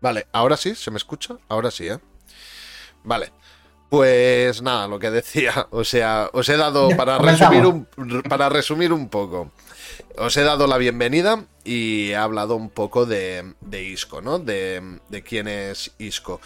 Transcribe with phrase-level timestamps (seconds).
[0.00, 1.36] Vale, ahora sí, ¿se me escucha?
[1.48, 1.98] Ahora sí, ¿eh?
[3.04, 3.32] Vale.
[3.88, 7.86] Pues nada, lo que decía, o sea, os he dado para resumir un,
[8.28, 9.50] para resumir un poco.
[10.16, 14.38] Os he dado la bienvenida y he hablado un poco de, de Isco, ¿no?
[14.38, 16.40] De, de quién es Isco.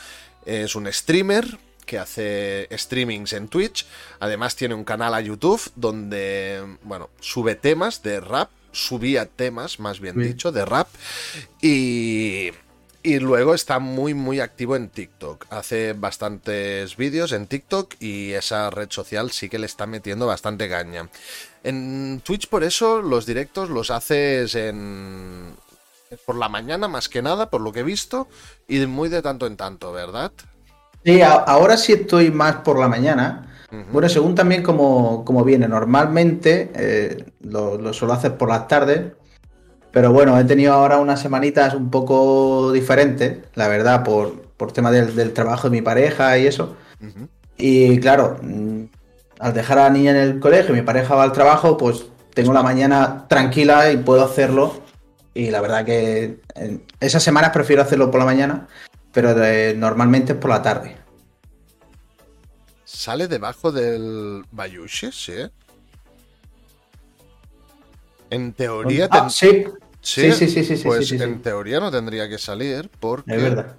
[0.44, 3.86] Es un streamer que hace streamings en Twitch.
[4.20, 8.50] Además tiene un canal a YouTube donde, bueno, sube temas de rap.
[8.72, 10.88] Subía temas, más bien dicho, de rap.
[11.60, 12.52] Y,
[13.02, 15.46] y luego está muy, muy activo en TikTok.
[15.50, 20.68] Hace bastantes vídeos en TikTok y esa red social sí que le está metiendo bastante
[20.68, 21.08] caña.
[21.64, 25.54] En Twitch, por eso, los directos los haces en.
[26.26, 28.28] por la mañana, más que nada, por lo que he visto,
[28.68, 30.32] y muy de tanto en tanto, ¿verdad?
[31.04, 33.48] Sí, ahora sí estoy más por la mañana.
[33.90, 35.66] Bueno, según también como, viene.
[35.66, 39.12] Normalmente eh, lo, suelo hacer por las tardes.
[39.92, 44.90] Pero bueno, he tenido ahora unas semanitas un poco diferentes, la verdad, por, por tema
[44.90, 46.76] del, trabajo de mi pareja y eso.
[47.58, 48.84] Y claro, mm,
[49.38, 52.06] al dejar a la niña en el colegio y mi pareja va al trabajo, pues
[52.32, 54.80] tengo la mañana tranquila y puedo hacerlo.
[55.34, 58.68] Y la verdad que en esas semanas prefiero hacerlo por la mañana
[59.12, 59.34] pero
[59.76, 60.96] normalmente es por la tarde.
[62.84, 65.12] ¿Sale debajo del Bayushi?
[65.12, 65.34] Sí.
[68.30, 69.08] En teoría.
[69.10, 69.66] Ah, sí.
[70.02, 73.34] Sí, sí, sí, sí, Pues en teoría no tendría que salir porque.
[73.34, 73.76] Es verdad.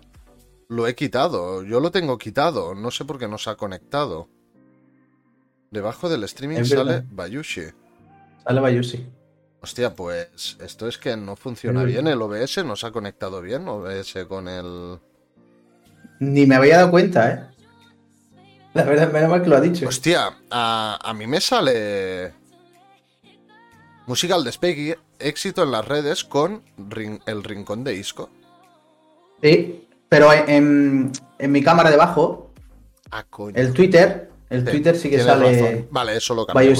[0.69, 1.63] Lo he quitado.
[1.63, 2.73] Yo lo tengo quitado.
[2.73, 4.29] No sé por qué no se ha conectado.
[5.69, 7.63] Debajo del streaming sale Bayushi.
[8.43, 9.05] Sale Bayushi.
[9.63, 13.65] Hostia, pues esto es que no funciona bien el OBS, no se ha conectado bien
[13.65, 14.99] OBS con el.
[16.19, 17.53] Ni me había dado cuenta, ¿eh?
[18.73, 19.87] La verdad, menos mal que lo ha dicho.
[19.87, 22.33] Hostia, a, mí me sale.
[24.05, 26.63] Musical Despegue, éxito en las redes con
[27.25, 28.29] el rincón de Isco.
[29.41, 32.51] Sí, pero en, mi cámara debajo,
[33.11, 33.55] ah, coño.
[33.57, 35.87] el Twitter, el Twitter sí que sale.
[35.89, 36.73] Vale, eso lo cambio.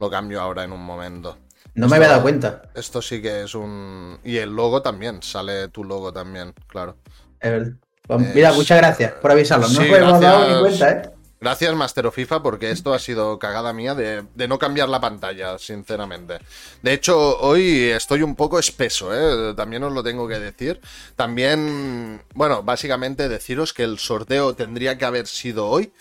[0.00, 1.38] Lo cambio ahora en un momento.
[1.74, 2.62] No me había dado cuenta.
[2.74, 4.18] Esto sí que es un.
[4.24, 6.96] Y el logo también, sale tu logo también, claro.
[7.40, 9.68] Pues mira, muchas gracias por avisarlo.
[9.68, 11.11] No me hemos dado ni cuenta, ¿eh?
[11.42, 16.38] Gracias, Master FIFA, porque esto ha sido cagada mía de, no cambiar la pantalla, sinceramente.
[16.82, 19.52] De hecho, hoy estoy un poco espeso, ¿eh?
[19.56, 20.80] También os lo tengo que decir.
[21.16, 25.92] También, bueno, básicamente deciros que el sorteo tendría que haber sido hoy,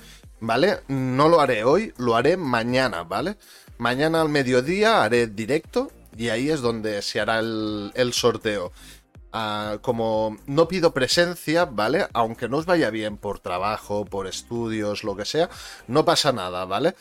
[0.41, 0.81] ¿vale?
[0.88, 3.38] No lo haré hoy, lo haré mañana, ¿vale?
[3.79, 8.72] Mañana al mediodía haré directo y ahí es donde se hará el sorteo.
[9.34, 12.08] Ah, como no pido presencia, ¿vale?
[12.14, 15.50] Aunque no os vaya bien por trabajo, por estudios, lo que sea,
[15.88, 16.96] no pasa nada, ¿vale?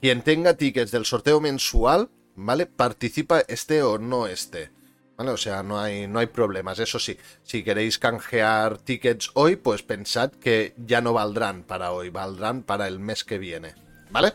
[0.00, 2.66] Quien tenga tickets del sorteo mensual, ¿vale?
[2.66, 4.72] Participa este o no este.
[5.16, 5.30] ¿Vale?
[5.32, 6.78] O sea, no hay, no hay problemas.
[6.78, 12.10] Eso sí, si queréis canjear tickets hoy, pues pensad que ya no valdrán para hoy,
[12.10, 13.74] valdrán para el mes que viene.
[14.10, 14.34] ¿Vale?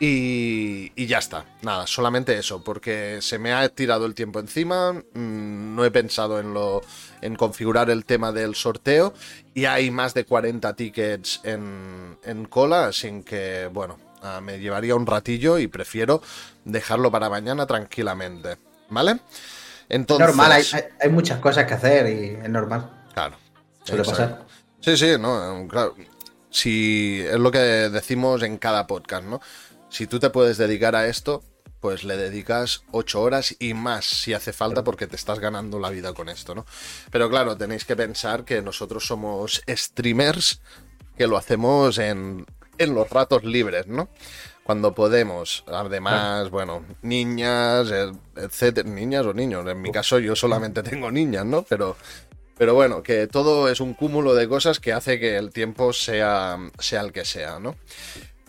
[0.00, 5.76] Y, ya está, nada, solamente eso, porque se me ha tirado el tiempo encima, mm,
[5.76, 6.82] no he pensado en lo
[7.22, 9.14] en configurar el tema del sorteo
[9.54, 14.96] y hay más de 40 tickets en, en cola, así que bueno, ah, me llevaría
[14.96, 16.20] un ratillo y prefiero
[16.64, 18.56] dejarlo para mañana tranquilamente,
[18.90, 19.20] ¿vale?
[19.88, 20.64] Entonces, normal, hay,
[21.00, 22.90] hay, muchas cosas que hacer y es normal.
[23.12, 23.36] Claro.
[23.84, 24.44] Suele pasar.
[24.80, 25.94] Sí, sí, no, claro.
[26.50, 29.40] Si es lo que decimos en cada podcast, ¿no?
[29.94, 31.44] Si tú te puedes dedicar a esto,
[31.78, 35.90] pues le dedicas ocho horas y más si hace falta porque te estás ganando la
[35.90, 36.66] vida con esto, ¿no?
[37.12, 40.60] Pero claro, tenéis que pensar que nosotros somos streamers
[41.16, 42.44] que lo hacemos en,
[42.76, 44.08] en los ratos libres, ¿no?
[44.64, 45.62] Cuando podemos.
[45.68, 47.88] Además, bueno, niñas,
[48.34, 49.64] etcétera, niñas o niños.
[49.68, 51.62] En mi caso yo solamente tengo niñas, ¿no?
[51.62, 51.96] Pero,
[52.58, 56.58] pero bueno, que todo es un cúmulo de cosas que hace que el tiempo sea,
[56.80, 57.76] sea el que sea, ¿no?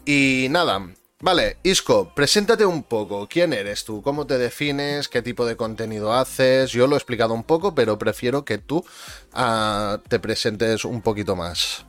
[0.05, 0.81] Y nada,
[1.25, 3.27] Vale, Isco, preséntate un poco.
[3.27, 4.03] ¿Quién eres tú?
[4.03, 5.09] ¿Cómo te defines?
[5.09, 6.69] ¿Qué tipo de contenido haces?
[6.69, 8.85] Yo lo he explicado un poco, pero prefiero que tú
[9.33, 11.83] ah, te presentes un poquito más.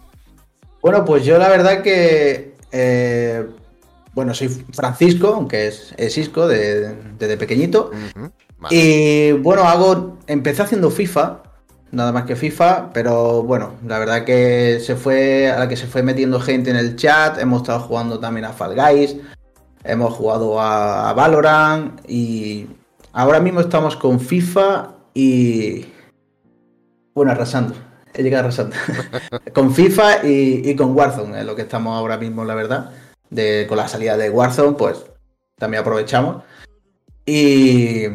[0.81, 2.55] Bueno, pues yo la verdad que...
[2.73, 3.47] Eh,
[4.15, 7.91] bueno, soy Francisco, aunque es, Isco desde pequeñito.
[8.71, 10.19] Y bueno, hago...
[10.29, 11.43] Empecé haciendo FIFA,
[11.93, 15.87] nada más que FIFA, pero bueno, la verdad que se fue, a la que se
[15.87, 19.17] fue metiendo gente en el chat, hemos estado jugando también a Fall Guys,
[19.85, 22.67] hemos jugado a, Valorant y
[23.13, 25.87] ahora mismo estamos con FIFA y...
[27.15, 27.75] Bueno, arrasando,
[28.13, 28.77] he llegado arrasando.
[29.55, 32.91] con FIFA y, con Warzone, es lo que estamos ahora mismo, la verdad.
[33.31, 34.99] De, con la salida de Warzone, pues
[35.59, 36.43] también aprovechamos.
[37.25, 38.07] Y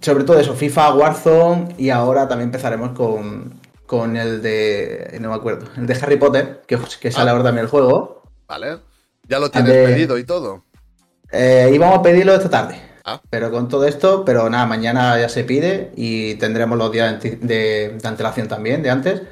[0.00, 5.18] sobre todo eso, FIFA, Warzone y ahora también empezaremos con, con el de.
[5.20, 5.66] No me acuerdo.
[5.76, 7.32] El de Harry Potter, que, que sale ah.
[7.32, 8.22] ahora también el juego.
[8.48, 8.78] Vale.
[9.28, 10.64] ¿Ya lo tienes pedido y todo?
[11.30, 12.80] Eh, íbamos a pedirlo esta tarde.
[13.04, 13.20] Ah.
[13.30, 17.98] Pero con todo esto, pero nada, mañana ya se pide y tendremos los días de,
[18.04, 19.22] antelación también, de antes.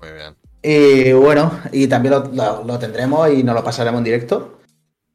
[0.00, 0.34] Muy bien.
[0.62, 4.58] Y bueno, y también lo, tendremos y nos lo pasaremos en directo.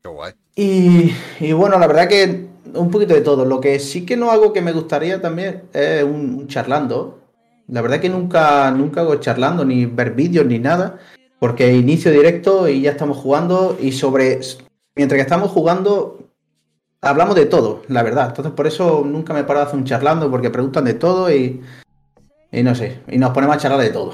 [0.01, 0.33] Qué guay.
[0.55, 3.45] Y, y, bueno, la verdad que un poquito de todo.
[3.45, 7.19] Lo que sí que no hago que me gustaría también es un, charlando.
[7.67, 10.97] La verdad que nunca, nunca hago charlando, ni ver vídeos, ni nada.
[11.39, 13.77] Porque inicio directo y ya estamos jugando.
[13.81, 14.39] Y sobre.
[14.95, 16.29] Mientras que estamos jugando,
[17.01, 18.29] hablamos de todo, la verdad.
[18.29, 21.61] Entonces, por eso nunca me paro de hacer un charlando, porque preguntan de todo y.
[22.51, 23.01] Y no sé.
[23.07, 24.13] Y nos ponemos a charlar de todo.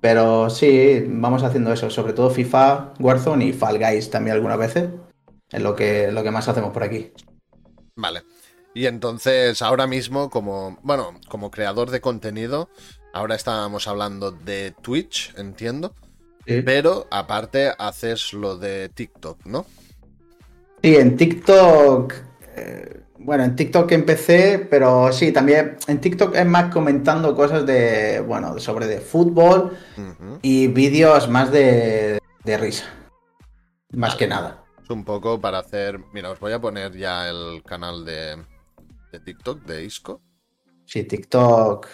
[0.00, 1.90] Pero sí, vamos haciendo eso.
[1.90, 4.88] Sobre todo FIFA, Warzone y Fall Guys también algunas veces.
[5.50, 7.12] Es lo que, lo que más hacemos por aquí.
[7.96, 8.22] Vale.
[8.74, 12.68] Y entonces, ahora mismo, como, bueno, como creador de contenido,
[13.12, 15.94] ahora estábamos hablando de Twitch, entiendo.
[16.44, 19.66] Pero aparte haces lo de TikTok, ¿no?
[20.82, 22.14] Sí, en TikTok.
[22.56, 28.20] Eh, bueno, en TikTok empecé, pero sí, también en TikTok es más comentando cosas de,
[28.20, 29.76] bueno, sobre de fútbol
[30.40, 32.84] y vídeos más de, de risa.
[33.90, 36.00] Más que nada un poco para hacer.
[36.12, 38.36] Mira, os voy a poner ya el canal de,
[39.12, 40.20] de TikTok de Isco.
[40.84, 41.86] Sí, TikTok.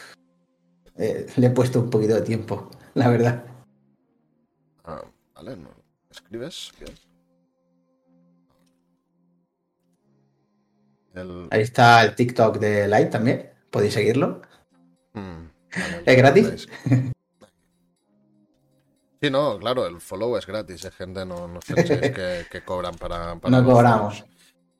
[0.96, 3.44] Eh, le he puesto un poquito de tiempo, la verdad.
[4.84, 5.02] Ah,
[5.34, 5.70] vale, ¿no?
[6.10, 6.72] ¿escribes?
[11.50, 13.50] Ahí está el TikTok de Light también.
[13.70, 14.42] Podéis seguirlo.
[15.14, 15.46] Mm,
[16.06, 16.68] ¿Es gratis?
[19.24, 23.64] Sí, no, claro, el follow es gratis, hay gente, no, no que, cobran para, No
[23.64, 24.22] cobramos.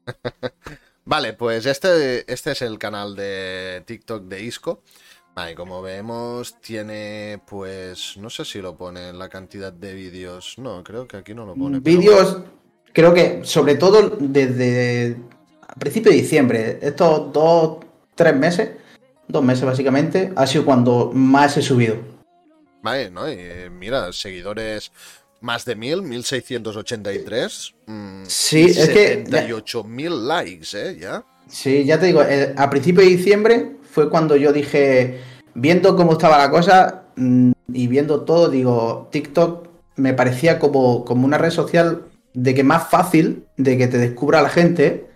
[1.06, 4.82] vale, pues este, este es el canal de TikTok de Isco.
[5.34, 10.56] Vale, como vemos, tiene, pues, no sé si lo pone en la cantidad de vídeos.
[10.58, 11.80] No, creo que aquí no lo pone.
[11.80, 12.42] Vídeos,
[12.92, 15.16] creo que sobre todo desde
[15.66, 17.78] a principio de diciembre, estos dos,
[18.14, 18.72] tres meses,
[19.26, 22.13] dos meses básicamente, ha sido cuando más he subido.
[22.84, 23.32] Vale, ¿no?
[23.32, 23.38] Y
[23.70, 24.92] mira, seguidores
[25.40, 27.74] más de mil, 1683.
[27.86, 29.24] Mmm, sí, es que.
[29.86, 30.98] mil likes, ¿eh?
[31.00, 31.24] Ya.
[31.48, 35.18] Sí, ya te digo, eh, a principio de diciembre fue cuando yo dije,
[35.54, 39.66] viendo cómo estaba la cosa mm, y viendo todo, digo, TikTok
[39.96, 42.04] me parecía como, como una red social
[42.34, 45.06] de que más fácil de que te descubra la gente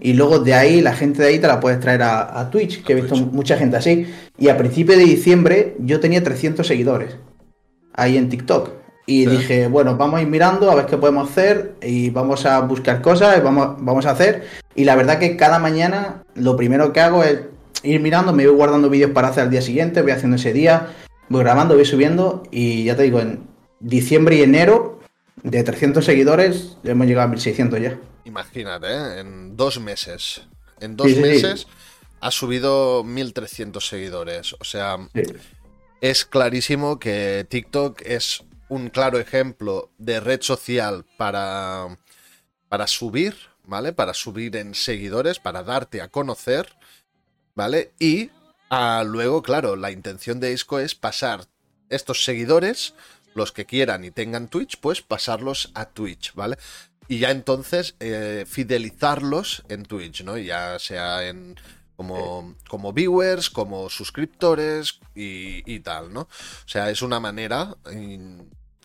[0.00, 2.92] y luego de ahí, la gente de ahí te la puedes traer a, Twitch, que
[2.92, 4.06] he visto mucha gente así.
[4.38, 7.16] Y a principios de diciembre yo tenía 300 seguidores
[7.94, 8.70] ahí en TikTok.
[9.06, 12.60] Y dije, bueno, vamos a ir mirando a ver qué podemos hacer y vamos a
[12.60, 14.44] buscar cosas y vamos, vamos a hacer.
[14.76, 17.40] Y la verdad que cada mañana lo primero que hago es
[17.82, 20.88] ir mirando, me voy guardando vídeos para hacer al día siguiente, voy haciendo ese día,
[21.28, 23.40] voy grabando, voy subiendo y ya te digo, en
[23.80, 25.00] diciembre y enero
[25.42, 27.98] de 300 seguidores hemos llegado a 1600 ya.
[28.24, 29.20] Imagínate, ¿eh?
[29.20, 30.42] en dos meses.
[30.80, 31.66] En dos meses
[32.20, 34.54] ha subido 1300 seguidores.
[34.54, 34.98] O sea,
[36.00, 41.98] es clarísimo que TikTok es un claro ejemplo de red social para,
[42.68, 43.34] para subir,
[43.64, 43.92] ¿vale?
[43.92, 46.68] Para subir en seguidores, para darte a conocer,
[47.54, 47.92] ¿vale?
[47.98, 48.30] Y
[48.70, 51.46] ah, luego, claro, la intención de Isco es pasar
[51.88, 52.94] estos seguidores,
[53.34, 56.56] los que quieran y tengan Twitch, pues pasarlos a Twitch, ¿vale?
[57.10, 60.38] Y ya entonces eh, fidelizarlos en Twitch, ¿no?
[60.38, 61.56] Ya sea en
[61.96, 66.20] como, como viewers, como suscriptores y, tal, ¿no?
[66.20, 67.76] O sea, es una manera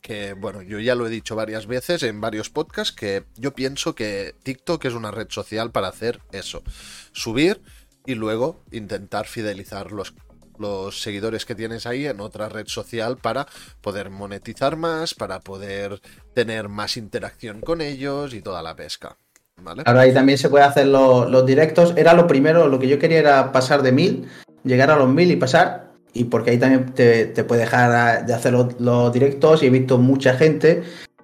[0.01, 3.94] que, bueno, yo ya lo he dicho varias veces en varios podcasts, que yo pienso
[3.94, 6.63] que TikTok es una red social para hacer eso,
[7.12, 7.62] subir
[8.08, 10.15] y luego intentar fidelizar los,
[10.60, 13.48] los seguidores que tienes ahí en otra red social para
[13.82, 16.02] poder monetizar más, para poder
[16.34, 19.18] tener más interacción con ellos y toda la pesca.
[19.62, 19.84] ¿vale?
[19.86, 21.94] Ahora ahí también se puede hacer los, directos.
[21.96, 24.28] Era lo primero, lo que yo quería era pasar de mil,
[24.64, 25.94] llegar a los mil y pasar.
[26.14, 29.64] Y porque ahí también te, puede dejar de hacer los, directos.
[29.64, 30.84] Y he visto mucha gente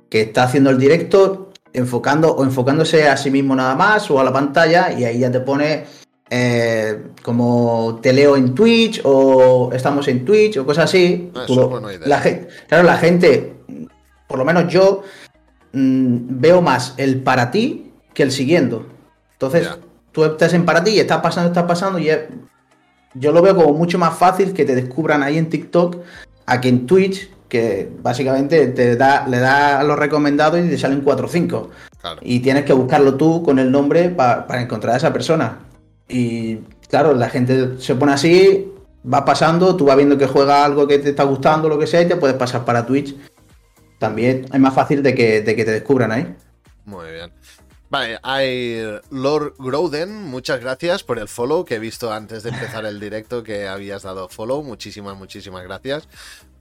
[0.10, 4.24] que está haciendo el directo enfocando o enfocándose a sí mismo nada más o a
[4.26, 5.86] la pantalla y ahí ya te pone
[6.34, 11.30] eh, como te leo en Twitch o estamos en Twitch o cosas así.
[11.36, 11.46] Ah,
[12.06, 13.54] la gente, claro, la gente,
[14.28, 15.04] por lo menos yo,
[15.74, 18.86] mm, veo más el para ti que el siguiendo.
[19.34, 19.70] Entonces,
[20.14, 22.10] tú estás en para ti y estás pasando, estás pasando y
[23.16, 25.98] yo lo veo como mucho más fácil que te descubran ahí en TikTok
[26.46, 30.78] a que en Twitch, que básicamente te da, le da a los recomendados y te
[30.78, 31.70] salen 4 o 5.
[32.22, 35.71] Y tienes que buscarlo tú con el nombre para encontrar a esa persona.
[36.12, 38.72] Y claro, la gente se pone así
[39.12, 42.02] va pasando, tú vas viendo que juega algo que te está gustando, lo que sea,
[42.02, 43.16] y te puedes pasar para Twitch.
[43.98, 46.36] También es más fácil de que, de que te descubran ahí.
[46.86, 47.32] Muy bien.
[47.90, 52.86] Vale, hay Lord Groden, muchas gracias por el follow que he visto antes de empezar
[52.86, 54.64] el directo que habías dado follow.
[54.64, 56.08] Muchísimas, muchísimas gracias.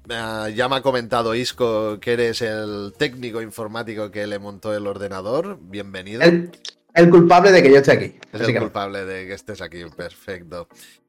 [0.09, 4.89] Uh, ya me ha comentado Isco que eres el técnico informático que le montó el
[4.89, 5.59] ordenador.
[5.61, 6.23] Bienvenido.
[6.23, 6.51] El,
[6.95, 8.15] el culpable de que yo esté aquí.
[8.33, 10.69] Es el culpable de que estés aquí, perfecto.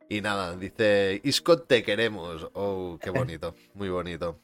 [0.10, 2.50] Y nada, dice Isco, te queremos.
[2.54, 4.40] Oh, qué bonito, muy bonito.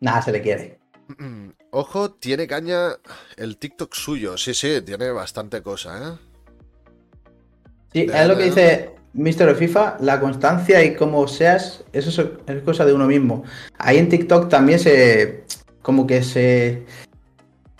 [0.00, 0.78] Nada, se le quiere.
[1.70, 2.96] Ojo, tiene caña
[3.36, 4.36] el TikTok suyo.
[4.36, 6.18] Sí, sí, tiene bastante cosa, ¿eh?
[7.92, 9.54] Sí, es lo que dice Mr.
[9.54, 13.44] FIFA, la constancia y cómo seas, eso es cosa de uno mismo.
[13.78, 15.44] Ahí en TikTok también se.
[15.82, 16.84] como que se.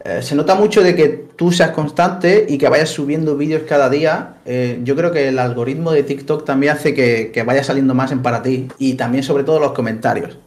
[0.04, 3.88] Eh, se nota mucho de que tú seas constante y que vayas subiendo vídeos cada
[3.88, 4.36] día.
[4.44, 8.10] Eh, yo creo que el algoritmo de TikTok también hace que, que vaya saliendo más
[8.10, 8.68] en para ti.
[8.78, 10.38] Y también, sobre todo, los comentarios.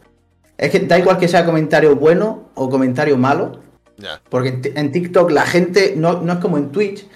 [0.58, 3.60] Es que da igual que sea comentario bueno o comentario malo.
[4.30, 7.08] Porque en TikTok la gente no, no, es como en Twitch,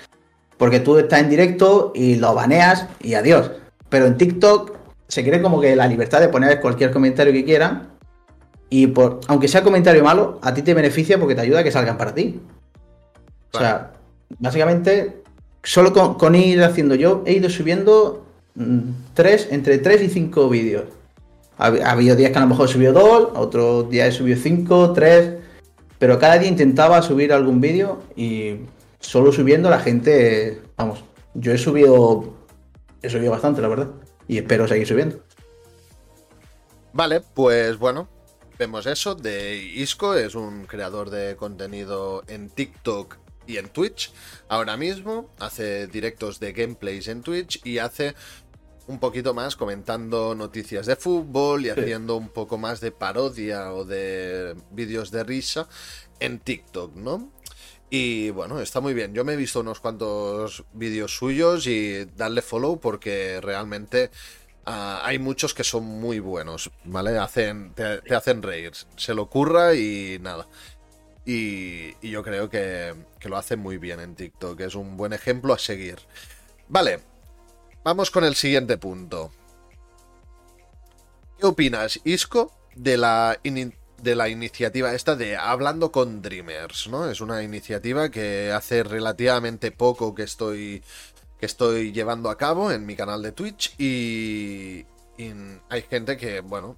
[0.57, 3.51] porque tú estás en directo y lo baneas y adiós.
[3.89, 4.77] Pero en TikTok
[5.07, 7.88] se quiere como que la libertad de poner cualquier comentario que quieran.
[8.69, 11.71] Y por, aunque sea comentario malo, a ti te beneficia porque te ayuda a que
[11.71, 12.39] salgan para ti.
[13.51, 13.93] O sea,
[14.37, 15.23] básicamente,
[15.63, 18.79] solo con, ir haciendo yo, he ido subiendo mm,
[19.13, 20.85] tres, entre 3 y 5 vídeos.
[21.57, 24.93] Ha, habido días que a lo mejor he subido dos, otros días he subido cinco,
[24.93, 25.33] tres,
[25.97, 28.61] pero cada día intentaba subir algún vídeo y
[29.01, 32.33] solo subiendo la gente, vamos, yo he subido,
[33.01, 33.89] he subido bastante, la verdad,
[34.25, 35.17] y espero seguir subiendo.
[36.93, 38.07] Vale, pues bueno,
[38.59, 43.15] vemos eso de Isco, es un creador de contenido en TikTok
[43.47, 44.11] y en Twitch.
[44.49, 48.15] Ahora mismo hace directos de gameplays en Twitch y hace
[48.87, 53.85] un poquito más comentando noticias de fútbol y haciendo un poco más de parodia o
[53.85, 55.69] de vídeos de risa
[56.19, 57.31] en TikTok, ¿no?
[57.89, 59.13] Y bueno, está muy bien.
[59.13, 64.11] Yo me he visto unos cuantos vídeos suyos y darle follow porque realmente
[64.65, 67.17] ah, hay muchos que son muy buenos, ¿vale?
[67.17, 68.71] Hacen, te, hacen reír.
[68.95, 70.47] Se lo ocurra y nada.
[71.25, 74.59] Y, y yo creo que, que lo hace muy bien en TikTok.
[74.61, 75.99] Es un buen ejemplo a seguir.
[76.67, 76.99] Vale,
[77.83, 79.31] Vamos con el siguiente punto.
[81.39, 86.89] ¿Qué opinas, Isco, de la, de la iniciativa esta de Hablando con Dreamers?
[86.89, 87.09] ¿no?
[87.09, 90.83] Es una iniciativa que hace relativamente poco que estoy,
[91.39, 94.85] que estoy llevando a cabo en mi canal de Twitch y,
[95.69, 96.77] hay gente que, bueno,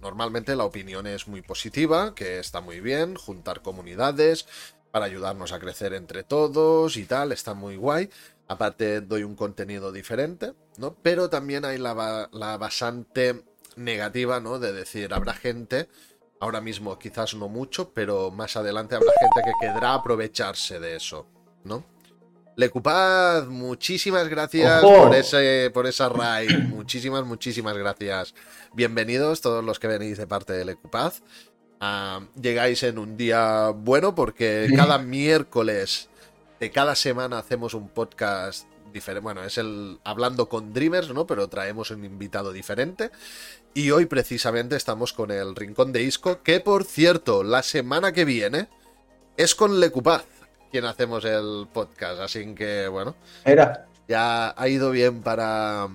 [0.00, 4.46] normalmente la opinión es muy positiva, que está muy bien, juntar comunidades
[4.90, 8.08] para ayudarnos a crecer entre todos y tal, está muy guay.
[8.48, 10.94] Aparte doy un contenido diferente, ¿no?
[11.02, 13.44] Pero también hay la, la basante
[13.76, 14.58] negativa, ¿no?
[14.58, 15.88] De decir, habrá gente,
[16.40, 21.26] ahora mismo quizás no mucho, pero más adelante habrá gente que querrá aprovecharse de eso,
[21.64, 21.91] ¿no?
[22.56, 26.58] Lecupad, muchísimas gracias por ese, por esa raid.
[26.68, 28.34] Muchísimas, muchísimas gracias.
[28.74, 31.12] Bienvenidos todos los que venís de parte de Lecupad.
[31.80, 36.08] Ah, llegáis en un día bueno porque cada miércoles
[36.70, 39.24] cada semana hacemos un podcast diferente.
[39.24, 41.26] Bueno, es el hablando con Dreamers, ¿no?
[41.26, 43.10] Pero traemos un invitado diferente.
[43.74, 48.24] Y hoy precisamente estamos con el Rincón de Isco, que por cierto, la semana que
[48.24, 48.68] viene
[49.36, 50.24] es con Lecupaz
[50.72, 52.20] quien hacemos el podcast.
[52.20, 53.14] Así que, bueno.
[53.44, 53.86] Era.
[54.08, 55.88] Ya ha ido bien para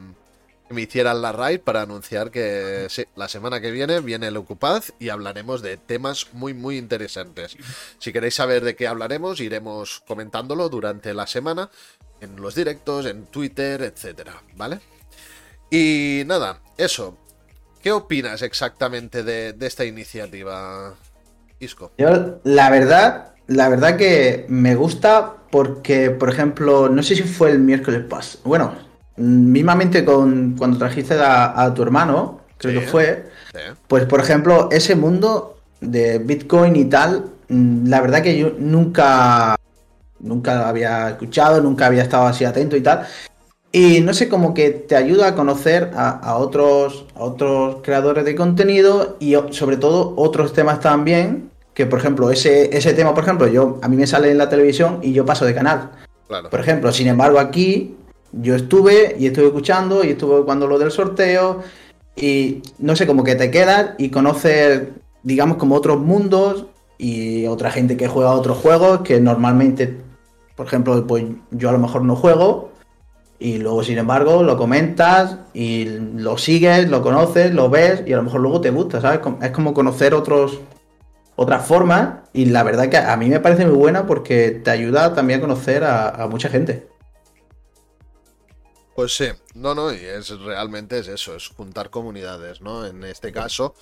[0.70, 4.92] me hicieran la raid para anunciar que sí, la semana que viene viene el Ocupaz
[5.00, 7.56] y hablaremos de temas muy muy interesantes.
[8.00, 11.70] Si queréis saber de qué hablaremos, iremos comentándolo durante la semana
[12.20, 14.80] en los directos, en Twitter, etcétera, ¿vale?
[15.70, 17.18] Y nada, eso.
[17.82, 20.96] ¿Qué opinas exactamente de, esta iniciativa,
[21.60, 21.92] Isco?
[21.98, 27.52] Yo, la verdad, la verdad que me gusta porque, por ejemplo, no sé si fue
[27.52, 28.44] el miércoles pasado.
[28.44, 28.74] Bueno,
[29.18, 33.26] mismamente con cuando trajiste a, tu hermano, creo que fue,
[33.88, 39.56] pues por ejemplo, ese mundo de Bitcoin y tal, mm, la verdad que yo nunca,
[40.20, 43.08] nunca había escuchado, nunca había estado así atento y tal.
[43.72, 48.36] Y no sé, como que te ayuda a conocer a, otros, a otros creadores de
[48.36, 51.52] contenido y sobre todo otros temas también.
[51.78, 54.50] Que por ejemplo, ese, ese tema, por ejemplo, yo a mí me sale en la
[54.50, 55.92] televisión y yo paso de canal.
[56.50, 57.96] Por ejemplo, sin embargo, aquí
[58.32, 61.62] yo estuve y estuve escuchando y estuve cuando lo del sorteo
[62.16, 64.88] y no sé, como que te quedas y conoces,
[65.22, 66.66] digamos, como otros mundos
[66.98, 69.98] y otra gente que juega otros juegos que normalmente,
[70.56, 72.72] por ejemplo, pues yo a lo mejor no juego
[73.38, 78.18] y luego, sin embargo, lo comentas y lo sigues, lo conoces, lo ves y a
[78.18, 79.20] lo mejor luego te gusta, ¿sabes?
[79.44, 80.60] Es como conocer otros
[81.38, 85.14] otras formas y la verdad que a mí me parece muy buena porque te ayuda
[85.14, 86.88] también a conocer a, mucha gente.
[88.96, 92.88] Pues sí, no, no, y es realmente es eso, es juntar comunidades, ¿no?
[92.88, 93.76] En este caso,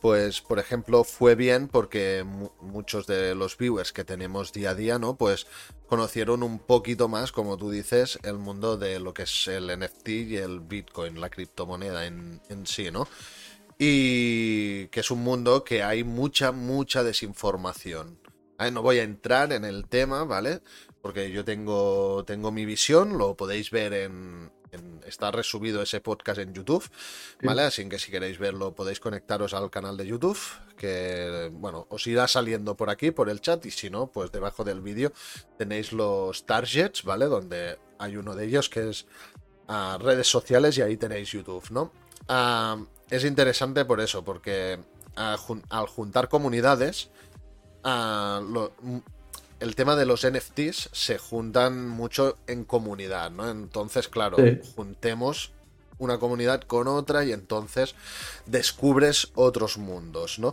[0.00, 2.26] pues, por ejemplo, fue bien porque
[2.60, 5.14] muchos de los viewers que tenemos día a día, ¿no?
[5.14, 5.46] Pues
[5.86, 10.08] conocieron un poquito más, como tú dices, el mundo de lo que es el NFT
[10.08, 13.06] y el Bitcoin, la criptomoneda en, en sí, ¿no?
[13.78, 18.18] Y que es un mundo que hay mucha, mucha desinformación.
[18.72, 20.62] No voy a entrar en el tema, ¿vale?
[21.02, 24.50] Porque yo tengo, tengo mi visión, lo podéis ver en,
[25.06, 26.88] está resubido ese podcast en YouTube,
[27.42, 27.62] ¿vale?
[27.62, 30.38] Así que si queréis verlo podéis conectaros al canal de YouTube,
[30.76, 34.64] que bueno, os irá saliendo por aquí, por el chat, y si no, pues debajo
[34.64, 35.12] del vídeo
[35.58, 37.26] tenéis los targets, ¿vale?
[37.26, 39.06] Donde hay uno de ellos que es
[39.68, 41.92] a redes sociales y ahí tenéis YouTube, ¿no?
[42.28, 42.78] Ah,
[43.10, 44.78] es interesante por eso, porque
[45.14, 47.10] al juntar comunidades,
[49.60, 53.48] el tema de los NFTs se juntan mucho en comunidad, ¿no?
[53.48, 54.36] Entonces, claro,
[54.74, 55.52] juntemos
[55.98, 57.94] una comunidad con otra y entonces
[58.44, 60.52] descubres otros mundos, ¿no?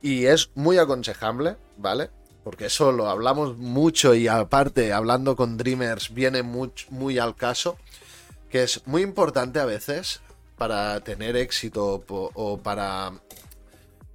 [0.00, 2.10] Y es muy aconsejable, ¿vale?
[2.44, 7.76] Porque eso lo hablamos mucho y aparte, hablando con Dreamers, viene muy, muy al caso,
[8.50, 10.20] que es muy importante a veces
[10.62, 13.20] para tener éxito o para,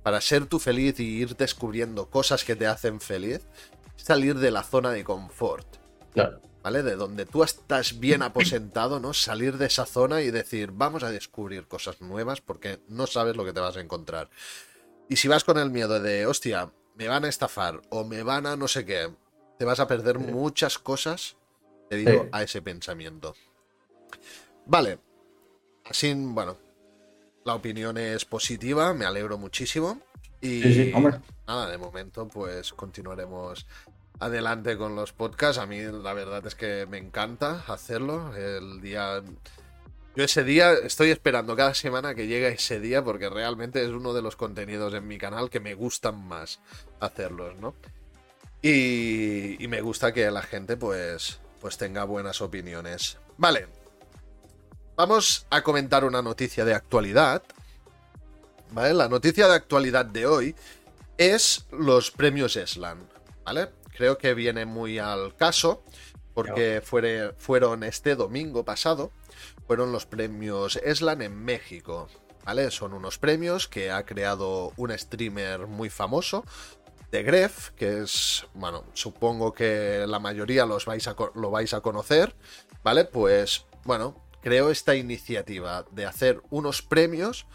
[0.01, 3.42] para ser tú feliz y ir descubriendo cosas que te hacen feliz,
[3.98, 5.68] salir de la zona de confort.
[6.63, 6.84] ¿Vale?
[6.84, 9.13] De donde tú estás bien aposentado, ¿no?
[9.13, 13.44] Salir de esa zona y decir, vamos a descubrir cosas nuevas porque no sabes lo
[13.44, 14.30] que te vas a encontrar.
[15.10, 18.46] Y si vas con el miedo de, hostia, me van a estafar o me van
[18.46, 19.13] a no sé qué,
[19.60, 21.36] te vas a perder muchas cosas
[21.89, 23.36] debido a ese pensamiento.
[24.66, 25.00] Vale,
[25.89, 26.58] Así, bueno,
[27.46, 30.01] la opinión es positiva, me alegro muchísimo.
[30.42, 30.94] Y
[31.48, 33.66] nada, de momento, pues continuaremos
[34.20, 35.57] adelante con los podcasts.
[35.57, 38.35] A mí la verdad es que me encanta hacerlo.
[38.35, 39.24] El día.
[40.16, 44.14] Yo ese día estoy esperando cada semana que llegue ese día porque realmente es uno
[44.14, 46.59] de los contenidos en mi canal que me gustan más
[47.00, 47.75] hacerlos, ¿no?
[48.62, 53.20] Y, y me gusta que la gente pues, pues tenga buenas opiniones.
[53.38, 53.68] Vale,
[54.98, 57.44] Vamos a comentar una noticia de actualidad.
[58.72, 58.96] ¿Vale?
[58.96, 60.55] La noticia de actualidad de hoy
[61.20, 63.07] es los premios Eslan.
[63.46, 63.70] ¿Vale?
[63.96, 65.83] Creo que viene muy al caso
[66.33, 66.81] porque
[67.38, 69.12] fueron este domingo pasado,
[69.68, 72.07] fueron los premios Eslan en México.
[72.44, 72.72] ¿Vale?
[72.72, 76.44] Son unos premios que ha creado un streamer muy famoso,
[77.12, 81.81] de Gref, que es, bueno, supongo que la mayoría los vais a, lo vais a
[81.81, 82.36] conocer,
[82.83, 83.05] ¿vale?
[83.05, 87.48] Pues, bueno, creó esta iniciativa de hacer unos premios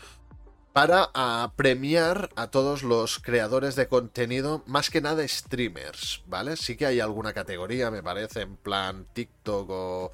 [0.74, 1.10] para
[1.56, 6.54] premiar a todos los creadores de contenido, más que nada streamers, ¿vale?
[6.58, 10.12] Sí que hay alguna categoría, me parece, en plan TikTok o,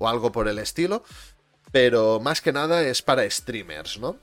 [0.00, 1.02] algo por el estilo,
[1.72, 4.18] pero más que nada es para streamers, ¿no?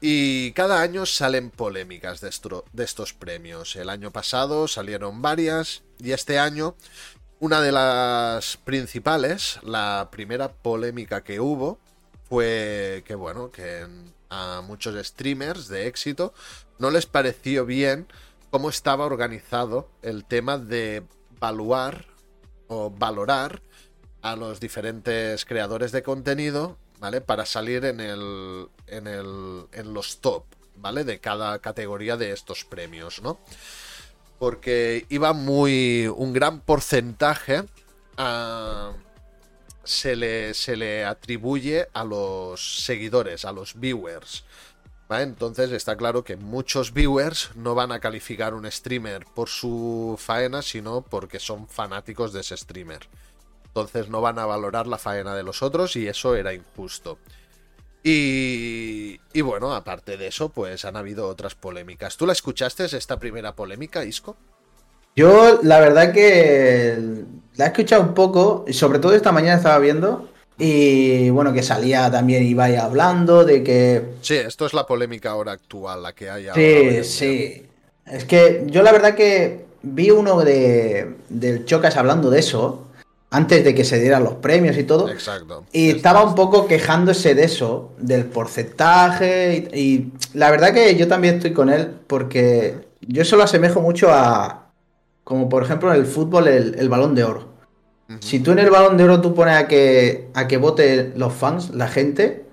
[0.00, 2.30] Y cada año salen polémicas de,
[2.72, 3.74] de, estos premios.
[3.74, 6.76] El año pasado salieron varias y este año
[7.40, 11.78] una de las principales, la primera polémica que hubo,
[12.28, 13.86] fue que, bueno, que
[14.28, 16.34] a muchos streamers de éxito
[16.78, 18.06] no les pareció bien
[18.50, 21.04] cómo estaba organizado el tema de
[21.36, 22.06] evaluar
[22.66, 23.62] o valorar
[24.20, 27.20] a los diferentes creadores de contenido, ¿vale?
[27.20, 30.44] Para salir en el, en el, en los top,
[30.76, 31.04] ¿vale?
[31.04, 33.38] De cada categoría de estos premios, ¿no?
[34.38, 36.06] Porque iba muy.
[36.14, 37.64] un gran porcentaje
[39.84, 44.44] se, le, se le atribuye a los seguidores, a los viewers.
[45.10, 50.60] Entonces está claro que muchos viewers no van a calificar un streamer por su faena,
[50.60, 53.08] sino porque son fanáticos de ese streamer.
[53.68, 57.18] Entonces no van a valorar la faena de los otros y eso era injusto.
[58.02, 62.16] Y, bueno, aparte de eso, pues han habido otras polémicas.
[62.16, 64.36] ¿Tú la escuchaste esta primera polémica, Isco?
[65.14, 66.96] Yo, la verdad que
[67.56, 71.62] la he escuchado un poco, y sobre todo esta mañana estaba viendo, y bueno, que
[71.62, 74.14] salía también Ibai hablando de que...
[74.22, 76.60] Sí, esto es la polémica ahora actual, la que hay ahora.
[76.60, 77.66] Sí, sí.
[78.06, 82.87] Es que yo la verdad que vi uno de, del Chocas hablando de eso,
[83.30, 85.08] antes de que se dieran los premios y todo.
[85.08, 85.64] Exacto.
[85.72, 89.68] Y estaba un poco quejándose de eso, del porcentaje.
[89.74, 94.12] Y, la verdad que yo también estoy con él porque yo eso lo asemejo mucho
[94.12, 94.70] a,
[95.24, 97.48] como por ejemplo en el fútbol, el, balón de oro.
[98.20, 101.34] Si tú en el balón de oro tú pones a que, a que vote los
[101.34, 102.46] fans, la gente,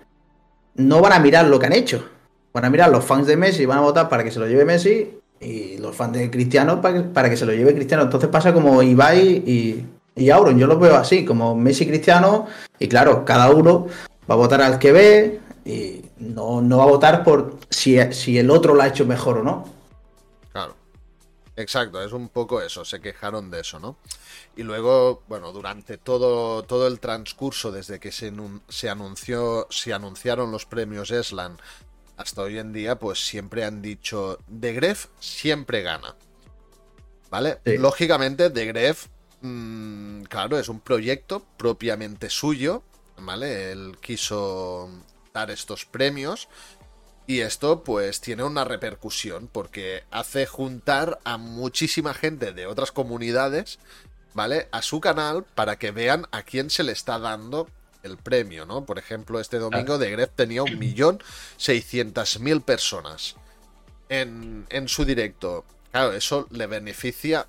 [0.75, 2.05] no van a mirar lo que han hecho.
[2.53, 4.65] Van a mirar los fans de Messi, van a votar para que se lo lleve
[4.65, 8.03] Messi y los fans de Cristiano para que, para que se lo lleve Cristiano.
[8.03, 10.57] Entonces pasa como Ibai y, y Auron.
[10.57, 12.47] Yo lo veo así, como Messi y Cristiano.
[12.79, 13.87] Y claro, cada uno
[14.29, 18.37] va a votar al que ve y no, no va a votar por si, si
[18.37, 19.65] el otro lo ha hecho mejor o no.
[20.51, 20.75] Claro.
[21.57, 23.97] Exacto, es un poco eso, se quejaron de eso, ¿no?
[24.57, 28.33] Y luego, bueno, durante todo, todo el transcurso, desde que se,
[28.67, 31.57] se anunció, se anunciaron los premios Eslan
[32.17, 36.15] hasta hoy en día, pues siempre han dicho, De Gref siempre gana.
[37.29, 37.59] ¿Vale?
[37.65, 39.07] Lógicamente, De Gref,
[39.45, 42.83] mm, claro, es un proyecto propiamente suyo,
[43.17, 43.71] ¿vale?
[43.71, 44.89] Él quiso
[45.33, 46.47] dar estos premios.
[47.27, 53.79] Y esto pues tiene una repercusión porque hace juntar a muchísima gente de otras comunidades
[54.35, 54.67] ¿vale?
[54.71, 57.67] A su canal para que vean a quién se le está dando
[58.03, 58.85] el premio, ¿no?
[58.85, 61.23] Por ejemplo, este domingo de Gref tenía un millón
[61.57, 63.35] seiscientas mil personas
[64.09, 65.65] en, en su directo.
[65.91, 67.47] Claro, eso le beneficia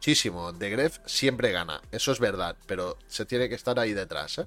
[0.00, 0.50] muchísimo.
[0.52, 4.46] De Gref siempre gana, eso es verdad, pero se tiene que estar ahí detrás, ¿eh?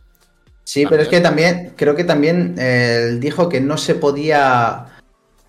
[0.63, 4.88] Sí, pero es que también, creo que también eh, dijo que no se podía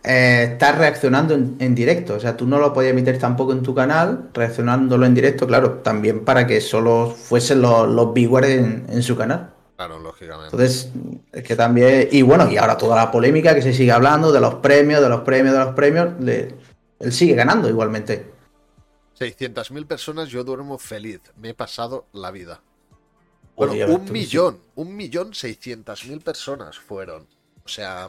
[0.03, 2.17] eh, estar reaccionando en, directo.
[2.17, 5.79] O sea, tú no lo podías emitir tampoco en tu canal, reaccionándolo en directo, claro,
[5.83, 9.53] también para que solo fuesen los, los viewers en, su canal.
[9.77, 10.51] Claro, lógicamente.
[10.53, 10.91] Entonces,
[11.33, 12.09] es que también.
[12.11, 15.09] Y bueno, y ahora toda la polémica que se sigue hablando de los premios, de
[15.09, 16.09] los premios, de los premios,
[16.99, 18.34] él sigue ganando igualmente.
[19.19, 21.21] 600.000 personas, yo duermo feliz.
[21.37, 22.61] Me he pasado la vida.
[23.57, 27.27] Bueno, un millón, un millón seiscientas mil personas fueron.
[27.65, 28.09] O sea,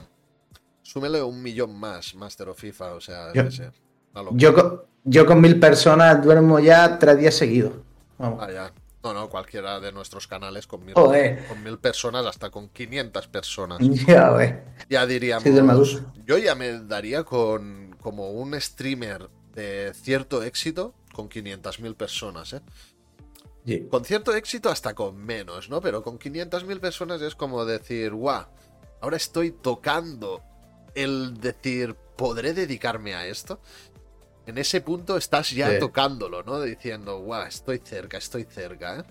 [0.82, 6.60] súmele un millón más, Master of FIFA, o sea, yo, yo, con, mil personas duermo
[6.60, 7.74] ya tres días seguidos.
[8.18, 8.74] Ah, ya.
[9.04, 13.78] No, no, cualquiera de nuestros canales con mil, con mil personas, hasta con 500 personas.
[14.08, 16.02] Ya, Ya diríamos.
[16.26, 22.62] yo ya me daría con como un streamer de cierto éxito con 500.000 personas, ¿eh?
[23.90, 25.82] Con cierto éxito hasta con menos, ¿no?
[25.82, 28.46] Pero con 500.000 personas es como decir, guau,
[29.02, 30.44] ahora estoy tocando
[30.94, 33.60] el decir, ¿podré dedicarme a esto?
[34.46, 36.62] En ese punto estás ya tocándolo, ¿no?
[36.62, 39.04] Diciendo, guau, estoy cerca, estoy cerca, ¿eh?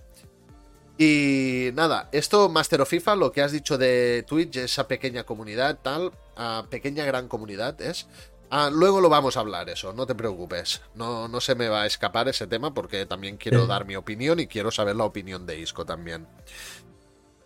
[0.97, 5.81] Y nada, esto, Master of FIFA, lo que has dicho de Twitch, esa pequeña comunidad,
[5.83, 8.07] tal, ah, pequeña gran comunidad, es.
[8.51, 10.81] Ah, luego lo vamos a hablar, eso, no te preocupes.
[10.95, 14.39] No, no se me va a escapar ese tema porque también quiero dar mi opinión
[14.39, 16.29] y quiero saber la opinión de Isco también.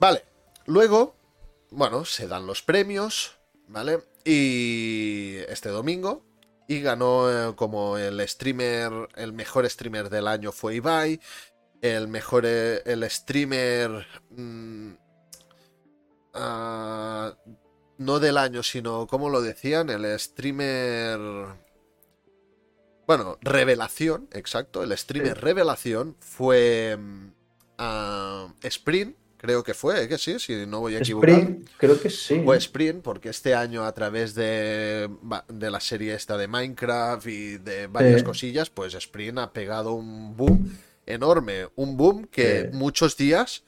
[0.01, 0.25] Vale,
[0.67, 1.17] luego,
[1.71, 4.01] bueno, se dan los premios, ¿vale?
[4.25, 6.25] Y este domingo.
[6.71, 11.21] Y ganó eh, como el streamer, el mejor streamer del año fue Ibai.
[11.81, 14.07] El mejor, eh, el streamer...
[14.31, 14.93] Mm,
[16.35, 17.35] ah,
[17.99, 19.91] no del año, sino, ¿cómo lo decían?
[19.91, 21.19] El streamer...
[23.07, 24.83] Bueno, revelación, exacto.
[24.83, 26.99] El streamer revelación fue
[27.79, 31.31] uh, Sprint, Creo que fue, que sí, si no voy a equivocar.
[31.31, 32.43] Sprint, creo que sí.
[32.45, 35.09] Fue Sprint, porque este año a través de,
[35.47, 40.37] de la serie esta de Minecraft y de varias cosillas, pues Sprint ha pegado un
[40.37, 41.69] boom enorme.
[41.77, 43.63] Un boom que muchos días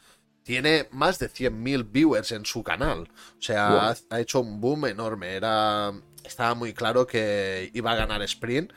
[0.51, 3.03] tiene más de 100.000 viewers en su canal.
[3.39, 5.37] O sea, ha, hecho un boom enorme.
[5.37, 5.93] Era,
[6.25, 8.73] estaba muy claro que iba a ganar Sprint.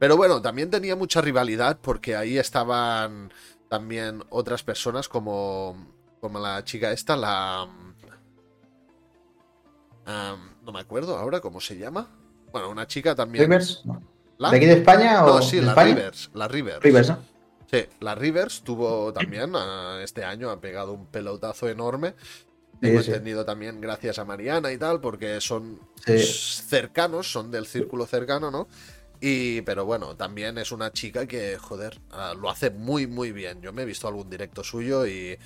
[0.00, 3.32] Pero bueno, también tenía mucha rivalidad porque ahí estaban
[3.68, 5.76] también otras personas como
[6.20, 7.68] como la chica esta, la...
[10.64, 12.08] no me acuerdo ahora cómo se llama.
[12.50, 13.44] Bueno, una chica también...
[13.44, 13.84] ¿Rivers?
[14.40, 16.30] ¿De aquí de España o no, sí, la Rivers.
[16.34, 16.82] La Rivers.
[16.82, 17.35] Rivers, ¿no?
[17.76, 19.52] Sí, la Rivers tuvo también
[20.02, 22.14] este año, ha pegado un pelotazo enorme.
[22.80, 28.50] Tengo entendido también gracias a Mariana y tal, porque son cercanos, son del círculo cercano,
[28.50, 28.68] ¿no?
[29.18, 33.62] Y, pero bueno, también es una chica que, joder, ah, lo hace muy, muy bien.
[33.62, 35.38] Yo me he visto algún directo suyo y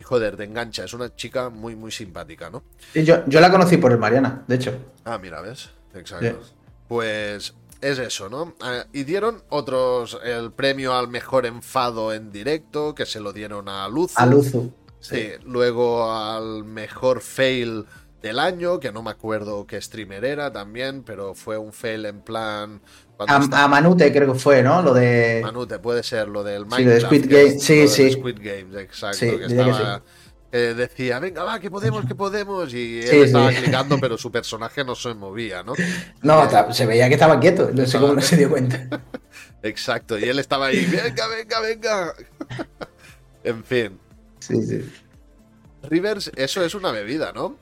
[0.00, 0.84] y joder, te engancha.
[0.84, 2.64] Es una chica muy, muy simpática, ¿no?
[2.94, 4.72] Yo, yo la conocí por el Mariana, de hecho.
[5.04, 5.68] Ah, mira, ¿ves?
[5.94, 6.40] Exacto.
[6.88, 8.54] Pues es eso, ¿no?
[8.60, 13.68] Ah, y dieron otros, el premio al mejor enfado en directo, que se lo dieron
[13.68, 14.14] a Luzu.
[14.16, 14.72] A Luzu.
[15.00, 15.30] Sí.
[15.44, 17.86] Luego al mejor fail
[18.22, 22.20] del año, que no me acuerdo qué streamer era también, pero fue un fail en
[22.20, 22.82] plan
[23.28, 24.82] a, Manute creo que fue, ¿no?
[24.82, 25.40] Lo de.
[25.42, 27.10] Manute, puede ser, lo del Minecraft.
[27.10, 28.12] Sí, de Squid Games, sí, sí.
[28.12, 29.18] Squid Games, exacto.
[29.18, 30.02] que estaba,
[30.58, 32.72] decía, venga, va, que podemos, que podemos.
[32.74, 35.74] Y él estaba clicando, pero su personaje no se movía, ¿no?
[36.22, 38.88] No, se veía que estaba quieto, no sé cómo no se dio cuenta.
[39.62, 42.14] Exacto, y él estaba ahí, venga, venga, venga.
[43.42, 43.98] En fin.
[44.38, 44.92] Sí, sí.
[45.82, 47.56] Rivers, eso es una bebida, ¿no?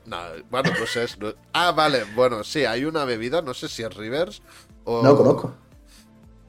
[0.51, 1.17] bueno, pues es.
[1.53, 4.43] Ah, vale, bueno, sí, hay una bebida, no sé si es Rivers
[4.85, 5.03] o.
[5.03, 5.55] No conozco.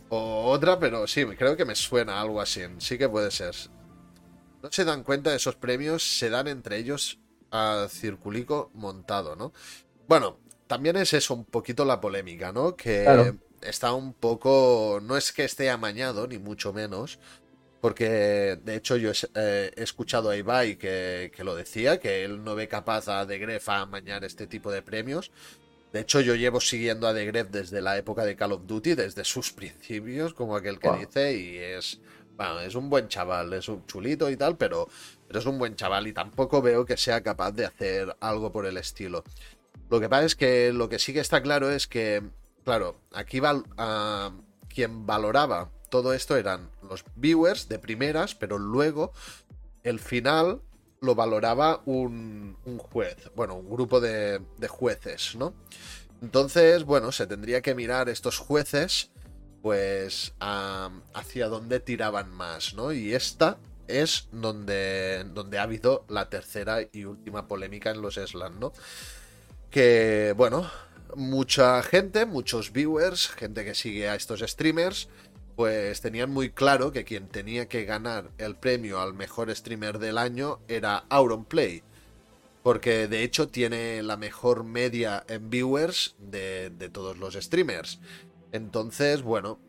[0.10, 2.62] O otra, pero sí, creo que me suena algo así.
[2.80, 3.56] Sí que puede ser.
[4.62, 7.20] No se dan cuenta de esos premios, se dan entre ellos
[7.52, 9.54] a circulico montado, ¿no?
[10.08, 12.76] Bueno, también es eso un poquito la polémica, ¿no?
[12.76, 15.00] Que está un poco.
[15.02, 17.20] No es que esté amañado, ni mucho menos
[17.82, 22.56] porque de hecho yo eh, he, escuchado a Ibai que, lo decía, que él no
[22.56, 25.32] ve capaz a De Gref a amañar este tipo de premios.
[25.94, 28.96] De hecho, yo llevo siguiendo a De Gref desde la época de Call of Duty,
[28.96, 32.00] desde sus principios, como aquel que dice, y es,
[32.66, 34.88] es un buen chaval, es un chulito y tal, pero,
[35.28, 38.66] pero es un buen chaval y tampoco veo que sea capaz de hacer algo por
[38.66, 39.24] el estilo.
[39.90, 42.24] Lo que pasa es que lo que sí que está claro es que,
[42.64, 44.32] claro, aquí va a
[44.68, 49.12] quien valoraba todo esto eran los viewers de primeras, pero luego
[49.84, 50.62] el final
[51.02, 52.58] lo valoraba un,
[52.92, 55.54] juez, bueno, un grupo de, jueces, ¿no?
[56.22, 59.12] Entonces, bueno, se tendría que mirar estos jueces,
[59.62, 62.92] pues, hacia dónde tiraban más, ¿no?
[62.92, 68.60] Y esta es donde, donde ha habido la tercera y última polémica en los Slam,
[68.60, 68.74] ¿no?
[69.70, 70.70] Que, bueno,
[71.16, 75.10] mucha gente, muchos viewers, gente que sigue a estos streamers,
[75.56, 80.18] pues tenían muy claro que quien tenía que ganar el premio al mejor streamer del
[80.18, 81.84] año era Auronplay.
[82.64, 88.00] Porque de hecho tiene la mejor media en viewers de, todos los streamers.
[88.52, 89.60] Entonces, bueno,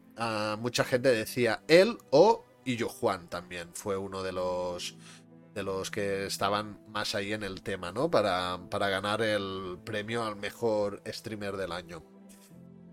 [0.58, 3.70] mucha gente decía él o y yo Juan también.
[3.74, 4.96] Fue uno de los
[5.54, 8.08] de los que estaban más ahí en el tema, ¿no?
[8.08, 12.04] Para, para ganar el premio al mejor streamer del año.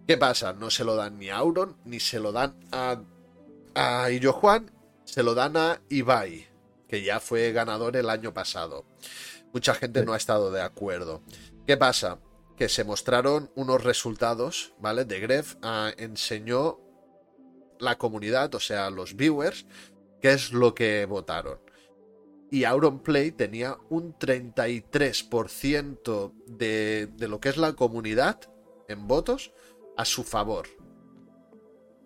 [0.07, 0.53] ¿Qué pasa?
[0.53, 2.99] No se lo dan ni a Auron, ni se lo dan a,
[3.75, 4.71] a Illo Juan,
[5.05, 6.47] se lo dan a Ibai,
[6.87, 8.85] que ya fue ganador el año pasado.
[9.53, 11.21] Mucha gente no ha estado de acuerdo.
[11.67, 12.17] ¿Qué pasa?
[12.57, 15.05] Que se mostraron unos resultados, ¿vale?
[15.05, 16.79] De Gref ah, enseñó
[17.79, 19.65] la comunidad, o sea, los viewers,
[20.21, 21.59] qué es lo que votaron.
[22.49, 28.39] Y Auronplay tenía un 33% de, de lo que es la comunidad
[28.87, 29.51] en votos
[29.97, 30.67] a su favor.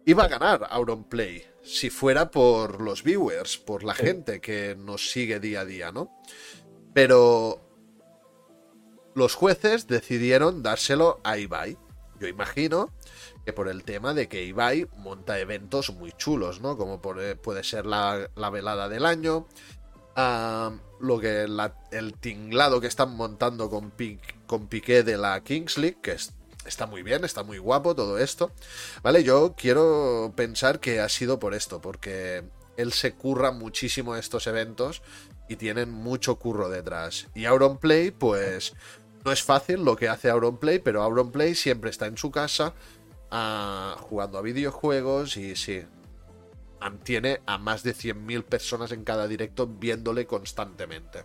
[0.06, 5.40] Iba a ganar Auronplay si fuera por los viewers, por la gente que nos sigue
[5.40, 6.20] día a día, ¿no?
[6.94, 7.71] Pero
[9.14, 11.78] los jueces decidieron dárselo a Ibai.
[12.20, 12.92] Yo imagino
[13.46, 16.78] que por el tema de que Ibai monta eventos muy chulos, ¿no?
[16.78, 19.48] Como puede ser la, velada del año,
[20.16, 21.48] lo que
[21.92, 26.34] el tinglado que están montando con, Piqué de la Kings League, que es
[26.66, 28.52] está muy bien, está muy guapo todo esto.
[29.02, 32.44] Vale, yo quiero pensar que ha sido por esto, porque
[32.78, 35.02] él se curra muchísimo estos eventos
[35.50, 37.28] y tienen mucho curro detrás.
[37.36, 38.74] Y Auronplay, pues
[39.24, 42.74] no es fácil lo que hace Auronplay, pero Auronplay siempre está en su casa
[43.30, 45.84] ah, jugando a videojuegos y sí,
[46.80, 51.24] mantiene a más de 100.000 personas en cada directo viéndole constantemente.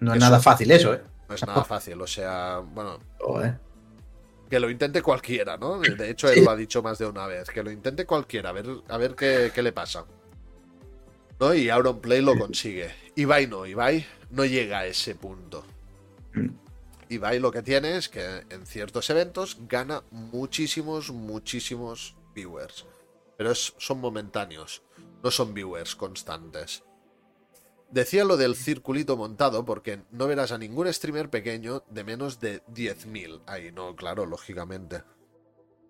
[0.00, 1.02] No es nada fácil eso, ¿eh?
[1.28, 2.98] No es nada fácil, o sea, bueno
[4.50, 5.78] que lo intente cualquiera, ¿no?
[5.78, 8.52] De hecho, él lo ha dicho más de una vez, que lo intente cualquiera, a
[8.52, 10.04] ver, a ver qué, le pasa.
[11.38, 11.54] ¿No?
[11.54, 12.90] Y Auronplay lo consigue.
[13.14, 15.64] Ibai no, Ibai no llega a ese punto.
[17.10, 17.14] Mm.
[17.14, 22.86] Ibai lo que tiene es que en ciertos eventos gana muchísimos, muchísimos viewers.
[23.36, 24.82] Pero son momentáneos,
[25.22, 26.84] no son viewers constantes.
[27.90, 32.62] Decía lo del circulito montado porque no verás a ningún streamer pequeño de menos de
[32.66, 33.42] 10.000.
[33.46, 35.02] Ahí no, claro, lógicamente.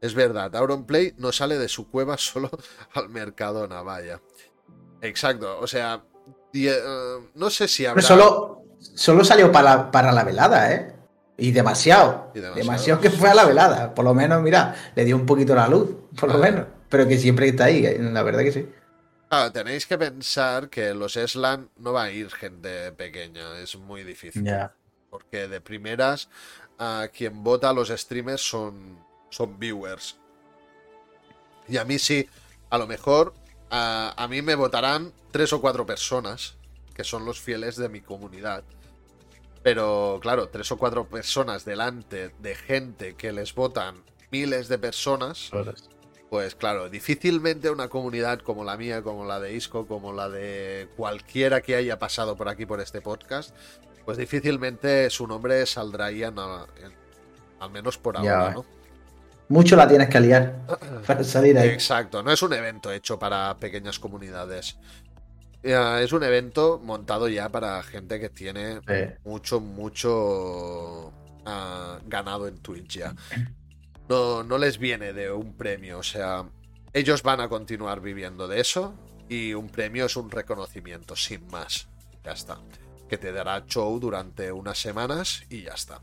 [0.00, 2.50] Es verdad, Auronplay no sale de su cueva solo
[2.94, 4.22] al Mercadona, vaya.
[5.02, 6.04] Exacto, o sea,
[6.54, 8.02] eh, no sé si habrá...
[8.02, 10.99] Solo, solo salió para, para la velada, ¿eh?
[11.40, 13.00] Y demasiado, y demasiado.
[13.00, 13.94] que fue a la velada.
[13.94, 16.66] Por lo menos, mira, le dio un poquito la luz, por lo menos.
[16.88, 18.68] Pero que siempre está ahí, la verdad que sí
[19.52, 24.44] tenéis que pensar que los Eslan no va a ir gente pequeña, es muy difícil.
[25.08, 26.28] Porque de primeras,
[26.78, 28.98] a quien vota a los streamers son,
[29.30, 30.16] son viewers.
[31.68, 32.28] Y a mí sí,
[32.70, 33.34] a lo mejor
[33.70, 36.56] a, a mí me votarán tres o cuatro personas,
[36.94, 38.64] que son los fieles de mi comunidad.
[39.62, 43.96] Pero claro, tres o cuatro personas delante de gente que les votan
[44.30, 45.50] miles de personas
[46.30, 50.88] pues claro, difícilmente una comunidad como la mía, como la de Isco, como la de
[50.96, 53.52] cualquiera que haya pasado por aquí por este podcast,
[54.04, 58.64] pues difícilmente su nombre saldrá ahí al menos por ahora, ¿no?
[59.48, 60.54] Mucho la tienes que liar
[61.06, 61.70] para salir ahí.
[61.70, 64.76] Exacto, no es un evento hecho para pequeñas comunidades.
[65.62, 68.80] Es un evento montado ya para gente que tiene
[69.24, 73.14] mucho, mucho uh, ganado en Twitch ya.
[74.08, 76.44] No, no les viene de un premio, o sea,
[76.92, 78.94] ellos van a continuar viviendo de eso
[79.28, 81.86] y un premio es un reconocimiento, sin más.
[82.24, 82.58] Ya está.
[83.08, 86.00] Que te dará show durante unas semanas y ya está.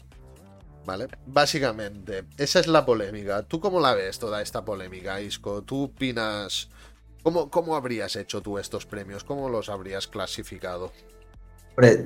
[0.85, 1.09] ¿Vale?
[1.25, 3.43] Básicamente, esa es la polémica.
[3.43, 5.61] ¿Tú cómo la ves toda esta polémica, Isco?
[5.63, 6.69] ¿Tú opinas...
[7.23, 9.23] ¿Cómo, cómo habrías hecho tú estos premios?
[9.23, 10.91] ¿Cómo los habrías clasificado?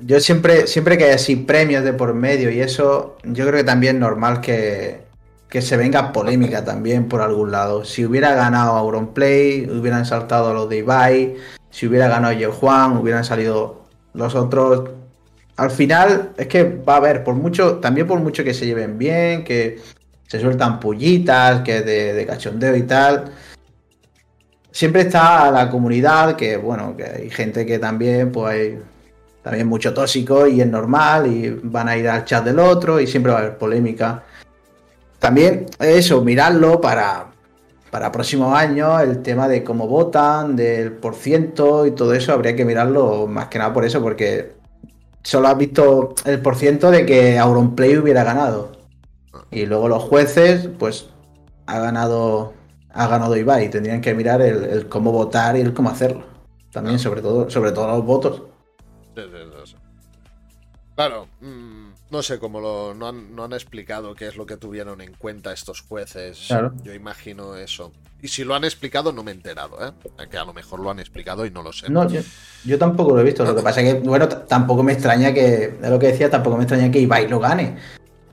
[0.03, 3.63] yo siempre, siempre que hay así premios de por medio y eso, yo creo que
[3.63, 5.05] también es normal que,
[5.51, 7.83] que se venga polémica también por algún lado.
[7.83, 11.35] Si hubiera ganado Auronplay, hubieran saltado a los de Ibai.
[11.69, 13.81] Si hubiera ganado Yo Juan, hubieran salido
[14.13, 14.91] los otros.
[15.57, 18.97] Al final, es que va a haber, por mucho, también por mucho que se lleven
[18.97, 19.79] bien, que
[20.25, 23.31] se sueltan pullitas, que de, de cachondeo y tal.
[24.71, 28.77] Siempre está la comunidad, que bueno, que hay gente que también, pues
[29.43, 33.07] también mucho tóxico y es normal, y van a ir al chat del otro, y
[33.07, 34.23] siempre va a haber polémica.
[35.19, 37.27] También eso, mirarlo para,
[37.91, 42.55] para próximos años, el tema de cómo votan, del por ciento y todo eso, habría
[42.55, 44.53] que mirarlo más que nada por eso, porque
[45.23, 48.71] solo has visto el por ciento de que Auronplay hubiera ganado.
[49.51, 51.09] Y luego los jueces, pues,
[51.65, 52.53] ha ganado,
[52.93, 53.69] ha ganado Ibai.
[53.69, 56.25] Tendrían que mirar el, cómo votar y el cómo hacerlo.
[56.71, 58.43] También, sobre todo, sobre todo los votos.
[60.95, 62.93] Claro, mm, no sé cómo lo.
[62.93, 66.47] No han, explicado qué es lo que tuvieron en cuenta estos jueces.
[66.83, 67.91] Yo imagino eso.
[68.21, 69.91] Y si lo han explicado, no me he enterado, ¿eh?
[70.29, 71.89] Que a lo mejor lo han explicado y no lo sé.
[71.89, 73.43] No, yo, tampoco lo he visto.
[73.43, 75.69] Lo que pasa es que, bueno, tampoco me extraña que.
[75.81, 77.77] De lo que decía, tampoco me extraña que Ibai lo gane.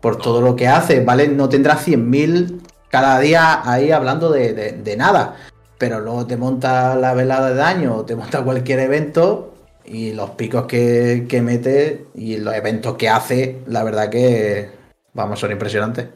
[0.01, 1.29] Por todo lo que hace, ¿vale?
[1.29, 5.37] No tendrá 100.000 cada día ahí hablando de, de nada.
[5.79, 9.55] Pero luego te monta la velada de daño o te monta cualquier evento
[9.89, 14.71] y los picos que, mete y los eventos que hace, la verdad que,
[15.15, 16.09] vamos, son impresionantes.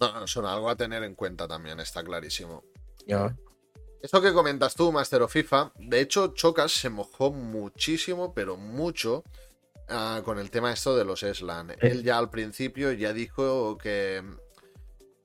[0.00, 2.62] No, son algo a tener en cuenta también, está clarísimo.
[3.06, 3.30] Yo.
[4.02, 9.24] Esto que comentas tú, Master of FIFA, de hecho, Chocas se mojó muchísimo, pero mucho,
[9.88, 11.74] ah, con el tema esto de los Slan.
[11.80, 14.22] Él ya al principio ya dijo que,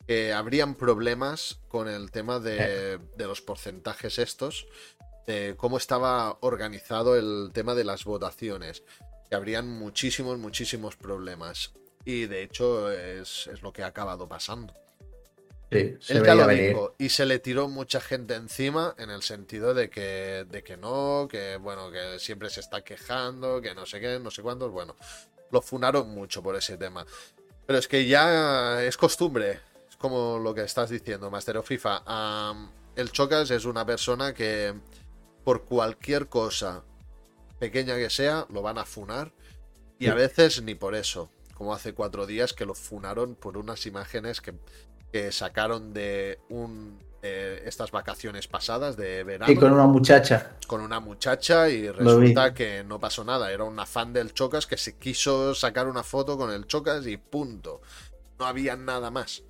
[0.09, 4.65] que habrían problemas con el tema de, de los porcentajes estos,
[5.55, 8.81] cómo estaba organizado el tema de las votaciones.
[9.29, 11.73] Que habrían muchísimos, muchísimos problemas.
[12.05, 14.73] Y de hecho es, lo que ha acabado pasando.
[15.71, 20.47] Sí, se lo y se le tiró mucha gente encima en el sentido de que,
[20.49, 24.31] de que no, que bueno, que siempre se está quejando, que no sé qué, no
[24.31, 24.71] sé cuántos.
[24.71, 24.95] Bueno,
[25.51, 27.05] lo funaron mucho por ese tema.
[27.67, 29.59] Pero es que ya es costumbre,
[29.99, 32.03] como lo que estás diciendo, Master of FIFA.
[32.95, 34.73] el Chocas es una persona que
[35.43, 36.83] por cualquier cosa
[37.59, 39.31] pequeña que sea, lo van a funar.
[39.99, 41.29] Y a veces ni por eso.
[41.53, 44.53] Como hace cuatro días que lo funaron por unas imágenes que,
[45.31, 49.51] sacaron de un estas vacaciones pasadas de verano.
[49.51, 50.55] Y con una muchacha.
[50.67, 53.51] Con una muchacha y resulta que no pasó nada.
[53.51, 57.17] Era una fan del Chocas que se quiso sacar una foto con el Chocas y
[57.17, 57.81] punto.
[58.39, 59.43] No había nada más.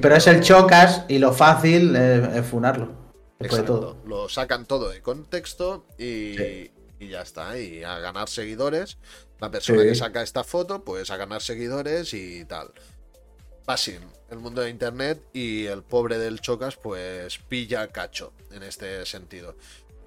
[0.00, 2.92] Pero, es el Chocas y lo fácil es funarlo.
[3.40, 3.96] Exacto.
[4.06, 7.58] Lo sacan todo de contexto y, ya está.
[7.58, 8.98] Y a ganar seguidores.
[9.40, 12.72] La persona que saca esta foto, pues a ganar seguidores y tal.
[13.64, 14.00] Fácil.
[14.30, 19.56] El mundo de internet y el pobre del Chocas, pues pilla cacho en este sentido.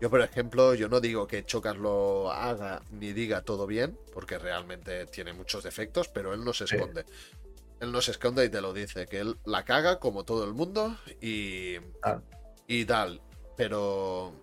[0.01, 4.39] Yo, por ejemplo, yo no digo que Chocas lo haga ni diga todo bien, porque
[4.39, 7.05] realmente tiene muchos defectos, pero él no se esconde.
[7.81, 10.53] Él no se esconde y te lo dice, que él la caga como todo el
[10.53, 12.21] mundo y, ah
[12.71, 13.21] y tal.
[13.57, 14.33] Pero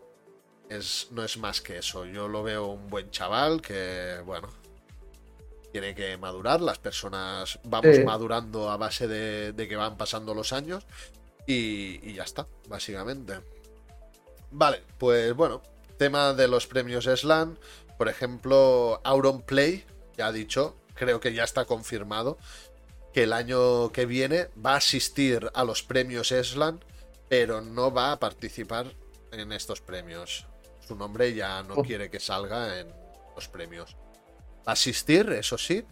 [0.68, 2.04] es, no es más que eso.
[2.04, 4.48] Yo lo veo un buen chaval que, bueno,
[5.72, 6.60] tiene que madurar.
[6.60, 10.86] Las personas vamos madurando a base de, que van pasando los años.
[11.46, 13.40] Y, ya está, básicamente.
[14.50, 15.62] Vale, pues bueno,
[15.96, 17.56] tema de los premios Slam.
[17.96, 19.84] Por ejemplo, Auron Play,
[20.16, 22.38] ya ha dicho, creo que ya está confirmado,
[23.12, 26.80] que el año que viene va a asistir a los premios Slam
[27.28, 28.94] pero no va a participar
[29.32, 30.46] en estos premios.
[30.86, 31.82] Su nombre ya no oh.
[31.82, 32.88] quiere que salga en
[33.34, 33.96] los premios.
[34.66, 35.84] Va a asistir, eso sí,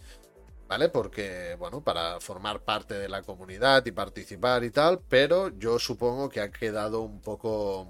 [0.67, 0.89] ¿vale?
[0.89, 6.29] Porque, bueno, para formar parte de la comunidad y participar y tal, pero yo supongo
[6.29, 7.87] que ha quedado un poco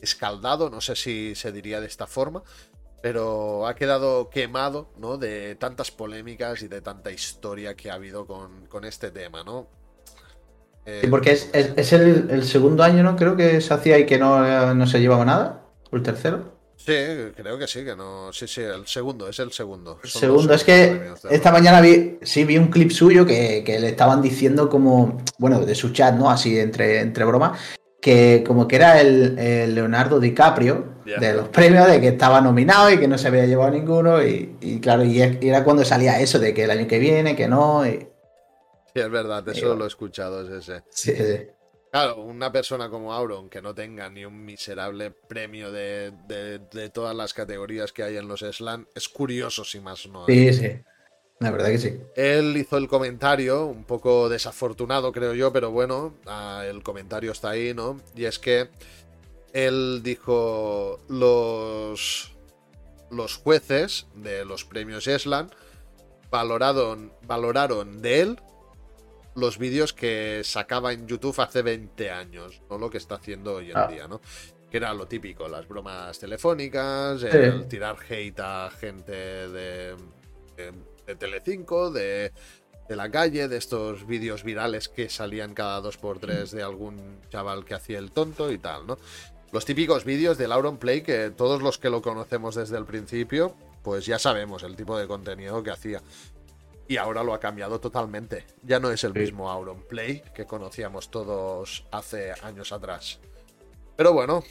[0.00, 2.42] escaldado, no sé si se diría de esta forma,
[3.02, 5.18] pero ha quedado quemado, ¿no?
[5.18, 9.66] De tantas polémicas y de tanta historia que ha habido con, con este tema, ¿no?
[10.86, 13.16] Eh, porque es, el, segundo año, ¿no?
[13.16, 15.64] Creo que se hacía y que no, se llevaba nada.
[15.90, 16.52] ¿O el tercero?
[16.76, 16.94] Sí,
[17.36, 18.32] creo que sí, que no.
[18.32, 20.00] Sí, sí, el segundo, es el segundo.
[20.02, 24.68] segundo, es que esta mañana vi, sí vi un clip suyo que, le estaban diciendo
[24.68, 26.28] como, bueno, de su chat, ¿no?
[26.28, 27.58] Así entre, entre bromas,
[28.02, 29.36] que como que era el,
[29.74, 33.70] Leonardo DiCaprio de los premios, de que estaba nominado y que no se había llevado
[33.70, 34.20] ninguno.
[34.22, 37.84] Y, claro, y, era cuando salía eso de que el año que viene, que no.
[37.84, 38.08] Sí,
[38.94, 40.82] es verdad, eso lo he escuchado, es ese.
[40.90, 41.46] Sí, sí.
[41.92, 47.14] Claro, una persona como Auron que no tenga ni un miserable premio de, de, todas
[47.14, 50.26] las categorías que hay en los Slam es curioso, si más no.
[50.26, 50.72] Sí, sí.
[51.42, 51.98] La verdad que sí.
[52.14, 57.50] Él hizo el comentario, un poco desafortunado creo yo, pero bueno, ah, el comentario está
[57.50, 58.00] ahí, ¿no?
[58.14, 58.68] Y es que
[59.52, 62.32] él dijo los,
[63.10, 65.50] los jueces de los premios Eslan
[66.30, 68.40] valoraron, valoraron de él
[69.34, 73.70] los vídeos que sacaba en YouTube hace 20 años, no lo que está haciendo hoy
[73.70, 73.86] en ah.
[73.86, 74.20] día, ¿no?
[74.70, 79.96] Que era lo típico, las bromas telefónicas, el tirar hate a gente de,
[80.56, 80.72] de,
[81.18, 82.32] Telecinco, de,
[82.88, 87.20] de, la calle, de estos vídeos virales que salían cada dos por tres de algún
[87.30, 88.98] chaval que hacía el tonto y tal, ¿no?
[89.52, 93.54] Los típicos vídeos de Lauron Play que todos los que lo conocemos desde el principio,
[93.82, 96.00] pues ya sabemos el tipo de contenido que hacía.
[96.88, 98.46] Y ahora lo ha cambiado totalmente.
[98.62, 103.20] Ya no es el mismo Auron Play que conocíamos todos hace años atrás.
[103.94, 104.42] Pero bueno,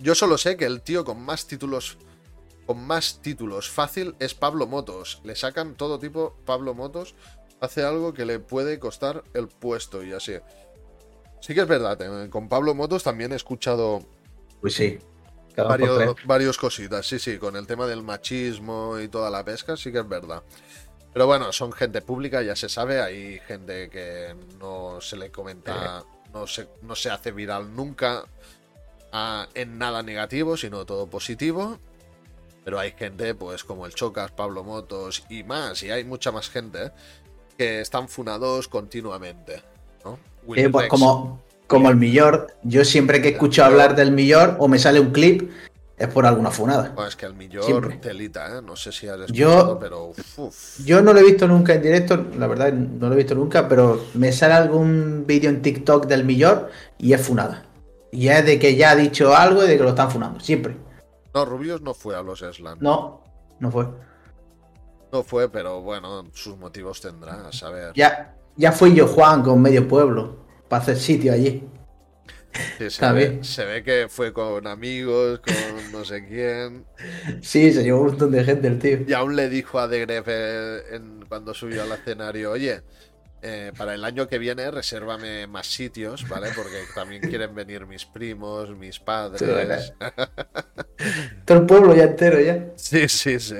[0.00, 1.96] yo solo sé que el tío con más títulos
[2.66, 5.20] con más títulos fácil es Pablo Motos.
[5.24, 7.14] Le sacan todo tipo Pablo Motos.
[7.60, 10.34] Hace algo que le puede costar el puesto y así.
[11.40, 14.00] Sí que es verdad, eh, con Pablo Motos también he escuchado.
[14.60, 14.98] Pues sí.
[15.56, 19.92] Varios, varios, cositas, sí, sí, con el tema del machismo y toda la pesca, sí
[19.92, 20.42] que es verdad.
[21.12, 26.02] Pero bueno, son gente pública, ya se sabe, hay gente que no se le comenta,
[26.32, 28.24] no se, no se hace viral nunca
[29.54, 31.78] en nada negativo, sino todo positivo.
[32.64, 36.48] Pero hay gente, pues como el Chocas, Pablo Motos y más, y hay mucha más
[36.48, 36.92] gente
[37.58, 39.62] que están funados continuamente.
[40.04, 40.18] ¿no?
[40.54, 44.78] Eh, pues como, como el Millor, yo siempre que escucho hablar del Millor o me
[44.78, 45.50] sale un clip,
[45.96, 46.92] es por alguna funada.
[46.94, 48.62] Pues es que el Millor telita, ¿eh?
[48.62, 50.12] No sé si has escuchado, pero.
[50.84, 53.68] Yo no lo he visto nunca en directo, la verdad, no lo he visto nunca,
[53.68, 57.66] pero me sale algún vídeo en TikTok del Millor y es funada.
[58.10, 60.76] Y es de que ya ha dicho algo y de que lo están funando, siempre.
[61.34, 62.78] No, Rubios no fue a los Slam.
[62.80, 63.24] No,
[63.58, 63.88] no fue.
[65.12, 67.92] No fue, pero bueno, sus motivos tendrá, a saber.
[67.94, 71.68] Ya, ya fui yo, Juan, con medio pueblo, para hacer sitio allí
[72.88, 76.84] se, ve, que fue con amigos, con no sé quién.
[77.40, 78.98] Sí, se llevó un montón de gente el tío.
[79.06, 82.82] Y aún le dijo a De eh, cuando subió al escenario, oye,
[83.44, 86.48] eh, para el año que viene resérvame más sitios, ¿vale?
[86.56, 89.92] Porque también quieren venir mis primos, mis padres.
[91.44, 92.72] Todo el pueblo ya entero ya.
[92.76, 93.56] Sí, sí, sí.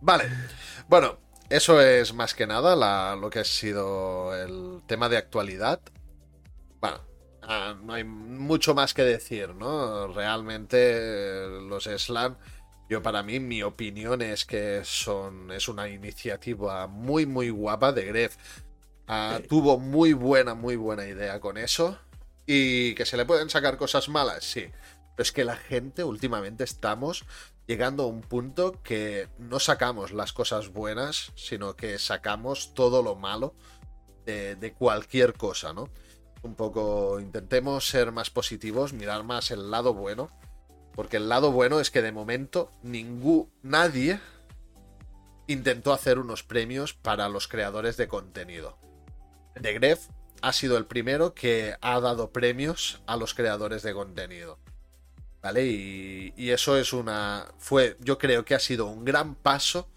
[0.00, 0.24] Vale.
[0.88, 1.18] Bueno,
[1.50, 5.80] eso es más que nada lo que ha sido el tema de actualidad.
[6.80, 7.00] Bueno,
[7.46, 10.06] Ah, no hay mucho más que decir, ¿no?
[10.08, 12.36] Realmente los Slam,
[12.94, 18.04] yo para mí mi opinión es que son es una iniciativa muy muy guapa de
[18.04, 18.36] Gref.
[19.08, 21.98] Ah, tuvo muy buena muy buena idea con eso
[22.46, 24.66] y que se le pueden sacar cosas malas, sí.
[25.16, 27.24] Pero es que la gente últimamente estamos
[27.66, 33.16] llegando a un punto que no sacamos las cosas buenas, sino que sacamos todo lo
[33.16, 33.56] malo
[34.24, 35.90] de, de cualquier cosa, ¿no?
[36.42, 40.30] un poco, intentemos ser más positivos, mirar más el lado bueno,
[40.94, 44.20] porque el lado bueno es que de momento ningún, nadie
[45.46, 48.78] intentó hacer unos premios para los creadores de contenido.
[49.60, 50.08] The Gref
[50.42, 54.58] ha sido el primero que ha dado premios a los creadores de contenido.
[55.42, 55.66] ¿Vale?
[55.66, 57.46] Y, y, eso es una.
[57.58, 57.98] Fue.
[58.00, 59.90] Yo creo que ha sido un gran paso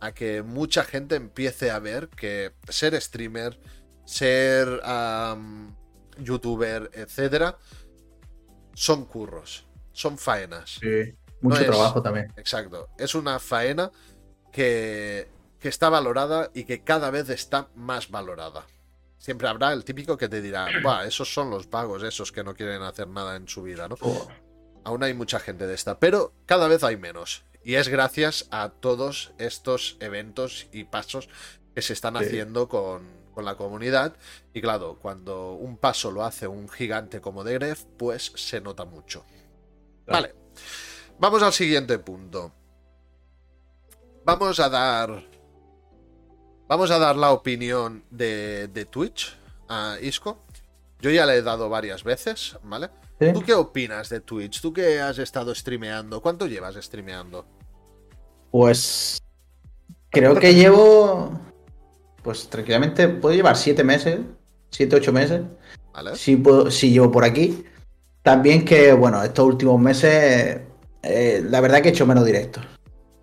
[0.00, 3.58] a que mucha gente empiece a ver que ser streamer,
[4.04, 4.82] ser
[6.18, 7.58] youtuber, etcétera,
[8.74, 9.66] son curros,
[9.96, 10.78] son faenas.
[10.80, 12.32] Sí, mucho trabajo también.
[12.36, 13.90] Exacto, es una faena
[14.52, 15.26] que,
[15.58, 18.66] que está valorada y que cada vez está más valorada.
[19.18, 20.68] Siempre habrá el típico que te dirá,
[21.06, 23.96] esos son los pagos, esos que no quieren hacer nada en su vida, ¿no?
[24.00, 24.28] Oh.
[24.84, 27.42] Aún hay mucha gente de esta, pero cada vez hay menos.
[27.64, 31.28] Y es gracias a todos estos eventos y pasos
[31.74, 33.02] que se están haciendo con,
[33.34, 34.14] con la comunidad.
[34.52, 39.24] Y claro, cuando un paso lo hace un gigante como Gref, pues se nota mucho.
[40.06, 40.34] Vale,
[41.18, 42.52] vamos al siguiente punto.
[44.24, 45.24] Vamos a dar.
[46.68, 49.36] Vamos a dar la opinión de, de Twitch
[49.68, 50.44] a Isco.
[51.00, 52.90] Yo ya le he dado varias veces, ¿vale?
[53.18, 54.60] ¿Tú qué opinas de Twitch?
[54.60, 56.20] ¿Tú qué has estado streameando?
[56.20, 57.46] ¿Cuánto llevas streameando?
[58.50, 59.22] Pues
[60.10, 61.38] creo que llevo,
[62.22, 64.20] pues tranquilamente, puedo llevar siete meses,
[64.70, 65.42] siete, ocho meses.
[65.92, 66.16] ¿Vale?
[66.16, 67.64] Si, puedo, si llevo por aquí.
[68.26, 70.58] También que, bueno, estos últimos meses,
[71.04, 72.64] eh, la verdad que he hecho menos directos.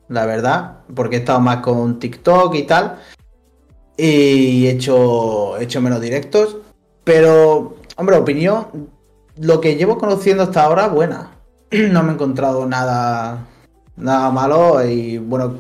[0.08, 3.00] La verdad, porque he estado más con TikTok y tal.
[3.98, 6.56] Y he hecho, he hecho menos directos.
[7.04, 8.90] Pero, hombre, opinión,
[9.36, 11.32] lo que llevo conociendo hasta ahora, buena.
[11.72, 13.46] No me he encontrado nada,
[13.98, 15.58] nada malo y bueno,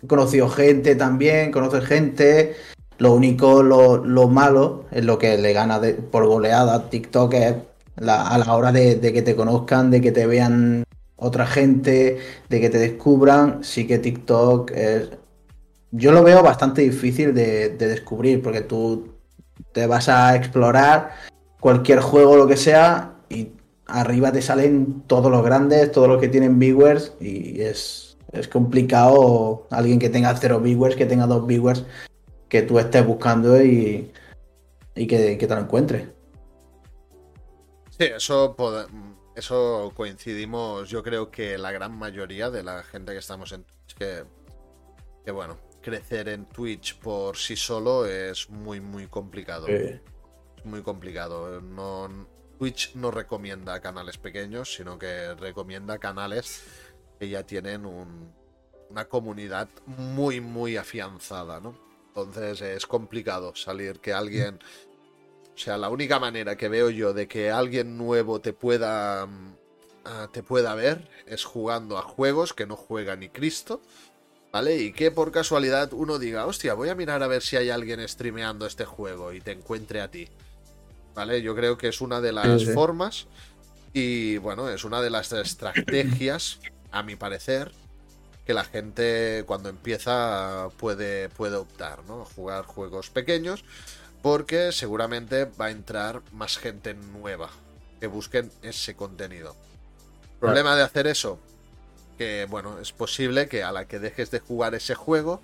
[0.00, 2.54] he conocido gente también, conoces gente.
[2.98, 5.80] Lo único, lo, malo es lo que le gana
[6.12, 7.56] por goleada a TikTok es
[7.96, 10.84] a la hora de, que te conozcan, de que te vean
[11.16, 12.18] otra gente,
[12.48, 13.62] de que te descubran.
[13.64, 15.10] Sí que TikTok es...
[15.92, 19.14] Yo lo veo bastante difícil de, de descubrir porque tú
[19.72, 21.12] te vas a explorar
[21.60, 23.52] cualquier juego, lo que sea, y
[23.86, 29.66] arriba te salen todos los grandes, todos los que tienen viewers, y es, es complicado
[29.70, 31.84] alguien que tenga cero viewers, que tenga dos viewers,
[32.48, 34.10] que tú estés buscando y,
[34.94, 36.08] y que, te lo encuentre.
[37.98, 38.54] Sí, eso,
[39.34, 43.94] eso coincidimos, yo creo que la gran mayoría de la gente que estamos en Twitch,
[43.96, 44.24] que,
[45.24, 49.66] que bueno, crecer en Twitch por sí solo es muy, muy complicado.
[49.68, 50.00] Es
[50.64, 51.62] muy complicado.
[51.62, 52.26] No,
[52.58, 56.64] Twitch no recomienda canales pequeños, sino que recomienda canales
[57.18, 61.78] que ya tienen una comunidad muy, muy afianzada, ¿no?
[62.08, 64.58] Entonces es complicado salir que alguien...
[65.56, 69.26] O sea, la única manera que veo yo de que alguien nuevo te pueda,
[70.04, 73.80] ah, te pueda ver es jugando a juegos que no juega ni Cristo,
[74.52, 74.76] ¿vale?
[74.76, 78.06] Y que por casualidad uno diga, hostia, voy a mirar a ver si hay alguien
[78.06, 80.28] streameando este juego y te encuentre a ti.
[81.16, 81.40] ¿vale?
[81.42, 83.26] Yo creo que es una de las formas
[83.92, 86.60] y bueno, es una de las estrategias,
[86.92, 87.72] a mi parecer,
[88.44, 92.26] que la gente cuando empieza puede, puede optar, ¿no?
[92.26, 93.64] Jugar juegos pequeños
[94.22, 97.50] porque seguramente va a entrar más gente nueva
[98.00, 99.56] que busquen ese contenido.
[100.40, 101.38] Problema de hacer eso,
[102.18, 105.40] que bueno, es posible que a la que dejes de jugar ese juego,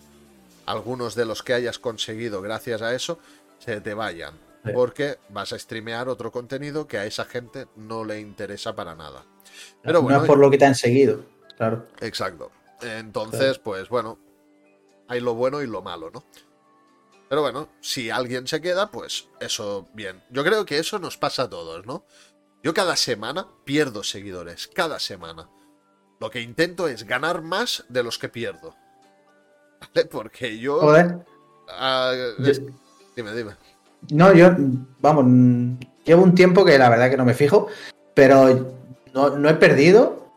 [0.67, 3.19] algunos de los que hayas conseguido gracias a eso
[3.59, 4.35] se te vayan
[4.75, 9.25] porque vas a streamear otro contenido que a esa gente no le interesa para nada.
[9.83, 11.25] Pero bueno, no es por lo que te han seguido,
[11.57, 11.87] claro.
[12.01, 12.53] Exacto.
[12.81, 14.19] Entonces, pues bueno,
[15.09, 16.25] hay lo bueno y lo malo, ¿no?
[17.33, 20.23] Pero bueno, si alguien se queda, pues eso bien.
[20.29, 22.05] Yo creo que eso nos pasa a todos, ¿no?
[22.63, 25.49] Yo cada semana pierdo seguidores, cada semana.
[26.21, 28.77] Lo que intento es ganar más de los que pierdo.
[29.81, 30.07] ¿Vale?
[30.11, 30.79] Porque yo...
[30.81, 31.25] Joder.
[31.71, 32.13] Ah,
[33.17, 33.57] dime, dime.
[34.11, 34.51] No, yo,
[35.01, 37.69] vamos, llevo un tiempo que la verdad que no me fijo,
[38.13, 38.77] pero
[39.15, 40.29] no, he perdido,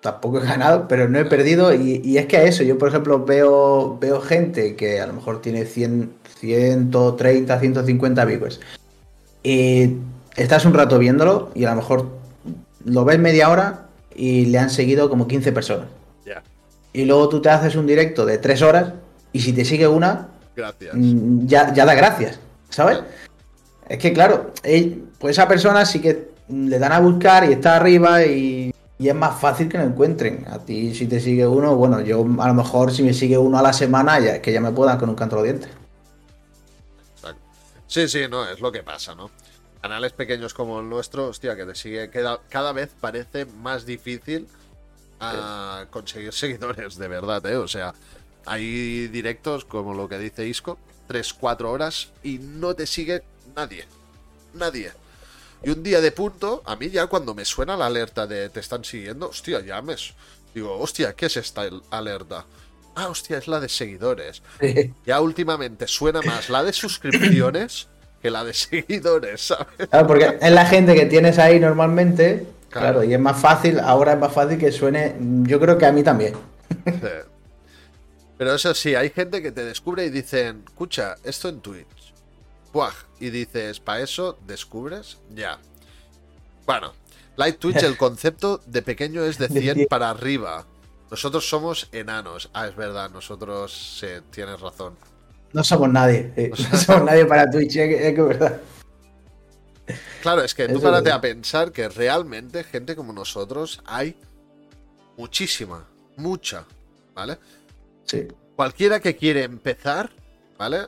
[0.00, 1.72] tampoco he ganado, pero no he perdido.
[1.72, 5.40] Y, es que a eso, yo por ejemplo veo, veo gente que a lo mejor
[5.40, 8.60] tiene 100, 130, 150 viewers.
[9.42, 9.96] Y
[10.36, 12.08] estás un rato viéndolo y a lo mejor
[12.84, 15.86] lo ves media hora y le han seguido como 15 personas.
[16.92, 18.92] Y luego tú te haces un directo de 3 horas
[19.32, 20.26] y si te sigue una,
[20.56, 20.92] gracias.
[20.92, 22.40] Mm, ya, ya da gracias.
[22.70, 23.00] ¿sabes?
[23.88, 24.52] Es que claro,
[25.18, 29.40] pues esa persona sí que le dan a buscar y está arriba y, es más
[29.40, 30.46] fácil que lo encuentren.
[30.50, 33.58] A ti si te sigue uno, bueno, yo a lo mejor si me sigue uno
[33.58, 35.70] a la semana, ya que ya me puedan con un canto de dientes.
[37.90, 39.32] Sí, sí, no, es lo que pasa, ¿no?
[39.82, 44.46] Canales pequeños como el nuestro, hostia, que te sigue, cada, cada vez parece más difícil
[45.18, 47.56] a conseguir seguidores, de verdad, ¿eh?
[47.56, 47.92] O sea,
[48.46, 50.78] hay directos como lo que dice Isco,
[51.08, 53.24] 3-4 horas y no te sigue
[53.56, 53.84] nadie.
[54.54, 54.92] Nadie.
[55.64, 58.60] Y un día de punto, a mí ya cuando me suena la alerta de te
[58.60, 60.14] están siguiendo, hostia, llames.
[60.54, 62.46] Digo, hostia, ¿qué es esta alerta?
[63.00, 64.42] Ah, hostia, es la de seguidores.
[65.06, 67.88] Ya últimamente suena más la de suscripciones
[68.20, 69.88] que la de seguidores, ¿sabes?
[69.88, 72.46] Claro, porque es la gente que tienes ahí normalmente.
[72.68, 73.02] Claro.
[73.02, 76.04] y es más fácil, ahora es más fácil que suene, yo creo que a mí
[76.04, 76.34] también.
[78.38, 82.14] Pero eso sí, hay gente que te descubre y dicen, escucha, esto en Twitch.
[82.72, 85.18] Buah, y dices, ¿para eso descubres?
[85.34, 85.58] Ya.
[86.64, 86.92] Bueno,
[87.36, 90.66] Light Twitch, el concepto de pequeño es de 100 para arriba.
[91.10, 92.50] Nosotros somos enanos.
[92.52, 94.96] Ah, es verdad, nosotros sí, tienes razón.
[95.52, 96.32] No somos nadie.
[96.72, 98.60] No somos nadie para Twitch, es que, es verdad.
[100.22, 104.16] Claro, es que tú párate a pensar que realmente gente como nosotros hay
[105.16, 105.84] muchísima,
[106.16, 106.64] mucha,
[107.14, 107.38] ¿vale?
[108.54, 110.10] Cualquiera que quiere empezar,
[110.58, 110.86] ¿vale?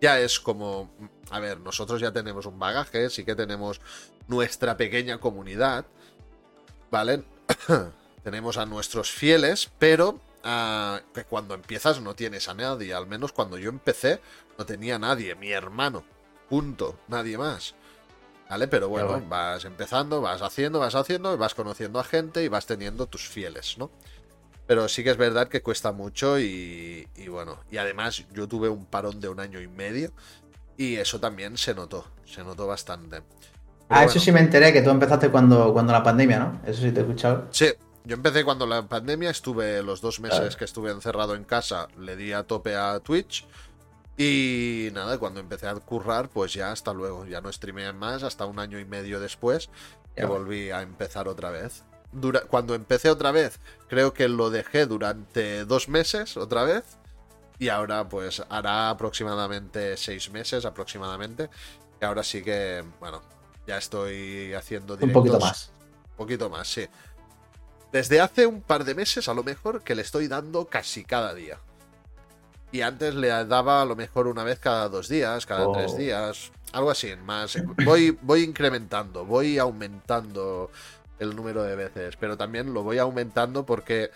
[0.00, 0.90] ya es como.
[1.30, 3.80] A ver, nosotros ya tenemos un bagaje, sí que tenemos
[4.28, 5.84] nuestra pequeña comunidad,
[6.90, 7.24] ¿vale?
[8.28, 12.92] Tenemos a nuestros fieles, pero ah, que cuando empiezas no tienes a nadie.
[12.92, 14.20] Al menos cuando yo empecé
[14.58, 16.04] no tenía a nadie, mi hermano.
[16.50, 17.74] Punto, nadie más.
[18.50, 18.68] ¿Vale?
[18.68, 23.06] Pero bueno, vas empezando, vas haciendo, vas haciendo, vas conociendo a gente y vas teniendo
[23.06, 23.90] tus fieles, ¿no?
[24.66, 28.84] Pero sí que es verdad que cuesta mucho y, bueno, y además yo tuve un
[28.84, 30.12] parón de un año y medio
[30.76, 33.22] y eso también se notó, se notó bastante.
[33.88, 36.60] ah, eso sí me enteré, que tú empezaste cuando, cuando la pandemia, ¿no?
[36.66, 37.48] Eso sí te he escuchado.
[37.52, 37.68] Sí,
[38.08, 42.16] yo empecé cuando la pandemia, estuve los dos meses que estuve encerrado en casa, le
[42.16, 43.46] di a tope a Twitch
[44.16, 47.26] y nada, cuando empecé a currar, pues ya hasta luego.
[47.26, 49.68] Ya no streameé más hasta un año y medio después
[50.16, 51.84] que volví a empezar otra vez.
[52.48, 56.84] cuando empecé otra vez, creo que lo dejé durante dos meses otra vez.
[57.58, 61.50] Y ahora pues hará aproximadamente seis meses aproximadamente.
[62.00, 63.20] Y ahora sí que, bueno,
[63.66, 65.16] ya estoy haciendo directos.
[65.16, 65.70] Un poquito más.
[66.10, 66.88] Un poquito más, sí.
[67.92, 71.34] Desde hace un par de meses a lo mejor que le estoy dando casi cada
[71.34, 71.58] día.
[72.70, 75.96] Y antes le daba a lo mejor una vez cada dos días, cada tres oh.
[75.96, 77.56] días, algo así, más.
[77.84, 80.70] Voy, voy incrementando, voy aumentando
[81.18, 84.10] el número de veces, pero también lo voy aumentando porque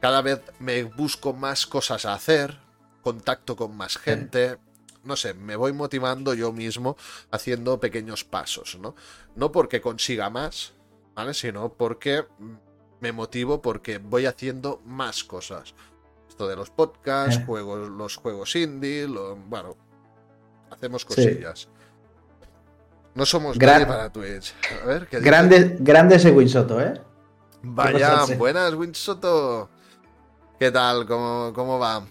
[0.00, 2.58] cada vez me busco más cosas a hacer,
[3.02, 4.58] contacto con más gente,
[5.04, 6.96] no sé, me voy motivando yo mismo
[7.30, 8.94] haciendo pequeños pasos, ¿no?
[9.34, 10.72] No porque consiga más,
[11.14, 11.34] ¿vale?
[11.34, 12.24] Sino porque
[13.02, 15.74] me motivo porque voy haciendo más cosas
[16.46, 17.44] de los podcasts, eh.
[17.46, 19.76] juegos, los juegos indie, bueno,
[20.70, 21.68] hacemos cosillas.
[23.14, 23.86] No somos Gran...
[23.86, 24.54] para Twitch.
[24.82, 27.00] A ver, ¿qué grande, grande ese Winsoto, ¿eh?
[27.62, 29.68] Vaya, buenas, Winsoto.
[30.58, 31.06] ¿Qué tal?
[31.06, 32.04] ¿Cómo, cómo va?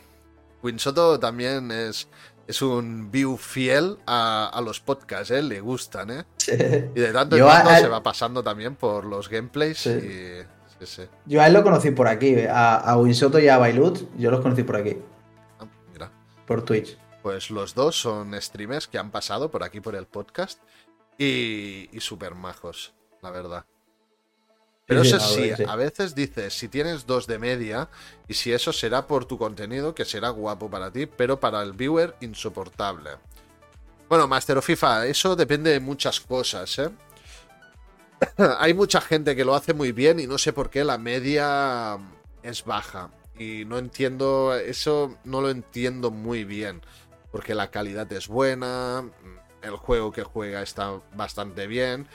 [0.62, 2.08] Winsoto también es,
[2.48, 5.42] es un view fiel a, los podcasts, ¿eh?
[5.42, 6.26] Le gustan, ¿eh?
[6.48, 10.44] Y de tanto en tanto se va pasando también por los gameplays y
[11.26, 14.42] yo a él lo conocí por aquí, a, a Winsoto y a Bailut, yo los
[14.42, 14.98] conocí por aquí.
[15.60, 16.12] Ah, mira.
[16.46, 16.98] Por Twitch.
[17.22, 20.60] Pues los dos son streamers que han pasado por aquí por el podcast
[21.18, 23.66] y, y súper majos, la verdad.
[24.88, 27.88] Pero eso sí, a veces dices, si tienes dos de media,
[28.28, 31.72] y si eso será por tu contenido, que será guapo para ti, pero para el
[31.72, 33.12] viewer insoportable.
[34.10, 36.90] Bueno, Master of FIFA, eso depende de muchas cosas, ¿eh?
[38.60, 41.98] hay mucha gente que lo hace muy bien y no sé por qué la media
[42.44, 43.12] es baja.
[43.38, 46.82] Y no entiendo, eso no lo entiendo muy bien.
[47.32, 49.10] Porque la calidad es buena,
[49.62, 52.08] el juego que juega está bastante bien.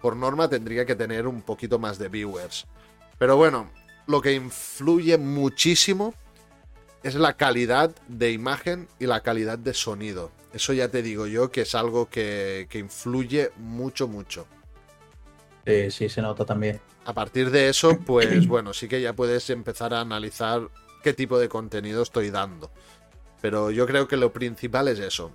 [0.00, 2.66] Por norma tendría que tener un poquito más de viewers.
[3.18, 3.70] Pero bueno,
[4.06, 6.14] lo que influye muchísimo
[7.02, 10.30] es la calidad de imagen y la calidad de sonido.
[10.52, 14.46] Eso ya te digo yo que es algo que, que influye mucho, mucho.
[15.66, 16.80] Sí, sí, se nota también.
[17.04, 20.68] A partir de eso, pues bueno, sí que ya puedes empezar a analizar
[21.02, 22.70] qué tipo de contenido estoy dando.
[23.40, 25.30] Pero yo creo que lo principal es eso.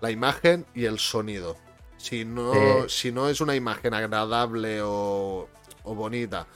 [0.00, 1.56] La imagen y el sonido.
[1.98, 5.48] Si no, si no es una imagen agradable o,
[5.82, 6.46] bonita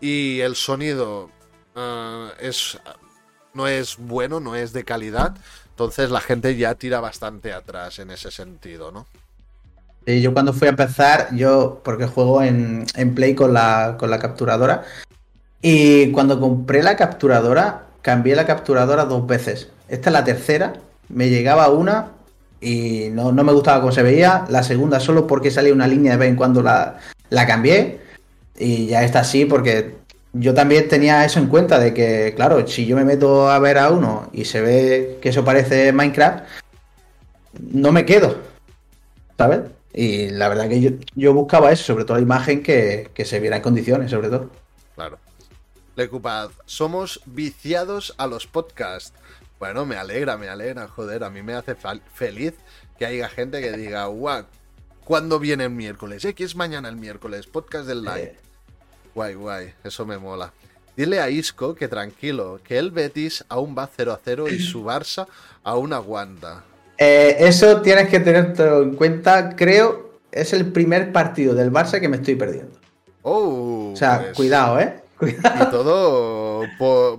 [0.00, 1.30] y el sonido
[1.76, 2.78] eh, es,
[3.52, 5.36] no es bueno, no es de calidad,
[5.70, 9.06] entonces la gente ya tira bastante atrás en ese sentido, ¿no?
[10.06, 14.82] Yo cuando fui a empezar, yo, porque juego en, Play con la, con la capturadora,
[15.60, 19.68] y cuando compré la capturadora, cambié la capturadora dos veces.
[19.88, 20.74] Esta es la tercera,
[21.08, 22.08] me llegaba una
[22.60, 24.44] y no, me gustaba cómo se veía.
[24.48, 26.98] La segunda solo porque salía una línea de vez en cuando la,
[27.30, 28.00] la cambié.
[28.58, 29.96] Y ya está así porque
[30.32, 33.78] yo también tenía eso en cuenta de que, claro, si yo me meto a ver
[33.78, 36.44] a uno y se ve que eso parece Minecraft,
[37.72, 38.36] no me quedo.
[39.38, 39.60] ¿Sabes?
[39.94, 43.62] Y la verdad que yo, buscaba eso, sobre todo la imagen que, se viera en
[43.62, 44.50] condiciones, sobre todo.
[44.94, 45.18] Claro.
[45.96, 49.12] Lecupad, somos viciados a los podcasts.
[49.58, 51.76] Bueno, me alegra, me alegra, joder, a mí me hace
[52.14, 52.54] feliz
[52.98, 54.44] que haya gente que diga, guau,
[55.04, 56.24] ¿cuándo viene el miércoles?
[56.24, 56.34] ¿Eh?
[56.34, 57.46] ¿Qué es mañana el miércoles?
[57.46, 58.22] Podcast del live.
[58.22, 58.36] Eh.
[59.14, 60.52] Guay, guay, eso me mola.
[60.96, 64.84] Dile a Isco que tranquilo, que el Betis aún va 0 a 0 y su
[64.84, 65.26] Barça
[65.62, 66.64] aún aguanta.
[66.98, 72.08] Eh, eso tienes que tener en cuenta, creo, es el primer partido del Barça que
[72.08, 72.72] me estoy perdiendo.
[73.22, 74.94] Oh, o sea, pues, cuidado, ¿eh?
[75.20, 76.64] Y todo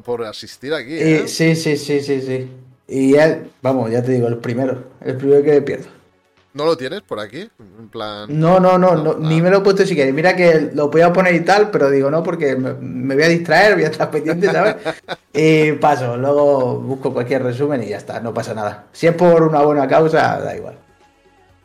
[0.03, 0.97] por, asistir aquí.
[0.97, 1.27] ¿eh?
[1.27, 2.49] sí, sí, sí, sí, sí.
[2.87, 5.87] Y él, vamos, ya te digo, el primero, el primero que pierdo.
[6.53, 7.49] ¿No lo tienes por aquí?
[7.59, 8.27] En plan.
[8.39, 10.13] No, no, no, ni me lo he puesto si quieres.
[10.13, 13.27] Mira que lo voy a poner y tal, pero digo no porque me, voy a
[13.27, 14.75] distraer, voy a estar pendiente, ¿sabes?
[15.33, 18.85] y paso, luego busco cualquier resumen y ya está, no pasa nada.
[18.91, 20.75] Si es por una buena causa, da igual.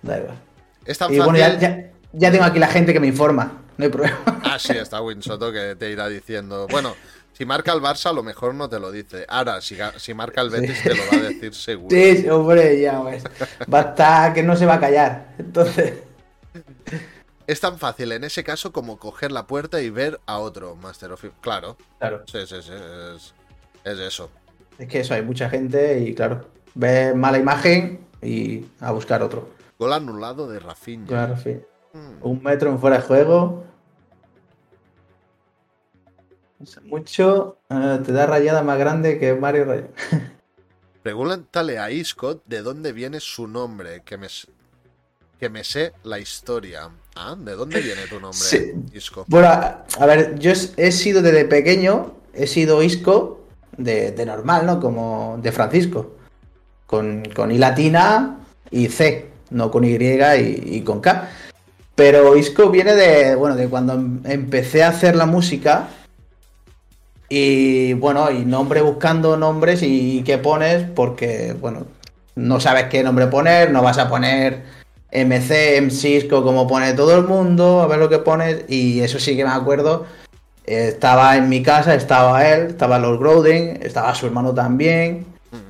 [0.02, 0.38] Da igual.
[0.86, 1.90] Es tan fácil.
[2.12, 4.18] ya tengo aquí la gente que me informa, no hay problema.
[4.42, 6.66] Ah, sí, está Winsoto que te irá diciendo.
[6.70, 6.94] Bueno,
[7.38, 9.24] si marca el Barça, a lo mejor no te lo dice.
[9.28, 11.88] Ahora, si, si marca el Betis, te lo va a decir seguro.
[11.88, 13.22] Sí, hombre, ya ves.
[13.68, 15.34] Basta que no se va a callar.
[15.38, 15.94] Entonces.
[17.46, 21.12] Es tan fácil en ese caso como coger la puerta y ver a otro Master
[21.12, 21.78] of Claro.
[21.98, 22.22] Claro.
[22.26, 22.72] Sí, sí, sí.
[23.84, 24.28] Es, eso.
[24.76, 29.48] Es que eso, hay mucha gente y claro, ve mala imagen y a buscar otro.
[29.78, 31.06] Gol anulado de Rafinha.
[31.06, 32.18] Claro, hmm.
[32.20, 33.64] Un metro en fuera de juego.
[36.84, 37.58] Mucho.
[37.70, 39.88] Eh, te da rayada más grande que Mario Rayada.
[41.02, 44.26] Pregúntale a Isco de dónde viene su nombre, que me,
[45.38, 46.90] que me sé la historia.
[47.14, 49.24] Ah, ¿de dónde viene tu nombre, Isco?
[49.28, 53.46] Bueno, a ver, yo he sido desde pequeño, he sido Isco
[53.76, 54.80] de, normal, ¿no?
[54.80, 56.14] Como de Francisco.
[56.86, 58.40] Con, con, I latina
[58.70, 61.30] y C, no con Y y, con K.
[61.94, 63.94] Pero Isco viene de, bueno, de cuando
[64.24, 65.88] empecé a hacer la música.
[67.28, 71.86] Y bueno, y nombre buscando nombres y qué pones, porque, bueno,
[72.34, 74.62] no sabes qué nombre poner, no vas a poner
[75.10, 78.64] MC, Cisco, como pone todo el mundo, a ver lo que pones.
[78.68, 80.06] Y eso sí que me acuerdo.
[80.64, 85.26] Estaba en mi casa, estaba él, estaba Lord Groden, estaba su hermano también.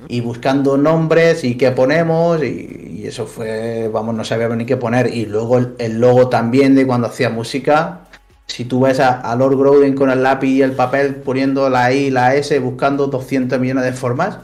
[0.09, 2.43] Y buscando nombres y qué ponemos.
[2.43, 5.13] Y, eso fue, vamos, no sabía ni qué poner.
[5.13, 8.01] Y luego el, logo también de cuando hacía música.
[8.49, 12.07] Si tú ves a, Lord Groden con el lápiz y el papel poniendo la I
[12.07, 14.39] y la S, buscando 200 millones de formas,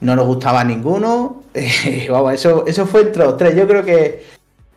[0.00, 1.42] no nos gustaba ninguno.
[2.10, 3.56] vamos, eso, eso fue entre los tres.
[3.56, 4.24] Yo creo que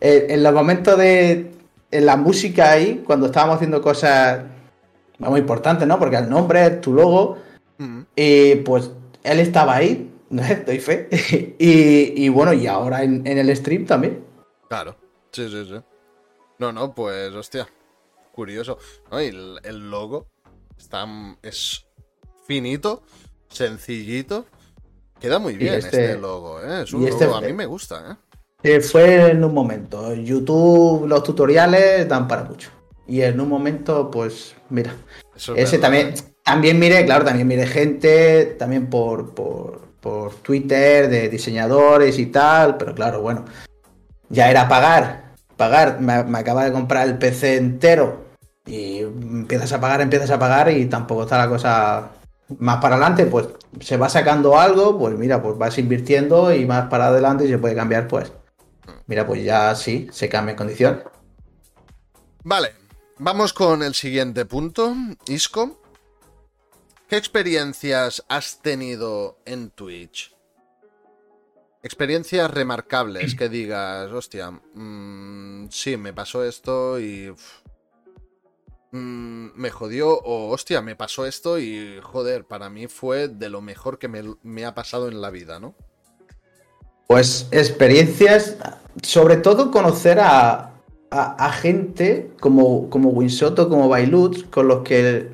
[0.01, 1.51] eh, en los momentos de
[1.91, 4.41] en la música ahí, cuando estábamos haciendo cosas
[5.17, 5.99] muy importantes, ¿no?
[5.99, 7.37] Porque el nombre es tu logo.
[7.77, 8.01] Mm.
[8.15, 8.91] Y pues
[9.23, 10.43] él estaba ahí, ¿no?
[10.65, 11.55] Doy fe.
[11.59, 14.23] y, bueno, y ahora en, el stream también.
[14.67, 14.95] Claro,
[15.31, 15.75] sí, sí, sí.
[16.59, 17.67] No, no, pues hostia,
[18.39, 18.77] curioso.
[19.11, 20.27] el, logo
[20.77, 21.05] está,
[21.43, 21.85] es
[22.47, 23.03] finito,
[23.49, 24.45] sencillito.
[25.19, 26.83] Queda muy bien este, este, logo, ¿eh?
[26.83, 28.15] Es un este logo, a mí me gusta, ¿eh?
[28.63, 30.13] Eh, fue en un momento.
[30.13, 32.69] YouTube, los tutoriales dan para mucho.
[33.05, 34.95] Y en un momento, pues, mira.
[35.57, 42.17] ese también, también mire, claro, también mire gente, también por, por, por Twitter, de diseñadores
[42.17, 43.43] y tal, pero claro, bueno.
[44.29, 45.33] Ya era pagar.
[45.57, 45.99] Pagar.
[45.99, 48.28] Me, me acaba de comprar el PC entero.
[48.69, 52.11] Y empiezas a pagar, empiezas a pagar y tampoco está la cosa
[52.57, 53.47] más para adelante, pues
[53.81, 57.75] se va sacando algo, pues mira, pues vas invirtiendo y más para adelante se puede
[57.75, 58.31] cambiar, pues
[59.09, 61.03] Mira, pues ya sí, se cambia en condición.
[62.43, 62.75] Vale,
[63.17, 64.95] vamos con el siguiente punto.
[65.25, 65.81] Isco,
[67.07, 70.35] ¿qué experiencias has tenido en Twitch?
[71.81, 77.33] Experiencias remarcables que digas, hostia, mm, sí, me pasó esto y
[78.91, 83.61] mm, me jodió, o hostia, me pasó esto y joder, para mí fue de lo
[83.61, 85.75] mejor que me, me ha pasado en la vida, ¿no?
[87.07, 88.57] Pues experiencias,
[89.01, 90.73] sobre todo conocer a,
[91.53, 95.31] gente como, como Winsoto, como Bailut, con los que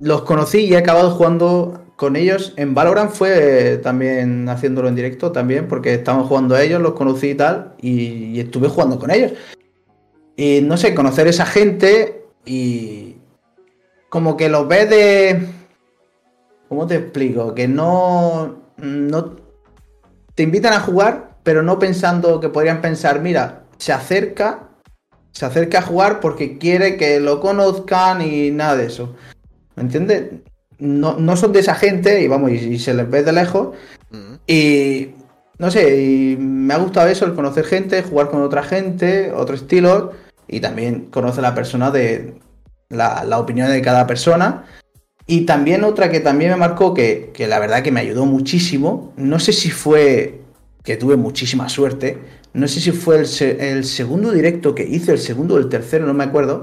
[0.00, 2.52] los conocí y he acabado jugando con ellos.
[2.56, 7.30] En Valorant fue también haciéndolo en directo también, porque estaban jugando a ellos, los conocí
[7.30, 9.32] y tal, y, estuve jugando con ellos.
[10.36, 13.16] Y no sé, conocer esa gente y
[14.08, 15.48] como que los ves de...
[16.68, 17.54] ¿Cómo te explico?
[17.54, 18.56] Que no...
[18.76, 19.36] no
[20.34, 24.68] te invitan a jugar, pero no pensando que podrían pensar, mira, se acerca,
[25.32, 29.16] se acerca a jugar porque quiere que lo conozcan y nada de eso.
[29.74, 30.24] ¿Me entiendes?
[30.78, 33.74] No, son de esa gente y vamos, y, se les ve de lejos.
[34.10, 34.34] Mm.
[34.46, 35.08] Y
[35.58, 39.54] no sé, y me ha gustado eso, el conocer gente, jugar con otra gente, otro
[39.54, 40.12] estilo,
[40.48, 42.38] y también conocer la persona de
[42.88, 44.64] la, la opinión de cada persona.
[45.26, 49.40] Y también otra que también me marcó, que, la verdad que me ayudó muchísimo, no
[49.40, 50.40] sé si fue
[50.84, 52.18] que tuve muchísima suerte,
[52.52, 56.14] no sé si fue el, segundo directo que hice, el segundo o el tercero, no
[56.14, 56.62] me acuerdo,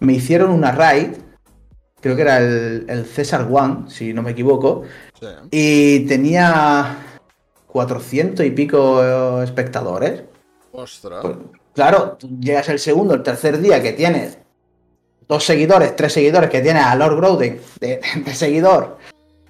[0.00, 1.12] me hicieron una raid,
[2.02, 4.82] creo que era el, César One, si no me equivoco,
[5.50, 6.98] y tenía
[7.68, 10.24] 400 y pico espectadores.
[10.72, 11.22] Ostras.
[11.22, 11.36] Pues,
[11.74, 14.38] claro, llegas el segundo, el tercer día que tienes
[15.28, 18.00] dos seguidores, tres seguidores que tiene a Lord Groden de,
[18.32, 18.98] seguidor,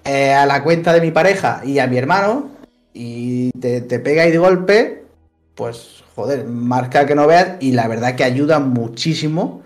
[0.03, 2.49] eh, a la cuenta de mi pareja y a mi hermano,
[2.93, 5.03] y te, pega ahí de golpe,
[5.53, 9.63] pues joder, marca que no veas, y la verdad que ayuda muchísimo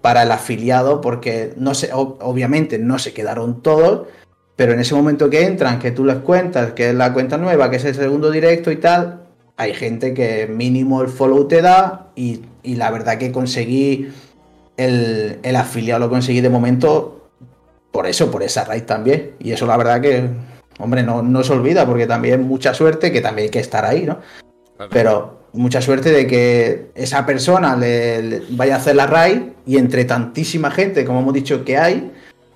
[0.00, 4.06] para el afiliado, porque no sé, obviamente no se quedaron todos,
[4.56, 7.70] pero en ese momento que entran, que tú les cuentas que es la cuenta nueva,
[7.70, 9.19] que es el segundo directo y tal,
[9.60, 14.12] hay gente que mínimo el follow te da y y la verdad que conseguí
[14.76, 17.28] el, el afiliado, lo conseguí de momento
[17.90, 19.32] por eso, por esa raíz también.
[19.38, 20.28] Y eso la verdad que,
[20.78, 24.04] hombre, no, no se olvida porque también mucha suerte, que también hay que estar ahí,
[24.04, 24.18] ¿no?
[24.90, 30.04] Pero mucha suerte de que esa persona le, vaya a hacer la raid y entre
[30.04, 32.12] tantísima gente, como hemos dicho que hay,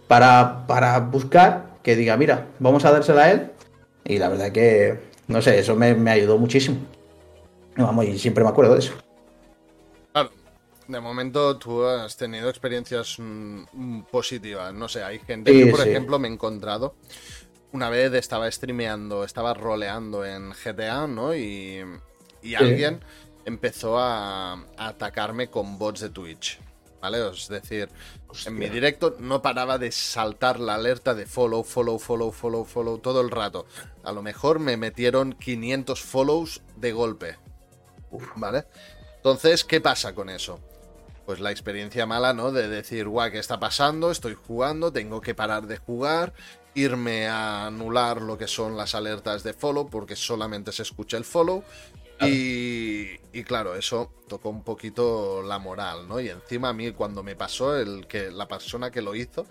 [0.09, 3.51] para, para buscar, que diga, mira, vamos a dársela a él.
[4.05, 6.79] Y la verdad que, no sé, eso me, me ayudó muchísimo.
[7.77, 8.95] Vamos, y siempre me acuerdo de eso.
[10.13, 10.31] Claro,
[10.87, 14.73] de momento tú has tenido experiencias mm, positivas.
[14.73, 16.95] No sé, hay gente que, por ejemplo, me he encontrado.
[17.73, 21.35] Una vez estaba streameando, estaba roleando en GTA, ¿no?
[21.35, 21.83] Y
[22.45, 23.01] y alguien
[23.47, 26.61] empezó a, atacarme con bots de Twitch.
[27.01, 27.29] ¿Vale?
[27.29, 27.91] Es decir,
[28.47, 32.99] en mi directo no paraba de saltar la alerta de follow, follow, follow, follow, follow
[32.99, 33.67] todo el rato.
[34.05, 37.37] A lo mejor me metieron 500 follows de golpe.
[38.37, 38.65] ¿Vale?
[39.17, 40.61] Entonces, ¿qué pasa con eso?
[41.27, 42.53] Pues la experiencia mala, ¿no?
[42.53, 44.11] De decir, guau, ¿qué está pasando?
[44.11, 46.35] Estoy jugando, tengo que parar de jugar,
[46.75, 51.25] irme a anular lo que son las alertas de follow porque solamente se escucha el
[51.25, 51.65] follow
[52.21, 56.21] y, claro, eso tocó un poquito la moral, ¿no?
[56.21, 59.47] Y encima a mí cuando me pasó el que la persona que lo hizo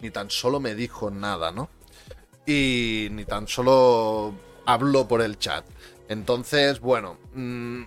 [0.00, 1.68] ni tan solo me dijo nada, ¿no?
[2.46, 4.34] Y ni tan solo
[4.66, 5.64] habló por el chat.
[6.08, 7.82] Entonces, bueno, mm,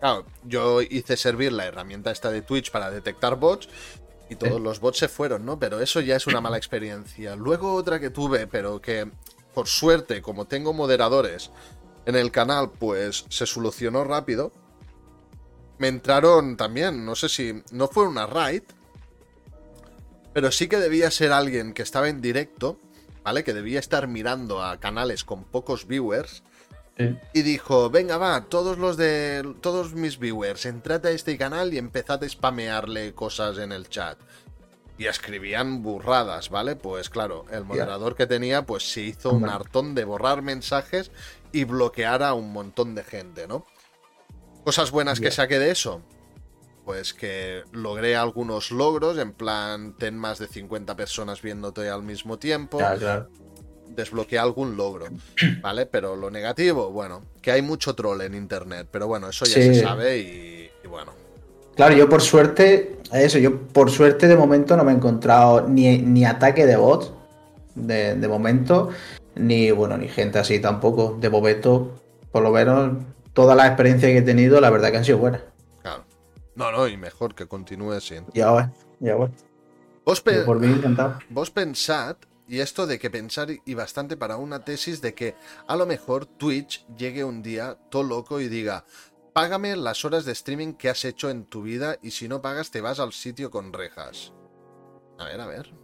[0.00, 3.68] claro, yo hice servir la herramienta esta de Twitch para detectar bots
[4.28, 5.58] y todos los bots se fueron, ¿no?
[5.58, 7.36] Pero eso ya es una mala experiencia.
[7.36, 9.08] Luego otra que tuve, pero que
[9.54, 11.50] por suerte, como tengo moderadores
[12.04, 14.52] en el canal, pues se solucionó rápido.
[15.78, 18.62] Me entraron también, no sé si no fue una raid,
[20.32, 22.78] pero sí que debía ser alguien que estaba en directo,
[23.26, 23.42] ¿vale?
[23.42, 26.44] Que debía estar mirando a canales con pocos viewers.
[27.34, 31.78] Y dijo, venga va, todos los de todos mis viewers, entrad a este canal y
[31.78, 34.16] empezad a spamearle cosas en el chat.
[34.96, 36.76] Y escribían burradas, ¿vale?
[36.76, 41.10] Pues claro, el moderador que tenía, pues se hizo un hartón de borrar mensajes
[41.52, 43.66] y bloquear a un montón de gente, ¿no?
[44.64, 46.00] Cosas buenas que saqué de eso.
[46.86, 52.38] Pues que logré algunos logros, en plan, ten más de 50 personas viéndote al mismo
[52.38, 52.78] tiempo.
[52.78, 53.26] Claro,
[53.88, 55.06] Desbloqueé algún logro,
[55.62, 55.86] ¿vale?
[55.86, 59.82] Pero lo negativo, bueno, que hay mucho troll en internet, pero bueno, eso ya se
[59.82, 61.10] sabe y, bueno.
[61.74, 65.98] Claro, yo por suerte, eso, yo por suerte de momento no me he encontrado ni,
[65.98, 67.10] ni ataque de bots,
[67.74, 68.90] de, de momento,
[69.34, 71.18] ni bueno, ni gente así tampoco.
[71.20, 72.92] De momento, por lo menos,
[73.32, 75.40] todas las experiencias que he tenido, la verdad que han sido buenas.
[76.56, 78.32] No, no, y mejor que continúe siendo.
[78.32, 79.30] Ya va, ya va.
[80.04, 80.24] Vos,
[81.28, 82.16] vos pensad,
[82.48, 85.34] y esto de que pensar y bastante para una tesis de que
[85.66, 88.84] a lo mejor Twitch llegue un día todo loco y diga,
[89.32, 92.70] págame las horas de streaming que has hecho en tu vida y si no pagas
[92.70, 94.32] te vas al sitio con rejas.
[95.18, 95.74] A ver, a ver.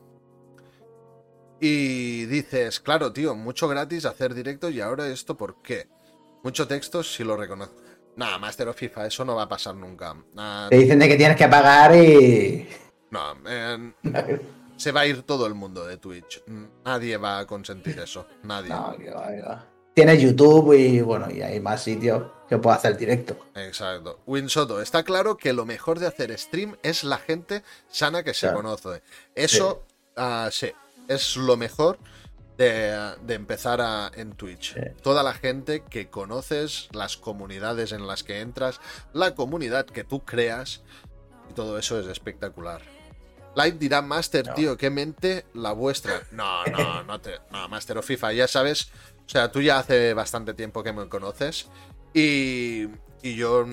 [1.61, 5.89] Y dices, claro, tío, mucho gratis hacer directo y ahora esto, ¿por qué?
[6.43, 7.82] Mucho texto si lo reconozco.
[8.17, 10.15] Nada, Master of FIFA, eso no va a pasar nunca.
[10.69, 12.69] Te dicen de que tienes que pagar y.
[13.11, 13.37] No,
[14.77, 16.43] se va a ir todo el mundo de Twitch.
[16.85, 18.27] Nadie va a consentir eso.
[18.43, 18.71] Nadie.
[18.71, 23.37] No, que va, Tienes YouTube y bueno, y hay más sitios que puedo hacer directo.
[23.55, 24.21] Exacto.
[24.27, 28.51] Winsoto, está claro que lo mejor de hacer stream es la gente sana que se
[28.53, 29.03] conoce.
[29.35, 29.85] Eso,
[30.51, 30.69] sí.
[30.69, 30.73] sí
[31.09, 31.99] es lo mejor
[32.57, 34.77] de, empezar a, en Twitch.
[35.03, 38.81] Toda la gente que conoces, las comunidades en las que entras,
[39.13, 40.83] la comunidad que tú creas,
[41.51, 42.83] y todo eso es espectacular.
[43.55, 46.23] Light dirá Master, tío, qué mente la vuestra.
[46.31, 47.39] No, no, no te.
[47.51, 48.91] No, Master of FIFA, ya sabes.
[49.27, 51.69] O sea, tú ya hace bastante tiempo que me conoces.
[52.15, 52.89] Y,
[53.23, 53.67] y yo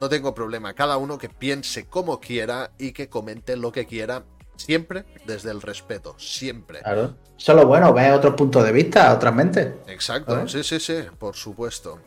[0.00, 0.74] no tengo problema.
[0.74, 4.24] Cada uno que piense como quiera y que comente lo que quiera
[4.60, 6.80] Siempre desde el respeto, siempre.
[6.80, 7.16] Claro.
[7.36, 9.72] Solo bueno, ve otro punto de vista, otras mentes.
[9.86, 11.98] Exacto, sí, sí, sí, por supuesto.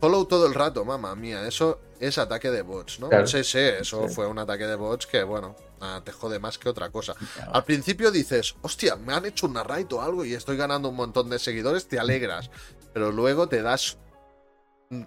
[0.00, 3.08] Follow todo el rato, mamá mía, eso es ataque de bots, ¿no?
[3.26, 5.56] Sí, sí, eso fue un ataque de bots que, bueno,
[6.04, 7.14] te jode más que otra cosa.
[7.52, 10.96] Al principio dices, hostia, me han hecho una raid o algo y estoy ganando un
[10.96, 12.50] montón de seguidores, te alegras.
[12.92, 13.98] Pero luego te das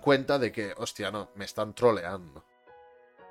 [0.02, 2.44] cuenta de que, hostia, no, me están troleando.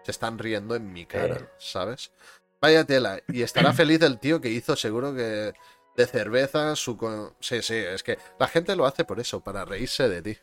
[0.05, 2.13] Se están riendo en mi cara, ¿sabes?
[2.61, 3.21] Vaya tela.
[3.29, 5.53] Y estará feliz el tío que hizo seguro que
[5.97, 6.97] de cerveza su...
[7.41, 10.37] Sí, sí, es que la gente lo hace por eso, para reírse de ti.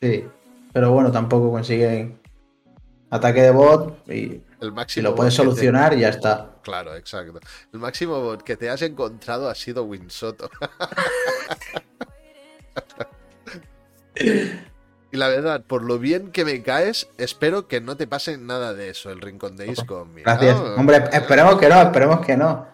[0.00, 0.26] Sí,
[0.72, 2.20] pero bueno, tampoco consiguen
[3.10, 6.56] ataque de bot y el máximo lo puedes solucionar y ya está.
[6.62, 7.40] Claro, exacto.
[7.72, 10.50] El máximo bot que te has encontrado ha sido Winsoto.
[15.12, 18.74] Y la verdad, por lo bien que me caes, espero que no te pase nada
[18.74, 20.08] de eso, el rincón de Isco.
[20.14, 20.56] Gracias.
[20.76, 22.66] Hombre, esperemos que no, esperemos que no.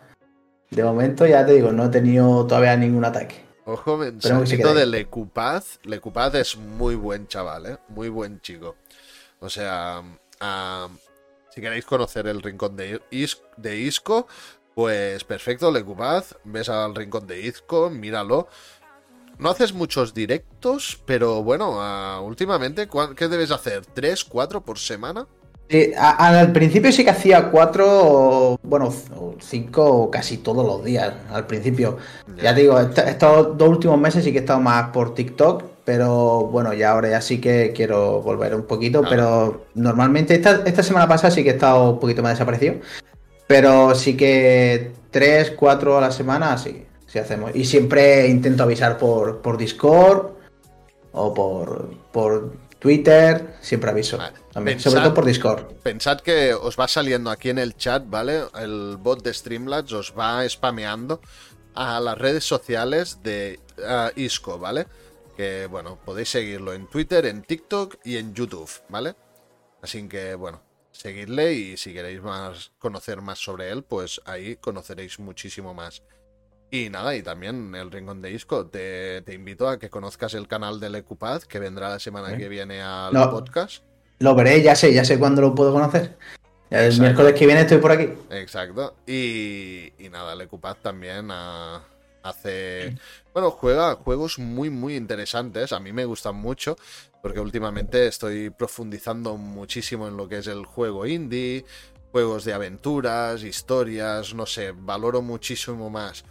[0.70, 3.46] De momento ya te digo, no he tenido todavía ningún ataque.
[3.64, 5.80] Ojo, mensajito de Lecupaz.
[5.84, 7.78] Lecupaz es muy buen chaval, ¿eh?
[7.88, 8.76] Muy buen chico.
[9.40, 10.02] O sea,
[11.50, 13.00] si queréis conocer el rincón de,
[13.56, 14.28] de Isco,
[14.74, 16.36] pues perfecto, Lecupaz.
[16.44, 18.48] Ves al rincón de Isco, míralo.
[19.38, 23.84] No haces muchos directos, pero bueno, uh, últimamente, ¿qué debes hacer?
[23.84, 25.26] ¿Tres, cuatro por semana?
[25.68, 28.94] Sí, al principio sí que hacía cuatro, bueno,
[29.40, 31.12] cinco casi todos los días.
[31.30, 31.98] Al principio,
[32.40, 36.72] ya digo, estos dos últimos meses sí que he estado más por TikTok, pero bueno,
[36.72, 39.02] ya ahora ya sí que quiero volver un poquito.
[39.04, 39.08] Ah.
[39.10, 42.76] Pero normalmente esta, esta semana pasada sí que he estado un poquito más desaparecido.
[43.48, 46.85] Pero sí que tres, cuatro a la semana, sí
[47.20, 47.54] hacemos.
[47.54, 50.32] Y siempre intento avisar por, por Discord
[51.12, 54.18] o por, por Twitter, siempre aviso.
[54.52, 55.64] También, sobre todo por Discord.
[55.82, 58.42] Pensad que os va saliendo aquí en el chat, ¿vale?
[58.54, 61.20] El bot de Streamlabs os va spameando
[61.74, 63.60] a las redes sociales de
[64.16, 64.86] Isco, ¿vale?
[65.36, 69.14] Que bueno, podéis seguirlo en Twitter, en TikTok y en YouTube, ¿vale?
[69.82, 70.62] Así que bueno,
[70.92, 76.02] seguidle y si queréis más conocer más sobre él, pues ahí conoceréis muchísimo más.
[76.70, 80.80] Y nada, y también el Rincón de Isco, te, invito a que conozcas el canal
[80.80, 83.84] del Ecupad, que vendrá la semana que viene al podcast.
[84.18, 86.16] Lo veré, ya sé, ya sé cuándo lo puedo conocer.
[86.70, 88.08] El miércoles que viene estoy por aquí.
[88.30, 88.96] Exacto.
[89.06, 91.30] Y, nada, el Ecupad también
[92.22, 92.96] hace...
[93.32, 95.72] Bueno, juega juegos muy, muy interesantes.
[95.72, 96.76] A mí me gustan mucho,
[97.22, 101.64] porque últimamente estoy profundizando muchísimo en lo que es el juego indie,
[102.10, 106.24] juegos de aventuras, historias, no sé, valoro muchísimo más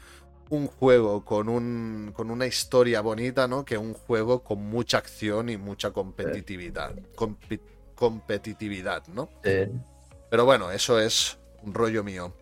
[0.49, 3.65] un juego con, un, con una historia bonita, ¿no?
[3.65, 6.93] Que un juego con mucha acción y mucha competitividad.
[7.95, 9.29] competitividad, ¿no?
[10.29, 12.33] Pero bueno, eso es un rollo mío.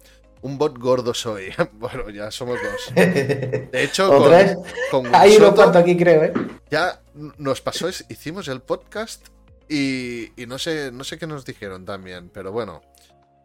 [0.42, 1.54] Un bot gordo soy.
[1.74, 2.96] bueno, ya somos dos.
[2.96, 4.10] De hecho,
[4.92, 6.34] con, Hay unos cuantos aquí, creo, ¿eh?
[6.70, 7.02] Ya
[7.38, 9.28] nos pasó, hicimos el podcast
[9.70, 12.82] y, no, sé, no sé qué nos dijeron también, pero bueno.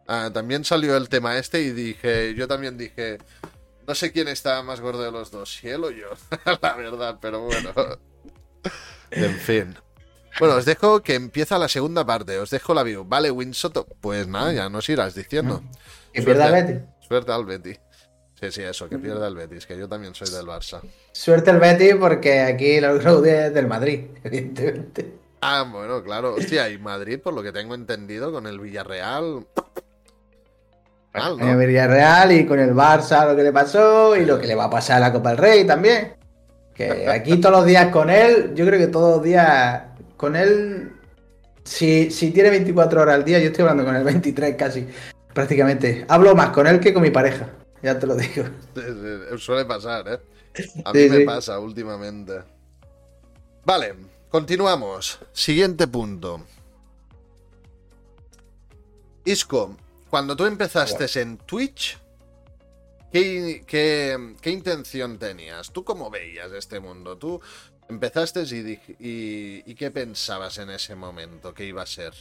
[0.07, 3.19] Ah, también salió el tema este y dije, yo también dije,
[3.89, 6.09] no sé quién está más gordo de los dos, si él o yo,
[6.61, 7.71] la verdad, pero bueno.
[9.09, 9.75] en fin.
[10.39, 13.03] Bueno, os dejo que empieza la segunda parte, os dejo la view.
[13.03, 15.63] Vale, Winsoto, pues nada, ya nos irás diciendo.
[16.13, 16.85] Que pierda el Betty.
[16.99, 17.73] Suerte al Betty.
[18.39, 20.81] Sí, sí, eso, que pierda el Betis, que yo también soy del Barça.
[21.11, 25.15] Suerte al Betty porque aquí el crowd es del Madrid, evidentemente.
[25.41, 26.35] Ah, bueno, claro.
[26.35, 29.47] Hostia, y Madrid, por lo que tengo entendido, con el Villarreal,
[31.13, 34.55] en el Villarreal y con el Barça lo que le pasó y lo que le
[34.55, 36.13] va a pasar a la Copa del Rey también.
[36.73, 39.83] Que aquí todos los días con él, yo creo que todos los días
[40.15, 40.93] con él,
[41.63, 44.87] si, si tiene 24 horas al día, yo estoy hablando con él 23 casi,
[45.33, 46.05] prácticamente.
[46.07, 47.49] Hablo más con él que con mi pareja,
[47.81, 48.45] ya te lo digo.
[49.37, 50.19] suele pasar, ¿eh?
[50.85, 52.39] A mí me pasa últimamente.
[53.65, 53.95] Vale,
[54.29, 55.19] continuamos.
[55.33, 56.41] Siguiente punto.
[59.25, 59.75] Isco,
[60.09, 61.97] cuando tú empezaste en Twitch,
[63.11, 65.71] ¿qué, qué, intención tenías?
[65.71, 67.17] ¿Tú cómo veías este mundo?
[67.17, 67.41] ¿Tú
[67.87, 72.13] empezaste y, y, qué pensabas en ese momento que iba a ser?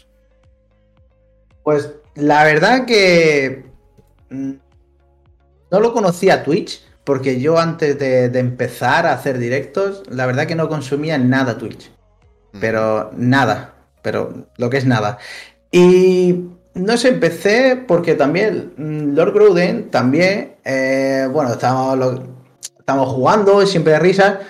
[1.62, 3.66] Pues la verdad que
[4.30, 4.53] mm,
[5.70, 10.55] no lo conocía Twitch, porque yo antes de, empezar a hacer directos, la verdad que
[10.55, 11.91] no consumía nada Twitch.
[12.61, 15.18] Pero nada, pero lo que es nada.
[15.70, 18.73] Y no sé, empecé porque también
[19.14, 24.41] Lord Gruden también, eh, bueno, estamos, jugando, siempre de risa.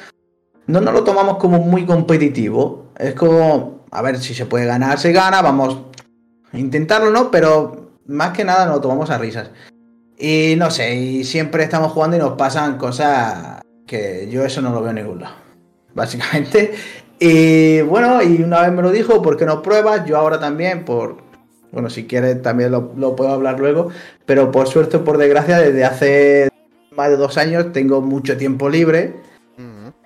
[0.67, 2.93] No nos lo tomamos como muy competitivo.
[2.99, 5.79] Es como, a ver, si se puede ganar, se gana, vamos
[6.53, 7.31] a intentarlo, ¿no?
[7.31, 9.51] Pero más que nada nos lo tomamos a risas.
[10.19, 14.73] Y no sé, y siempre estamos jugando y nos pasan cosas que yo eso no
[14.73, 15.37] lo veo en ningún lado.
[15.95, 16.75] Básicamente.
[17.19, 20.05] Y bueno, y una vez me lo dijo, ¿por qué no pruebas?
[20.05, 21.28] Yo ahora también, por
[21.73, 23.89] bueno, si quieres también lo, puedo hablar luego,
[24.27, 26.49] pero por suerte o por desgracia, desde hace
[26.91, 29.15] más de dos años tengo mucho tiempo libre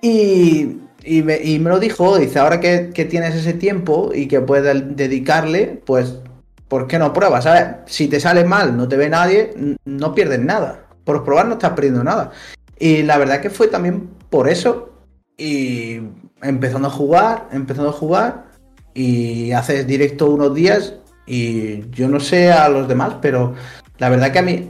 [0.01, 6.19] y, me, lo dijo, dice, ahora que, tienes ese tiempo y que puedes dedicarle, pues,
[6.67, 7.47] ¿por qué no pruebas?
[7.85, 9.53] Si te sale mal, no te ve nadie,
[9.85, 10.87] no pierdes nada.
[11.05, 12.31] Por probar no estás perdiendo nada.
[12.77, 14.89] Y la verdad que fue también por eso.
[15.37, 16.01] Y
[16.41, 18.45] empezando a jugar, empezando a jugar.
[18.93, 20.95] Y haces directo unos días
[21.25, 23.53] y yo no sé a los demás, pero
[23.97, 24.69] la verdad que a mí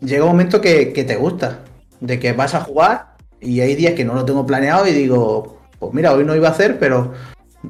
[0.00, 1.60] llega un momento que, te gusta,
[2.00, 5.58] de que vas a jugar y hay días que no lo tengo planeado y digo,
[5.78, 7.12] pues mira, hoy no iba a hacer, pero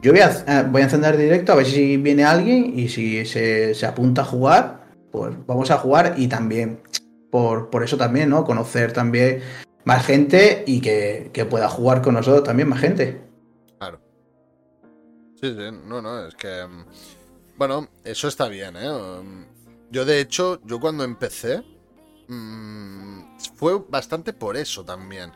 [0.03, 3.25] yo voy a, eh, voy a encender directo a ver si viene alguien y si
[3.25, 6.81] se, se apunta a jugar, pues vamos a jugar y también
[7.31, 8.45] por, por eso también, ¿no?
[8.45, 9.41] Conocer también
[9.85, 13.21] más gente y que, que pueda jugar con nosotros también más gente.
[13.79, 14.01] Claro.
[15.41, 16.67] Sí, sí, no, no, es que...
[17.59, 18.89] Bueno, eso está bien, ¿eh?
[19.91, 21.63] Yo de hecho, yo cuando empecé,
[22.29, 25.33] mm, fue bastante por eso también.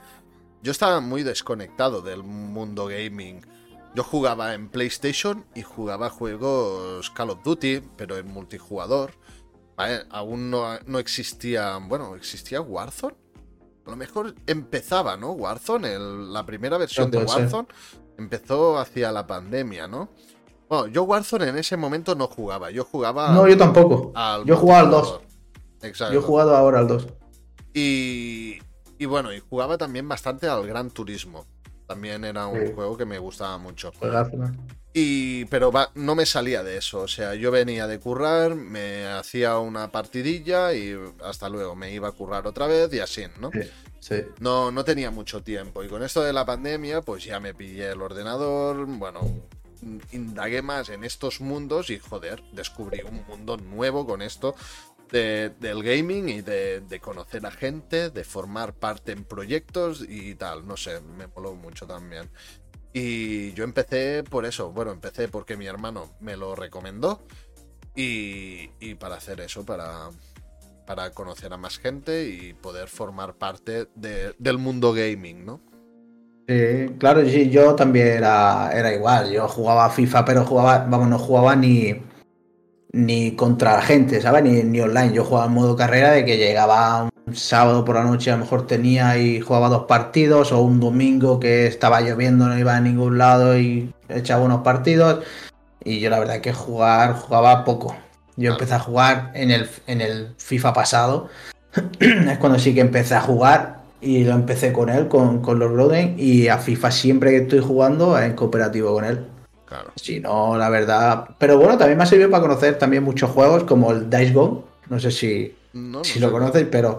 [0.63, 3.45] Yo estaba muy desconectado del mundo gaming.
[3.95, 9.13] Yo jugaba en PlayStation y jugaba juegos Call of Duty, pero en multijugador.
[9.77, 10.05] ¿vale?
[10.11, 11.77] Aún no, no existía.
[11.79, 13.17] Bueno, ¿existía Warzone?
[13.85, 15.33] A lo mejor empezaba, ¿no?
[15.33, 17.41] Warzone, el- la primera versión de ser.
[17.41, 17.69] Warzone
[18.17, 20.11] empezó hacia la pandemia, ¿no?
[20.73, 22.71] Bueno, yo Warzone en ese momento no jugaba.
[22.71, 23.31] Yo jugaba.
[23.33, 24.11] No, yo tampoco.
[24.15, 25.01] al Yo he jugado al 2.
[25.03, 25.29] multijugador.
[25.83, 26.15] Exacto.
[26.15, 27.09] Yo he jugado ahora al 2.
[27.75, 28.59] Y,
[28.99, 31.45] y bueno, y jugaba también bastante al Gran Turismo.
[31.87, 32.73] También era un Sí.
[32.75, 33.93] juego que me gustaba mucho.
[34.95, 37.01] Y, pero va- no me salía de eso.
[37.01, 42.09] O sea, yo venía de currar, me hacía una partidilla y hasta luego me iba
[42.09, 43.51] a currar otra vez y así, ¿no?
[43.53, 43.61] Sí,
[44.01, 44.15] sí.
[44.41, 45.85] No, no tenía mucho tiempo.
[45.85, 48.87] Y con esto de la pandemia, pues ya me pillé el ordenador.
[48.87, 49.21] Bueno,
[50.13, 54.55] indagué más en estos mundos y joder, descubrí un mundo nuevo con esto
[55.11, 60.67] de- del gaming y de, conocer a gente, de formar parte en proyectos y tal.
[60.67, 62.31] No sé, me moló mucho también.
[62.95, 64.71] Y yo empecé por eso.
[64.73, 67.27] Bueno, empecé porque mi hermano me lo recomendó.
[67.95, 70.09] Y, para hacer eso, para,
[70.87, 75.61] para conocer a más gente y poder formar parte de- del mundo gaming, ¿no?
[76.53, 79.31] Sí, claro, sí, yo también era, era igual.
[79.33, 81.95] Yo jugaba FIFA, pero jugaba, vamos, no jugaba ni,
[82.93, 84.43] ni contra la gente, ¿sabes?
[84.43, 85.15] Ni, ni online.
[85.15, 88.41] Yo jugaba en modo carrera de que llegaba un sábado por la noche, a lo
[88.45, 92.81] mejor tenía y jugaba dos partidos, o un domingo que estaba lloviendo, no iba a
[92.81, 95.25] ningún lado y echaba unos partidos.
[95.85, 97.97] Y yo la verdad que jugar, jugaba poco.
[98.37, 98.55] Yo Ah.
[98.55, 101.29] empecé a jugar en el, en el FIFA pasado.
[102.01, 105.71] es cuando sí que empecé a jugar y lo empecé con él, con, con los
[105.73, 106.17] Roden.
[106.19, 109.21] Y a FIFA siempre que estoy jugando en cooperativo con él.
[109.65, 109.93] Claro.
[109.97, 111.25] Si no, la verdad.
[111.39, 114.61] Pero bueno, también me ha servido para conocer también muchos juegos como el Dice Gone.
[114.91, 116.21] No sé si, No, no si sé.
[116.21, 116.99] lo conocéis, pero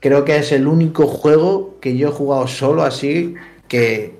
[0.00, 3.34] creo que es el único juego que yo he jugado solo así
[3.66, 4.18] que,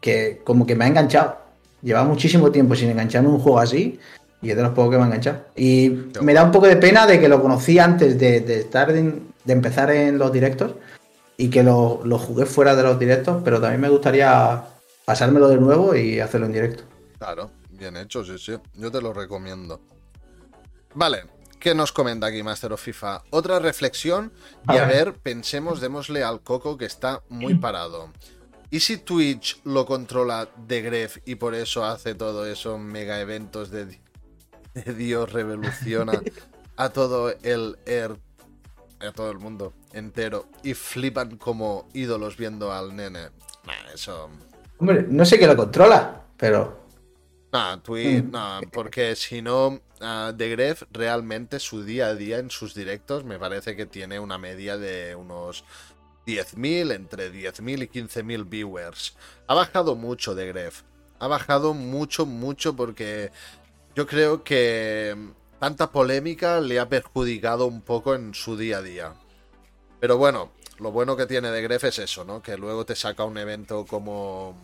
[0.00, 1.38] que como que me ha enganchado.
[1.82, 3.98] Lleva muchísimo tiempo sin engancharme en un juego así
[4.40, 5.38] y es de los pocos que me ha enganchado.
[5.56, 5.90] Y
[6.20, 9.28] me da un poco de pena de que lo conocí antes de, de estar en-
[9.44, 10.72] de empezar en los directos
[11.36, 14.64] y que lo, lo jugué fuera de los directos, pero también me gustaría
[15.04, 16.84] pasármelo de nuevo y hacerlo en directo.
[17.18, 18.56] Claro, bien hecho, sí, sí.
[18.74, 19.80] Yo te lo recomiendo.
[20.94, 21.24] Vale,
[21.58, 23.22] ¿qué nos comenta aquí Master of FIFA?
[23.30, 24.32] Otra reflexión
[24.68, 25.06] y A a ver.
[25.06, 28.10] ver, pensemos, démosle al coco que está muy parado.
[28.70, 33.70] ¿Y si Twitch lo controla de Gref y por eso hace todo eso mega eventos
[33.70, 34.00] de
[34.96, 36.22] Dios revoluciona
[36.76, 38.18] a todo el er-
[39.00, 43.30] a todo el mundo entero y flipan como ídolos viendo al nene?
[43.66, 44.28] Nah, eso
[44.78, 46.82] Hombre, no sé qué lo controla, pero
[47.52, 48.30] No, Twitch, Mm.
[48.32, 53.24] no, porque si no, ah, The Gref realmente su día a día en sus directos
[53.24, 55.64] me parece que tiene una media de unos
[56.26, 59.14] 10.000, entre 10.000 y 15.000 viewers.
[59.46, 60.82] Ha bajado mucho The Gref.
[61.20, 63.30] Ha bajado mucho, mucho porque
[63.94, 65.14] yo creo que
[65.60, 69.14] tanta polémica le ha perjudicado un poco en su día a día.
[70.04, 70.50] Pero bueno,
[70.80, 72.42] lo bueno que tiene The Gref es eso, ¿no?
[72.42, 74.54] Que luego te saca un evento como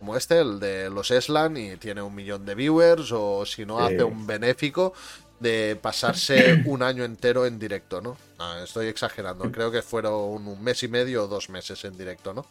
[0.00, 3.78] como este, el de los Eslan, y tiene un millón de viewers, o si no,
[3.78, 3.94] Sí.
[3.94, 4.92] hace un benéfico
[5.38, 8.16] de pasarse un año entero en directo, ¿no?
[8.40, 12.34] Ah, estoy exagerando, creo que fueron un mes y medio o dos meses en directo,
[12.34, 12.44] ¿no?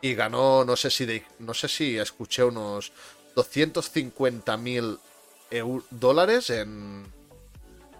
[0.00, 2.90] Y ganó, no sé si, de- no sé si escuché unos
[3.34, 4.98] 250 mil
[5.90, 7.04] dólares en,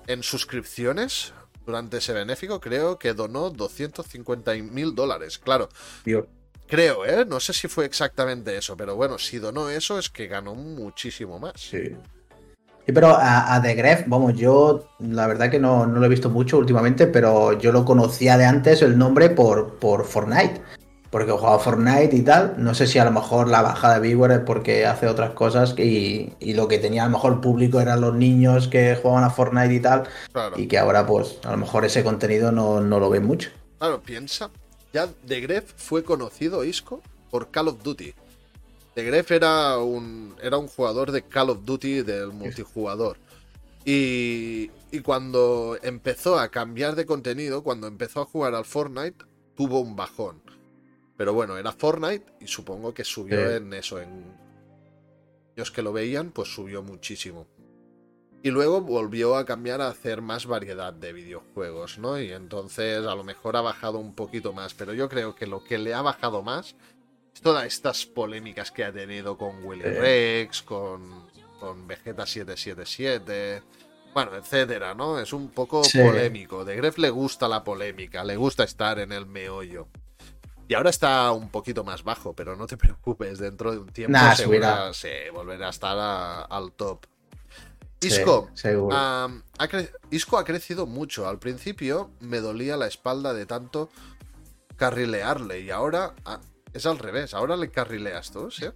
[0.06, 1.34] en suscripciones
[1.66, 5.68] durante ese benéfico, creo que donó 250 mil dólares, claro.
[6.04, 6.26] Dios.
[6.66, 7.26] Creo, ¿eh?
[7.26, 11.38] No sé si fue exactamente eso, pero bueno, si donó eso es que ganó muchísimo
[11.38, 11.52] más.
[11.56, 11.94] Sí.
[12.86, 16.08] Sí, pero a, a The Gref, vamos, yo la verdad que no, no lo he
[16.08, 20.60] visto mucho últimamente, pero yo lo conocía de antes el nombre por, por Fortnite.
[21.14, 22.56] Porque jugaba Fortnite y tal.
[22.58, 25.78] No sé si a lo mejor la bajada de viewers es porque hace otras cosas
[25.78, 29.30] y, y lo que tenía a lo mejor público eran los niños que jugaban a
[29.30, 30.08] Fortnite y tal.
[30.32, 33.50] Claro, Y que ahora pues a lo mejor ese contenido no, no lo ven mucho.
[33.78, 34.50] claro, piensa.
[34.92, 37.00] Ya The Gref fue conocido, Isco,
[37.30, 38.12] por Call of Duty.
[38.96, 43.18] The Gref era un, era un jugador de Call of Duty del multijugador.
[43.84, 49.24] Y, y cuando empezó a cambiar de contenido, cuando empezó a jugar al Fortnite,
[49.54, 50.42] tuvo un bajón.
[51.16, 53.56] Pero bueno, era Fortnite y supongo que subió Sí.
[53.56, 54.36] en eso, en,
[55.56, 57.46] los que lo veían, pues subió muchísimo.
[58.42, 62.20] Y luego volvió a cambiar a hacer más variedad de videojuegos, ¿no?
[62.20, 65.64] Y entonces a lo mejor ha bajado un poquito más, pero yo creo que lo
[65.64, 66.74] que le ha bajado más
[67.32, 71.26] es todas estas polémicas que ha tenido con Willy Rex, con,
[71.58, 73.62] con Vegeta 777,
[74.12, 75.18] bueno, etcétera, ¿no?
[75.18, 76.64] Es un poco polémico.
[76.64, 79.88] De Gref le gusta la polémica, le gusta estar en el meollo.
[80.66, 84.18] Y ahora está un poquito más bajo, pero no te preocupes, dentro de un tiempo
[84.92, 87.06] se volverá a estar al top.
[88.00, 88.50] Isco,
[88.90, 89.28] ha
[90.10, 91.26] Isco ha crecido mucho.
[91.26, 93.88] Al principio me dolía la espalda de tanto
[94.76, 96.40] carrilearle y ahora ah,
[96.72, 97.32] es al revés.
[97.32, 98.66] Ahora le carrileas tú, ¿sí?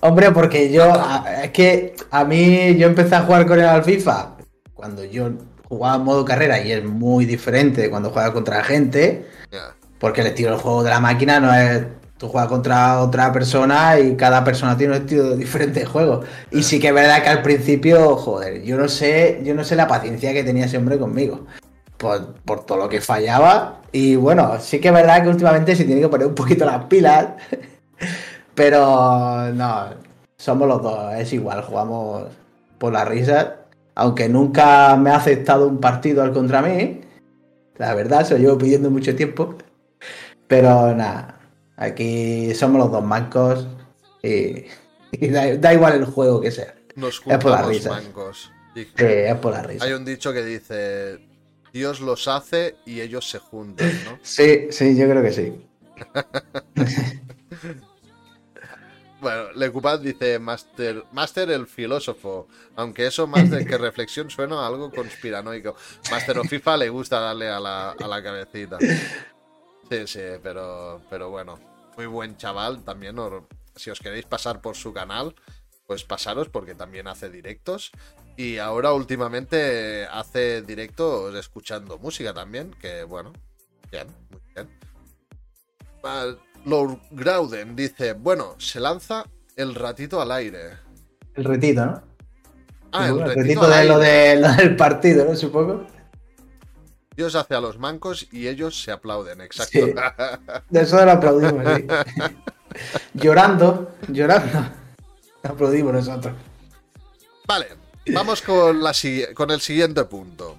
[0.00, 0.92] Hombre, porque yo,
[1.42, 4.36] es que a mí yo empecé a jugar con él al FIFA
[4.74, 5.30] cuando yo
[5.64, 9.26] jugaba en modo carrera y es muy diferente cuando juega contra la gente.
[9.98, 11.82] Porque el estilo del juego de la máquina no es
[12.18, 16.22] Tú juegas contra otra persona y cada persona tiene un estilo diferente de juego.
[16.50, 19.76] Y sí que es verdad que al principio, joder, yo no sé, yo no sé
[19.76, 21.46] la paciencia que tenía ese hombre conmigo.
[21.98, 23.82] Por, por todo lo que fallaba.
[23.92, 26.84] Y bueno, sí que es verdad que últimamente se tiene que poner un poquito las
[26.84, 27.28] pilas.
[28.54, 29.84] Pero no,
[30.38, 32.28] somos los dos, es igual, jugamos
[32.78, 33.56] por la risa.
[33.94, 37.02] Aunque nunca me ha aceptado un partido al contra mí.
[37.76, 39.54] La verdad, se lo llevo pidiendo mucho tiempo.
[40.48, 41.36] Pero nada,
[41.76, 43.66] Aquí somos los dos mancos
[44.22, 44.64] y,
[45.28, 46.74] da, igual el juego que sea.
[46.94, 47.90] Nos es por la risa.
[47.90, 48.50] mancos.
[48.74, 49.84] es por la risa.
[49.84, 51.18] Hay un dicho que dice,
[51.72, 54.18] Dios los hace y ellos se juntan, ¿no?
[54.22, 55.66] Sí, sí, yo creo que sí.
[59.20, 64.66] bueno, Lecupad dice Master, Master el filósofo, aunque eso más de que reflexión suena a
[64.66, 65.76] algo conspiranoico.
[66.10, 68.78] Master of FIFA le gusta darle a la, a la cabecita.
[69.90, 71.58] Sí, sí, pero, pero bueno,
[71.96, 73.16] muy buen chaval también.
[73.76, 75.34] si os queréis pasar por su canal,
[75.86, 77.92] pues pasaros porque también hace directos.
[78.36, 83.32] Y ahora últimamente hace directos escuchando música también, que bueno,
[83.90, 84.68] bien, muy bien.
[86.64, 89.24] Lord Grauden dice, bueno, se lanza
[89.56, 90.74] el ratito al aire.
[91.34, 92.02] El retito, ¿no?
[92.92, 95.36] Ah, el, ratito de lo, de lo, del partido, ¿no?
[95.36, 95.86] Supongo.
[97.16, 99.78] Dios hace a los mancos y ellos se aplauden, exacto.
[100.68, 101.86] De eso lo aplaudimos, sí.
[103.14, 104.68] llorando, llorando.
[105.42, 106.34] Aplaudimos nosotros.
[107.46, 107.68] Vale,
[108.12, 108.92] vamos con, la,
[109.34, 110.56] con el siguiente punto.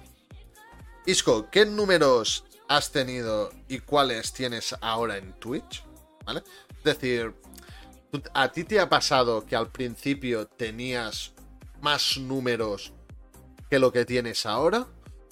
[1.06, 5.84] Isco, ¿qué números has tenido y cuáles tienes ahora en Twitch?
[6.26, 6.42] ¿Vale?
[6.78, 7.34] Es decir,
[8.34, 11.32] ¿a ti te ha pasado que al principio tenías
[11.80, 12.92] más números
[13.70, 14.86] que lo que tienes ahora?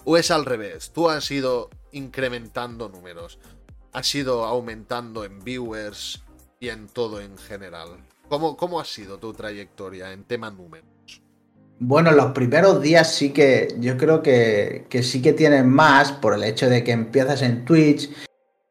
[0.09, 0.91] ¿O es al revés?
[0.93, 3.39] Tú has ido incrementando números,
[3.91, 6.23] has ido aumentando en viewers
[6.61, 7.89] y en todo en general.
[8.29, 10.87] ¿Cómo, cómo ha sido tu trayectoria en tema números?
[11.79, 16.33] Bueno, los primeros días sí que yo creo que, que sí que tienen más por
[16.35, 18.09] el hecho de que empiezas en Twitch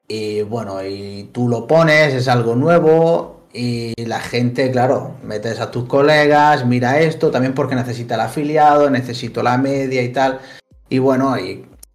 [0.09, 5.71] y bueno, y tú lo pones, es algo nuevo y la gente, claro, metes a
[5.71, 10.41] tus colegas, mira esto, también porque necesita el afiliado, necesito la media y tal.
[10.89, 11.35] Y bueno,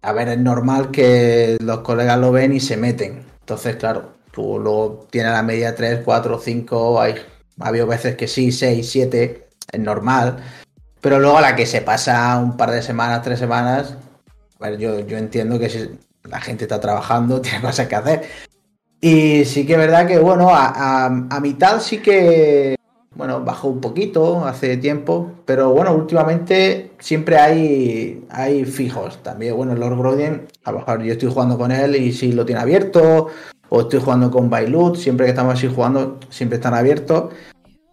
[0.02, 3.24] a ver, es normal que los colegas lo ven y se meten.
[3.40, 7.14] Entonces, claro, tú luego tienes la media 3, 4, 5, hay,
[7.60, 10.38] ha habido veces que sí, 6, 7, es normal.
[11.00, 13.96] Pero luego a la que se pasa un par de semanas, tres semanas,
[14.60, 15.90] a ver, yo, yo entiendo que si
[16.24, 18.22] la gente está trabajando, tiene cosas que hacer.
[19.00, 22.76] Y sí que es verdad que, bueno, a, a mitad sí que
[23.14, 29.22] bueno, bajó un poquito hace tiempo, pero bueno, últimamente siempre hay, hay fijos.
[29.22, 32.46] También, bueno, Lord Grodien, a lo mejor yo estoy jugando con él y si lo
[32.46, 33.28] tiene abierto,
[33.68, 37.34] o estoy jugando con Bailut, siempre que estamos así jugando, siempre están abiertos.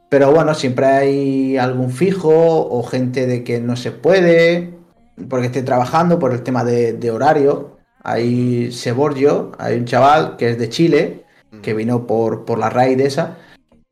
[0.10, 4.74] Pero bueno, siempre hay algún fijo o gente de que no se puede,
[5.28, 7.78] porque esté trabajando por el tema de, horario.
[8.04, 11.26] Hay Seborgio, hay un chaval que es de Chile,
[11.62, 13.38] que vino por, por la raíz de esa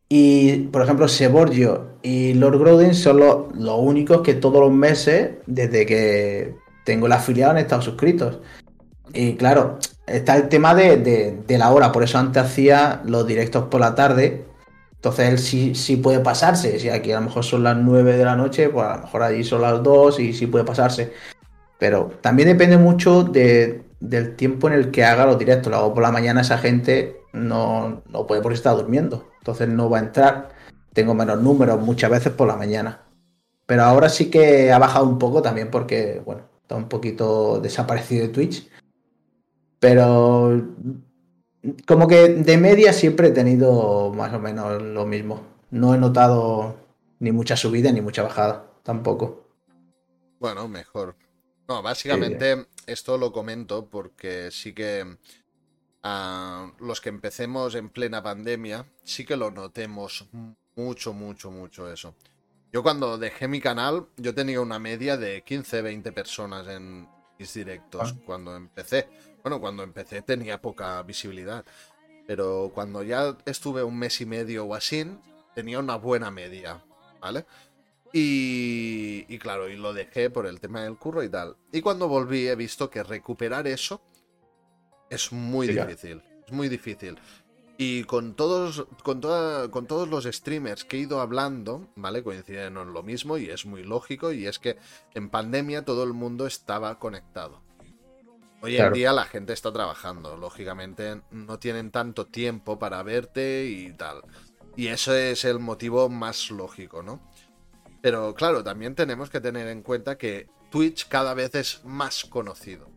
[0.09, 5.85] y, por ejemplo, Seborgio y Lord Groden son los, únicos que todos los meses, desde
[5.85, 6.55] que
[6.85, 8.39] tengo el afiliado, han estado suscritos.
[9.13, 13.81] Y claro, está el tema de, la hora, por eso antes hacía los directos por
[13.81, 14.45] la tarde.
[14.95, 16.79] Entonces él sí, sí puede pasarse.
[16.79, 19.23] Si aquí a lo mejor son las 9 de la noche, pues a lo mejor
[19.23, 21.11] allí son las 2 y sí puede pasarse.
[21.77, 25.71] Pero también depende mucho del tiempo en el que haga los directos.
[25.71, 29.99] Lo por la mañana, esa gente no, no puede porque está durmiendo entonces no va
[29.99, 30.49] a entrar.
[30.91, 33.05] Tengo menos números muchas veces por la mañana.
[33.65, 38.27] Pero ahora sí que ha bajado un poco también porque, bueno, está un poquito desaparecido
[38.27, 38.69] de Twitch.
[39.79, 40.61] Pero
[41.87, 45.43] como que de media siempre he tenido más o menos lo mismo.
[45.71, 46.75] No he notado
[47.19, 49.47] ni mucha subida ni mucha bajada, tampoco.
[50.39, 51.15] Bueno, mejor.
[51.69, 55.05] No, básicamente esto lo comento porque sí que
[56.09, 60.25] a los que empecemos en plena pandemia, sí que lo notemos
[60.75, 62.15] mucho, mucho, mucho eso.
[62.71, 67.53] Yo cuando dejé mi canal, yo tenía una media de 15, 20 personas en mis
[67.53, 68.21] directos ah.
[68.25, 69.09] cuando empecé.
[69.43, 71.65] Bueno, cuando empecé tenía poca visibilidad.
[72.25, 75.05] Pero cuando ya estuve un mes y medio o así,
[75.55, 76.83] tenía una buena media,
[77.19, 77.45] ¿vale?
[78.13, 81.57] Y, y, claro, y lo dejé por el tema del curro y tal.
[81.73, 84.01] Y cuando volví he visto que recuperar eso
[85.09, 86.21] es muy difícil.
[86.45, 87.17] Es muy difícil.
[87.77, 92.23] Y con todos, con, toda, con todos los streamers que he ido hablando, ¿vale?
[92.23, 94.31] Coinciden en lo mismo y es muy lógico.
[94.31, 94.77] Y es que
[95.13, 97.61] en pandemia todo el mundo estaba conectado.
[98.61, 100.35] Hoy en día la gente está trabajando.
[100.37, 104.23] Lógicamente no tienen tanto tiempo para verte y tal.
[104.75, 107.21] Y eso es el motivo más lógico, ¿no?
[108.01, 112.96] Pero claro, también tenemos que tener en cuenta que Twitch cada vez es más conocido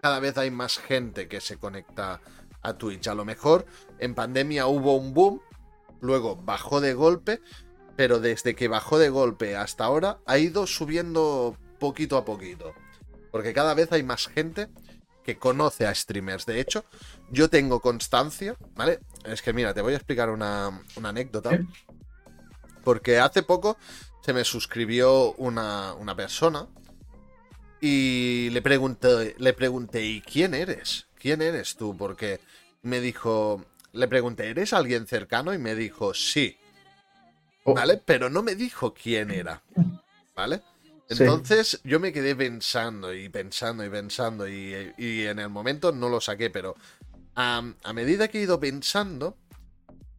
[0.00, 2.20] cada vez hay más gente que se conecta
[2.62, 3.08] a Twitch.
[3.08, 3.66] A lo mejor
[3.98, 5.40] en pandemia hubo un boom,
[6.00, 7.40] luego bajó de golpe,
[7.96, 12.74] pero desde que bajó de golpe hasta ahora ha ido subiendo poquito a poquito.
[13.30, 14.68] Porque cada vez hay más gente
[15.24, 16.46] que conoce a streamers.
[16.46, 16.84] De hecho,
[17.30, 19.00] yo tengo constancia, ¿vale?
[19.24, 21.58] Es que mira, te voy a explicar una, anécdota.
[22.82, 23.76] Porque hace poco
[24.22, 26.66] se me suscribió una, una persona
[27.80, 31.06] y le pregunté, le pregunté, ¿y quién eres?
[31.18, 31.96] ¿Quién eres tú?
[31.96, 32.40] Porque
[32.82, 35.54] me dijo, le pregunté, ¿eres alguien cercano?
[35.54, 36.56] Y me dijo, sí.
[37.64, 37.74] Oh.
[37.74, 37.96] ¿Vale?
[38.04, 39.62] Pero no me dijo quién era.
[40.34, 40.62] ¿Vale?
[41.08, 46.20] Entonces yo me quedé pensando y pensando y pensando y, en el momento no lo
[46.20, 46.76] saqué, pero
[47.34, 49.36] a, a, medida que he ido pensando,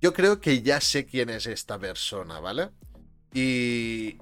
[0.02, 2.72] yo creo que ya sé quién es esta persona, ¿vale?
[3.34, 4.18] Y,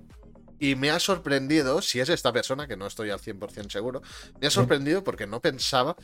[0.60, 4.02] y me ha sorprendido, si es esta persona, que no estoy al 100% seguro,
[4.40, 5.96] me ha sorprendido porque no pensaba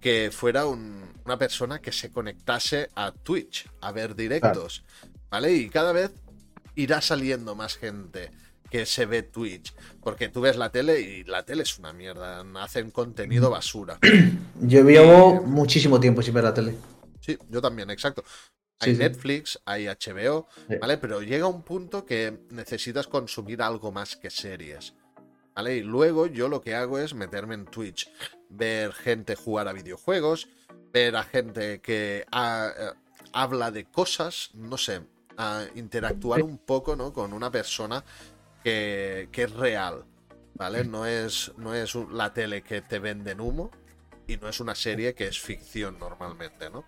[0.00, 4.84] que fuera una persona que se conectase a Twitch, a ver directos,
[5.30, 5.52] ¿vale?
[5.52, 6.12] Y cada vez
[6.74, 8.30] irá saliendo más gente
[8.70, 9.72] que se ve Twitch,
[10.02, 13.98] porque tú ves la tele y la tele es una mierda, hacen contenido basura.
[14.60, 16.74] Yo llevo muchísimo tiempo sin ver la tele.
[17.20, 18.22] Sí, yo también, exacto.
[18.80, 20.48] Hay Netflix, hay HBO,
[20.80, 20.98] ¿vale?
[20.98, 24.94] Pero llega un punto que necesitas consumir algo más que series.
[25.54, 25.76] ¿Vale?
[25.76, 28.10] Y luego yo lo que hago es meterme en Twitch,
[28.48, 30.48] ver gente jugar a videojuegos,
[30.92, 32.90] ver a gente que eh,
[33.32, 35.02] habla de cosas, no sé,
[35.36, 37.12] a interactuar un poco, ¿no?
[37.12, 38.04] Con una persona
[38.64, 40.04] que, que es real,
[40.54, 40.84] ¿vale?
[40.84, 43.70] No es, no es la tele que te venden humo
[44.26, 46.84] y no es una serie que es ficción normalmente, ¿no?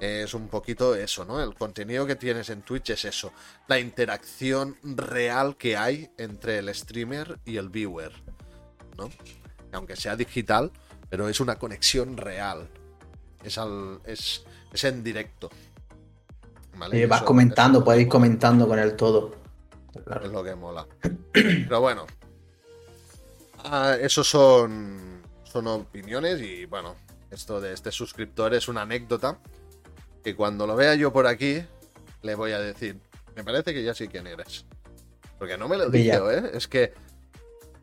[0.00, 1.42] Es un poquito eso, ¿no?
[1.42, 3.32] El contenido que tienes en Twitch es eso.
[3.66, 8.12] La interacción real que hay entre el streamer y el viewer,
[8.96, 9.10] ¿no?
[9.72, 10.70] Aunque sea digital,
[11.10, 12.68] pero es una conexión real.
[13.42, 15.50] Es, al, es, es en directo.
[16.76, 17.06] ¿vale?
[17.06, 19.34] vas comentando, puedes ir comentando con él todo.
[20.22, 20.86] Es lo que mola.
[21.32, 22.06] Pero bueno.
[23.64, 26.94] Ah, esos son, son opiniones y bueno,
[27.30, 29.40] esto de este suscriptor es una anécdota
[30.22, 31.62] que cuando lo vea yo por aquí,
[32.22, 33.00] le voy a decir,
[33.36, 34.66] me parece que ya sé quién eres.
[35.38, 36.50] Porque no me lo digo, ¿eh?
[36.52, 36.92] Es que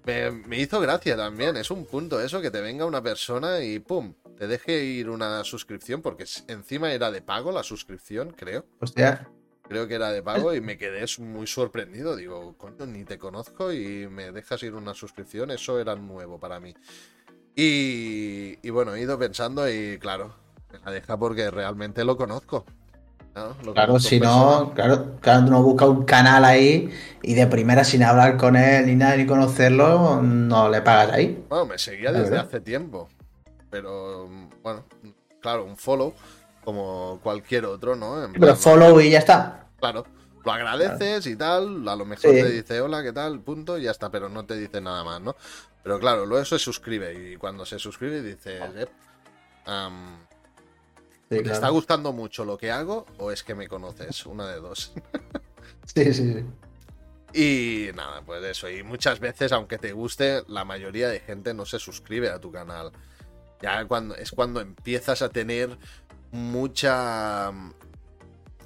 [0.05, 1.57] me, hizo gracia también.
[1.57, 4.13] Es un punto eso, que te venga una persona y ¡pum!
[4.37, 8.65] Te deje ir una suscripción, porque encima era de pago la suscripción, creo.
[8.79, 9.29] Hostia.
[9.67, 12.15] Creo que era de pago y me quedé muy sorprendido.
[12.15, 15.49] Digo, coño, ni te conozco y me dejas ir una suscripción.
[15.49, 16.75] Eso era nuevo para mí.
[17.55, 20.35] Y, y bueno, he ido pensando y claro,
[20.83, 22.65] la deja porque realmente lo conozco.
[23.73, 26.89] claro, si no, claro, claro, uno busca un canal ahí
[27.21, 31.45] y de primera sin hablar con él ni nada ni conocerlo, no le pagas ahí.
[31.49, 33.09] Bueno, me seguía desde hace tiempo.
[33.69, 34.29] Pero
[34.63, 34.85] bueno,
[35.41, 36.13] claro, un follow
[36.63, 38.27] como cualquier otro, ¿no?
[38.39, 39.67] pero follow y ya está.
[39.79, 40.05] Claro,
[40.43, 43.39] lo agradeces y tal, a lo mejor te dice hola, ¿qué tal?
[43.39, 45.35] Punto, y ya está, pero no te dice nada más, ¿no?
[45.83, 48.87] Pero claro, luego se suscribe y cuando se suscribe dice, eh,
[51.29, 54.25] ¿Te está gustando mucho lo que hago o es que me conoces?
[54.25, 54.93] Una de dos.
[55.85, 56.45] sí, sí, sí.
[57.33, 58.69] Y nada, pues eso.
[58.69, 62.51] Y muchas veces, aunque te guste, la mayoría de gente no se suscribe a tu
[62.51, 62.91] canal.
[63.61, 65.77] Ya cuando, es cuando empiezas a tener
[66.31, 67.51] mucha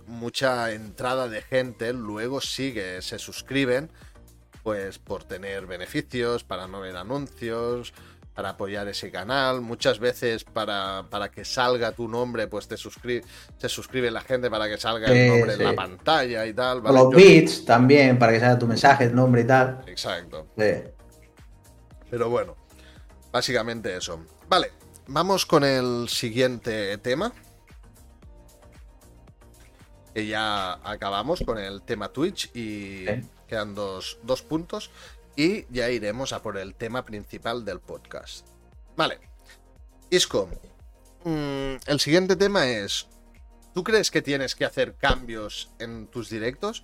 [0.10, 3.92] mucha entrada de gente, luego sigue, se suscriben,
[4.64, 7.94] pues por tener beneficios, para no ver anuncios,
[8.40, 9.60] para apoyar ese canal.
[9.60, 13.26] Muchas veces para, para que salga tu nombre, pues te suscribe,
[13.58, 16.82] se suscribe la gente para que salga el nombre en la pantalla y tal.
[16.82, 19.84] Los bits también, para que salga tu mensaje, el nombre y tal.
[19.88, 20.48] Exacto.
[20.56, 22.56] Pero bueno,
[23.30, 24.24] básicamente eso.
[24.48, 24.72] Vale,
[25.08, 27.34] vamos con el siguiente tema.
[30.14, 33.04] Que ya acabamos con el tema Twitch y
[33.50, 34.92] quedan dos, dos puntos.
[35.40, 38.46] Y ya iremos a por el tema principal del podcast.
[38.98, 39.22] Vale.
[40.10, 40.50] Isco,
[41.24, 43.08] mm, el siguiente tema es,
[43.74, 46.84] ¿tú crees que tienes que hacer cambios en tus directos?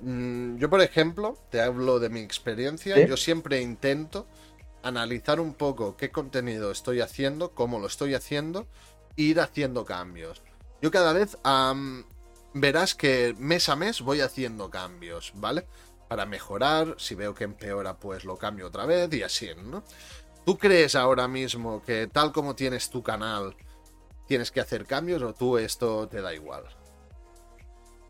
[0.00, 4.26] Mm, yo, por ejemplo, te hablo de mi experiencia, yo siempre intento
[4.82, 8.66] analizar un poco qué contenido estoy haciendo, cómo lo estoy haciendo,
[9.16, 10.42] e ir haciendo cambios.
[10.82, 11.38] Yo cada vez
[12.52, 15.68] verás que mes a mes voy haciendo cambios, ¿vale?
[16.08, 19.82] Para mejorar, si veo que empeora, pues lo cambio otra vez y así, ¿no?
[20.44, 23.56] ¿Tú crees ahora mismo que tal como tienes tu canal,
[24.26, 26.64] tienes que hacer cambios o tú esto te da igual?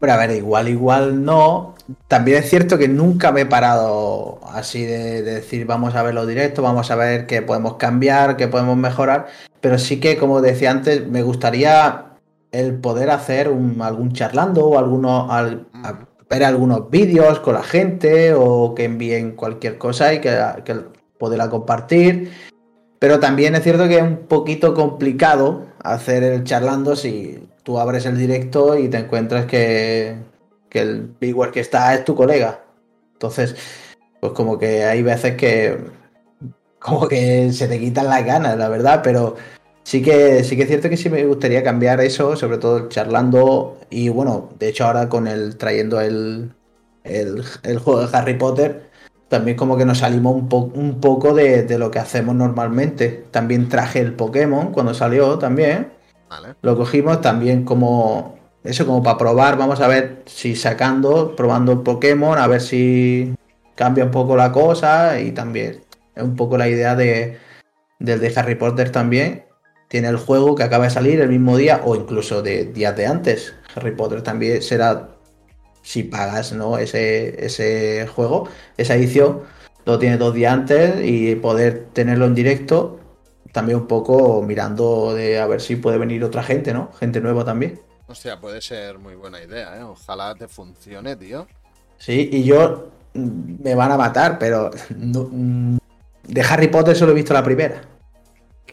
[0.01, 1.77] Pero a ver, igual, igual no.
[2.09, 6.27] También es cierto que nunca me he parado así de, decir vamos a ver los
[6.27, 9.29] directos, vamos a ver qué podemos cambiar, qué podemos mejorar.
[9.61, 12.17] Pero sí que, como decía antes, me gustaría
[12.53, 15.29] el poder hacer algún charlando o alguno,
[16.35, 20.77] ver algunos vídeos con la gente o que envíen cualquier cosa y que, que
[21.19, 22.33] poderla compartir.
[22.99, 28.07] Pero también es cierto que es un poquito complicado hacer el charlando si tú abres
[28.07, 30.17] el directo y te encuentras que,
[30.71, 32.65] el viewer que está es tu colega.
[33.13, 33.55] Entonces,
[34.21, 35.79] pues como que hay veces que
[36.81, 39.37] como que se te quitan las ganas, la verdad, pero
[39.85, 43.79] sí que sí que es cierto que sí me gustaría cambiar eso, sobre todo charlando
[43.91, 46.53] y bueno, de hecho ahora con el trayendo el,
[47.05, 47.45] el,
[47.79, 48.91] juego de Harry Potter,
[49.29, 53.27] también como que nos salimos un, un poco de, de, lo que hacemos normalmente.
[53.31, 55.93] También traje el Pokémon cuando salió también.
[56.63, 59.57] Lo cogimos también como eso, como para probar.
[59.57, 63.35] Vamos a ver si sacando, probando Pokémon, a ver si
[63.75, 65.21] cambia un poco la cosa.
[65.21, 65.83] Y también
[66.15, 67.39] es un poco la idea de,
[67.99, 69.44] del de Harry Potter también.
[69.95, 73.07] Tiene el juego que acaba de salir el mismo día o incluso de días de
[73.07, 73.55] antes.
[73.77, 75.11] Harry Potter también será,
[75.83, 76.79] si pagas ¿no?
[76.79, 79.43] ese, ese juego, esa edición,
[79.87, 82.99] lo tiene dos días antes y poder tenerlo en directo
[83.53, 86.91] también un poco mirando de a ver si puede venir otra gente, ¿no?
[86.99, 87.81] Gente nueva también.
[88.09, 89.85] Hostia, puede ser muy buena idea, ¿eh?
[89.85, 91.47] Ojalá te funcione, tío.
[91.99, 95.77] Sí, y yo mm, me van a matar, pero mm,
[96.25, 97.94] de Harry Potter solo he visto la primera.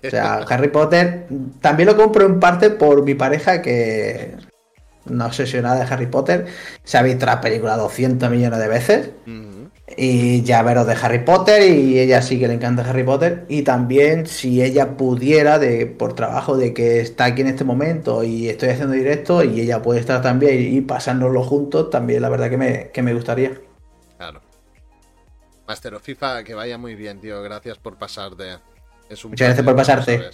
[0.03, 1.27] O sea, Harry Potter
[1.61, 4.35] también lo compro en parte por mi pareja que
[5.05, 6.47] una obsesionada de Harry Potter.
[6.83, 9.09] Se ha visto la película 200 millones de veces.
[9.97, 13.45] Y ya veros de Harry Potter y ella sí que le encanta Harry Potter.
[13.49, 18.23] Y también si ella pudiera, de por trabajo, de que está aquí en este momento
[18.23, 22.49] y estoy haciendo directo y ella puede estar también y pasárnoslo juntos, también la verdad
[22.49, 23.59] que me, que me gustaría.
[24.17, 24.41] Claro.
[25.67, 27.41] Master of FIFA, que vaya muy bien, tío.
[27.41, 28.59] Gracias por pasarte.
[29.11, 30.29] Es un Muchas gracias por pasarte.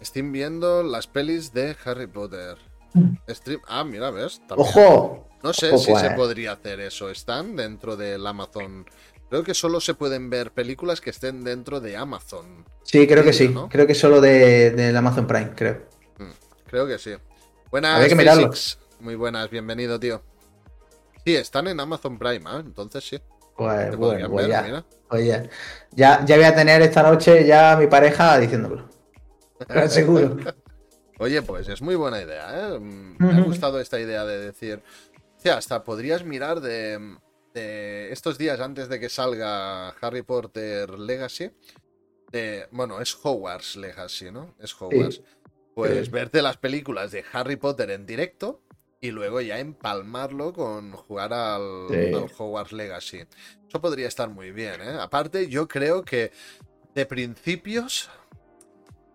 [0.00, 2.56] Estoy viendo las pelis de Harry Potter.
[2.94, 3.16] Mm.
[3.28, 3.60] Stream...
[3.66, 4.40] Ah, mira, ves.
[4.50, 5.28] ¡Ojo!
[5.42, 7.10] No sé si se podría hacer eso.
[7.10, 8.86] ¿Están dentro del Amazon?
[9.28, 12.64] Creo que solo se pueden ver películas que estén dentro de Amazon.
[12.84, 13.52] Sí, creo que sí.
[13.68, 15.82] Creo que solo del de, Amazon Prime, creo.
[16.18, 16.30] Mm,
[16.68, 17.14] creo que sí.
[17.72, 18.50] Buenas, que
[19.00, 20.22] Muy buenas, bienvenido, tío.
[21.24, 22.60] Sí, están en Amazon Prime, ¿eh?
[22.60, 23.20] entonces sí.
[23.60, 24.82] Pues, bueno, pues ya.
[25.10, 25.50] Oye,
[25.90, 28.88] ya, ya voy a tener esta noche ya mi pareja diciéndolo.
[29.88, 30.38] Seguro.
[31.18, 32.80] Oye, pues es muy buena idea, ¿eh?
[32.80, 34.82] Me ha gustado esta idea de decir,
[35.36, 37.18] sea, hasta podrías mirar de,
[38.10, 41.50] estos días antes de que salga Harry Potter Legacy.
[42.32, 44.54] De, bueno, es Hogwarts Legacy, ¿no?
[44.58, 45.20] Es Hogwarts.
[45.74, 48.62] Pues verte las películas de Harry Potter en directo
[49.00, 53.24] y luego ya empalmarlo con jugar al, al, Hogwarts Legacy.
[53.68, 54.96] Eso podría estar muy bien, ¿eh?
[55.00, 56.32] Aparte, yo creo que
[56.94, 58.10] de principios.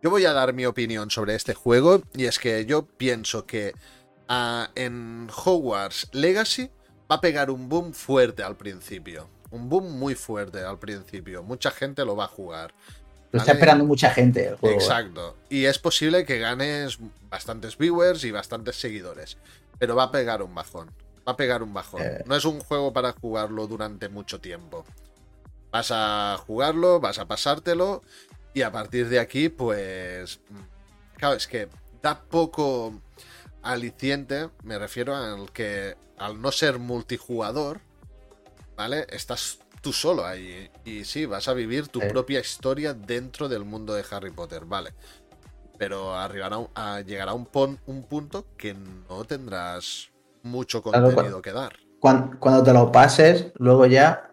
[0.02, 3.74] Yo voy a dar mi opinión sobre este juego y es que yo pienso que
[4.76, 6.70] en Hogwarts Legacy
[7.10, 9.30] va a pegar un boom fuerte al principio.
[9.52, 11.44] Un boom muy fuerte al principio.
[11.44, 12.74] Mucha gente lo va a jugar.
[13.32, 14.76] Lo está esperando mucha gente el juego.
[14.76, 15.38] Exacto.
[15.50, 17.00] Y es posible que ganes
[17.30, 19.38] bastantes viewers y bastantes seguidores.
[19.80, 20.92] Pero va a pegar un bajón.
[21.28, 22.02] Va a pegar un bajón.
[22.02, 22.24] Eh.
[22.26, 24.86] No es un juego para jugarlo durante mucho tiempo.
[25.72, 28.02] Vas a jugarlo, vas a pasártelo.
[28.54, 30.40] Y a partir de aquí, pues.
[31.18, 31.68] Claro, es que
[32.02, 33.02] da poco
[33.62, 37.82] aliciente, me refiero al que al no ser multijugador,
[38.76, 39.08] ¿vale?
[39.10, 40.70] Estás tú solo ahí.
[40.86, 44.94] Y sí, vas a vivir tu propia historia dentro del mundo de Harry Potter, vale.
[45.78, 47.48] Pero arribará a, llegará un,
[47.86, 50.10] un punto que no tendrás
[50.44, 51.74] mucho contenido que dar.
[52.00, 54.32] Cuando, te lo pases, luego ya.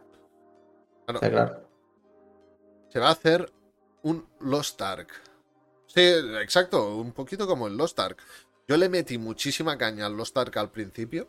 [1.07, 1.67] claro.
[2.91, 3.51] Se va a hacer
[4.03, 5.09] un Lost Ark.
[5.87, 6.01] Sí,
[6.41, 8.19] exacto, un poquito como el Lost Ark.
[8.69, 11.29] Yo le metí muchísima caña al Lost Ark al principio.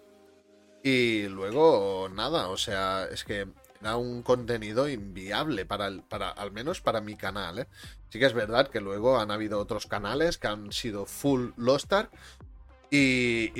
[0.83, 3.47] Y luego, nada, o sea, es que
[3.83, 7.59] era un contenido inviable para, el, para al menos para mi canal.
[7.59, 7.67] ¿eh?
[8.09, 11.91] Sí que es verdad que luego han habido otros canales que han sido full Lost
[11.91, 12.09] Ark
[12.89, 13.51] y,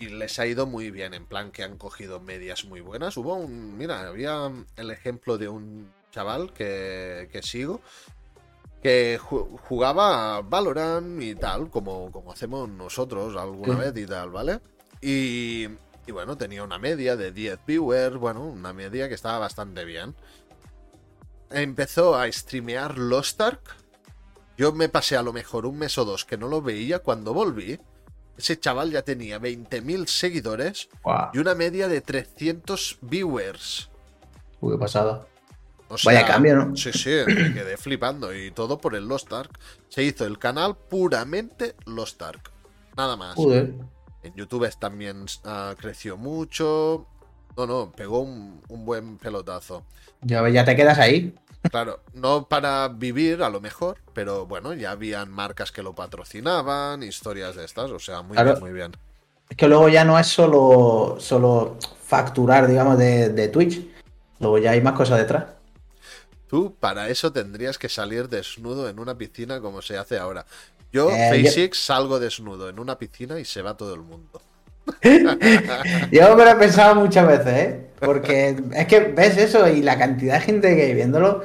[0.00, 3.16] les ha ido muy bien, en plan que han cogido medias muy buenas.
[3.16, 7.80] Hubo un, mira, había el ejemplo de un chaval que, que sigo
[8.82, 14.58] que jugaba Valorant y tal, como, como hacemos nosotros alguna vez y tal, ¿vale?
[15.00, 15.68] Y,
[16.06, 20.14] y bueno, tenía una media de 10 viewers, bueno, una media que estaba bastante bien.
[21.50, 23.60] Empezó a streamear Lost Ark.
[24.56, 27.00] Yo me pasé a lo mejor un mes o dos que no lo veía.
[27.00, 27.78] Cuando volví,
[28.36, 30.88] ese chaval ya tenía 20.000 seguidores
[31.32, 33.90] y una media de 300 viewers.
[34.60, 35.26] Uy, qué pasada.
[36.04, 36.76] Vaya cambio, ¿no?
[36.76, 38.34] Sí, sí, me quedé flipando.
[38.34, 39.58] Y todo por el Lost Ark.
[39.88, 42.50] Se hizo el canal puramente Lost Ark.
[42.96, 43.36] Nada más.
[44.22, 47.06] En YouTube también uh, creció mucho.
[47.56, 49.84] No, no, pegó un, buen pelotazo.
[50.22, 51.34] Ya, ya te quedas ahí.
[51.70, 57.02] Claro, no para vivir a lo mejor, pero bueno, ya habían marcas que lo patrocinaban,
[57.02, 58.92] historias de estas, o sea, muy bien, muy bien.
[59.48, 63.80] Es que luego ya no es solo, solo facturar, digamos, de, de Twitch.
[64.40, 65.44] Luego ya hay más cosas detrás.
[66.48, 70.44] Tú para eso tendrías que salir desnudo en una piscina como se hace ahora.
[70.92, 74.42] Yo, eh, salgo desnudo en una piscina y se va todo el mundo.
[76.12, 77.86] yo me lo he pensado muchas veces, ¿eh?
[77.98, 81.42] Porque es que ves eso y la cantidad de gente que hay viéndolo.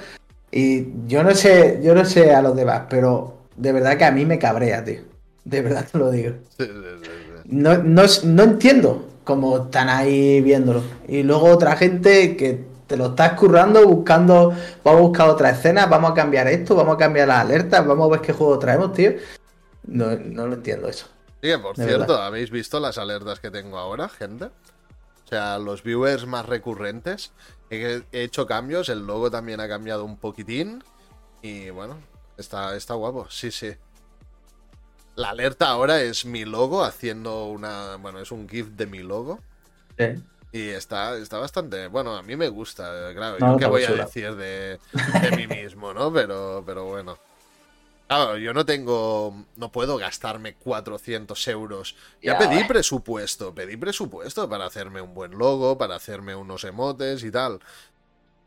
[0.52, 4.12] Y yo no sé, yo no sé a los demás, pero de verdad que a
[4.12, 5.02] mí me cabrea, tío.
[5.46, 6.34] De verdad te lo digo.
[7.46, 10.84] No, no, no entiendo cómo están ahí viéndolo.
[11.08, 14.54] Y luego otra gente que te lo estás currando buscando,
[14.84, 18.08] vamos a buscar otra escena, vamos a cambiar esto, vamos a cambiar las alertas, vamos
[18.08, 19.12] a ver qué juego traemos, tío.
[19.88, 21.08] No, lo entiendo eso.
[21.42, 24.46] Sí, por cierto, ¿habéis visto las alertas que tengo ahora, gente?
[24.46, 27.32] O sea, los viewers más recurrentes.
[27.70, 30.84] He, hecho cambios, el logo también ha cambiado un poquitín.
[31.42, 31.98] Y bueno,
[32.38, 33.76] está, está guapo, sí, sí.
[35.16, 37.98] La alerta ahora es mi logo haciendo una.
[37.98, 39.40] Bueno, es un GIF de mi logo.
[39.98, 40.06] Sí.
[40.52, 41.88] Y está, está bastante.
[41.88, 43.38] Bueno, a mí me gusta, claro.
[43.40, 44.80] yo qué voy a decir de,
[45.36, 46.12] mí mismo, ¿no?
[46.14, 47.18] Pero, pero bueno.
[48.08, 49.46] Claro, yo no tengo.
[49.58, 51.96] No puedo gastarme 400 euros.
[52.22, 53.54] Ya, pedí presupuesto.
[53.54, 57.60] Pedí presupuesto para hacerme un buen logo, para hacerme unos emotes y tal.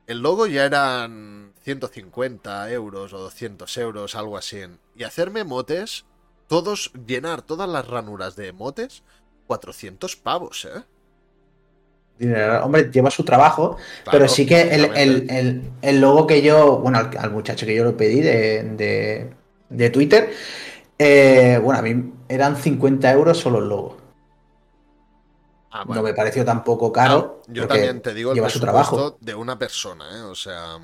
[0.07, 4.63] El logo ya eran 150 euros o 200 euros, algo así.
[4.97, 6.07] Y hacerme emotes,
[6.49, 9.05] todos, llenar todas las ranuras de emotes,
[9.47, 10.83] 400 pavos, ¿eh?
[12.63, 13.79] Hombre, lleva su trabajo,
[14.11, 18.63] pero sí que el, logo que yo, bueno, al, muchacho que yo lo pedí de,
[18.65, 19.31] de,
[19.91, 20.33] Twitter,
[20.99, 23.97] eh, bueno, a mí eran 50 euros solo el logo.
[25.71, 27.43] Ah, no me pareció tampoco caro.
[27.47, 30.23] yo también te digo el lleva su trabajo de una persona, ¿eh?
[30.23, 30.79] O sea,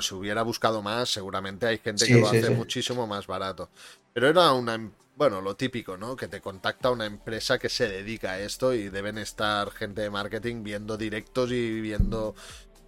[0.00, 3.68] si hubiera buscado más, seguramente hay gente que lo hace muchísimo más barato.
[4.12, 4.78] Pero era una
[5.16, 6.14] bueno, lo típico, ¿no?
[6.14, 10.10] Que te contacta una empresa que se dedica a esto y deben estar gente de
[10.10, 12.34] marketing viendo directos y viendo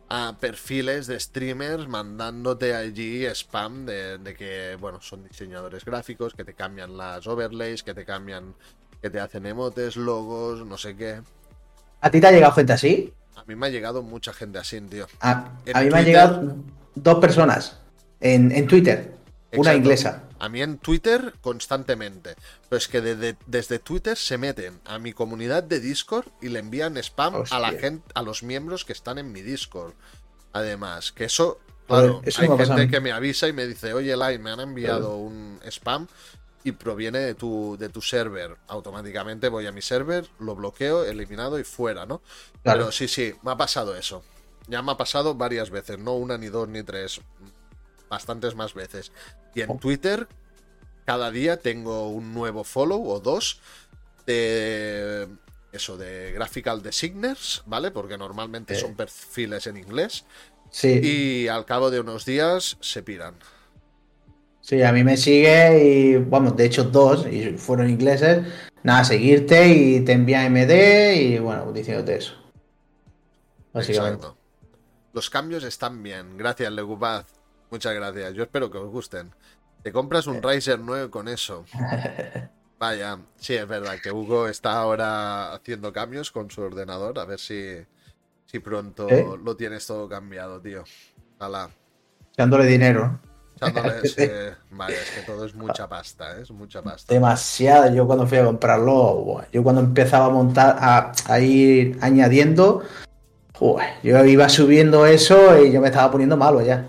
[0.08, 6.54] a perfiles de streamers mandándote allí spam de, que, bueno, son diseñadores gráficos, que te
[6.54, 8.54] cambian las overlays, que te cambian,
[9.02, 11.20] que te hacen emotes, logos, no sé qué.
[12.00, 13.12] ¿A ti te ha llegado gente así?
[13.36, 15.06] A mí me ha llegado mucha gente así, tío.
[15.20, 16.56] A, mí me han llegado
[16.94, 17.78] dos personas
[18.20, 19.14] en, Twitter,
[19.52, 20.24] una inglesa.
[20.38, 22.36] A mí en Twitter constantemente.
[22.68, 26.96] Pero es que desde Twitter se meten a mi comunidad de Discord y le envían
[26.98, 29.94] spam a la gente, a los miembros que están en mi Discord.
[30.52, 34.50] Además, que eso, claro, hay gente que me avisa y me dice, oye, Lai, me
[34.50, 36.06] han enviado un spam
[36.64, 38.56] y proviene de tu, de tu server.
[38.66, 42.20] Automáticamente voy a mi server, lo bloqueo, eliminado y fuera, ¿no?
[42.62, 44.22] Pero sí, sí, me ha pasado eso.
[44.66, 47.20] Ya me ha pasado varias veces, no una, ni dos, ni tres
[48.08, 49.12] bastantes más veces.
[49.54, 49.76] Y en oh.
[49.76, 50.28] Twitter,
[51.04, 53.60] cada día tengo un nuevo follow o dos
[54.26, 55.28] de
[55.72, 57.90] eso, de graphical designers, ¿vale?
[57.90, 60.24] Porque normalmente son perfiles en inglés.
[60.70, 61.00] Sí.
[61.02, 63.34] Y al cabo de unos días se piran.
[64.60, 68.46] Sí, a mí me sigue y, vamos, de hecho dos, y fueron ingleses.
[68.82, 72.34] Nada, seguirte y te envía MD y, bueno, diciéndote eso.
[73.72, 74.26] Básicamente.
[75.14, 76.36] Los cambios están bien.
[76.36, 77.37] Gracias, Legubaz.
[77.70, 78.34] Muchas gracias.
[78.34, 79.32] Yo espero que os gusten.
[79.82, 81.64] Te compras un Riser 9 con eso.
[82.78, 87.18] Vaya, sí, es verdad que Hugo está ahora haciendo cambios con su ordenador.
[87.18, 87.74] A ver si,
[88.46, 89.26] si pronto ¿Eh?
[89.42, 90.84] lo tienes todo cambiado, tío.
[91.36, 91.70] Ojalá.
[92.32, 93.18] Echándole dinero.
[93.56, 93.94] Echándole
[94.70, 96.42] Vaya, es que todo es mucha pasta, ¿eh?
[96.42, 97.12] es mucha pasta.
[97.12, 97.92] Demasiada.
[97.92, 102.84] Yo cuando fui a comprarlo, yo cuando empezaba a montar, a, a ir añadiendo,
[104.04, 106.86] yo iba subiendo eso y yo me estaba poniendo malo ya.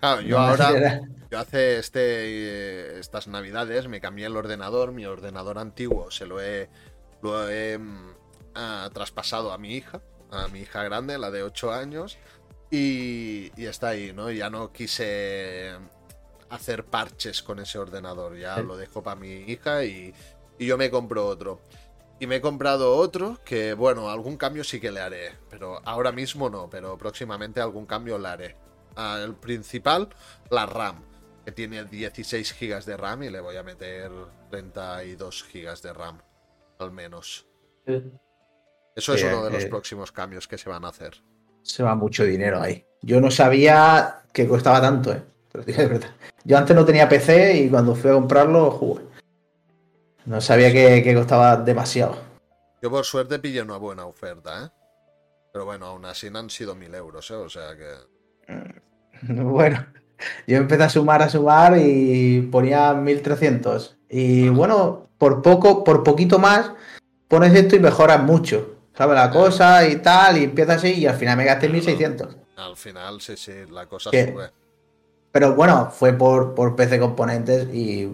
[0.00, 1.00] Claro, yo ahora,
[1.30, 6.40] yo hace este, eh, estas navidades me cambié el ordenador, mi ordenador antiguo se lo
[6.40, 6.70] he,
[7.22, 8.10] lo he mm,
[8.54, 10.00] ah, traspasado a mi hija,
[10.30, 12.18] a mi hija grande, la de 8 años,
[12.70, 14.30] y, y está ahí, ¿no?
[14.30, 15.72] Ya no quise
[16.50, 18.62] hacer parches con ese ordenador, ya Sí.
[18.62, 20.14] lo dejo para mi hija y,
[20.58, 21.60] y yo me compro otro.
[22.20, 26.12] Y me he comprado otro que, bueno, algún cambio sí que le haré, pero ahora
[26.12, 28.56] mismo no, pero próximamente algún cambio le haré.
[28.98, 30.08] El principal,
[30.50, 30.96] la RAM,
[31.44, 34.10] que tiene 16 GB de RAM y le voy a meter
[34.50, 36.18] 32 GB de RAM,
[36.80, 37.46] al menos.
[37.86, 39.68] Eso es Sí, uno de los eh.
[39.68, 41.22] próximos cambios que se van a hacer.
[41.62, 42.84] Se va mucho dinero ahí.
[43.00, 45.22] Yo no sabía que costaba tanto, ¿eh?
[45.64, 46.10] De verdad.
[46.44, 49.06] Yo antes no tenía PC y cuando fui a comprarlo, joder,
[50.26, 52.16] no sabía que, que costaba demasiado.
[52.82, 54.68] Yo por suerte pillé una buena oferta, ¿eh?
[55.52, 57.34] Pero bueno, aún así no han sido 1000 euros, ¿eh?
[57.34, 57.94] O sea que...
[59.28, 59.84] Bueno,
[60.46, 63.96] yo empecé a sumar, a sumar y ponía 1300.
[64.08, 66.72] Y bueno, por poco, por poquito más,
[67.28, 68.74] pones esto y mejoras mucho.
[68.96, 69.14] ¿Sabes?
[69.14, 72.36] La cosa y tal, y empiezas así y al final me gasté 1600.
[72.56, 74.32] Al final, sí, sí, la cosa ¿Qué?
[74.32, 74.50] sube.
[75.30, 78.12] Pero bueno, fue por, por PC Componentes y,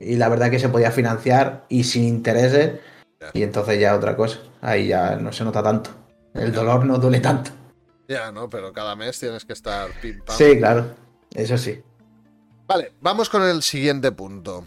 [0.00, 2.80] y la verdad que se podía financiar y sin intereses.
[3.20, 3.30] Ya.
[3.34, 4.40] Y entonces ya otra cosa.
[4.60, 5.90] Ahí ya no se nota tanto.
[6.34, 7.52] El dolor no duele tanto.
[8.08, 8.48] Ya, ¿no?
[8.48, 10.36] Pero cada mes tienes que estar pim pam.
[10.36, 10.86] Sí, claro.
[11.34, 11.82] Eso sí.
[12.66, 14.64] Vale, vamos con el siguiente punto.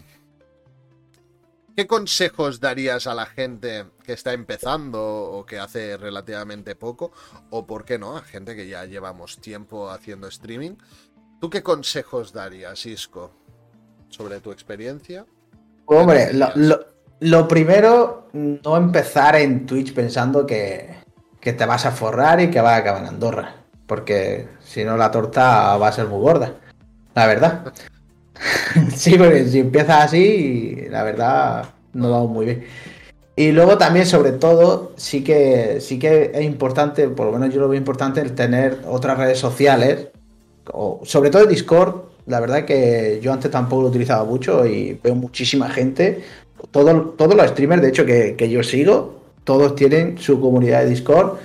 [1.76, 7.14] ¿Qué consejos darías a la gente que está empezando o que hace relativamente poco?
[7.52, 10.76] O, por qué no, a gente que ya llevamos tiempo haciendo streaming.
[11.40, 13.32] ¿Tú qué consejos darías, Isco?
[14.10, 15.26] Sobre tu experiencia.
[15.86, 16.68] Hombre, lo, Gracias.
[16.68, 16.86] lo-
[17.22, 20.99] lo primero, no empezar en Twitch pensando que,
[21.40, 23.56] que te vas a forrar y que vas a acabar en Andorra.
[23.88, 26.54] Porque si no, la torta va a ser muy gorda.
[27.16, 27.74] La verdad.
[28.96, 32.66] sí, porque si empiezas así, la verdad, no vamos muy bien.
[33.36, 37.62] Y luego también, sobre todo, sí que, sí que es importante, por lo menos yo
[37.62, 40.10] lo veo importante, el tener otras redes sociales,
[40.72, 41.96] o sobre todo el Discord.
[42.26, 46.22] La verdad que yo antes tampoco lo utilizaba mucho y veo muchísima gente.
[46.70, 49.19] Todo- todos los streamers, de hecho, que, que yo sigo,
[49.50, 51.40] todos tienen su comunidad de Discord.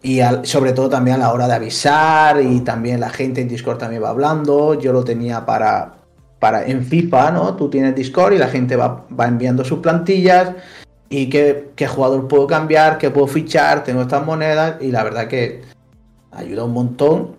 [0.00, 3.78] Y sobre todo también a la hora de avisar y también la gente en Discord
[3.78, 4.74] también va hablando.
[4.74, 5.96] Yo lo tenía para,
[6.38, 7.56] para en FIFA, ¿no?
[7.56, 10.52] Tú tienes Discord y la gente va, va enviando sus plantillas
[11.08, 15.26] y qué, qué jugador puedo cambiar, qué puedo fichar, tengo estas monedas y la verdad
[15.26, 15.62] que
[16.30, 17.38] ayuda un montón.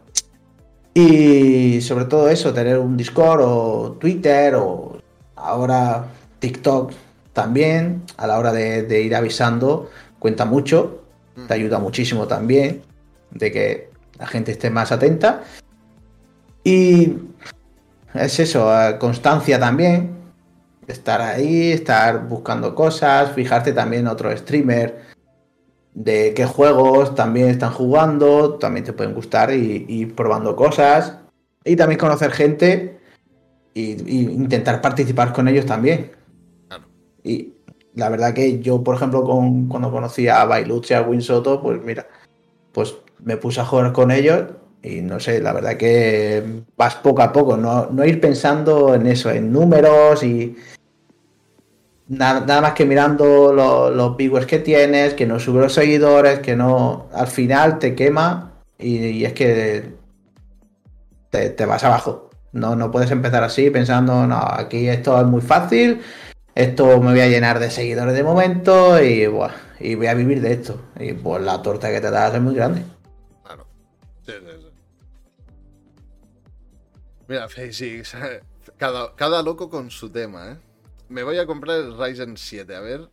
[0.94, 4.98] Y sobre todo eso, tener un Discord o Twitter o
[5.38, 6.08] ahora
[6.40, 6.92] TikTok
[7.32, 9.90] también a la hora de ir avisando
[10.20, 11.04] cuenta mucho,
[11.48, 12.82] te ayuda muchísimo también
[13.32, 15.44] de que la gente esté más atenta.
[16.64, 17.16] Y
[18.14, 20.12] es eso, eh, constancia también,
[20.88, 25.08] estar ahí, estar buscando cosas, fijarte también en otro streamer
[25.94, 31.18] de qué juegos también están jugando, también te pueden gustar y, y probando cosas.
[31.66, 33.00] Y también conocer gente
[33.74, 36.12] y, y intentar participar con ellos también.
[36.68, 36.86] Claro.
[37.24, 37.54] Y
[37.96, 41.82] la verdad que yo, por ejemplo, con, cuando conocí a Bailuch y a Winsoto, pues
[41.84, 42.08] mira,
[42.72, 44.44] pues me puse a jugar con ellos
[44.82, 49.08] y no sé, la verdad que vas poco a poco, no, no ir pensando en
[49.08, 50.56] eso, en números y
[52.08, 56.40] nada, nada más que mirando lo- los viewers que tienes, que no sube los seguidores,
[56.40, 59.84] que no, al final te quema y, y es que
[61.30, 62.30] te, te vas abajo.
[62.52, 66.02] No, no puedes empezar así pensando, no, aquí esto es muy fácil,
[66.62, 70.42] esto me voy a llenar de seguidores de momento y, buah, y voy a vivir
[70.42, 70.82] de esto.
[71.00, 72.84] Y pues la torta que te das es muy grande.
[73.44, 73.66] Claro.
[74.26, 74.68] Sí, sí, sí.
[77.28, 78.16] Mira, Facix,
[78.78, 80.58] cada, cada loco con su tema, ¿eh?
[81.10, 83.10] Me voy a comprar el Ryzen 7, a ver.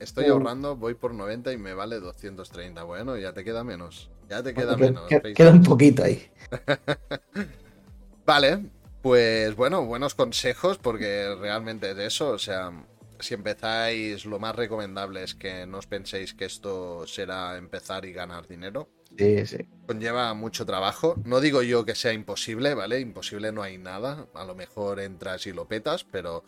[0.00, 0.34] Estoy Uh.
[0.34, 2.82] ahorrando, voy por 90 y me vale 230.
[2.84, 4.10] Bueno, ya te queda menos.
[4.28, 5.08] Ya te queda Que- menos.
[5.08, 5.36] que- Facix.
[5.36, 6.28] queda un poquito ahí.
[8.26, 8.66] Vale,
[9.02, 12.72] pues bueno, buenos consejos porque realmente es eso, o sea,
[13.20, 18.12] si empezáis, lo más recomendable es que no os penséis que esto será empezar y
[18.12, 18.88] ganar dinero.
[19.16, 19.58] Sí, sí.
[19.86, 21.16] Conlleva mucho trabajo.
[21.24, 23.00] No digo yo que sea imposible, ¿vale?
[23.00, 24.28] Imposible no hay nada.
[24.34, 26.44] A lo mejor entras y lo petas, pero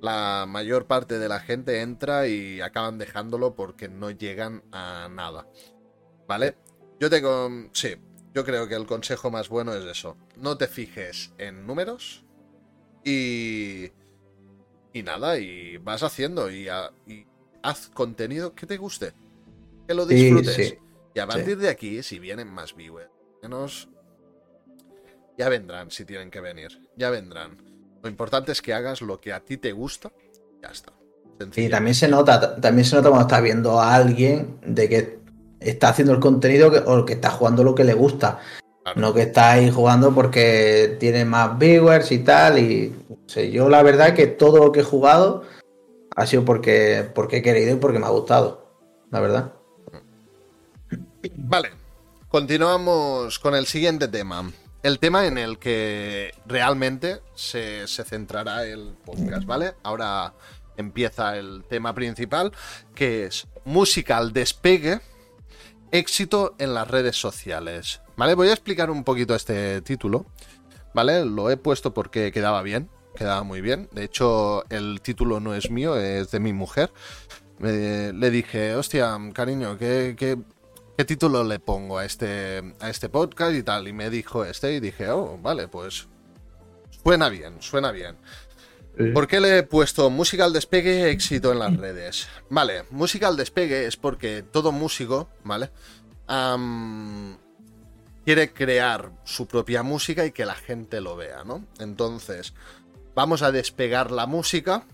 [0.00, 5.46] la mayor parte de la gente entra y acaban dejándolo porque no llegan a nada.
[6.26, 6.56] ¿Vale?
[7.00, 7.50] Yo tengo...
[7.72, 7.96] Sí,
[8.34, 10.16] yo creo que el consejo más bueno es eso.
[10.36, 12.24] No te fijes en números
[13.04, 13.92] y...
[14.92, 19.12] Y nada, y vas haciendo y, haz contenido que te guste.
[19.88, 20.78] Que lo disfrutes.
[21.14, 23.10] Y a partir de aquí, si vienen más viewers,
[23.42, 23.88] menos...
[25.36, 26.80] Ya vendrán si tienen que venir.
[26.96, 27.56] Ya vendrán.
[28.02, 30.12] Lo importante es que hagas lo que a ti te gusta.
[30.62, 30.92] Ya está.
[31.56, 35.23] Y también se nota, también se nota cuando estás viendo a alguien de que
[35.64, 38.40] está haciendo el contenido o que está jugando lo que le gusta.
[38.96, 42.58] No que está ahí jugando porque tiene más viewers y tal.
[42.58, 42.94] Y
[43.50, 45.42] yo la verdad es que todo lo que he jugado
[46.14, 48.72] ha sido porque, porque he querido y porque me ha gustado.
[49.10, 49.52] La verdad.
[51.36, 51.70] Vale.
[52.28, 54.50] Continuamos con el siguiente tema.
[54.82, 59.74] El tema en el que realmente se, se centrará el podcast, ¿vale?
[59.82, 60.34] Ahora
[60.76, 62.52] empieza el tema principal,
[62.94, 65.00] que es música al despegue
[65.94, 68.00] éxito en las redes sociales.
[68.16, 68.34] ¿Vale?
[68.34, 70.26] Voy a explicar un poquito este título.
[70.92, 71.24] ¿Vale?
[71.24, 73.88] Lo he puesto porque quedaba bien, quedaba muy bien.
[73.92, 76.92] De hecho, el título no es mío, es de mi mujer.
[77.60, 83.62] le dije, hostia, cariño, ¿qué, qué, título le pongo a este, a este podcast y
[83.62, 83.86] tal?
[83.86, 86.08] Y me dijo este y dije, oh, vale, pues
[87.04, 88.16] suena bien, suena bien.
[89.12, 92.28] ¿Por qué le he puesto música al despegue éxito en las redes?
[92.48, 95.70] Vale, música al despegue es porque todo músico, ¿vale?
[98.24, 101.66] quiere crear su propia música y que la gente lo vea, ¿no?
[101.78, 102.54] Entonces,
[103.14, 104.86] vamos a despegar la música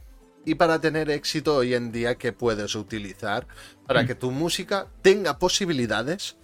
[0.45, 3.47] y para tener éxito hoy en día, ¿qué puedes utilizar
[3.87, 6.37] para que tu música tenga posibilidades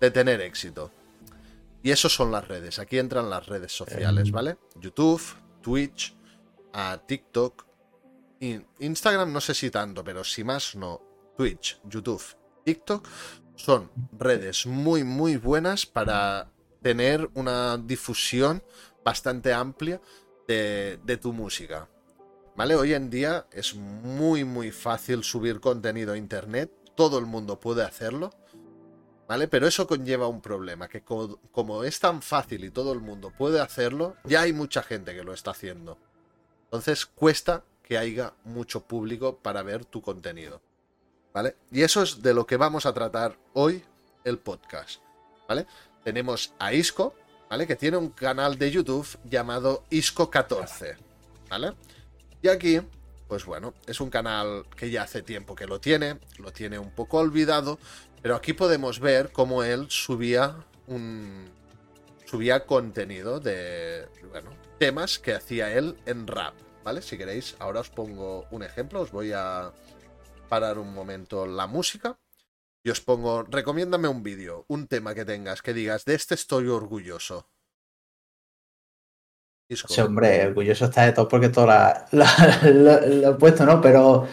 [0.00, 0.90] de tener éxito?
[1.82, 4.56] Y eso son las redes, aquí entran las redes sociales, ¿vale?
[4.80, 5.22] YouTube,
[5.62, 6.16] Twitch,
[6.76, 7.66] a TikTok.
[8.80, 11.00] Instagram no sé si tanto, pero si más no.
[11.36, 12.22] Twitch, YouTube,
[12.64, 13.06] TikTok
[13.56, 16.50] son redes muy muy buenas para
[16.82, 18.62] tener una difusión
[19.04, 20.00] bastante amplia
[20.46, 21.88] de, tu música.
[22.56, 22.74] ¿Vale?
[22.74, 27.82] Hoy en día es muy muy fácil subir contenido a internet, todo el mundo puede
[27.84, 28.30] hacerlo,
[29.28, 29.46] ¿vale?
[29.48, 33.60] Pero eso conlleva un problema, que como es tan fácil y todo el mundo puede
[33.60, 35.98] hacerlo, ya hay mucha gente que lo está haciendo.
[36.76, 40.60] Entonces cuesta que haya mucho público para ver tu contenido.
[41.32, 41.56] ¿Vale?
[41.70, 43.82] Y eso es de lo que vamos a tratar hoy
[44.24, 45.00] el podcast.
[45.48, 45.66] ¿Vale?
[46.04, 47.14] Tenemos a Isco,
[47.48, 47.66] ¿vale?
[47.66, 50.98] Que tiene un canal de YouTube llamado Isco14.
[51.48, 51.72] ¿Vale?
[52.42, 52.78] Y aquí,
[53.26, 56.90] pues bueno, es un canal que ya hace tiempo que lo tiene, lo tiene un
[56.90, 57.78] poco olvidado,
[58.20, 60.56] pero aquí podemos ver cómo él subía
[60.88, 61.48] un
[62.26, 66.54] subía contenido de, bueno, temas que hacía él en rap,
[66.86, 67.02] ¿vale?
[67.02, 69.72] Si queréis, ahora os pongo un ejemplo, os voy a
[70.48, 72.16] parar un momento la música
[72.84, 76.68] y os pongo, recomiéndame un vídeo, un tema que tengas, que digas, de este estoy
[76.68, 77.50] orgulloso.
[79.68, 83.80] Sí, hombre, orgulloso está de todo porque todo lo he puesto, ¿no?
[83.80, 84.28] Pero...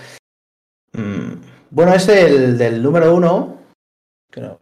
[0.92, 1.34] Mm,
[1.72, 3.64] bueno, es el del número uno.
[4.30, 4.60] Creo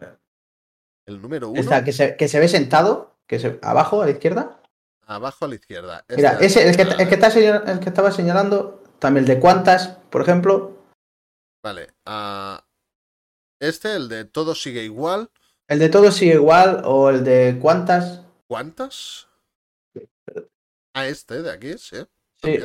[1.05, 1.83] ¿El número uno?
[1.83, 4.60] que, se, que se ve sentado, que se, abajo a la izquierda.
[5.11, 6.05] Abajo a la izquierda.
[6.15, 9.89] Mira, ese, el, que, el, que está el que estaba señalando, también el de cuántas,
[10.09, 10.77] por ejemplo.
[11.61, 11.89] Vale.
[12.07, 12.59] Uh,
[13.59, 15.29] este, el de todo sigue igual.
[15.67, 18.21] El de todo sigue igual o el de cuántas.
[18.47, 19.27] ¿Cuántas?
[20.93, 21.97] Ah, este de aquí, sí.
[22.43, 22.57] Sí,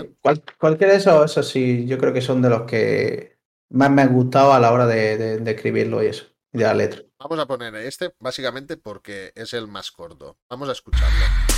[0.59, 3.39] cualquiera de esos, eso sí, yo creo que son de los que
[3.70, 7.02] más me han gustado a la hora de, de escribirlo y eso, de la letra.
[7.18, 10.39] Vamos a poner este básicamente porque es el más corto.
[10.48, 11.56] Vamos a escucharlo.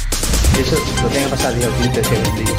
[0.59, 2.51] Eso lo tiene que pasar Dios, 15 segundos.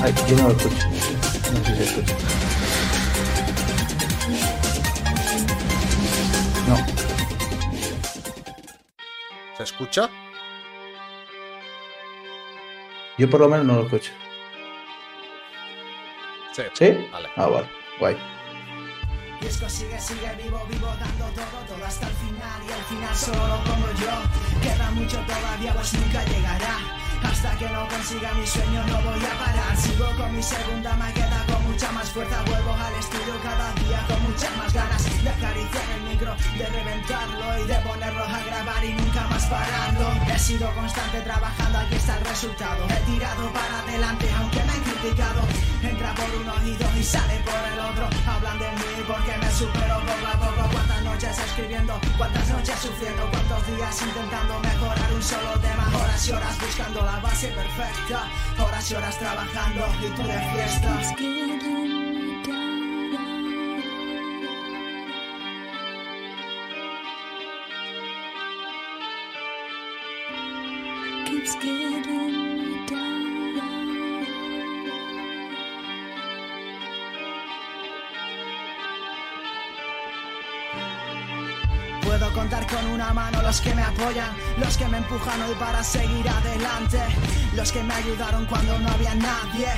[0.00, 0.88] Ay, yo no lo escucho.
[1.52, 2.14] No sé si se escucha.
[6.68, 6.76] No.
[9.56, 10.08] ¿Se escucha?
[13.18, 14.12] Yo por lo menos no lo escucho.
[16.52, 16.62] Sí.
[16.74, 17.08] ¿Sí?
[17.12, 17.28] Vale.
[17.36, 17.68] Ah, vale.
[17.98, 18.39] Guay.
[19.40, 23.16] Y esto sigue, sigue vivo, vivo dando todo, todo hasta el final Y al final
[23.16, 24.60] solo como yo.
[24.62, 29.34] Queda mucho todavía, pues nunca llegará Hasta que no consiga mi sueño no voy a
[29.38, 29.76] parar.
[29.76, 32.42] Sigo con mi segunda maqueta con mucha más fuerza.
[32.46, 37.58] Vuelvo al estudio cada día con muchas más ganas De acariciar el micro, de reventarlo
[37.62, 42.18] Y de ponerlo a grabar y nunca más parando He sido constante trabajando, aquí está
[42.18, 42.86] el resultado.
[42.88, 45.40] He tirado para adelante aunque me han criticado.
[45.82, 48.08] Entra por un oído y sale por el otro.
[48.26, 50.68] Hablan de mí porque me supero poco a poco.
[50.72, 55.84] Cuántas noches escribiendo, cuántas noches sufriendo Cuántos días intentando mejorar un solo tema.
[55.94, 58.28] Horas y horas buscando la base perfecta.
[58.58, 61.49] Horas y horas trabajando y tú de fiesta
[82.70, 87.00] con una mano los que me apoyan, los que me empujan hoy para seguir adelante,
[87.54, 89.68] los que me ayudaron cuando no había nadie.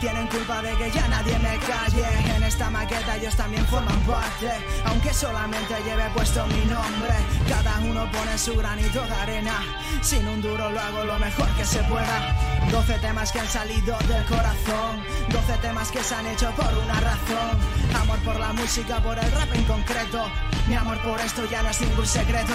[0.00, 2.04] Tienen culpa de que ya nadie me calle.
[2.34, 4.50] En esta maqueta ellos también forman parte,
[4.84, 7.14] aunque solamente lleve puesto mi nombre.
[7.48, 9.54] Cada uno pone su granito de arena.
[10.02, 12.49] Sin un duro lo hago lo mejor que se pueda.
[12.70, 17.00] 12 temas que han salido del corazón, 12 temas que se han hecho por una
[17.00, 17.58] razón.
[18.00, 20.24] Amor por la música, por el rap en concreto.
[20.68, 22.54] Mi amor por esto ya no es ningún secreto.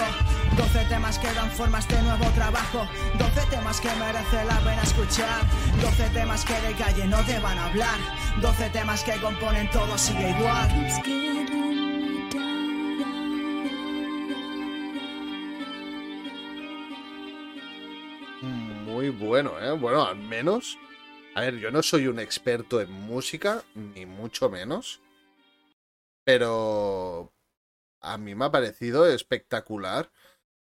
[0.56, 2.88] 12 temas que dan forma a este nuevo trabajo.
[3.18, 5.40] 12 temas que merece la pena escuchar.
[5.82, 7.98] 12 temas que de calle no te van a hablar.
[8.40, 11.45] 12 temas que componen todo sigue igual.
[19.26, 19.72] Bueno, ¿eh?
[19.72, 20.78] Bueno, al menos.
[21.34, 25.00] A ver, yo no soy un experto en música, ni mucho menos.
[26.24, 27.32] Pero
[28.00, 30.10] a mí me ha parecido espectacular.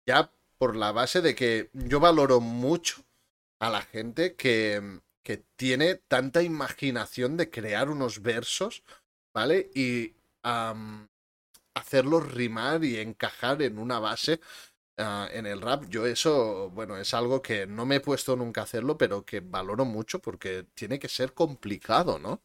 [0.05, 3.03] Ya por la base de que yo valoro mucho
[3.59, 8.83] a la gente que, que tiene tanta imaginación de crear unos versos,
[9.33, 9.69] ¿vale?
[9.73, 10.15] Y
[11.73, 14.39] hacerlos rimar y encajar en una base
[14.97, 15.85] ah, en el rap.
[15.89, 19.39] Yo eso, bueno, es algo que no me he puesto nunca a hacerlo, pero que
[19.41, 22.41] valoro mucho porque tiene que ser complicado, ¿no?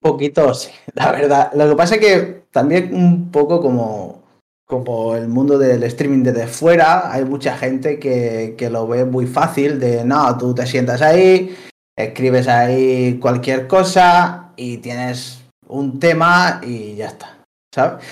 [0.00, 1.52] Poquito, sí, la verdad.
[1.54, 4.22] Lo que pasa es que también un poco como,
[4.66, 9.26] como el mundo del streaming desde fuera, hay mucha gente que, que lo ve muy
[9.26, 11.56] fácil de, no, tú te sientas ahí,
[11.96, 17.38] escribes ahí cualquier cosa y tienes un tema y ya está,
[17.74, 18.04] ¿sabes?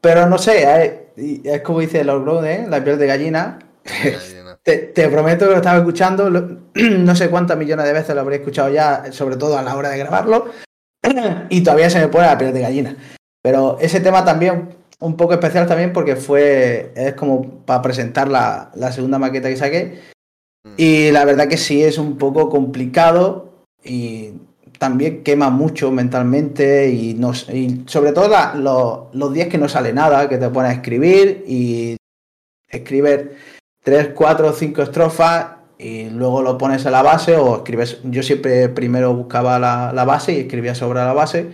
[0.00, 2.66] Pero no sé, hay- y es como dice Lord Brown, ¿eh?
[2.68, 3.58] La piel de gallina.
[4.62, 8.20] Te, te prometo que lo estaba escuchando, lo- no sé cuántas millones de veces lo
[8.20, 10.46] habré escuchado ya, sobre todo a la hora de grabarlo,
[11.48, 12.96] y todavía se me pone la piel de gallina.
[13.42, 14.68] Pero ese tema también,
[15.00, 19.56] un poco especial también porque fue, es como para presentar la, la segunda maqueta que
[19.56, 20.00] saqué,
[20.76, 24.32] y la verdad que sí es un poco complicado y
[24.80, 29.58] también quema mucho mentalmente y, no, sé- y sobre todo la- lo- los días que
[29.58, 31.96] no sale nada, que te pones a escribir y
[32.68, 33.36] escribir
[33.84, 35.48] tres, cuatro, cinco estrofas
[35.78, 38.00] y luego lo pones a la base o escribes.
[38.04, 41.50] Yo siempre primero buscaba la, la base y escribía sobre la base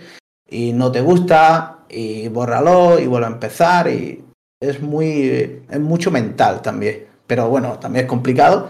[0.49, 4.23] y no te gusta y bórralo y vuelve a empezar y
[4.61, 7.07] es muy es mucho mental también.
[7.27, 8.69] Pero bueno, también es complicado.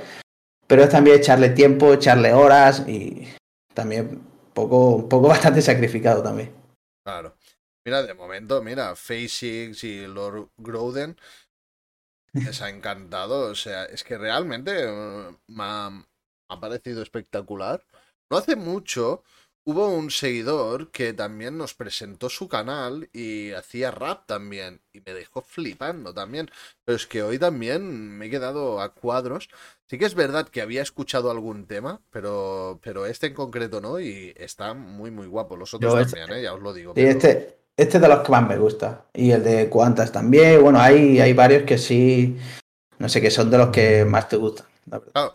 [0.66, 3.28] Pero es también echarle tiempo, echarle horas y
[3.76, 4.20] también
[4.58, 6.52] poco, un poco bastante sacrificado también.
[7.06, 7.36] Claro.
[7.86, 11.16] Mira, de momento, mira, Face y Lord Groden
[12.34, 13.52] les ha encantado.
[13.52, 16.06] O sea, es que realmente eh, me ha, me
[16.50, 17.84] ha parecido espectacular.
[18.30, 19.24] No hace mucho
[19.68, 24.82] hubo un seguidor que también nos presentó su canal y hacía rap también.
[24.94, 26.50] Y me dejó flipando también.
[26.86, 29.50] Pero es que hoy también me he quedado a cuadros.
[29.90, 34.00] Sí que es verdad que había escuchado algún tema, pero, pero este en concreto no.
[34.00, 35.56] Y está muy, muy guapo.
[35.56, 36.44] Los otros Yo este- también, ¿eh?
[36.44, 36.94] ya os lo digo.
[36.94, 39.06] Pero- este, este es de los que más me gusta.
[39.14, 40.62] Y el de cuantas también.
[40.62, 42.38] Bueno, hay, hay varios que sí,
[43.00, 44.68] no sé, que son de los que más te gustan.
[44.88, 45.32] la verdad.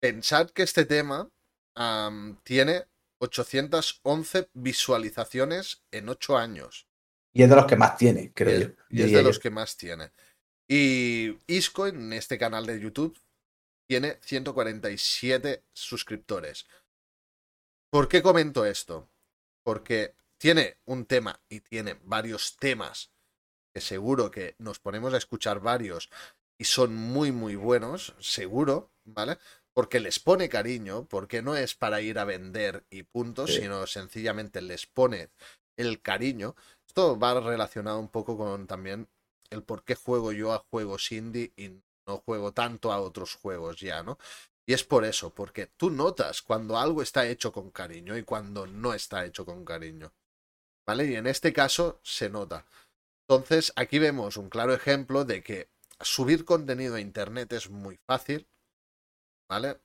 [0.00, 1.28] Pensad que este tema
[1.76, 2.84] am, tiene
[3.20, 6.86] 811 visualizaciones en 8 años.
[7.32, 8.68] Y es de los que más tiene, creo y yo.
[8.90, 9.22] y es de yo.
[9.22, 10.10] los que más tiene.
[10.68, 13.16] Y Isco en este canal de YouTube
[13.86, 16.66] tiene 147 suscriptores.
[17.90, 19.08] ¿Por qué comento esto?
[19.62, 23.10] Porque tiene un tema y tiene varios temas
[23.72, 26.10] que seguro que nos ponemos a escuchar varios
[26.58, 29.38] y son muy muy buenos, seguro, ¿vale?
[29.72, 33.60] Porque les pone cariño, porque no es para ir a vender y punto, Sí.
[33.62, 35.30] sino sencillamente les pone
[35.76, 36.54] el cariño.
[36.86, 39.08] Esto va relacionado un poco con también
[39.50, 41.72] el por qué juego yo a juegos indie y
[42.06, 44.18] no juego tanto a otros juegos ya, ¿no?
[44.66, 48.66] Y es por eso, porque tú notas cuando algo está hecho con cariño y cuando
[48.66, 50.12] no está hecho con cariño.
[50.86, 51.06] ¿Vale?
[51.06, 52.64] Y en este caso se nota.
[53.28, 55.68] Entonces, aquí vemos un claro ejemplo de que
[56.00, 58.46] subir contenido a internet es muy fácil.
[59.48, 59.80] ¿Vale?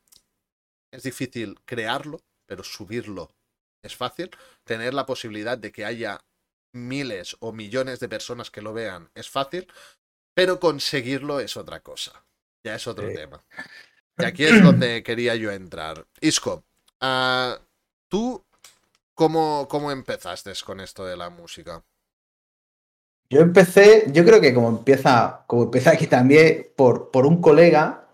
[0.91, 3.31] Es difícil crearlo, pero subirlo
[3.83, 4.31] es fácil.
[4.63, 6.21] Tener la posibilidad de que haya
[6.73, 9.71] miles o millones de personas que lo vean es fácil,
[10.39, 12.13] pero conseguirlo es otra cosa.
[12.63, 13.13] Ya es otro Sí.
[13.13, 13.43] tema.
[14.17, 16.05] Y aquí es donde quería yo entrar.
[16.21, 16.63] Isco,
[17.01, 17.59] ah,
[18.07, 18.41] ¿tú
[19.13, 21.83] cómo, cómo empezaste con esto de la música?
[23.29, 28.07] Yo empecé, yo creo que como empieza, como empieza aquí también, por, por un colega,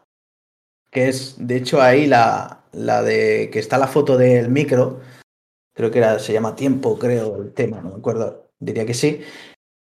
[0.90, 5.00] que es, de hecho, ahí la, la de que está la foto del micro,
[5.76, 9.22] creo que era, se llama Tiempo, creo, el tema, no me acuerdo, diría que sí.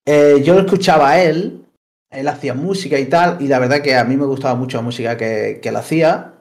[0.06, 1.66] Eh, yo lo escuchaba a él,
[2.12, 4.84] él hacía música y tal, y la verdad que a mí me gustaba mucho la
[4.84, 6.34] música que, que él hacía,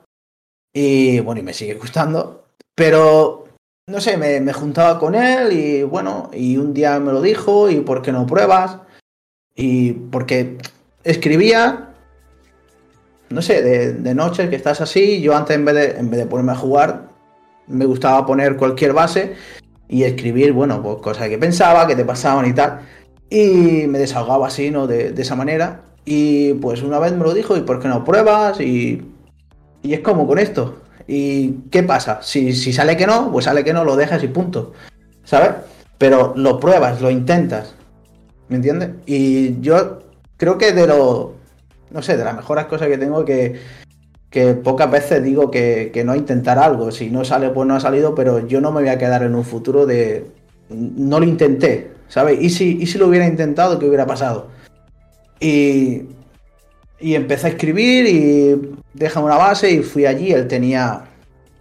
[0.73, 3.47] y bueno, y me sigue gustando, pero
[3.89, 7.71] no sé, me, me juntaba con él y bueno, y un día me lo dijo,
[7.71, 8.79] y ¿por qué no pruebas?
[9.57, 10.59] Y porque
[11.05, 11.95] escribía,
[13.31, 16.21] no sé, de, de noche que estás así, yo antes en vez, de, en vez
[16.21, 17.09] de ponerme a jugar,
[17.67, 19.35] me gustaba poner cualquier base
[19.89, 22.81] y escribir, bueno, pues cosas que pensaba, que te pasaban y tal.
[23.31, 24.87] Y me desahogaba así, ¿no?
[24.87, 25.83] De, esa manera.
[26.05, 28.61] Y pues una vez me lo dijo, ¿y por qué no pruebas?
[28.61, 29.03] Y,
[29.83, 30.77] y es como con esto.
[31.07, 32.21] ¿Y qué pasa?
[32.23, 34.73] Si, si sale que no, pues sale que no, lo dejas y punto.
[35.25, 35.51] ¿Sabes?
[35.99, 37.75] Pero lo pruebas, lo intentas.
[38.49, 38.91] ¿Me entiendes?
[39.07, 40.01] Y yo
[40.37, 41.35] creo que de lo.
[41.91, 43.61] No sé, de las mejores cosas que tengo que.
[44.31, 46.91] Que pocas veces digo que, que no intentar algo.
[46.91, 49.35] Si no sale, pues no ha salido, pero yo no me voy a quedar en
[49.35, 50.27] un futuro de.
[50.69, 52.41] No lo intenté, ¿sabes?
[52.41, 54.49] ¿Y si, y si lo hubiera intentado, qué hubiera pasado?
[55.41, 56.03] Y,
[57.01, 60.33] y empecé a escribir y déjame una base y fui allí.
[60.33, 61.05] Él tenía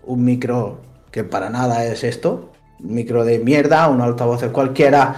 [0.03, 0.79] un micro
[1.11, 2.51] que para nada es esto.
[2.79, 5.15] Un micro de mierda, un altavoz cualquiera,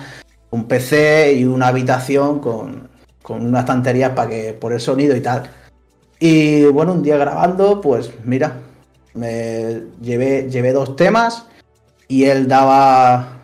[0.52, 2.90] un PC y una habitación con,
[3.22, 5.50] con unas estanterías para que por el sonido y tal.
[6.20, 8.58] Y bueno, un día grabando, pues mira,
[9.14, 11.46] me llevé, llevé dos temas
[12.08, 13.39] y él daba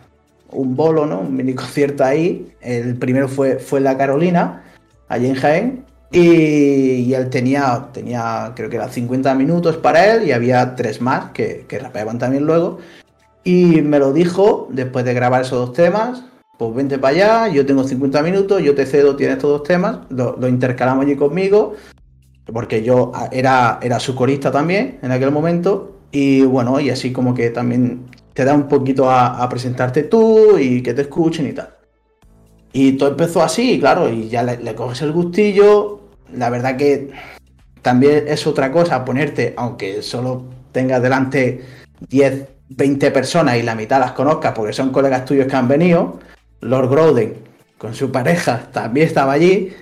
[0.50, 1.20] un bolo, ¿no?
[1.20, 2.52] Un mini concierto ahí.
[2.60, 4.64] El primero fue, fue la Carolina,
[5.08, 5.84] allí en Jaén.
[6.12, 11.00] Y, y él tenía, tenía, creo que eran 50 minutos para él y había tres
[11.00, 12.78] más que, que rapeaban también luego.
[13.44, 16.24] Y me lo dijo después de grabar esos dos temas.
[16.58, 19.98] Pues vente para allá, yo tengo 50 minutos, yo te cedo, tienes estos dos temas,
[20.08, 21.74] lo, lo intercalamos allí conmigo,
[22.50, 25.98] porque yo ah, era, era su corista también en aquel momento.
[26.12, 28.06] Y bueno, y así como que también
[28.36, 31.70] te da un poquito a, a presentarte tú y que te escuchen y tal.
[32.70, 36.00] Y todo empezó así, claro, y ya le, le coges el gustillo.
[36.34, 37.08] La verdad que
[37.80, 41.62] también es otra cosa ponerte, aunque solo tengas delante
[42.10, 46.18] 10, 20 personas y la mitad las conozcas porque son colegas tuyos que han venido.
[46.60, 47.34] Lord Groden
[47.78, 49.72] con su pareja también estaba allí.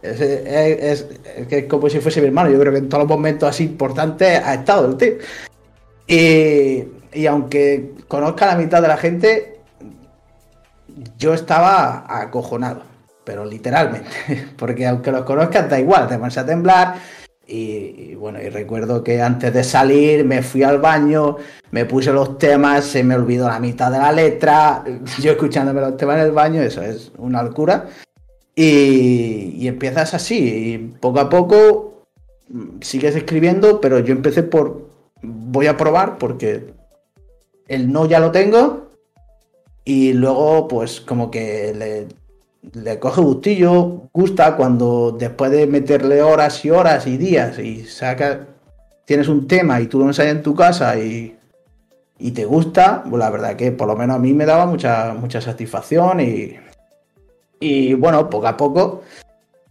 [0.00, 1.06] Es, es- es-
[1.36, 2.50] es que es como si fuese mi hermano.
[2.50, 5.12] Yo creo que en todos los momentos así importantes ha estado el tío.
[6.06, 9.60] Y, y aunque conozca la mitad de la gente,
[11.18, 12.82] yo estaba acojonado,
[13.24, 14.10] pero literalmente,
[14.56, 16.94] porque aunque los conozcas da igual, te pones a temblar.
[17.46, 21.36] Y, y bueno, y recuerdo que antes de salir me fui al baño,
[21.72, 24.84] me puse los temas, se me olvidó la mitad de la letra,
[25.20, 27.86] yo escuchándome los temas en el baño, eso es una locura.
[28.54, 32.04] Y, y empiezas así, y poco a poco
[32.48, 34.90] mm, sigues escribiendo, pero yo empecé por,
[35.22, 36.79] voy a probar porque
[37.70, 38.90] el no ya lo tengo
[39.84, 42.08] y luego pues como que
[42.74, 48.38] le, coge gustillo, gusta cuando después de meterle horas y horas y días y sacas,
[49.04, 51.36] tienes un tema y tú lo ensayas en tu casa y,
[52.18, 55.14] y te gusta, pues la verdad que por lo menos a mí me daba mucha,
[55.14, 56.56] mucha satisfacción y,
[57.60, 59.02] y bueno, poco a poco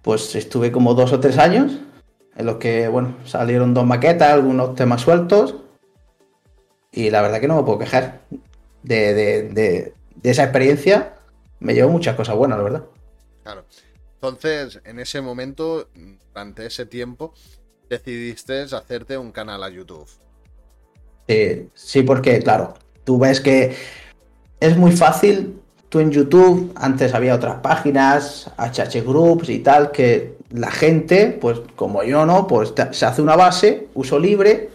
[0.02, 1.82] pues estuve como dos o tres años
[2.38, 5.56] en los que, bueno, salieron dos maquetas, algunos temas sueltos
[6.92, 8.22] y la verdad que no me puedo quejar
[8.84, 11.14] de, de- de- de esa experiencia.
[11.60, 12.84] Me llevó muchas cosas buenas, la verdad.
[13.44, 13.66] Claro.
[14.16, 15.88] Entonces, en ese momento,
[16.34, 17.34] durante ese tiempo,
[17.90, 20.08] decidiste hacerte un canal a YouTube.
[21.28, 23.76] Sí, sí, porque, claro, tú ves que
[24.60, 25.62] es muy fácil.
[25.90, 31.60] Tú en YouTube, antes había otras páginas, HH Groups y tal, que la gente, pues
[31.76, 34.70] como yo no, pues se hace una base, uso libre.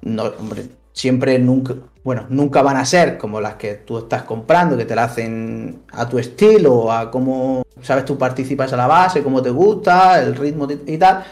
[0.00, 0.66] No, hombre,
[1.00, 1.74] siempre nunca,
[2.04, 5.82] bueno, nunca van a ser como las que tú estás comprando, que te la hacen
[5.92, 10.36] a tu estilo, a cómo, sabes, tú participas a la base, cómo te gusta, el
[10.36, 11.24] ritmo y tal.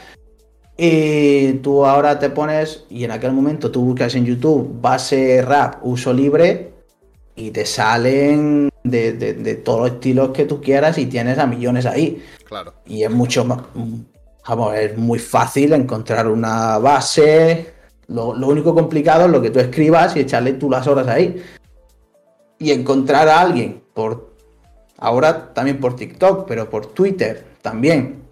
[0.77, 5.81] Y tú ahora te pones, y en aquel momento tú buscas en YouTube base rap
[5.83, 6.73] uso libre
[7.37, 11.47] y te salen de, de- de todos los estilos que tú quieras y tienes a
[11.47, 12.25] millones ahí.
[12.45, 12.73] Claro.
[12.87, 13.59] Y es mucho más,
[14.49, 17.77] vamos, es muy fácil encontrar una base.
[18.09, 21.43] Lo, lo único complicado es lo que tú escribas y echarle tú las horas ahí.
[22.59, 24.35] Y encontrar a alguien por,
[24.97, 28.23] ahora también por TikTok, pero por Twitter también.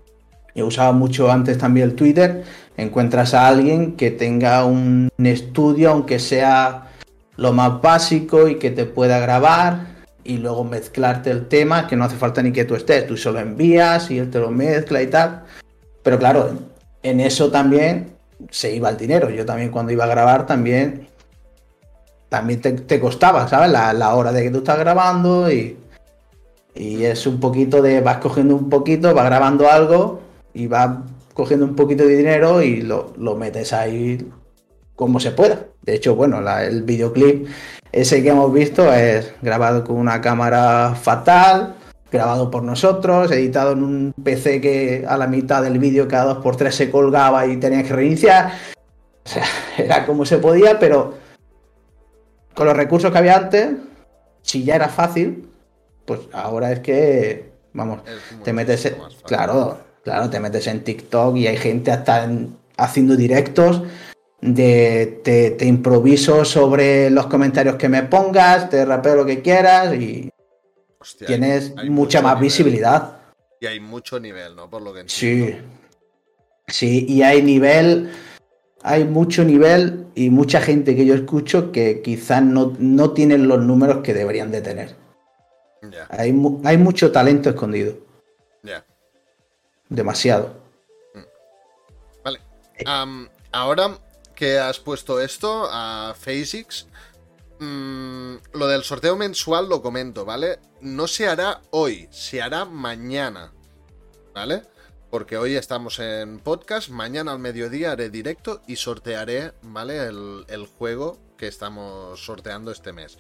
[0.55, 2.45] Yo usaba mucho antes también el Twitter.
[2.77, 6.91] Encuentras a alguien que tenga un estudio, aunque sea
[7.37, 12.05] lo más básico y que te pueda grabar y luego mezclarte el tema, que no
[12.05, 15.07] hace falta ni que tú estés, tú solo envías y él te lo mezcla y
[15.07, 15.45] tal.
[16.03, 16.51] Pero claro,
[17.03, 18.16] en eso también
[18.51, 19.31] se iba el dinero.
[19.31, 21.09] Yo también cuando iba a grabar también
[22.29, 23.71] también te, costaba, ¿sabes?
[23.71, 25.77] La, la hora de que tú estás grabando y,
[26.75, 30.21] y es un poquito de, vas cogiendo un poquito, vas grabando algo
[30.53, 30.99] y vas
[31.35, 34.29] cogiendo un poquito de dinero y lo, lo metes ahí
[34.97, 35.67] como se pueda.
[35.83, 37.47] De hecho, bueno, el videoclip
[37.93, 41.77] ese que hemos visto es grabado con una cámara fatal,
[42.17, 46.39] grabado por nosotros, editado en un PC que a la mitad del vídeo cada dos
[46.43, 48.53] por tres se colgaba y tenías que reiniciar.
[49.25, 49.45] O sea,
[49.79, 51.15] era como se podía, pero
[52.55, 53.69] con los recursos que había antes,
[54.43, 55.49] si ya era fácil,
[56.05, 58.01] pues ahora es que, vamos,
[58.43, 63.17] te metes en, claro, claro, te metes en TikTok y hay gente hasta en- haciendo
[63.17, 63.83] directos
[64.41, 69.95] de te, te improviso sobre los comentarios que me pongas, te rapeo lo que quieras
[69.95, 70.31] y
[71.01, 72.45] Hostia, tienes hay- hay mucha más nivel.
[72.45, 73.19] visibilidad.
[73.61, 74.69] Y hay mucho nivel, ¿no?
[74.69, 75.33] Por lo que Sí.
[75.33, 75.69] entiendo.
[76.69, 78.11] Sí, y hay nivel,
[78.83, 83.61] hay mucho nivel y mucha gente que yo escucho que quizás no, no tienen los
[83.63, 84.97] números que deberían de tener.
[85.83, 87.97] Ya, Hay, hay mucho talento escondido,
[88.65, 88.85] ya.
[89.89, 90.57] demasiado.
[92.25, 92.41] Vale.
[92.85, 93.97] Am, ahora
[94.35, 96.87] que has puesto esto a FaceX,
[97.59, 100.59] mm, lo del sorteo mensual lo comento, ¿vale?
[100.81, 103.53] No se hará hoy, se hará mañana,
[104.35, 104.63] ¿vale?
[105.11, 110.07] Porque hoy estamos en podcast, mañana al mediodía haré directo y sortearé, ¿vale?
[110.07, 113.19] El, juego que estamos sorteando este mes.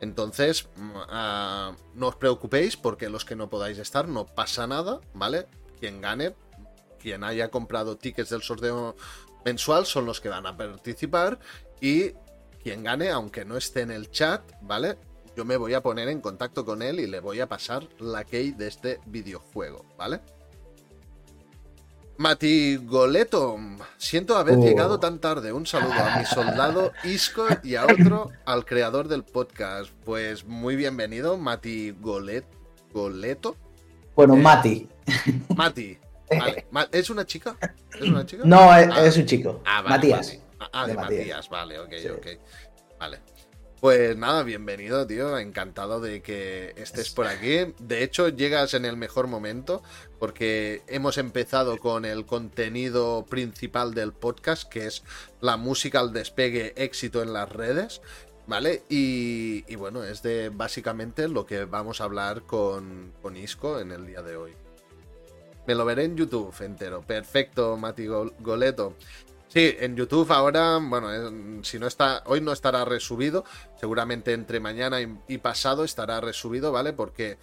[0.00, 5.00] Entonces, mm, ah, no os preocupéis porque los que no podáis estar no pasa nada,
[5.14, 5.46] ¿vale?
[5.78, 6.34] Quien gane,
[6.98, 8.96] quien haya comprado tickets del sorteo
[9.44, 11.38] mensual son los que van a participar
[11.80, 12.12] y
[12.62, 14.96] quien gane, aunque no esté en el chat, ¿vale?
[15.36, 18.24] Yo me voy a poner en contacto con él y le voy a pasar la
[18.24, 20.20] key de este videojuego, ¿vale?
[22.18, 23.58] Mati Goleto,
[23.96, 24.62] siento haber Oh.
[24.62, 25.52] llegado tan tarde.
[25.52, 29.90] Un saludo a mi soldado Isco y a otro al creador del podcast.
[30.04, 32.44] Pues muy bienvenido, Mati Golet
[32.92, 33.56] Goleto.
[34.14, 34.88] Bueno, Eh, Mati.
[35.56, 35.96] Mati.
[36.28, 36.66] Vale.
[36.92, 37.56] ¿Es una chica?
[37.98, 38.42] ¿Es una chica?
[38.44, 39.06] No, es, Ah.
[39.06, 39.62] es un chico.
[39.64, 40.26] Ah, vale, Matías.
[40.34, 40.40] Mati.
[40.72, 41.18] Ah, de, De Matías.
[41.20, 41.48] Matías.
[41.48, 42.08] vale, ok, Sí.
[42.08, 42.26] ok.
[42.98, 43.20] Vale.
[43.80, 45.38] Pues nada, bienvenido, tío.
[45.38, 47.72] Encantado de que estés por aquí.
[47.78, 49.82] De hecho, llegas en el mejor momento
[50.18, 55.02] porque hemos empezado con el contenido principal del podcast, que es
[55.40, 58.02] la música al despegue éxito en las redes.
[58.46, 58.82] ¿Vale?
[58.90, 63.92] Y, y bueno, es de básicamente lo que vamos a hablar con, con Isco en
[63.92, 64.52] el día de hoy.
[65.66, 67.00] Me lo veré en YouTube entero.
[67.02, 68.94] Perfecto, Mati Gol- Goleto.
[69.52, 73.44] Sí, en YouTube ahora, bueno, eh, si no está, hoy no estará resubido,
[73.80, 76.92] seguramente entre mañana y, pasado estará resubido, ¿vale?
[76.92, 77.36] Porque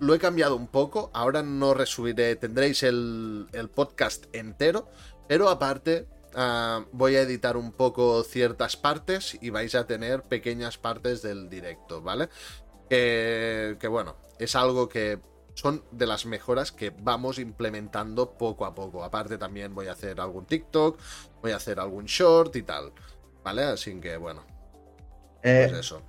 [0.00, 4.88] lo he cambiado un poco, ahora no resubiré, tendréis el, el podcast entero,
[5.28, 10.78] pero aparte ah, voy a editar un poco ciertas partes y vais a tener pequeñas
[10.78, 12.28] partes del directo, ¿vale?
[12.90, 15.20] Que, que bueno, es algo que
[15.56, 19.02] son de las mejoras que vamos implementando poco a poco.
[19.02, 20.98] Aparte también voy a hacer algún TikTok,
[21.46, 22.92] voy a hacer algún short y tal.
[23.44, 23.62] ¿Vale?
[23.62, 24.42] Así que bueno,
[25.42, 26.02] Eh, pues eso.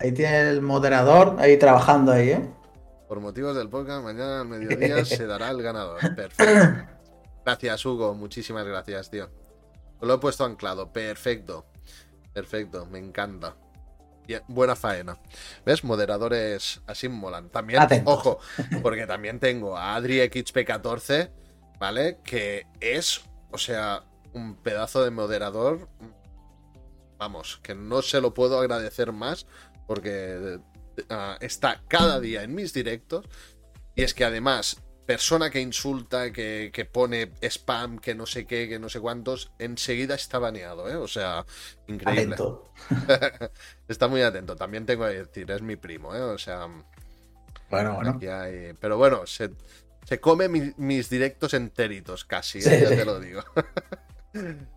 [0.00, 2.48] ahí tiene el moderador, ahí trabajando ahí, ¿eh?
[3.06, 6.00] Por motivos del podcast, mañana al mediodía se dará el ganador.
[6.16, 6.86] Perfecto.
[7.44, 8.14] Gracias, Hugo.
[8.14, 9.28] Muchísimas gracias, tío.
[10.00, 10.90] Lo he puesto anclado.
[10.92, 11.66] Perfecto.
[12.32, 12.86] Perfecto.
[12.86, 13.54] Me encanta.
[14.26, 15.18] Bien, buena faena.
[15.66, 15.84] ¿Ves?
[15.84, 17.50] Moderadores así molan.
[17.50, 18.14] También, Atentos.
[18.14, 18.38] ojo,
[18.82, 21.30] porque también tengo a AdriXP14,
[21.78, 22.18] ¿vale?
[22.24, 23.20] Que es,
[23.50, 25.88] o sea, un pedazo de moderador.
[27.18, 29.46] Vamos, que no se lo puedo agradecer más
[29.86, 30.58] porque
[31.08, 33.26] ah, está cada día en mis directos.
[33.94, 38.68] Y es que además, persona que insulta, que, que pone spam, que no sé qué,
[38.68, 40.96] que no sé cuántos, enseguida está baneado, ¿eh?
[40.96, 41.44] O sea,
[41.86, 42.34] increíble.
[42.34, 42.72] Atento.
[43.88, 44.56] Está muy atento.
[44.56, 46.22] También tengo que decir, es mi primo, ¿eh?
[46.22, 46.66] O sea,
[47.70, 48.18] Bueno, bueno.
[48.22, 48.72] hay...
[48.80, 49.50] Pero bueno, se-
[50.04, 52.62] Se come mi- mis directos enteritos, casi, ¿eh?
[52.62, 52.96] Sí, ya sí.
[52.96, 53.42] te lo digo.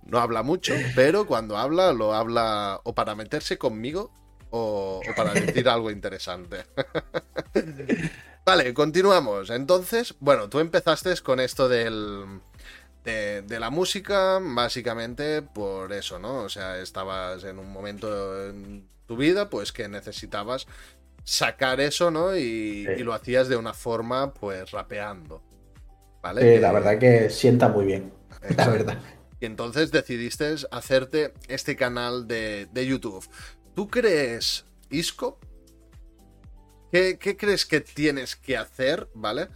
[0.03, 4.11] No habla mucho, pero cuando habla, lo habla o para meterse conmigo
[4.49, 6.65] o, o para decir algo interesante.
[8.45, 9.49] Vale, continuamos.
[9.49, 12.41] Entonces, bueno, tú empezaste con esto del,
[13.03, 16.39] de, de la música, básicamente por eso, ¿no?
[16.43, 20.67] O sea, estabas en un momento en tu vida, pues que necesitabas
[21.23, 22.35] sacar eso, ¿no?
[22.35, 22.91] Y, Sí.
[22.97, 25.41] y lo hacías de una forma, pues, rapeando.
[26.21, 26.55] ¿Vale?
[26.55, 28.13] Sí, la verdad que sienta muy bien.
[28.57, 28.99] La verdad.
[29.45, 33.27] Entonces decidiste hacerte este canal de, de YouTube.
[33.75, 35.39] ¿Tú crees, Isco?
[36.91, 39.49] ¿Qué, qué crees que tienes que hacer, ¿vale?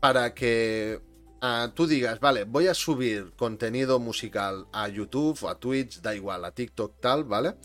[0.00, 1.00] Para que
[1.42, 6.44] ah, tú digas, vale, voy a subir contenido musical a YouTube, a Twitch, da igual,
[6.44, 7.56] a TikTok, tal, ¿vale?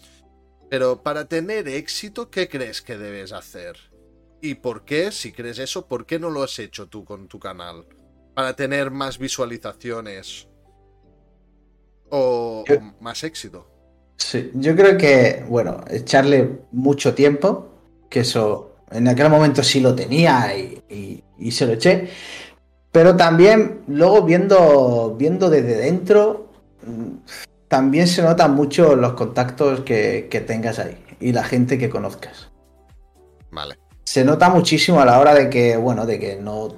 [0.69, 3.77] Pero para tener éxito, ¿qué crees que debes hacer?
[4.41, 7.39] ¿Y por qué, si crees eso, por qué no lo has hecho tú con tu
[7.39, 7.87] canal?
[8.35, 10.46] Para tener más visualizaciones
[12.09, 13.67] o, Yo- o más éxito.
[14.17, 17.67] Sí, yo creo que, bueno, echarle mucho tiempo,
[18.09, 22.09] que eso en aquel momento sí lo tenía y, y- y se lo eché,
[22.91, 26.47] pero también luego viendo, viendo desde dentro,
[26.85, 27.17] mm,
[27.67, 32.49] también se notan mucho los contactos que, que tengas ahí y la gente que conozcas.
[33.51, 33.77] Vale.
[34.03, 36.73] se nota muchísimo a la hora de que, bueno, de que no.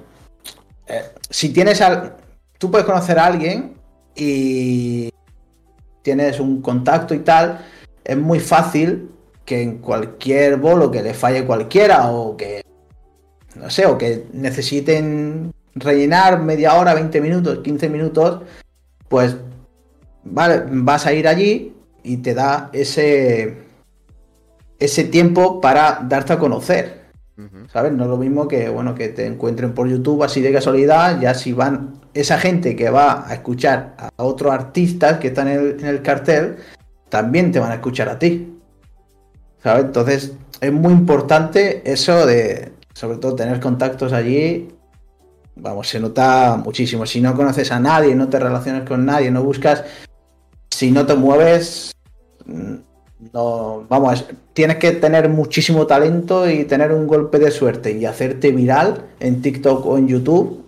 [0.88, 2.16] eh, si tienes al.
[2.58, 3.74] Tú puedes conocer a alguien
[4.16, 5.09] y
[6.02, 7.60] tienes un contacto y tal,
[8.04, 9.10] es muy fácil
[9.44, 12.62] que en cualquier bolo que le falle cualquiera o que.
[13.56, 18.42] No sé, o que necesiten rellenar media hora, 20 minutos, 15 minutos,
[19.08, 19.36] pues.
[20.22, 21.74] Vale, vas a ir allí
[22.04, 23.56] y te da ese.
[24.78, 26.99] ese tiempo para darte a conocer.
[27.72, 27.92] ¿Sabes?
[27.92, 31.34] No es lo mismo que, bueno, que te encuentren por YouTube así de casualidad, ya
[31.34, 35.80] si van esa gente que va a escuchar a otros artistas que están en el,
[35.80, 36.56] en el cartel,
[37.08, 38.58] también te van a escuchar a ti.
[39.62, 39.84] ¿Sabes?
[39.84, 44.68] Entonces, es muy importante eso de, sobre todo, tener contactos allí.
[45.56, 47.06] Vamos, se nota muchísimo.
[47.06, 49.84] Si no conoces a nadie, no te relacionas con nadie, no buscas,
[50.70, 51.92] si no te mueves,
[52.46, 52.74] mm,
[53.32, 58.50] no, vamos, tienes que tener muchísimo talento y tener un golpe de suerte y hacerte
[58.50, 60.64] viral en TikTok o en YouTube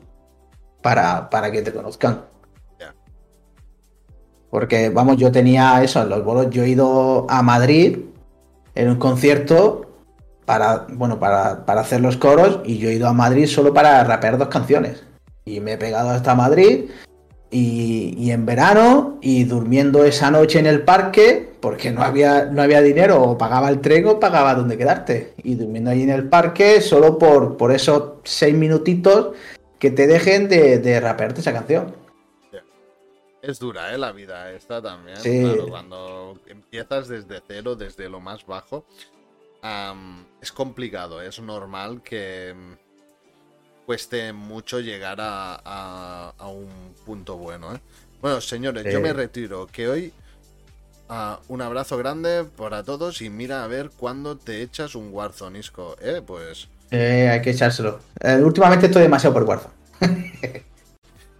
[0.83, 2.23] para, para que te conozcan.
[4.51, 8.01] Porque, vamos, yo tenía eso, en los bolos, yo he ido a Madrid
[8.75, 9.87] en un concierto
[10.45, 14.05] para, bueno, para, para hacer los coros y yo he ido a Madrid solo para
[14.05, 15.05] rapear dos canciones.
[15.47, 16.91] Y me he pegado hasta Madrid
[17.51, 22.61] y, y en verano y durmiendo esa noche en el parque porque no había, no
[22.61, 25.33] había dinero o pagaba el tren o pagaba donde quedarte.
[25.45, 29.35] Y durmiendo allí en el parque solo por, por esos seis minutitos
[29.79, 31.95] que te dejen de, de rapearte esa canción.
[33.41, 33.99] Es dura, ¿eh?
[33.99, 35.17] La vida esta también.
[35.17, 35.41] Sí.
[35.41, 38.85] Claro, cuando empiezas desde cero, desde lo más bajo,
[40.41, 41.23] es complicado.
[41.23, 46.69] Es normal que mm, cueste mucho llegar a, a- a un
[47.07, 47.81] punto bueno, ¿eh?
[48.21, 49.67] Bueno, señores, yo me retiro.
[49.67, 50.13] Que hoy
[51.49, 55.97] un abrazo grande para todos y mira a ver cuándo te echas un Warzone, Isco.
[56.01, 56.23] ¿Eh?
[56.25, 58.01] Pues Eh, hay que echárselo.
[58.21, 59.75] Eh, últimamente estoy demasiado por Warzone.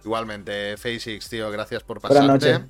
[0.05, 2.51] igualmente, FaceX, tío, gracias por Buenas pasarte.
[2.53, 2.69] noches.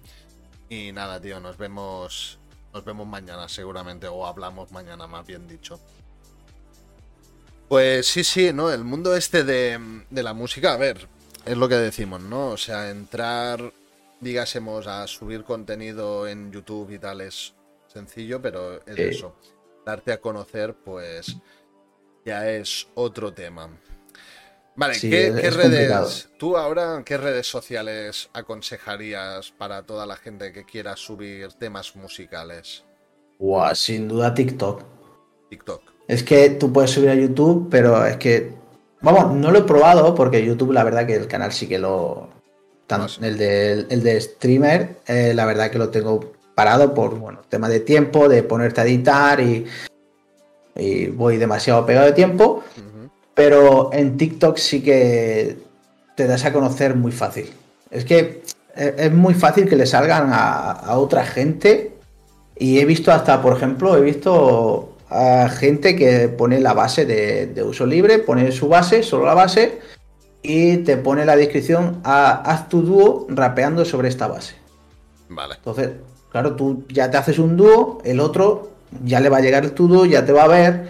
[0.69, 2.39] Y nada, tío, nos vemos.
[2.73, 4.07] Nos vemos mañana, seguramente.
[4.07, 5.79] O hablamos mañana, más bien dicho.
[7.67, 8.71] Pues sí, sí, ¿no?
[8.71, 11.07] El mundo este de, de la música, a ver,
[11.45, 12.47] es lo que decimos, ¿no?
[12.49, 13.71] O sea, entrar,
[14.23, 17.53] digásemos, a subir contenido en YouTube y tal es
[17.87, 19.35] sencillo, pero es eso.
[19.85, 21.35] Darte a conocer, pues
[22.25, 23.69] ya es otro tema.
[24.75, 26.05] Vale, Sí, ¿qué, complicado.
[26.05, 26.29] redes?
[26.39, 32.83] ¿Tú ahora qué redes sociales aconsejarías para toda la gente que quiera subir temas musicales?
[33.37, 34.83] Buah, sin duda TikTok.
[35.49, 35.81] TikTok.
[36.07, 38.53] Es que tú puedes subir a YouTube, pero es que.
[39.01, 42.29] Vamos, no lo he probado porque YouTube, la verdad que el canal sí que lo.
[43.21, 47.69] El, de, el de streamer, eh, la verdad que lo tengo parado por, bueno, tema
[47.69, 49.65] de tiempo, de ponerte a editar y.
[50.75, 52.63] Y voy demasiado pegado de tiempo.
[53.35, 55.57] Pero en TikTok sí que
[56.15, 57.51] te das a conocer muy fácil.
[57.91, 58.41] Es que
[58.75, 61.93] eh, es muy fácil que le salgan a, a otra gente.
[62.57, 67.47] Y he visto hasta, por ejemplo, he visto a gente que pone la base de,
[67.47, 69.79] de uso libre, pone su base, solo la base,
[70.43, 74.55] y te pone la descripción, a, haz tu dúo rapeando sobre esta base.
[75.29, 75.55] Vale.
[75.55, 75.91] Entonces,
[76.29, 78.71] claro, tú ya te haces un dúo, el otro
[79.03, 80.89] ya le va a llegar tu dúo, ya te va a ver,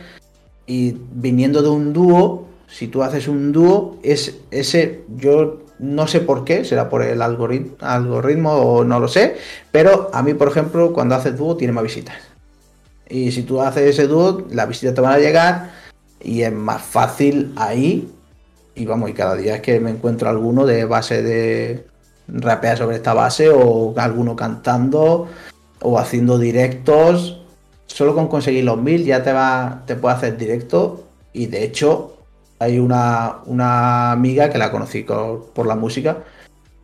[0.66, 6.22] y viniendo de un dúo, si tú haces un dúo, es ese, yo no sé
[6.22, 9.38] por qué, será por el algoritmo, algoritmo o no lo sé,
[9.72, 12.16] pero a mí, por ejemplo, cuando haces dúo tiene más visitas.
[13.10, 15.72] Y si tú haces ese dúo, las visitas te van a llegar
[16.22, 18.10] y es más fácil ahí.
[18.76, 21.86] Y vamos, y cada día es que me encuentro alguno de base de
[22.28, 25.28] rapea sobre esta base o alguno cantando
[25.82, 27.42] o haciendo directos.
[27.86, 31.04] Solo con conseguir los mil ya te va, te puede hacer directo.
[31.34, 32.18] Y de hecho,
[32.60, 36.24] hay una, una amiga que la conocí co- por la música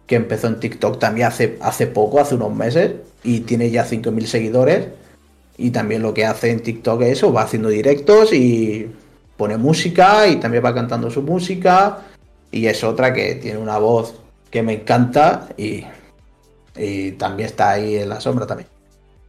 [0.06, 2.94] que empezó en TikTok también hace, hace poco, hace unos meses,
[3.24, 4.88] y tiene ya 5.000 seguidores.
[5.58, 8.90] Y también lo que hace en TikTok es eso, va haciendo directos y
[9.40, 12.00] pone música y también va cantando su música.
[12.52, 14.16] Y es otra que tiene una voz
[14.52, 15.86] que me encanta y,
[16.76, 18.68] y también está ahí en la sombra también.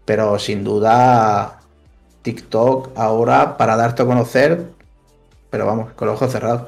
[0.05, 1.61] Pero sin duda,
[2.23, 4.65] TikTok ahora para darte a conocer,
[5.49, 6.63] pero vamos, con los ojos cerrados.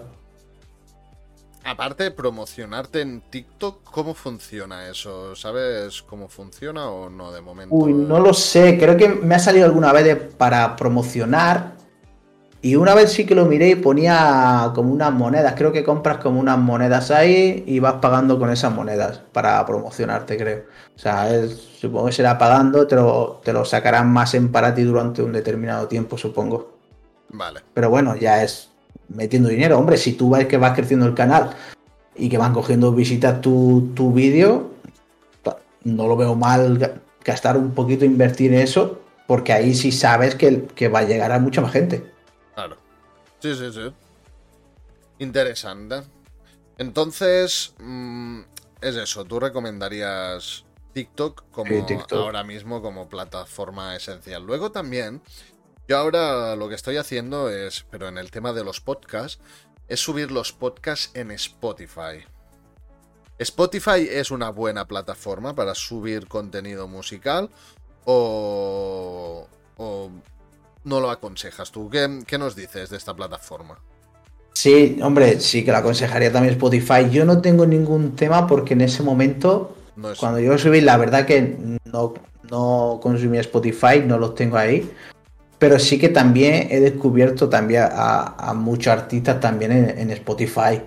[1.64, 5.34] Aparte de promocionarte en TikTok, ¿cómo funciona eso?
[5.36, 7.74] ¿Sabes cómo funciona o no de momento?
[7.74, 11.81] Uy, no lo sé, creo que me ha salido alguna vez de- para promocionar.
[12.64, 15.54] Y una vez sí que lo miré y ponía como unas monedas.
[15.56, 20.36] Creo que compras como unas monedas ahí y vas pagando con esas monedas para promocionarte,
[20.36, 20.62] creo.
[20.94, 24.74] O sea, es- supongo que será pagando, te lo, te lo sacarán más en para
[24.74, 26.76] ti durante un determinado tiempo, supongo.
[27.30, 27.60] Vale.
[27.74, 28.68] Pero bueno, ya es
[29.08, 29.76] metiendo dinero.
[29.78, 31.50] Hombre, si tú ves que vas creciendo el canal
[32.14, 34.70] y que van cogiendo visitas tu, tu vídeo,
[35.82, 36.92] no lo veo mal ga-
[37.24, 41.32] gastar un poquito, invertir en eso, porque ahí sí sabes que, que va a llegar
[41.32, 42.11] a mucha más gente.
[43.42, 43.92] Sí, sí, sí.
[45.18, 46.02] Interesante.
[46.78, 48.40] Entonces, mm,
[48.80, 49.24] es eso.
[49.24, 52.12] ¿Tú recomendarías TikTok como Sí, TikTok.
[52.18, 54.44] ahora mismo como plataforma esencial?
[54.44, 55.22] Luego también,
[55.88, 59.40] yo ahora lo que estoy haciendo es, pero en el tema de los podcasts,
[59.88, 62.24] es subir los podcasts en Spotify.
[63.38, 67.50] Spotify es una buena plataforma para subir contenido musical
[68.04, 70.10] o, o
[70.84, 71.88] no lo aconsejas tú.
[71.90, 73.78] ¿Qué, qué nos dices de esta plataforma?
[74.52, 77.08] Sí, hombre, sí que lo aconsejaría también Spotify.
[77.10, 80.18] Yo no tengo ningún tema porque en ese momento, No es...
[80.18, 82.14] cuando yo subí, la verdad que no,
[82.50, 84.90] no consumí Spotify, no los tengo ahí.
[85.58, 90.82] Pero sí que también he descubierto también a, a muchos artistas también en, en Spotify.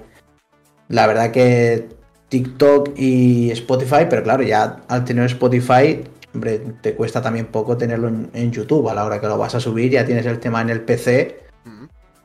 [0.90, 1.88] La verdad que
[2.30, 6.04] TikTok y Spotify, pero claro, ya al tener Spotify,
[6.36, 8.90] hombre, te cuesta también poco tenerlo en, en YouTube.
[8.90, 11.40] A la hora que lo vas a subir, ya tienes el tema en el PC.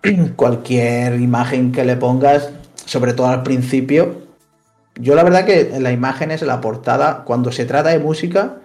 [0.37, 2.51] Cualquier imagen que le pongas,
[2.85, 4.29] sobre todo al principio.
[4.97, 8.57] Yo la verdad que en las imágenes, en la portada, cuando se trata de música,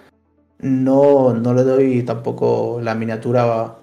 [0.59, 3.75] no, no le doy tampoco la miniatura.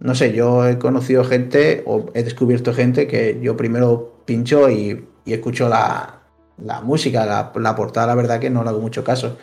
[0.00, 5.08] No sé, yo he conocido gente o he descubierto gente que yo primero pincho y,
[5.24, 6.20] y escucho la,
[6.58, 9.38] la música, la, la portada, la verdad que no le hago mucho caso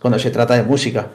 [0.00, 1.10] cuando se trata de música.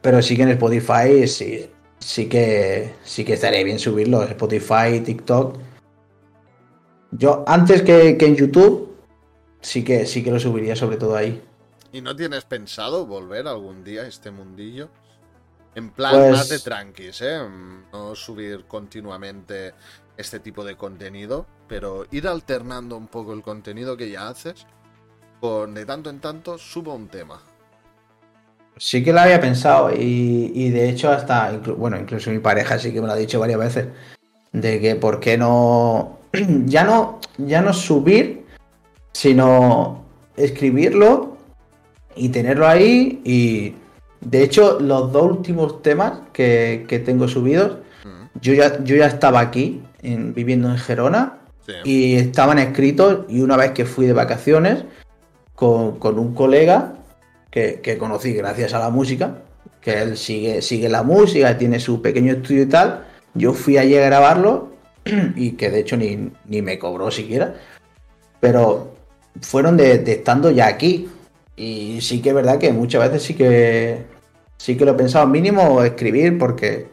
[0.00, 4.22] Pero sí que en Spotify sí, sí que sí que estaría bien subirlo.
[4.24, 5.58] Spotify, TikTok.
[7.12, 8.96] Yo antes que, que en YouTube,
[9.60, 11.42] sí que sí que lo subiría sobre todo ahí.
[11.92, 14.88] ¿Y no tienes pensado volver algún día a este mundillo?
[15.74, 17.38] En plan Pues- más de tranquis, ¿eh?
[17.92, 19.74] No subir continuamente
[20.16, 24.66] este tipo de contenido, pero ir alternando un poco el contenido que ya haces,
[25.40, 27.42] con de tanto en tanto subo un tema.
[28.78, 32.78] Sí que lo había pensado y, y de hecho hasta, inclu- bueno, incluso mi pareja
[32.78, 33.86] sí que me lo ha dicho varias veces,
[34.52, 36.18] de que por qué no,
[36.66, 38.44] ya no, ya no subir,
[39.12, 40.04] sino
[40.36, 41.36] escribirlo
[42.16, 43.74] y tenerlo ahí y
[44.20, 49.06] de hecho los dos últimos temas que, que tengo subidos, Mm, yo ya, yo ya
[49.06, 51.72] estaba aquí, en- viviendo en Gerona Sí.
[51.84, 54.84] y estaban escritos y una vez que fui de vacaciones
[55.54, 56.94] con, con un colega
[57.52, 59.42] que, conocí gracias a la música,
[59.80, 63.04] que él sigue, sigue la música, tiene su pequeño estudio y tal,
[63.34, 64.72] yo fui allí a grabarlo
[65.36, 67.54] y que de hecho ni, ni me cobró siquiera,
[68.40, 68.94] pero
[69.40, 71.08] fueron de, estando ya aquí.
[71.54, 73.98] Y sí que es verdad que muchas veces sí que
[74.56, 76.86] sí que lo he pensado mínimo escribir porque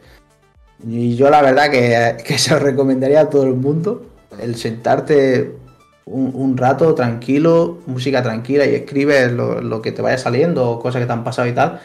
[0.86, 4.06] y yo la verdad que, que se lo recomendaría a todo el mundo
[4.38, 5.56] el sentarte
[6.10, 11.00] un, un rato tranquilo, música tranquila y escribes lo, lo que te vaya saliendo, cosas
[11.00, 11.80] que te han pasado y tal.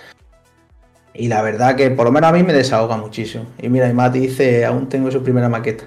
[1.14, 3.46] Y la verdad que por lo menos a mí me desahoga muchísimo.
[3.60, 5.86] Y mira, y Mati dice, aún tengo su primera maqueta.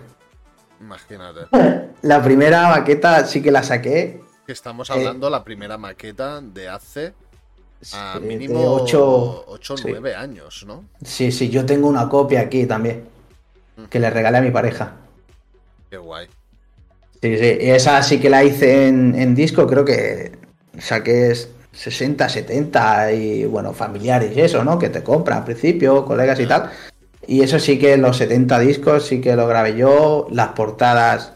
[0.81, 1.41] Imagínate.
[2.03, 4.21] La primera maqueta sí que la saqué.
[4.47, 7.13] Estamos Eh, hablando la primera maqueta de hace
[7.93, 9.85] a mínimo ocho- 8 o sí.
[9.91, 10.85] 9 años, ¿no?
[11.05, 13.05] Sí, sí, yo tengo una copia aquí también.
[13.91, 14.93] Que le regalé a mi pareja.
[15.91, 16.29] Qué guay.
[17.21, 20.33] Sí, sí, esa sí que la hice en, disco, creo que
[20.79, 21.35] saqué
[21.73, 24.79] 60, 70 y bueno, familiares y eso, ¿no?
[24.79, 26.71] Que te compran al principio, colegas y tal.
[27.27, 31.33] Y eso sí que los 70 discos sí que lo grabé yo, las portadas,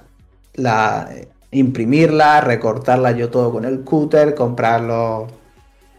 [0.55, 1.11] la,
[1.51, 5.31] imprimirlas, recortarlas yo todo con el cúter, comprar los,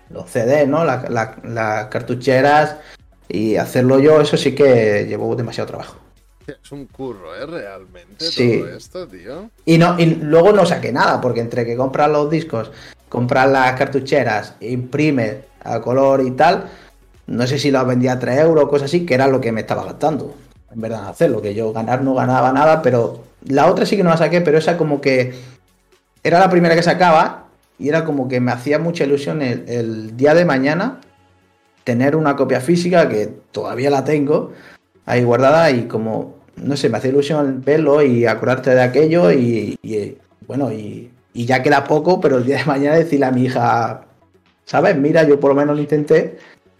[0.09, 0.85] los CDs, ¿no?
[0.85, 2.77] La- la- las cartucheras
[3.27, 5.97] y hacerlo yo, eso sí que llevó demasiado trabajo.
[6.47, 7.45] Es un curro, ¿eh?
[7.45, 8.59] Realmente Sí.
[8.59, 9.49] todo esto, tío.
[9.65, 12.71] Y, no, y luego no saqué nada, porque entre que compras los discos,
[13.09, 16.65] compras las cartucheras, imprimes a color y tal,
[17.27, 19.51] no sé si los vendía a 3 euros o cosas así, que era lo que
[19.51, 20.35] me estaba gastando.
[20.73, 24.09] En verdad, hacerlo, que yo ganar no ganaba nada, pero la otra sí que no
[24.09, 25.33] la saqué, pero esa como que
[26.23, 27.45] era la primera que sacaba
[27.79, 30.99] y era como que me hacía mucha ilusión el, el día de mañana
[31.83, 34.53] tener una copia física que todavía la tengo
[35.05, 39.77] ahí guardada y como, no sé, me hace ilusión verlo y acordarte de aquello y,
[39.81, 40.17] y,
[40.47, 44.05] bueno, y, y ya queda poco, pero el día de mañana decirle a mi hija,
[44.65, 44.95] ¿sabes?
[44.97, 46.37] Mira, yo por lo menos lo intenté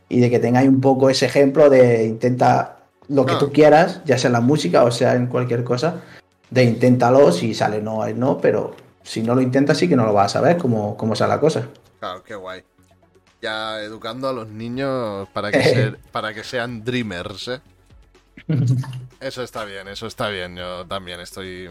[0.09, 2.77] y de que tengáis un poco ese ejemplo de intenta
[3.09, 3.39] lo que Ah.
[3.39, 6.01] tú quieras, ya sea en la música o sea en cualquier cosa,
[6.49, 10.05] de inténtalo, si sale no es no, pero si no lo intentas sí que no
[10.05, 11.67] lo vas a saber cómo, cómo sale la cosa.
[11.99, 12.61] Claro, qué guay.
[13.41, 17.59] Ya educando a los niños para que, se- para que sean dreamers, ¿eh?
[19.19, 20.55] Eso está bien, eso está bien.
[20.55, 21.69] Yo también estoy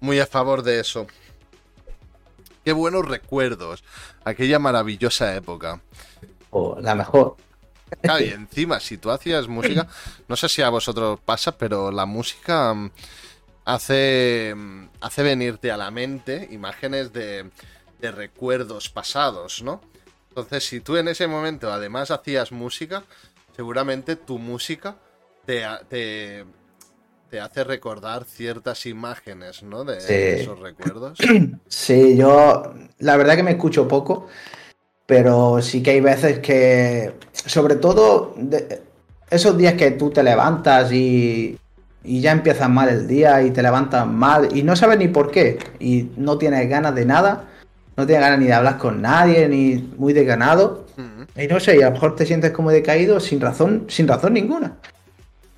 [0.00, 1.06] muy a favor de eso.
[2.64, 3.84] Qué buenos recuerdos.
[4.24, 5.80] Aquella maravillosa época.
[6.50, 7.36] O la mejor.
[8.02, 9.86] Claro, y encima, si tú hacías música,
[10.28, 12.90] no sé si a vosotros pasa, pero la música mm,
[13.64, 17.48] hace, mm, hace venirte a la mente imágenes de,
[18.00, 19.80] de recuerdos pasados, ¿no?
[20.30, 23.04] Entonces, si tú en ese momento además hacías música,
[23.54, 24.96] seguramente tu música
[25.46, 26.44] te, te,
[27.30, 29.84] te hace recordar ciertas imágenes, ¿no?
[29.84, 30.42] De Sí.
[30.42, 31.18] esos recuerdos.
[31.68, 34.26] Sí, yo la verdad que me escucho poco,
[35.06, 38.82] pero sí que hay veces que, sobre todo de-
[39.30, 41.58] esos días que tú te levantas y,
[42.04, 45.30] y ya empiezas mal el día y te levantas mal y no sabes ni por
[45.30, 47.44] qué y no tienes ganas de nada,
[47.96, 50.86] no tienes ganas ni de hablar con nadie, ni muy desganado.
[50.96, 54.06] Mm, Y no sé, y a lo mejor te sientes como decaído sin razón, sin
[54.08, 54.76] razón ninguna.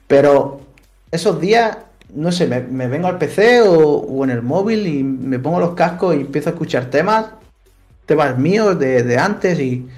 [0.08, 0.60] Pero
[1.12, 1.78] esos días,
[2.14, 5.74] no sé, me, vengo al PC o, o en el móvil y me pongo los
[5.74, 7.26] cascos y empiezo a escuchar temas,
[8.06, 9.88] temas míos de, de antes y,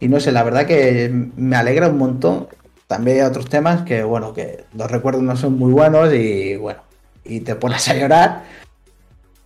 [0.00, 2.48] y no sé, la verdad que me alegra un montón.
[2.88, 6.80] También hay otros temas que, bueno, que los recuerdos no son muy buenos y bueno,
[7.24, 8.44] y te pones a llorar.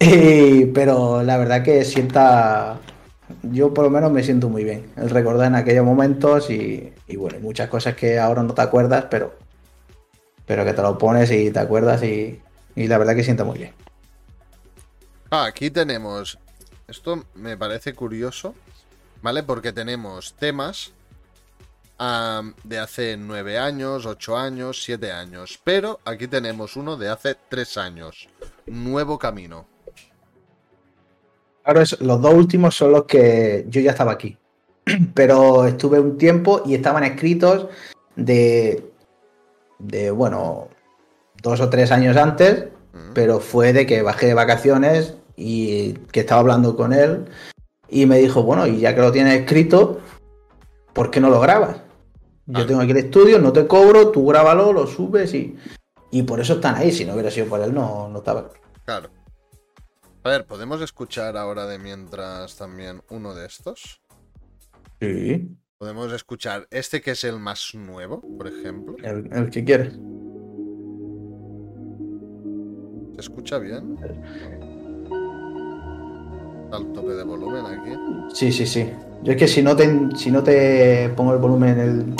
[0.01, 2.79] Y- pero la verdad que sienta,
[3.43, 4.87] yo por lo menos me siento muy bien.
[4.97, 9.07] El recordar en aquellos momentos y, y bueno, muchas cosas que ahora no te acuerdas,
[9.11, 9.35] pero,
[10.53, 12.39] pero que te lo pones y te acuerdas y,
[12.77, 13.73] y la verdad que sienta muy bien.
[15.31, 16.39] Ah, aquí tenemos.
[16.87, 18.55] Esto me parece curioso,
[19.23, 19.43] ¿vale?
[19.45, 20.93] Porque tenemos temas
[22.65, 25.59] de hace nueve años, ocho años, siete años.
[25.65, 28.29] Pero aquí tenemos uno de hace tres años.
[28.67, 29.67] Nuevo camino.
[31.65, 34.37] Es- los dos últimos son los que yo ya estaba aquí,
[35.15, 37.69] pero estuve un tiempo y estaban escritos
[38.17, 38.92] de,
[39.83, 40.69] de bueno,
[41.43, 42.67] dos o tres años antes,
[43.15, 47.27] pero fue de que bajé de vacaciones y que estaba hablando con él
[47.89, 50.01] y me dijo, bueno, y ya que lo tienes escrito,
[50.93, 51.79] ¿por qué no lo grabas?
[52.47, 52.67] Yo Ah.
[52.67, 55.57] tengo aquí el estudio, no te cobro, tú grábalo, lo subes y,
[56.11, 56.91] y por eso están ahí.
[56.93, 58.51] Si no hubiera sido por él, no, no estaba.
[58.85, 59.09] Claro.
[60.25, 64.01] A ver, ¿podemos escuchar ahora de mientras también uno de estos?
[65.01, 65.49] Sí.
[65.83, 68.95] Podemos escuchar este que es el más nuevo, por ejemplo.
[69.03, 69.95] El, el que quieres.
[73.17, 73.97] ¿Se escucha bien?
[76.71, 77.91] Al tope de volumen aquí.
[78.33, 78.93] Sí, sí, sí.
[79.25, 82.15] Yo es que si no te, si no te pongo el volumen en el,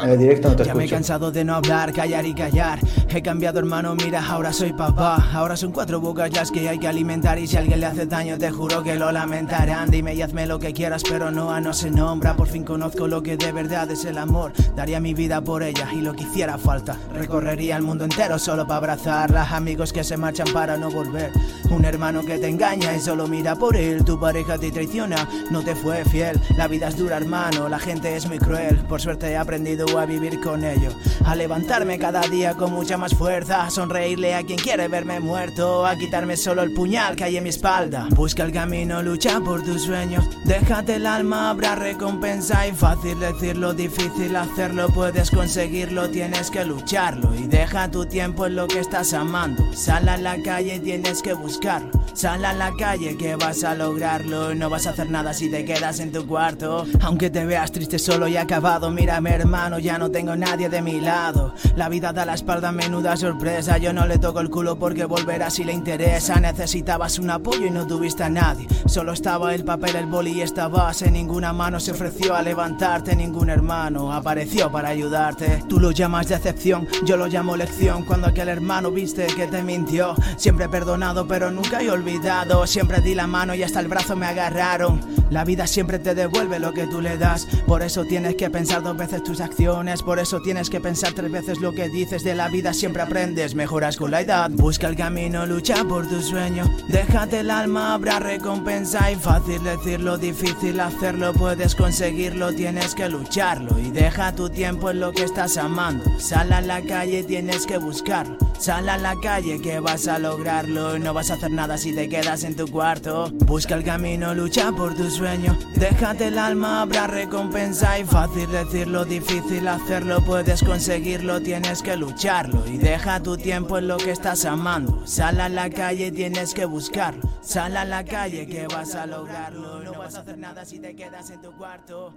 [0.00, 2.78] el directo no te Ya me he cansado de no hablar, callar y callar.
[3.08, 5.28] He cambiado, hermano, mira, ahora soy papá.
[5.32, 7.38] Ahora son cuatro bocas las que hay que alimentar.
[7.38, 9.90] Y si alguien le hace daño, te juro que lo lamentarán.
[9.90, 12.34] Dime y hazme lo que quieras, pero no a no se nombra.
[12.36, 14.52] Por fin conozco lo que de verdad es el amor.
[14.74, 16.96] Daría mi vida por ella y lo que hiciera falta.
[17.14, 19.48] Recorrería el mundo entero solo para abrazarla.
[19.50, 21.30] Amigos que se marchan para no volver.
[21.70, 24.04] Un hermano que te engaña y solo mira por él.
[24.04, 26.40] Tu pareja te traiciona, no te fue fiel.
[26.56, 28.76] La vida es dura, hermano, la gente es muy cruel.
[28.88, 30.90] Por suerte he aprendido a vivir con ello.
[31.24, 35.86] A levantarme cada día con mucha más fuerza, a sonreírle a quien quiere verme muerto,
[35.86, 38.06] a quitarme solo el puñal que hay en mi espalda.
[38.10, 40.24] Busca el camino, lucha por tus sueños.
[40.44, 42.66] Déjate el alma, habrá recompensa.
[42.66, 44.88] Y fácil decirlo, difícil hacerlo.
[44.88, 47.34] Puedes conseguirlo, tienes que lucharlo.
[47.34, 49.72] Y deja tu tiempo en lo que estás amando.
[49.74, 51.90] Sal a la calle, tienes que buscarlo.
[52.14, 54.54] Sal a la calle que vas a lograrlo.
[54.54, 56.84] No vas a hacer nada si te quedas en tu cuarto.
[57.00, 58.90] Aunque te veas triste, solo y acabado.
[58.90, 61.54] Mírame, hermano, ya no tengo nadie de mi lado.
[61.76, 63.78] La vida da la espalda, menuda sorpresa.
[63.78, 66.40] Yo no le toco el culo porque volverá si le interesa.
[66.40, 68.66] Necesitabas un apoyo y no tuviste a nadie.
[68.86, 71.10] Solo estaba el papel, el boli y esta base.
[71.10, 73.16] Ninguna mano se ofreció a levantarte.
[73.16, 75.62] Ningún hermano apareció para ayudarte.
[75.68, 78.04] Tú lo llamas decepción, yo lo llamo lección.
[78.04, 80.14] Cuando aquel hermano viste que te mintió.
[80.36, 82.66] Siempre he perdonado, pero nunca he olvidado.
[82.66, 85.00] Siempre di la mano y hasta el brazo me agarraron.
[85.30, 87.46] La vida siempre te devuelve lo que tú le das.
[87.66, 89.61] Por eso tienes que pensar dos veces tus acciones.
[90.04, 92.72] Por eso tienes que pensar tres veces lo que dices de la vida.
[92.72, 94.50] Siempre aprendes, mejoras con la edad.
[94.50, 96.64] Busca el camino, lucha por tu sueño.
[96.88, 99.12] Déjate el alma, habrá recompensa.
[99.12, 101.32] Y fácil decirlo, difícil hacerlo.
[101.32, 103.78] Puedes conseguirlo, tienes que lucharlo.
[103.78, 106.04] Y deja tu tiempo en lo que estás amando.
[106.18, 108.36] Sal a la calle, tienes que buscarlo.
[108.58, 110.98] Sal a la calle que vas a lograrlo.
[110.98, 113.30] No vas a hacer nada si te quedas en tu cuarto.
[113.46, 115.56] Busca el camino, lucha por tu sueño.
[115.76, 117.98] Déjate el alma, habrá recompensa.
[118.00, 120.24] Y fácil decirlo, difícil hacerlo.
[120.24, 122.66] Puedes conseguirlo, tienes que lucharlo.
[122.66, 125.06] Y deja tu tiempo en lo que estás amando.
[125.06, 127.22] Sal a la calle, tienes que buscarlo.
[127.42, 129.80] Sal a la calle que vas a lograrlo.
[129.80, 132.14] No vas a hacer nada si te quedas en tu cuarto.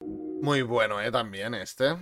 [0.00, 1.10] Muy bueno, ¿eh?
[1.10, 1.96] También este.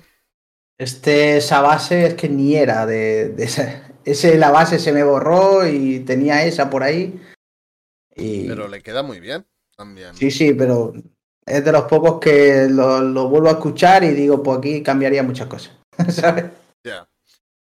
[0.78, 5.04] Este, esa base es que ni era de, de esa- ese, la base se me
[5.04, 7.20] borró y tenía esa por ahí.
[8.16, 9.46] Y Pero le queda muy bien
[9.76, 10.14] también.
[10.16, 10.92] sí, sí, pero
[11.46, 15.22] es de los pocos que lo, lo vuelvo a escuchar y digo, pues aquí cambiaría
[15.22, 15.76] muchas cosas.
[16.08, 16.46] ¿Sabes?
[16.84, 17.08] Ya.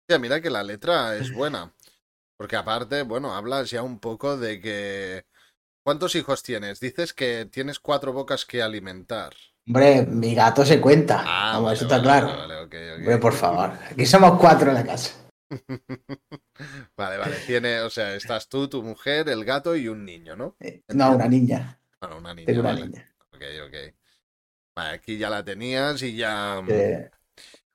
[0.09, 1.73] Ya, mira que la letra es buena.
[2.36, 5.24] Porque aparte, bueno, hablas ya un poco de que...
[5.85, 6.81] ¿Cuántos hijos tienes?
[6.81, 9.32] Dices que tienes cuatro bocas que alimentar.
[9.66, 11.23] Hombre, mi gato se cuenta.
[11.27, 12.27] Ah, Vamos, vale, eso está vale, claro.
[12.39, 12.94] vale.
[12.97, 13.73] Hombre, por favor.
[13.90, 15.15] Aquí somos cuatro en la casa.
[16.97, 17.36] Vale, vale.
[17.47, 20.55] Tiene, o sea, estás tú, tu mujer, el gato y un niño, ¿no?
[20.61, 21.81] Eh, No, una niña.
[22.01, 23.10] Bueno, una niña.
[23.41, 23.95] Ok, ok.
[24.77, 26.62] Vale, aquí ya la tenías y ya.
[26.67, 27.11] Eh,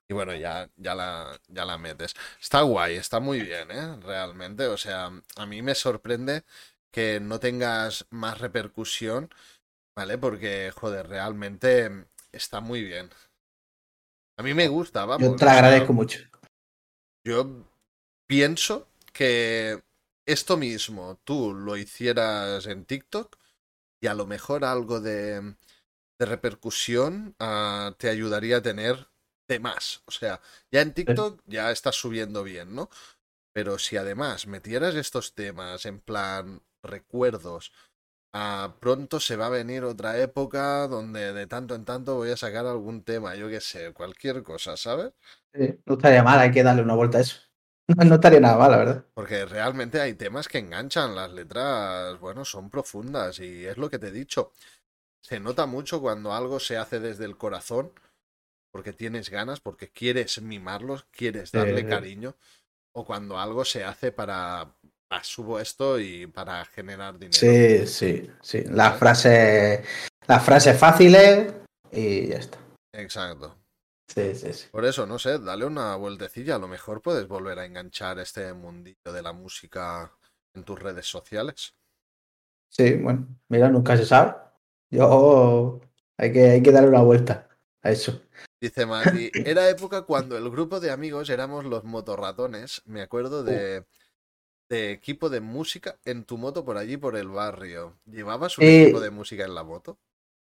[0.08, 2.14] Y bueno, ya, ya, la, ya la metes.
[2.40, 3.98] Está guay, está muy bien, ¿eh?
[4.02, 4.68] Realmente.
[4.68, 6.44] O sea, a mí me sorprende
[6.92, 9.30] que no tengas más repercusión,
[9.96, 10.18] ¿vale?
[10.18, 11.92] Porque, joder, realmente
[12.32, 13.10] está muy bien.
[14.38, 15.30] A mí me gusta, vamos.
[15.30, 16.20] yo te lo agradezco mucho.
[17.24, 17.66] Yo
[18.28, 19.82] pienso que
[20.26, 23.38] esto mismo tú lo hicieras en TikTok
[24.02, 25.56] y a lo mejor algo de,
[26.20, 29.08] de repercusión ah, te ayudaría a tener
[29.48, 30.04] de más.
[30.06, 30.42] O sea,
[30.72, 32.90] ya en TikTok ya estás subiendo bien, ¿no?
[33.54, 37.72] Pero si además metieras estos temas en plan recuerdos,
[38.34, 42.38] ah, pronto se va a venir otra época donde de tanto en tanto voy a
[42.38, 45.14] sacar algún tema, yo qué sé, cualquier cosa, ¿sabes?
[45.86, 47.38] No estaría mal, hay que darle una vuelta a eso.
[48.06, 49.06] No estaría nada mal, la verdad.
[49.14, 54.00] Porque realmente hay temas que enganchan, las letras, bueno, son profundas y es lo que
[54.00, 54.52] te he dicho.
[55.22, 57.92] Se nota mucho cuando algo se hace desde el corazón,
[58.72, 61.88] porque tienes ganas, porque quieres mimarlos, quieres darle sí.
[61.88, 62.36] cariño,
[62.94, 64.76] o cuando algo se hace para,
[65.10, 67.38] "Ah, subo esto y para generar dinero.
[67.38, 68.64] Sí, sí, sí.
[68.70, 69.86] Las frases,
[70.28, 71.54] las frases fáciles
[71.92, 72.58] y ya está.
[72.94, 73.56] Exacto.
[74.08, 74.68] Sí, sí, sí.
[74.70, 78.54] Por eso, no sé, dale una vueltecilla, a lo mejor puedes volver a enganchar este
[78.54, 80.12] mundillo de la música
[80.54, 81.74] en tus redes sociales.
[82.70, 84.36] Sí, bueno, mira, nunca se sabe.
[84.90, 85.80] Yo
[86.18, 87.48] hay que, hay que darle una vuelta
[87.82, 88.22] a eso.
[88.60, 92.82] Dice Mati, era época cuando el grupo de amigos éramos los motorratones.
[92.86, 93.86] Me acuerdo de,
[94.70, 98.00] de equipo de música en tu moto por allí, por el barrio.
[98.06, 100.00] ¿Llevabas un Eh, equipo de música en la moto?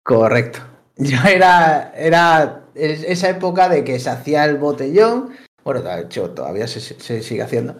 [0.09, 0.61] Correcto.
[0.97, 5.31] Yo era, era es- esa época de que se hacía el botellón.
[5.63, 6.79] Bueno, de hecho, todavía se,
[7.21, 7.77] sigue haciendo.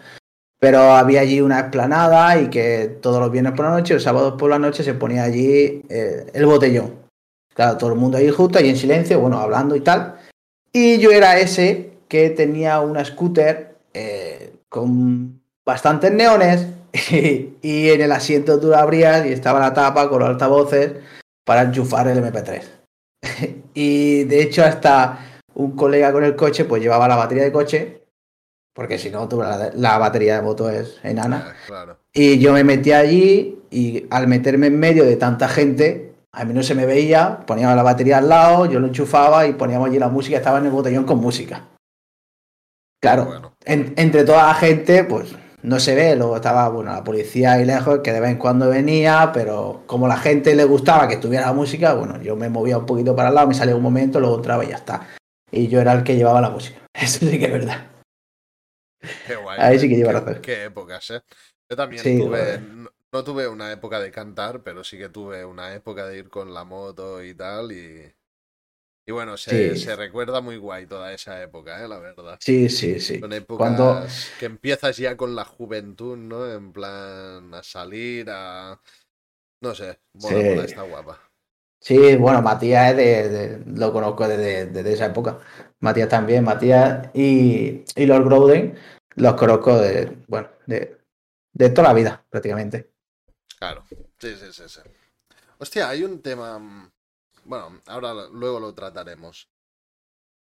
[0.60, 4.36] Pero había allí una explanada y que todos los viernes por la noche, los sábados
[4.40, 6.96] por la noche, se ponía allí eh, el botellón.
[7.56, 10.16] Todo el mundo ahí justo, ahí en silencio, bueno, hablando y tal.
[10.74, 16.68] Y yo era ese que tenía una scooter eh, con bastantes neones
[17.12, 20.94] y, y en el asiento tú la abrías y estaba la tapa con los altavoces
[21.46, 22.62] para enchufar el MP3.
[23.74, 25.20] y de hecho hasta
[25.54, 28.04] un colega con el coche pues llevaba la batería de coche,
[28.74, 31.48] porque si no tú, la, la batería de moto es enana.
[31.50, 31.98] Ah, claro.
[32.14, 36.54] Y yo me metí allí y al meterme en medio de tanta gente, a mí
[36.54, 40.00] no se me veía, poníamos la batería al lado, yo lo enchufaba y poníamos allí
[40.00, 41.68] la música, estaba en el botellón con música.
[43.02, 43.54] Claro, Bueno.
[43.66, 45.34] en- entre toda la gente, pues
[45.66, 48.70] no se ve, luego estaba, bueno, la policía ahí lejos, que de vez en cuando
[48.70, 52.78] venía, pero como la gente le gustaba que estuviera la música, bueno, yo me movía
[52.78, 55.08] un poquito para el lado, me salía un momento, luego entraba y ya está.
[55.52, 56.80] Y yo era el que llevaba la música.
[56.94, 57.92] Eso sí que es verdad.
[59.28, 59.60] Qué guay.
[59.60, 60.40] Ahí sí que lleva razón.
[60.42, 61.22] Qué épocas, ¿eh?
[61.70, 65.46] Yo también Sí, tuve, no, no tuve una época de cantar, pero sí que tuve
[65.46, 68.15] una época de ir con la moto y tal, y,
[69.06, 69.82] y bueno, se, Sí.
[69.86, 71.88] se recuerda muy guay toda esa época, ¿eh?
[71.88, 72.38] La verdad.
[72.42, 73.20] Sí, sí, sí.
[73.20, 74.06] Son épocas Cuando-
[74.40, 76.52] que empiezas ya con la juventud, ¿no?
[76.52, 78.80] En plan, a salir, a...
[79.62, 80.44] No sé, mola, Sí.
[80.50, 81.22] mola, está guapa.
[81.82, 85.40] Sí, bueno, Matías es de, de- lo conozco desde, desde esa época.
[85.82, 88.76] Matías también, Matías y, y Lord Grouden
[89.18, 90.98] los conozco de, bueno, de,
[91.54, 92.92] de toda la vida, prácticamente.
[93.60, 93.86] Claro,
[94.20, 94.80] sí, sí, sí, sí.
[95.60, 96.92] Hostia, hay un tema.
[97.46, 99.50] Bueno, ahora luego lo trataremos.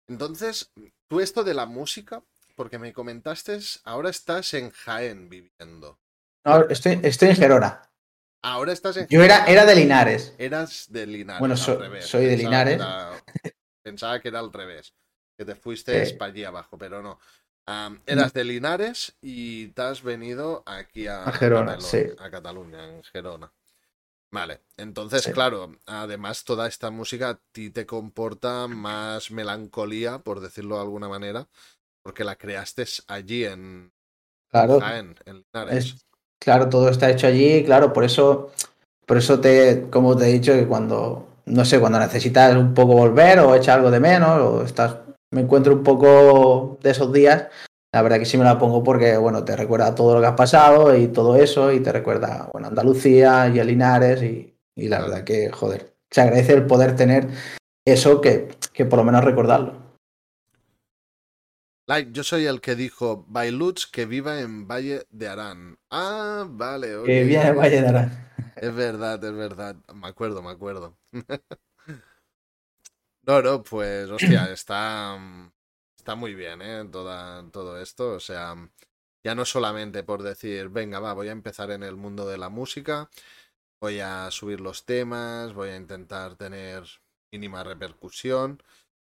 [0.08, 0.72] Entonces,
[1.10, 2.24] tú esto de la música,
[2.56, 6.00] porque me comentaste, ahora estás en Jaén viviendo.
[6.46, 7.90] No, estoy, estoy en Gerona.
[8.44, 10.36] Ahora estás en Yo era, era de Linares.
[10.38, 11.40] Eras de Linares.
[11.40, 12.06] Bueno, al revés.
[12.06, 12.76] soy de Pensaba que Linares.
[12.76, 13.24] era-
[13.84, 14.94] Pensaba que era al revés.
[15.38, 16.14] Que te fuiste Sí.
[16.16, 17.20] para allí abajo, pero no.
[18.06, 22.04] Eras de Linares y te has venido aquí a, A Gerona, sí.
[22.20, 23.52] a Cataluña, en Gerona.
[24.34, 25.32] Vale, entonces, Sí.
[25.32, 31.08] claro, además toda esta música a ti te comporta más melancolía, por decirlo de alguna
[31.08, 31.48] manera,
[32.02, 33.94] porque la creaste allí en
[34.50, 34.80] Claro.
[34.80, 35.86] Jaén, en Linares.
[35.86, 36.06] Es-
[36.40, 38.52] claro, todo está hecho allí, claro, por eso,
[39.06, 42.94] por eso te, como te he dicho, que cuando, no sé, cuando necesitas un poco
[42.94, 44.96] volver o echar algo de menos, o estás,
[45.32, 47.50] me encuentro un poco de esos días,
[47.94, 50.36] la verdad que sí me la pongo porque, bueno, te recuerda todo lo que has
[50.36, 55.00] pasado y todo eso, y te recuerda, bueno, Andalucía y a Linares, y, y la
[55.00, 57.28] verdad que, joder, se agradece el poder tener
[57.86, 59.84] eso que, que por lo menos recordarlo.
[61.86, 65.78] Like, yo soy el que dijo Bailuts que viva en Valle de Arán.
[65.92, 67.06] Ah, vale, ok.
[67.06, 68.30] Que viene Valle de Arán.
[68.56, 69.76] Es verdad, es verdad.
[69.94, 70.98] Me acuerdo, me acuerdo.
[73.26, 75.50] No, no, pues, hostia, está, mm,
[76.04, 76.86] está muy bien, ¿eh?
[76.92, 78.12] Toda, todo esto.
[78.14, 78.56] O sea,
[79.26, 82.50] ya no solamente por decir, venga, va, voy a empezar en el mundo de la
[82.50, 83.10] música,
[83.82, 86.84] voy a subir los temas, voy a intentar tener
[87.34, 88.62] mínima repercusión,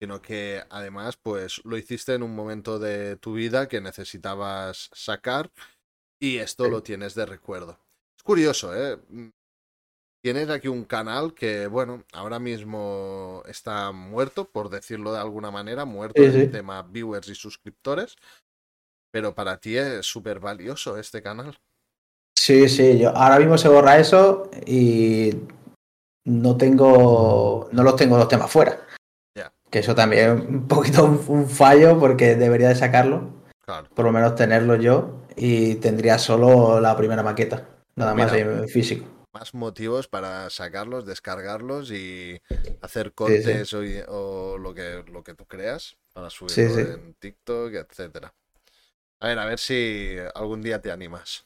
[0.01, 5.53] sino que además, pues, lo hiciste en un momento de tu vida que necesitabas sacar
[6.21, 6.71] y esto Sí.
[6.71, 7.79] lo tienes de recuerdo.
[8.17, 8.99] Es curioso, ¿eh?
[10.21, 15.85] Tienes aquí un canal que, bueno, ahora mismo está muerto, por decirlo de alguna manera,
[15.85, 16.49] muerto Sí, en sí.
[16.49, 18.17] tema viewers y suscriptores,
[19.13, 21.57] pero para ti es súper valioso este canal.
[22.37, 25.35] Sí, sí, yo ahora mismo se borra eso y
[26.25, 28.81] no tengo, no los tengo los temas fuera.
[29.37, 29.53] Ya.
[29.71, 33.31] Que eso también es un poquito un, un fallo porque debería de sacarlo,
[33.65, 33.89] Claro.
[33.95, 39.07] por lo menos tenerlo yo y tendría solo la primera maqueta, nada más en físico.
[39.39, 42.41] Más motivos para sacarlos, descargarlos y
[42.81, 46.81] hacer cortes o, o lo, que, lo que tú creas para subirlo sí.
[46.81, 48.35] en TikTok, etcétera.
[49.21, 51.45] A ver, a ver si algún día te animas.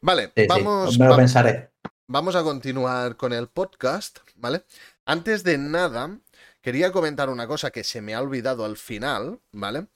[0.00, 1.70] Vale, vamos, me lo va- pensaré.
[2.08, 4.64] Vamos a continuar con el podcast, ¿vale?
[5.04, 6.18] Antes de nada,
[6.60, 9.86] quería comentar una cosa que se me ha olvidado al final, ¿vale?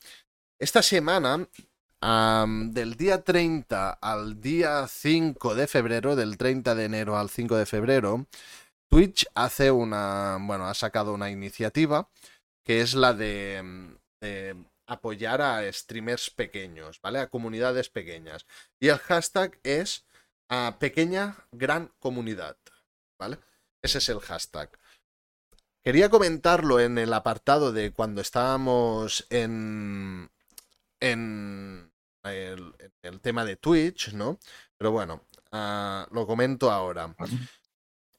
[0.61, 1.49] Esta semana,
[2.07, 7.67] del día 30 al día 5 de febrero, del 30 de enero al 5 de
[7.67, 8.27] febrero,
[8.89, 12.09] Twitch hace una, bueno, ha sacado una iniciativa
[12.65, 17.19] que es la de, mm, de apoyar a streamers pequeños, ¿vale?
[17.19, 18.47] A comunidades pequeñas.
[18.79, 20.07] Y el hashtag es
[20.49, 22.57] a pequeña gran comunidad,
[23.19, 23.39] ¿vale?
[23.83, 24.71] Ese es el hashtag.
[25.83, 30.31] Quería comentarlo en el apartado de cuando estábamos en,
[31.01, 31.93] en
[32.35, 32.75] el,
[33.21, 34.39] tema de Twitch, ¿no?
[34.77, 35.23] Pero bueno,
[35.53, 37.15] ah, lo comento ahora.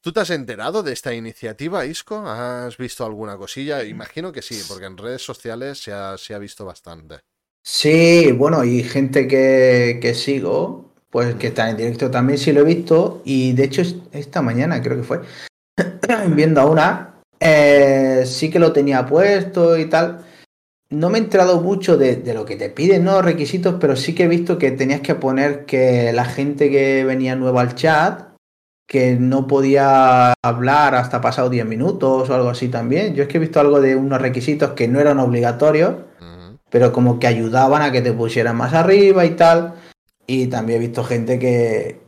[0.01, 2.23] ¿Tú te has enterado de esta iniciativa, Isco?
[2.25, 3.83] ¿Has visto alguna cosilla?
[3.83, 7.15] Imagino que sí, porque en redes sociales se ha, visto bastante.
[7.61, 12.63] Sí, bueno, y gente que, sigo, pues que está en directo también sí lo he
[12.63, 13.21] visto.
[13.25, 15.21] Y de hecho, es- esta mañana creo que fue,
[16.29, 20.25] viendo a una, eh, sí que lo tenía puesto y tal.
[20.89, 23.21] No me he enterado mucho de, de lo que te piden, ¿no?
[23.21, 27.35] Requisitos, pero sí que he visto que tenías que poner que la gente que venía
[27.35, 28.21] nueva al chat,
[28.87, 33.15] que no podía hablar hasta pasado 10 minutos o algo así también.
[33.15, 35.95] Yo es que he visto algo de unos requisitos que no eran obligatorios
[36.69, 39.75] pero como que ayudaban a que te pusieran más arriba y tal.
[40.25, 42.01] Y también he visto gente que,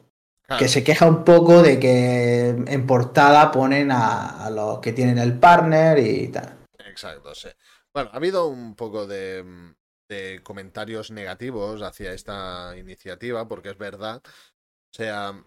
[0.46, 0.60] Claro.
[0.60, 5.18] que se queja un poco de que en portada ponen a, a los que tienen
[5.18, 6.56] el partner y tal.
[6.90, 7.48] Exacto, sí.
[7.94, 9.76] Bueno, ha habido un poco de, mm,
[10.10, 14.22] de comentarios negativos hacia esta iniciativa, porque es verdad.
[14.26, 15.44] O sea,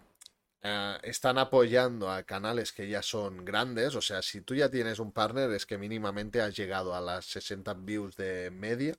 [0.63, 3.95] eh, están apoyando a canales que ya son grandes.
[3.95, 7.25] O sea, si tú ya tienes un partner, es que mínimamente has llegado a las
[7.25, 8.95] 60 views de media,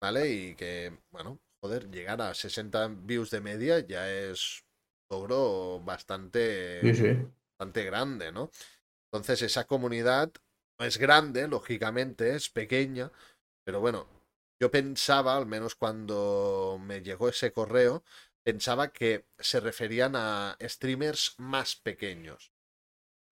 [0.00, 0.28] ¿vale?
[0.30, 4.64] Y que, bueno, joder, llegar a 60 views de media ya es
[5.10, 7.26] logro bastante Sí, sí.
[7.58, 8.50] bastante grande, ¿no?
[9.12, 10.32] Entonces esa comunidad
[10.78, 13.10] no es grande, lógicamente, es pequeña,
[13.64, 14.06] pero bueno,
[14.60, 18.04] yo pensaba, al menos cuando me llegó ese correo,
[18.44, 22.52] pensaba que se referían a streamers más pequeños,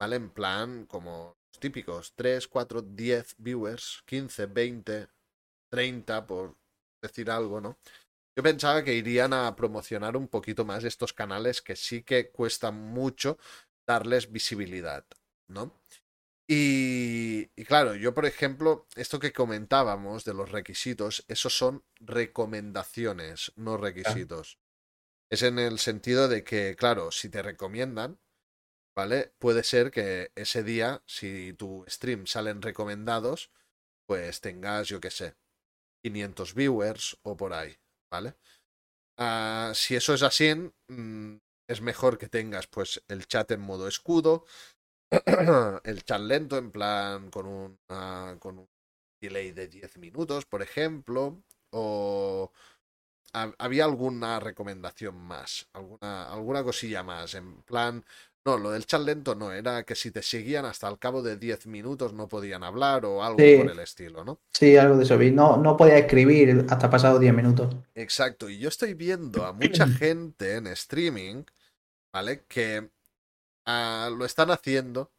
[0.00, 0.16] ¿vale?
[0.16, 5.08] En plan, como los típicos, 3, 4, 10 viewers, 15, 20,
[5.70, 6.56] 30, por
[7.02, 7.78] decir algo, ¿no?
[8.36, 12.72] Yo pensaba que irían a promocionar un poquito más estos canales que sí que cuesta
[12.72, 13.38] mucho
[13.86, 15.06] darles visibilidad,
[15.48, 15.72] ¿no?
[16.46, 23.52] Y, y claro, yo por ejemplo, esto que comentábamos de los requisitos, esos son recomendaciones,
[23.56, 24.58] no requisitos.
[25.30, 28.20] Es en el sentido de que, claro, si te recomiendan,
[28.96, 29.34] ¿vale?
[29.38, 33.50] Puede ser que ese día, si tu stream salen recomendados,
[34.06, 35.36] pues tengas, yo qué sé,
[36.04, 37.76] 500 viewers o por ahí,
[38.12, 38.36] ¿vale?
[39.18, 40.54] Ah, si eso es así,
[40.88, 41.36] mm,
[41.68, 44.44] es mejor que tengas pues el chat en modo escudo,
[45.84, 47.78] el chat lento en plan con un,
[48.38, 48.68] con un
[49.20, 52.50] delay de 10 minutos, por ejemplo, o
[53.32, 58.04] ha- había alguna recomendación más, alguna, alguna cosilla más, en plan,
[58.44, 61.36] no, lo del chat lento no, era que si te seguían hasta el cabo de
[61.36, 63.56] 10 minutos no podían hablar o algo Sí.
[63.56, 64.40] por el estilo, ¿no?
[64.52, 65.16] Sí, algo de eso.
[65.18, 67.74] No, no podía escribir hasta pasados 10 minutos.
[67.94, 71.44] Exacto, y yo estoy viendo a mucha gente en streaming,
[72.12, 72.44] ¿vale?
[72.48, 72.90] Que
[73.66, 75.12] ah, lo están haciendo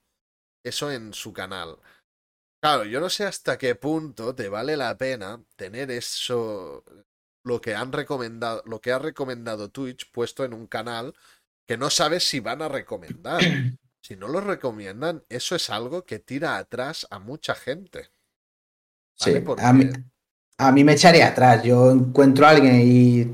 [0.63, 1.77] eso en su canal.
[2.61, 6.83] Claro, yo no sé hasta qué punto te vale la pena tener eso,
[7.43, 11.13] lo que han recomendado, lo que ha recomendado Twitch puesto en un canal
[11.67, 13.41] que no sabes si van a recomendar.
[14.05, 18.11] Si no lo recomiendan, eso es algo que tira atrás a mucha gente.
[19.15, 19.89] Sí, a mí,
[20.59, 21.63] a mí me echaría atrás.
[21.63, 23.25] Yo encuentro a alguien y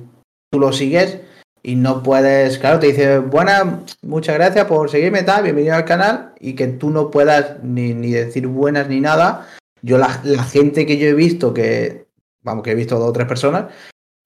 [0.50, 1.20] tú lo sigues
[1.64, 6.34] y no puedes, claro, te dice, buenas, muchas gracias por seguirme, tal, bienvenido al canal,
[6.40, 9.48] y que tú no puedas ni, ni decir buenas ni nada.
[9.82, 12.08] Yo, la, la gente que yo he visto, que,
[12.42, 13.66] vamos, que he visto dos o tres personas,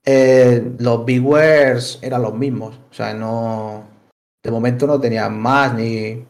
[0.06, 2.80] eh, los viewers eran los mismos.
[2.92, 3.84] O sea, no,
[4.44, 6.26] de momento no tenían más ni...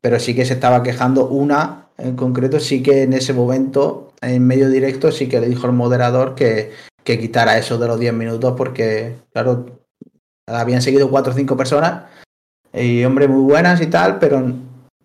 [0.00, 4.46] Pero sí que se estaba quejando una en concreto, sí que en ese momento, en
[4.46, 6.70] medio directo, sí que le dijo el moderador que,
[7.02, 9.66] que quitara eso de los 10 minutos porque, claro,
[10.46, 12.10] habían seguido cuatro o cinco personas
[12.72, 14.52] y, hombre, muy buenas y tal, pero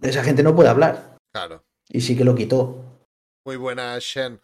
[0.01, 1.17] esa gente no puede hablar.
[1.31, 1.63] Claro.
[1.89, 3.07] Y sí que lo quitó.
[3.45, 4.39] Muy buena, Shen.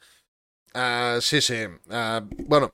[0.73, 1.65] Ah, sí, sí.
[1.89, 2.73] Ah, bueno,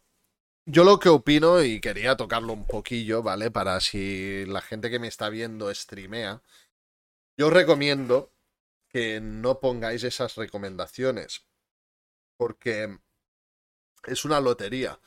[0.66, 3.52] yo lo que opino, y quería tocarlo un poquillo, ¿vale?
[3.52, 6.42] Para si la gente que me está viendo streamea,
[7.38, 8.32] yo os recomiendo
[8.90, 11.46] que no pongáis esas recomendaciones.
[12.38, 13.00] Porque
[14.06, 15.00] es una lotería.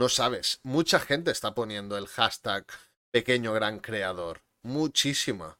[0.00, 0.60] No sabes.
[0.62, 2.64] Mucha gente está poniendo el hashtag
[3.12, 4.42] pequeño gran creador.
[4.62, 5.58] Muchísima.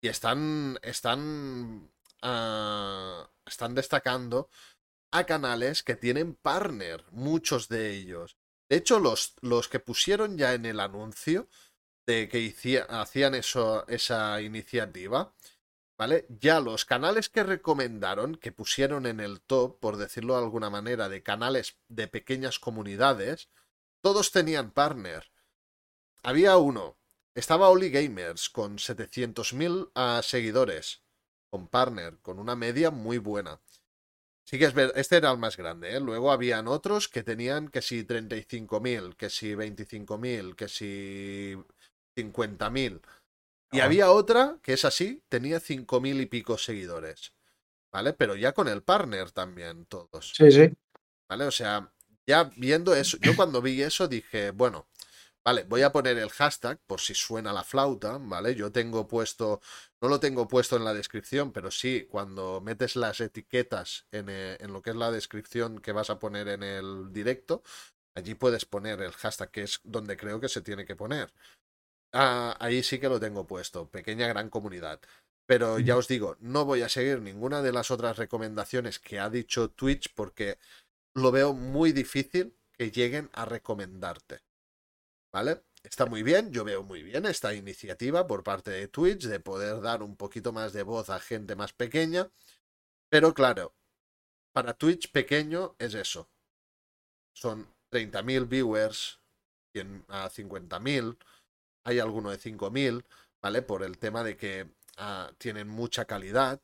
[0.00, 0.78] Y están.
[0.80, 1.90] Están.
[2.22, 4.48] ah, están destacando
[5.10, 8.36] a canales que tienen partner, muchos de ellos.
[8.70, 11.48] De hecho, los, los que pusieron ya en el anuncio
[12.06, 15.34] de que hacían eso, esa iniciativa,
[15.98, 16.26] ¿vale?
[16.28, 21.08] Ya los canales que recomendaron, que pusieron en el top, por decirlo de alguna manera,
[21.08, 23.48] de canales de pequeñas comunidades,
[24.04, 25.32] todos tenían partner.
[26.22, 26.98] Había uno,
[27.34, 31.02] estaba Oli Gamers con 700.000 ah, seguidores,
[31.50, 33.62] con partner, con una media muy buena.
[34.46, 36.00] Sí que es ver, este era el más grande, ¿eh?
[36.00, 41.56] Luego habían otros que tenían que si 35.000, que si 25.000, que si
[42.14, 43.00] 50.000.
[43.72, 43.86] Y Ah.
[43.86, 47.32] había otra que es así, tenía 5.000 y pico seguidores.
[47.90, 48.12] ¿Vale?
[48.12, 50.32] Pero ya con el partner también, todos.
[50.36, 50.70] Sí, sí.
[51.26, 51.46] ¿Vale?
[51.46, 51.90] O sea,
[52.26, 54.86] ya viendo eso, yo cuando vi eso dije, bueno,
[55.44, 58.54] vale, voy a poner el hashtag por si suena la flauta, ¿vale?
[58.54, 59.60] Yo tengo puesto,
[60.00, 64.56] no lo tengo puesto en la descripción, pero sí, cuando metes las etiquetas en, eh,
[64.60, 67.62] en lo que es la descripción que vas a poner en el directo,
[68.16, 71.32] allí puedes poner el hashtag, que es donde creo que se tiene que poner.
[72.12, 75.00] Ah, ahí sí que lo tengo puesto, pequeña gran comunidad.
[75.46, 79.28] Pero ya os digo, no voy a seguir ninguna de las otras recomendaciones que ha
[79.28, 80.58] dicho Twitch porque
[81.14, 84.40] lo veo muy difícil que lleguen a recomendarte.
[85.32, 85.64] ¿vale?
[85.82, 89.80] Está muy bien, yo veo muy bien esta iniciativa por parte de Twitch de poder
[89.82, 92.30] dar un poquito más de voz a gente más pequeña,
[93.10, 93.74] pero claro,
[94.52, 96.30] para Twitch pequeño es eso.
[97.32, 99.20] Son 30.000 viewers
[99.72, 101.18] cien- a 50.000,
[101.84, 103.04] hay alguno de 5.000,
[103.42, 103.62] ¿vale?
[103.62, 106.60] Por el tema de que ah, tienen mucha calidad,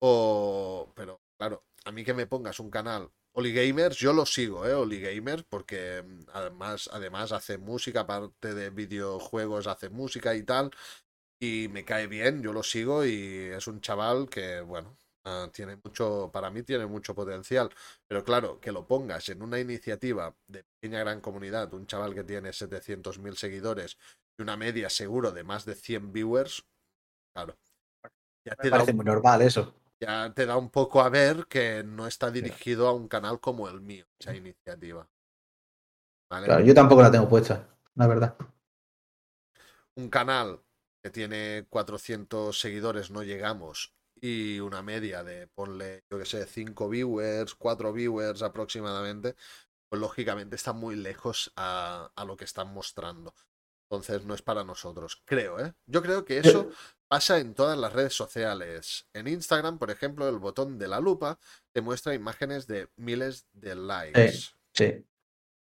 [0.00, 0.92] o...
[0.96, 4.72] Pero claro, a mí que me pongas un canal Oli Gamers, yo lo sigo, ¿eh?
[4.72, 10.70] Oli Gamers, porque mm, además, además hace música, aparte de videojuegos, hace música y tal.
[11.40, 15.76] Y me cae bien, yo lo sigo y es un chaval que, bueno, ah, tiene
[15.76, 17.70] mucho, para mí tiene mucho potencial.
[18.08, 22.24] Pero claro, que lo pongas en una iniciativa de pequeña gran comunidad, un chaval que
[22.24, 23.98] tiene 700.000 seguidores
[24.38, 26.64] y una media seguro de más de 100 viewers,
[27.34, 27.58] claro.
[28.46, 29.74] Ya Me te da parece un muy normal eso.
[30.00, 33.68] Ya te da un poco a ver que no está dirigido a un canal como
[33.68, 35.08] el mío, esa iniciativa.
[36.30, 36.46] ¿Vale?
[36.46, 38.36] Claro, yo tampoco la tengo puesta, la verdad.
[39.94, 40.60] Un canal
[41.02, 46.88] que tiene 400 seguidores, no llegamos, y una media de, ponle, yo que sé, 5
[46.88, 49.36] viewers, 4 viewers aproximadamente,
[49.88, 53.34] pues lógicamente está muy lejos a, a lo que están mostrando.
[53.88, 55.72] Entonces no es para nosotros, creo, ¿eh?
[55.86, 56.70] Yo creo que eso
[57.08, 59.06] pasa en todas las redes sociales.
[59.14, 61.38] En Instagram, por ejemplo, el botón de la lupa
[61.72, 64.32] te muestra imágenes de miles de likes.
[64.74, 65.06] Sí.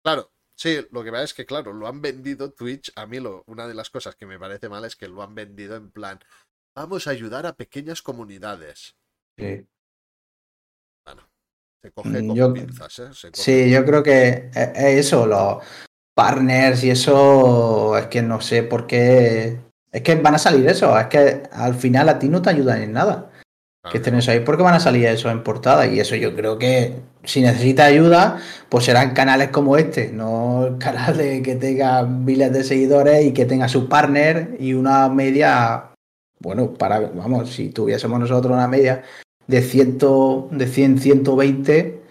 [0.06, 2.94] Claro, sí, lo que pasa es que, claro, lo han vendido Twitch.
[2.96, 5.36] A mí lo, una de las cosas que me parece mal es que lo han
[5.36, 6.20] vendido en plan,
[6.78, 8.96] vamos a ayudar a pequeñas comunidades.
[9.38, 9.68] sí.
[11.82, 13.14] Se coge Mm, con yo- pinzas, ¿eh?
[13.14, 15.62] Se coge Sí, yo creo que es es eso, los
[16.16, 19.60] partners y eso, es que no sé por qué.
[19.92, 22.82] Es que van a salir eso, es que al final a ti no te ayudan
[22.82, 23.30] en nada.
[23.92, 25.86] Que estén eso ahí porque van a salir eso en portada.
[25.88, 30.78] Y eso yo creo que si necesitas ayuda, pues serán canales como este, no el
[30.78, 35.92] canal de que tenga miles de seguidores y que tenga su partner y una media.
[36.40, 39.04] Bueno, para, vamos, si tuviésemos nosotros una media
[39.48, 39.98] de 100,
[40.52, 42.02] de 100 120,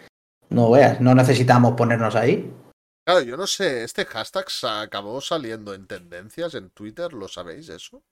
[0.51, 2.51] no veas, no necesitamos ponernos ahí.
[3.05, 8.03] Claro, yo no sé, este hashtag acabó saliendo en tendencias en Twitter, ¿lo sabéis eso?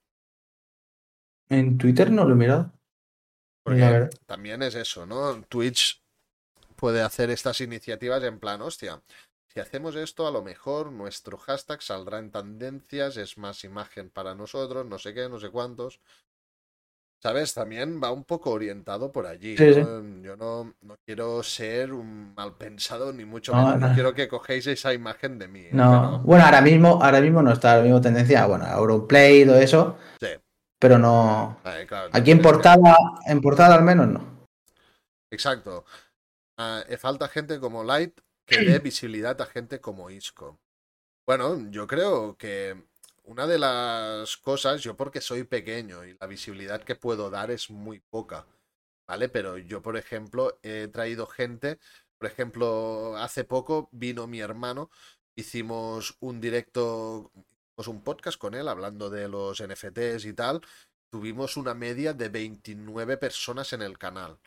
[1.49, 2.73] En Twitter no lo he mirado.
[3.63, 5.43] Porque también es eso, ¿no?
[5.45, 6.03] Twitch
[6.77, 9.01] puede hacer estas iniciativas en plan, hostia,
[9.53, 14.35] si hacemos esto, a lo mejor nuestro hashtag saldrá en tendencias, es más imagen para
[14.35, 16.01] nosotros, no sé qué, no sé cuántos.
[17.23, 17.53] ¿Sabes?
[17.53, 19.55] También va un poco orientado por allí.
[19.57, 19.81] Sí, sí.
[19.83, 20.23] ¿no?
[20.23, 23.81] Yo no, no quiero ser un mal pensado, ni mucho No, menos.
[23.81, 23.95] No, no.
[23.95, 25.61] quiero que cogéis esa imagen de mí.
[25.61, 25.71] ¿eh?
[25.73, 29.57] No, bueno, ahora mismo, ahora mismo no está, ahora mismo tendencia, bueno, Europlay y todo
[29.59, 30.29] eso, sí,
[30.79, 31.59] pero no.
[31.87, 34.47] claro, Aquí en que- portada, en portada al menos no.
[35.31, 35.85] Exacto.
[36.89, 40.59] Eh, falta gente como Light que dé visibilidad a gente como Isco.
[41.27, 42.83] Bueno, yo creo que
[43.25, 47.71] una de las cosas, yo porque soy pequeño y la visibilidad que puedo dar es
[47.71, 48.47] muy poca,
[49.07, 49.29] ¿vale?
[49.29, 51.79] Pero yo, por ejemplo, he traído gente,
[52.19, 54.91] por ejemplo, hace poco vino mi hermano,
[55.37, 60.61] hicimos un directo, hicimos un podcast con él hablando de los NFTs y tal,
[61.11, 64.39] tuvimos una media de 29 personas en el canal.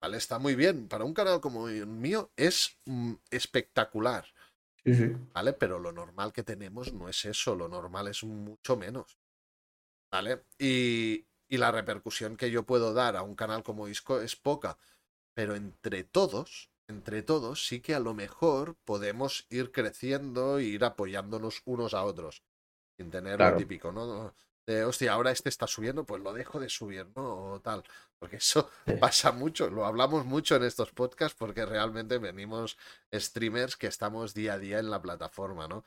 [0.00, 0.16] ¿Vale?
[0.16, 0.88] Está muy bien.
[0.88, 4.24] Para un canal como el mío es mm, espectacular.
[4.84, 5.16] Sí, sí.
[5.34, 5.52] ¿Vale?
[5.54, 7.54] Pero lo normal que tenemos no es eso.
[7.54, 9.18] Lo normal es mucho menos.
[10.12, 10.44] ¿Vale?
[10.58, 14.78] Y, y la repercusión que yo puedo dar a un canal como Isco es poca.
[15.34, 20.84] Pero entre todos, entre todos, sí que a lo mejor podemos ir creciendo e ir
[20.84, 22.44] apoyándonos unos a otros.
[22.98, 23.56] Sin tener Claro.
[23.56, 24.34] lo típico, ¿no?
[24.70, 27.52] De, hostia, ahora este está subiendo, pues lo dejo de subir, ¿no?
[27.54, 27.82] O tal.
[28.18, 28.94] Porque eso Sí.
[29.00, 32.76] pasa mucho, lo hablamos mucho en estos podcasts porque realmente venimos
[33.12, 35.84] streamers que estamos día a día en la plataforma, ¿no?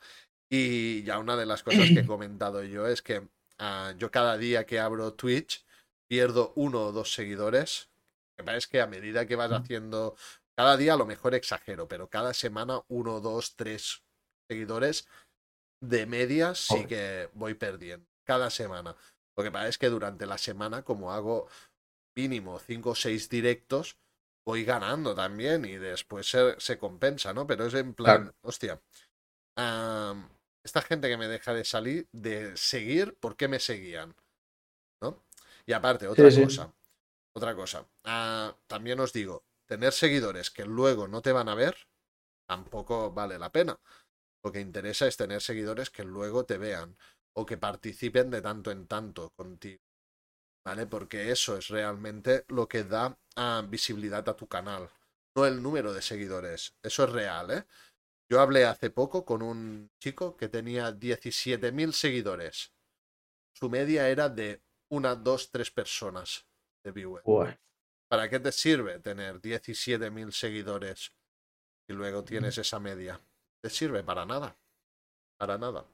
[0.50, 4.36] Y ya una de las cosas que he comentado yo es que ah, yo cada
[4.36, 5.64] día que abro Twitch
[6.08, 7.90] pierdo uno o dos seguidores.
[8.38, 10.16] Me parece que a medida que vas haciendo,
[10.56, 14.02] cada día a lo mejor exagero, pero cada semana uno, dos, tres
[14.48, 15.08] seguidores
[15.80, 18.13] de media sí que voy perdiendo.
[18.24, 18.96] Cada semana.
[19.36, 21.48] Lo que pasa es que durante la semana, como hago
[22.16, 23.98] mínimo 5 o 6 directos,
[24.46, 27.46] voy ganando también y después se, se compensa, ¿no?
[27.46, 28.34] Pero es en plan, Claro.
[28.42, 28.80] hostia,
[29.56, 30.30] am,
[30.64, 34.16] esta gente que me deja de salir, de seguir, ¿por qué me seguían?
[35.02, 35.24] ¿No?
[35.66, 36.34] Y aparte, otra sí.
[36.34, 36.72] cosa,
[37.34, 41.76] otra cosa, ah, también os digo, tener seguidores que luego no te van a ver,
[42.48, 43.80] tampoco vale la pena.
[44.44, 46.96] Lo que interesa es tener seguidores que luego te vean
[47.36, 49.82] o que participen de tanto en tanto contigo.
[50.66, 50.86] ¿Vale?
[50.86, 54.88] Porque eso es realmente lo que da ah, visibilidad a tu canal.
[55.36, 56.74] No el número de seguidores.
[56.82, 57.66] Eso es real, ¿eh?
[58.30, 62.72] Yo hablé hace poco con un chico que tenía 17.000 seguidores.
[63.54, 66.46] Su media era de una, dos, tres personas
[66.84, 67.22] de viewer.
[67.24, 67.54] Buah.
[68.08, 71.12] ¿Para qué te sirve tener 17.000 seguidores
[71.88, 73.20] y luego tienes esa media?
[73.62, 74.56] Te sirve para nada.
[75.38, 75.86] Para nada.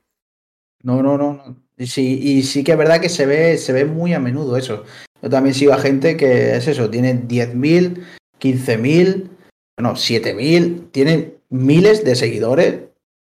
[0.82, 1.56] No, no, no.
[1.78, 4.84] sí, y sí que es verdad que se ve, se ve muy a menudo eso.
[5.22, 8.02] Yo también sigo a gente que es eso, tiene 10.000,
[8.40, 9.28] 15.000,
[9.78, 12.80] no, 7.000, tiene miles de seguidores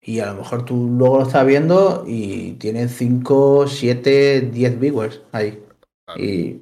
[0.01, 5.21] y a lo mejor tú luego lo estás viendo y tiene 5, 7, 10 viewers
[5.31, 5.63] ahí.
[6.05, 6.61] Claro, Y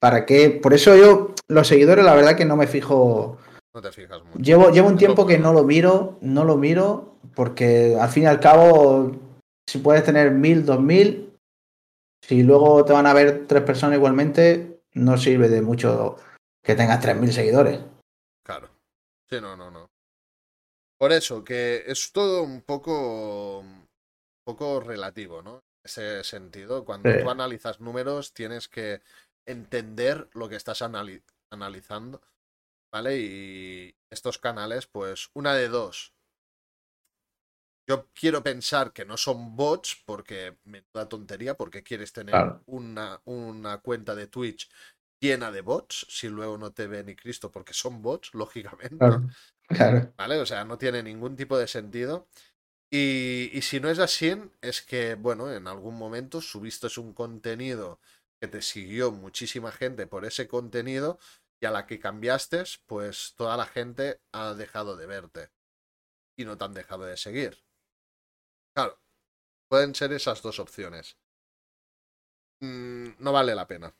[0.00, 3.38] para qué, por eso yo los seguidores la verdad que no me fijo.
[3.74, 4.38] no te fijas mucho.
[4.38, 8.26] Llevo, llevo un tiempo que no lo miro, no lo miro, porque al fin y
[8.26, 9.12] al cabo,
[9.68, 11.38] si puedes tener mil, dos mil,
[12.22, 16.16] si luego te van a ver tres personas igualmente, no sirve de mucho
[16.62, 17.80] que tengas tres mil seguidores.
[18.44, 18.70] Claro.
[19.28, 19.90] Sí, no, no, no.
[20.98, 23.86] Por eso, que es todo un poco, un
[24.44, 25.56] poco relativo, ¿no?
[25.56, 27.18] En ese sentido, cuando Sí.
[27.20, 29.02] tú analizas números, tienes que
[29.46, 31.22] entender lo que estás anali-
[31.52, 32.22] analizando,
[32.92, 33.18] ¿vale?
[33.18, 36.12] Y estos canales, pues, una de dos.
[37.88, 42.62] Yo quiero pensar que no son bots, porque me da tontería, porque quieres tener Claro.
[42.66, 44.68] una, una cuenta de Twitch
[45.20, 48.98] llena de bots, si luego no te ve ni Cristo, porque son bots, lógicamente.
[48.98, 49.28] Claro,
[49.68, 50.12] claro.
[50.18, 50.38] ¿Vale?
[50.40, 52.28] O sea, no tiene ningún tipo de sentido.
[52.90, 58.00] Y, y si no es así, es que, bueno, en algún momento subiste un contenido
[58.40, 61.18] que te siguió muchísima gente por ese contenido
[61.60, 65.50] y a la que cambiaste, pues toda la gente ha dejado de verte
[66.36, 67.65] y no te han dejado de seguir.
[68.76, 69.00] Claro,
[69.68, 71.18] pueden ser esas dos opciones.
[72.60, 73.94] Mm, no vale la pena.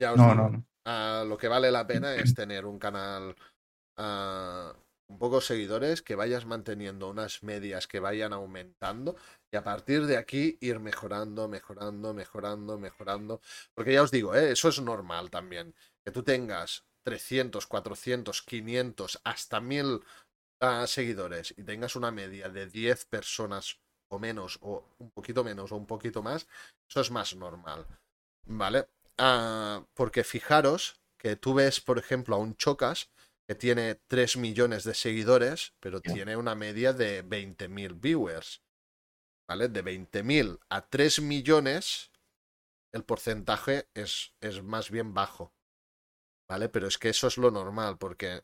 [0.00, 0.34] Ya os No, digo.
[0.34, 1.24] no, no.
[1.26, 3.36] Lo que vale la pena es tener un canal
[3.98, 4.74] ah,
[5.06, 9.16] con pocos seguidores, que vayas manteniendo unas medias que vayan aumentando
[9.52, 13.40] y a partir de aquí ir mejorando, mejorando, mejorando, mejorando.
[13.74, 14.52] Porque ya os digo, ¿eh?
[14.52, 15.74] eso es normal también.
[16.04, 20.00] Que tú tengas 300, 400, 500, hasta 1000
[20.60, 25.72] ah, seguidores y tengas una media de 10 personas o menos, o un poquito menos
[25.72, 26.46] o un poquito más,
[26.88, 27.86] eso es más normal.
[28.46, 28.88] ¿Vale?
[29.18, 33.10] Ah, porque fijaros que tú ves, por ejemplo, a un Chocas
[33.46, 38.62] que tiene 3 millones de seguidores, pero tiene una media de 20.000 viewers.
[39.48, 39.68] ¿Vale?
[39.68, 42.10] De 20.000 a 3 millones,
[42.92, 45.52] el porcentaje es, es más bien bajo.
[46.48, 46.68] ¿Vale?
[46.68, 48.42] Pero es que eso es lo normal, porque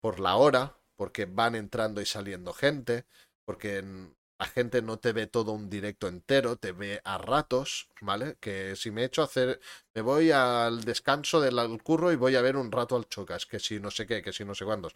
[0.00, 3.06] por la hora, porque van entrando y saliendo gente,
[3.44, 7.88] porque en- la gente no te ve todo un directo entero, te ve a ratos,
[8.00, 8.36] ¿vale?
[8.40, 9.60] Que si me echo a hacer,
[9.94, 13.60] me voy al descanso del curro y voy a ver un rato al chocas, que
[13.60, 14.94] si no sé qué, que si no sé cuántos,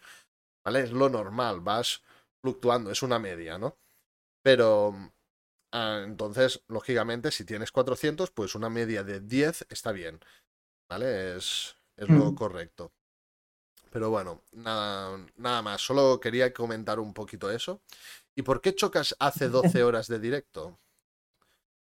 [0.65, 0.81] ¿vale?
[0.83, 2.03] Es lo normal, vas
[2.43, 3.79] fluctuando, es una media, ¿no?
[4.43, 4.95] Pero
[5.73, 10.21] ah, entonces, lógicamente, si tienes 400, pues una media de 10 está bien,
[10.91, 11.37] ¿vale?
[11.37, 12.37] Es, es lo Mm.
[12.37, 12.93] correcto.
[13.91, 15.81] Pero bueno, nada, nada más.
[15.81, 17.83] Solo quería comentar un poquito eso.
[18.39, 20.79] ¿Y por qué Chocas hace 12 horas de directo?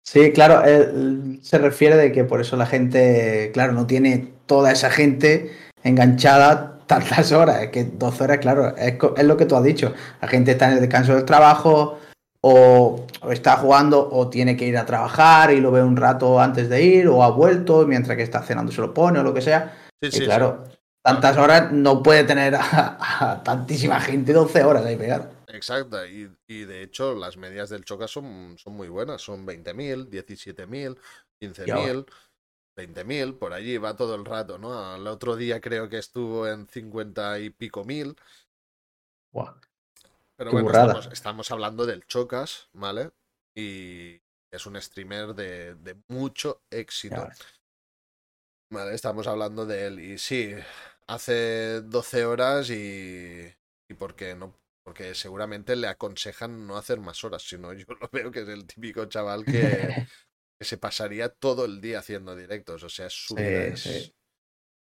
[0.02, 4.72] Sí, claro, él se refiere de que por eso la gente, claro, no tiene toda
[4.72, 7.62] esa gente enganchada tantas horas.
[7.62, 9.94] Es que 12 horas, claro, es, es lo que tú has dicho.
[10.20, 12.00] La gente está en el descanso del trabajo
[12.40, 16.40] o, o está jugando o tiene que ir a trabajar y lo ve un rato
[16.40, 19.32] antes de ir o ha vuelto mientras que está cenando se lo pone o lo
[19.32, 19.72] que sea.
[20.02, 20.24] Sí, Y sí, sí.
[20.24, 20.64] claro,
[21.00, 25.38] tantas horas no puede tener a, a tantísima gente 12 horas ahí pegado.
[25.52, 26.06] Exacto.
[26.06, 29.22] Y, y de hecho, las medias del Chocas son, son muy buenas.
[29.22, 30.98] Son 20.000, 17.000,
[31.40, 32.06] 15.000,
[32.76, 33.38] 20.000.
[33.38, 34.96] Por allí va todo el rato, ¿no?
[34.96, 38.16] El otro día creo que estuvo en 50 y pico mil.
[40.36, 43.10] Pero Qué bueno, estamos, estamos hablando del Chocas, ¿vale?
[43.54, 44.20] Y
[44.50, 47.28] es un streamer de, de mucho éxito.
[48.70, 50.00] Vale, estamos hablando de él.
[50.00, 50.54] Y sí,
[51.06, 53.52] hace 12 horas y.
[53.88, 54.59] ¿Y por qué no?
[54.90, 58.66] Porque seguramente le aconsejan no hacer más horas, sino yo lo veo que es el
[58.66, 59.96] típico chaval que,
[60.58, 62.82] que se pasaría todo el día haciendo directos.
[62.84, 64.14] O sea, es su Sí, vida, es- sí.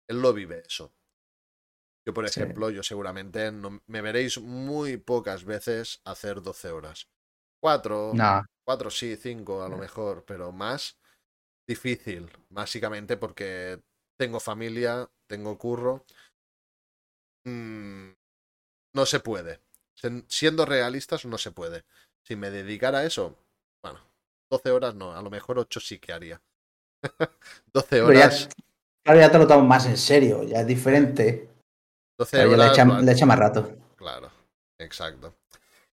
[0.09, 0.95] Él lo vive eso.
[2.07, 2.43] Yo, por Sí.
[2.43, 7.09] ejemplo, yo seguramente no, me veréis muy pocas veces hacer 12 horas.
[7.61, 8.27] Cuatro,
[8.65, 10.99] Cuatro sí, cinco a lo mejor, pero más
[11.69, 13.81] difícil, básicamente porque
[14.19, 16.05] tengo familia, tengo curro.
[17.47, 18.13] Mm,
[18.95, 19.61] no se puede.
[20.29, 21.85] Siendo realistas, no se puede.
[22.23, 23.37] Si me dedicara a eso,
[23.83, 24.01] bueno,
[24.51, 26.41] 12 horas no, a lo mejor 8 sí que haría.
[27.73, 28.49] 12 pero ya, horas,
[29.05, 31.49] claro, ya te lo tomas más en serio, ya es diferente.
[32.19, 33.77] 12 Claro, ya le horas, echa, le echa más rato.
[33.97, 34.31] Claro,
[34.79, 35.35] exacto.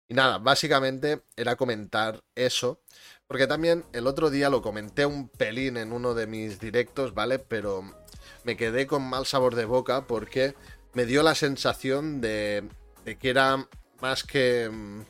[0.07, 2.81] Y nada, básicamente era comentar eso.
[3.27, 7.39] Porque también el otro día lo comenté un pelín en uno de mis directos, ¿vale?
[7.39, 7.83] Pero
[8.43, 10.55] me quedé con mal sabor de boca porque
[10.93, 12.69] me dio la sensación de,
[13.03, 13.67] de que era
[14.01, 14.69] más que...
[14.71, 15.01] mm,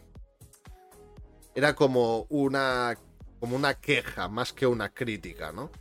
[1.55, 2.97] Era como una,
[3.39, 5.71] como una queja, más que una crítica, ¿no?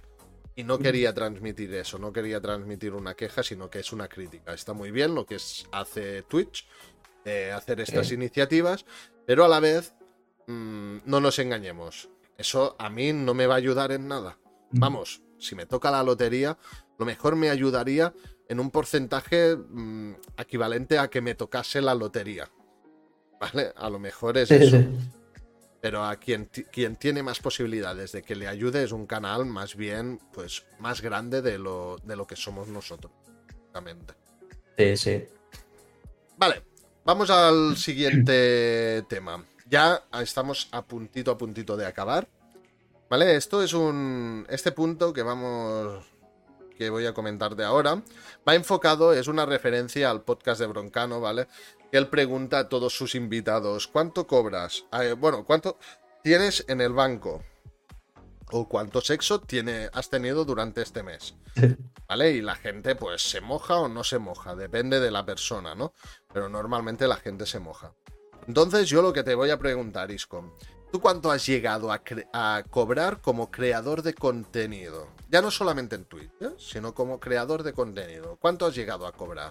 [0.57, 4.55] Y no quería transmitir eso, no quería transmitir una queja, sino que es una crítica.
[4.55, 6.69] Está muy bien lo que es- hace Twitch,
[7.25, 8.85] eh, hacer estas iniciativas,
[9.27, 9.95] pero a la vez,
[10.47, 12.09] mm, no nos engañemos.
[12.39, 14.39] Eso a mí no me va a ayudar en nada.
[14.71, 16.57] Vamos, si me toca la lotería,
[16.99, 18.13] lo mejor me ayudaría
[18.49, 22.49] en un porcentaje mm, equivalente a que me tocase la lotería.
[23.41, 23.73] ¿Vale?
[23.77, 24.79] A lo mejor es eso.
[25.81, 29.77] Pero a quien, quien tiene más posibilidades de que le ayude es un canal más
[29.77, 33.13] bien, pues, más grande de lo, de lo que somos nosotros.
[34.79, 35.25] Sí, sí.
[36.37, 36.63] Vale,
[37.05, 39.45] vamos al siguiente tema.
[39.69, 42.29] Ya estamos a puntito a puntito de acabar.
[43.09, 44.47] Vale, esto es un.
[44.49, 46.05] Este punto que vamos.
[46.75, 48.03] Que voy a comentar de ahora.
[48.47, 51.49] Va enfocado, es una referencia al podcast de Broncano, ¿vale?
[51.93, 54.85] Él pregunta a todos sus invitados: ¿cuánto cobras?
[54.93, 55.79] Eh, bueno, ¿cuánto
[56.23, 57.43] tienes en el banco?
[58.51, 61.35] O cuánto sexo tiene, has tenido durante este mes.
[62.09, 62.33] ¿Vale?
[62.33, 65.95] Y la gente, pues, se moja o no se moja, depende de la persona, ¿no?
[66.33, 67.95] Pero normalmente la gente se moja.
[68.47, 70.55] Entonces, yo lo que te voy a preguntar, Isco,
[70.95, 75.09] ¿tú cuánto has llegado a, cobrar como creador de contenido?
[75.29, 76.51] Ya no solamente en Twitch, ¿eh?
[76.57, 78.39] sino como creador de contenido.
[78.41, 79.51] ¿Cuánto has llegado a cobrar?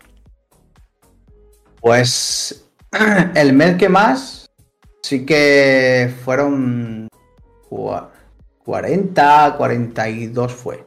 [1.82, 2.64] Pues
[3.36, 4.50] el mes que más
[5.02, 7.10] sí que fueron
[7.70, 8.08] cua-
[8.64, 10.86] 40, 42 fue.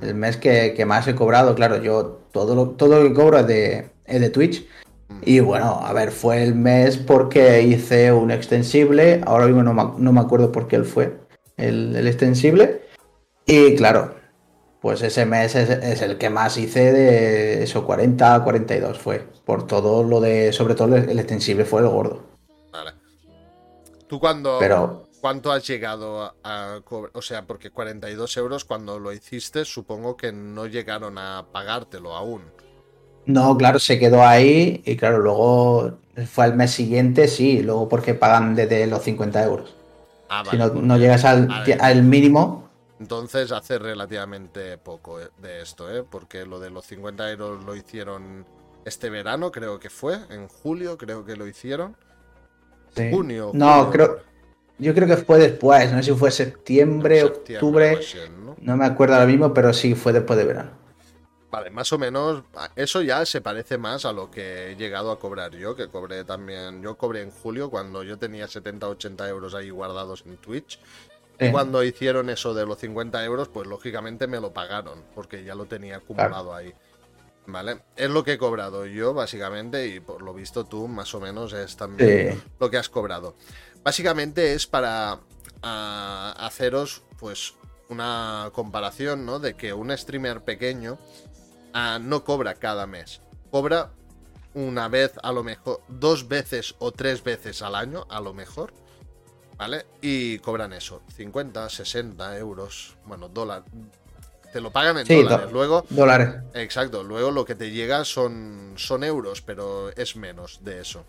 [0.00, 3.40] El mes que, que más he cobrado, claro, yo todo lo, todo lo que cobro
[3.40, 4.66] es de, es de Twitch.
[5.22, 9.20] Y bueno, a ver, fue el mes porque hice un extensible.
[9.26, 11.18] Ahora mismo no me, no me acuerdo por qué él fue
[11.56, 12.82] el, el extensible.
[13.46, 14.14] Y claro,
[14.80, 19.26] pues ese mes es, es el que más hice de eso, 40, 42 fue.
[19.44, 22.22] Por todo lo de, sobre todo el, extensible fue el gordo.
[22.72, 22.92] Vale.
[24.06, 27.12] ¿Tú cuándo, Pero cuánto has llegado a, a cobrar?
[27.14, 32.42] O sea, porque 42 euros cuando lo hiciste, supongo que no llegaron a pagártelo aún.
[33.26, 34.82] No, claro, se quedó ahí.
[34.84, 39.74] Y claro, luego fue al mes siguiente, sí, luego porque pagan desde los 50 euros.
[40.28, 42.68] Ah, Si no, no llegas al, mínimo,
[43.00, 46.04] Entonces hace relativamente poco eh, de esto, ¿eh?
[46.08, 48.46] Porque lo de los 50 euros lo hicieron
[48.84, 51.96] este verano, creo que fue, en julio creo que lo hicieron.
[52.94, 53.10] Sí.
[53.10, 53.50] Junio.
[53.54, 54.18] No, julio, creo,
[54.78, 58.56] yo creo que fue después, no sé si fue septiembre, septiembre, octubre, ¿no?
[58.60, 60.79] no me acuerdo ahora mismo, pero sí fue después de verano.
[61.50, 65.10] Vale, más o menos, a- eso ya se parece más a lo que he llegado
[65.10, 69.28] a cobrar yo, que cobré también, yo cobré en julio cuando yo tenía 70, 80
[69.28, 70.78] euros ahí guardados en Twitch.
[71.40, 71.50] Sí.
[71.50, 75.64] Cuando hicieron eso de los 50 euros, pues lógicamente me lo pagaron, porque ya lo
[75.66, 76.72] tenía acumulado ahí.
[77.46, 77.80] ¿Vale?
[77.96, 81.52] Es lo que he cobrado yo, básicamente, y por lo visto tú, más o menos,
[81.54, 82.42] es también Sí.
[82.60, 83.34] lo que has cobrado.
[83.82, 85.18] Básicamente es para
[85.62, 87.54] ah, haceros, pues,
[87.88, 89.40] una comparación, ¿no?
[89.40, 90.98] De que un streamer pequeño
[91.72, 93.20] ah, no cobra cada mes.
[93.50, 93.90] Cobra
[94.54, 98.72] una vez, a lo mejor, dos veces o tres veces al año, a lo mejor.
[99.56, 99.84] ¿Vale?
[100.00, 103.62] Y cobran eso, 50, 60 euros, bueno, dólar.
[104.52, 105.52] Te lo pagan en Sí, dólares.
[105.52, 106.36] Luego, Dólares.
[106.54, 111.04] exacto, luego lo que te llega son, son euros, pero es menos de eso.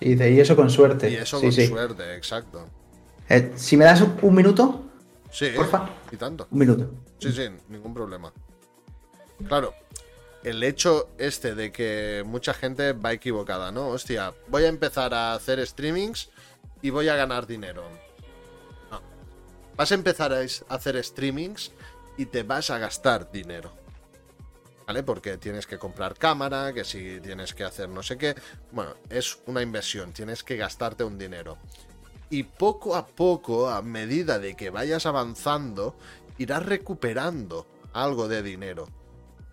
[0.00, 1.10] Y dice, y eso con suerte.
[1.10, 1.66] Y eso sí, con sí.
[1.66, 2.64] suerte, exacto.
[3.28, 4.82] Eh, si me das un, un minuto,
[5.30, 5.90] Sí, Porfa.
[6.12, 6.46] y tanto.
[6.52, 6.90] un minuto.
[7.18, 8.32] Sí, sí, ningún problema.
[9.46, 9.74] Claro,
[10.44, 13.88] el hecho este de que mucha gente va equivocada, ¿no?
[13.88, 16.30] Hostia, voy a empezar a hacer streamings
[16.82, 17.84] y voy a ganar dinero.
[19.76, 21.72] Vas a empezar a hacer streamings
[22.16, 23.72] y te vas a gastar dinero.
[24.86, 25.02] ¿Vale?
[25.02, 28.34] Porque tienes que comprar cámara, que si tienes que hacer no sé qué.
[28.70, 31.56] Bueno, es una inversión, tienes que gastarte un dinero.
[32.28, 35.96] Y poco a poco, a medida de que vayas avanzando,
[36.36, 38.88] irás recuperando algo de dinero.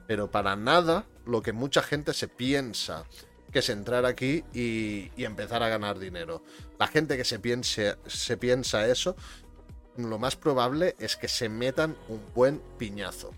[0.08, 3.06] Pero para nada lo que mucha gente se piensa
[3.52, 6.42] que es entrar aquí y, empezar a ganar dinero.
[6.80, 9.16] La gente que se, se piensa eso,
[9.98, 13.32] lo más probable es que se metan un buen piñazo.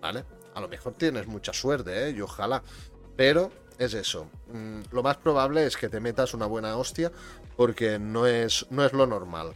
[0.00, 0.24] ¿Vale?
[0.54, 2.10] A lo mejor tienes mucha suerte, ¿eh?
[2.12, 2.62] Y ojalá.
[3.14, 4.28] Pero es eso.
[4.52, 7.12] Mm, Lo más probable es que te metas una buena hostia
[7.56, 9.54] porque no es, no es lo normal.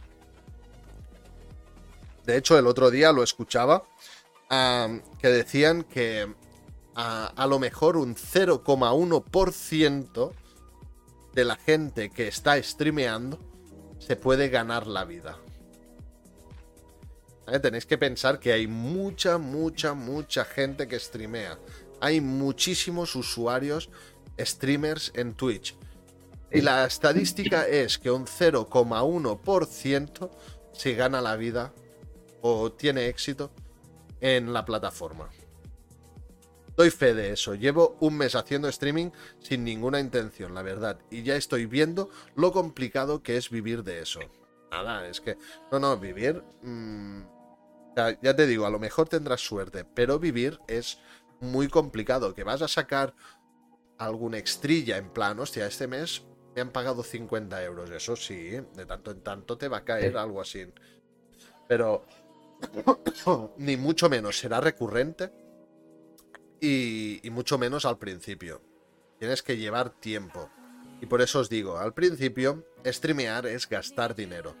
[2.25, 3.83] De hecho, el otro día lo escuchaba
[4.51, 6.27] que decían que
[6.95, 10.31] a, lo mejor un 0,1%
[11.33, 13.39] de la gente que está streameando
[13.99, 15.37] se puede ganar la vida.
[17.61, 21.57] Tenéis que pensar que hay mucha, mucha, mucha gente que streamea.
[22.01, 23.89] Hay muchísimos usuarios
[24.39, 25.77] streamers en Twitch.
[26.51, 30.29] Y la estadística es que un 0,1%
[30.73, 31.73] se gana la vida
[32.41, 33.51] o tiene éxito
[34.21, 35.29] en la plataforma.
[36.77, 37.53] Doy fe de eso.
[37.55, 40.99] Llevo un mes haciendo streaming sin ninguna intención, la verdad.
[41.09, 44.21] Y ya estoy viendo lo complicado que es vivir de eso.
[44.71, 45.37] Nada, es que...
[45.71, 46.41] No, no, vivir...
[46.61, 47.21] mm,
[47.97, 50.99] ya, ya te digo, a lo mejor tendrás suerte, pero vivir es
[51.41, 52.33] muy complicado.
[52.33, 53.13] Que vas a sacar
[53.97, 56.23] alguna extrilla en plan, hostia, este mes
[56.55, 57.89] me han pagado 50 euros.
[57.91, 60.65] Eso sí, de tanto en tanto te va a caer algo así.
[61.67, 62.05] Pero
[63.57, 65.31] ni mucho menos será recurrente
[66.59, 68.61] y, mucho menos al principio.
[69.19, 70.49] Tienes que llevar tiempo.
[71.01, 74.55] Y por eso os digo, al principio, streamear es gastar dinero.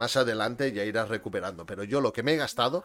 [0.00, 1.64] Más adelante ya irás recuperando.
[1.66, 2.84] Pero yo lo que me he gastado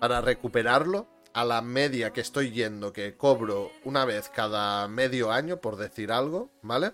[0.00, 5.60] para recuperarlo a la media que estoy yendo, que cobro una vez cada medio año,
[5.60, 6.92] por decir algo, ¿vale?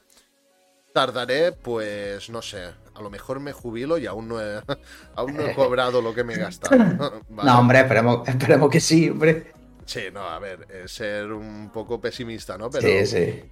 [0.92, 4.60] Tardaré, pues, no sé, a lo mejor me jubilo y aún no he,
[5.14, 6.76] aún no he cobrado lo que me he gastado.
[7.28, 7.50] ¿vale?
[7.50, 9.52] No, hombre, esperemos, esperemos que sí, hombre.
[9.84, 12.70] Sí, no, a ver, es ser un poco pesimista, ¿no?
[12.70, 13.44] Pero Sí, sí.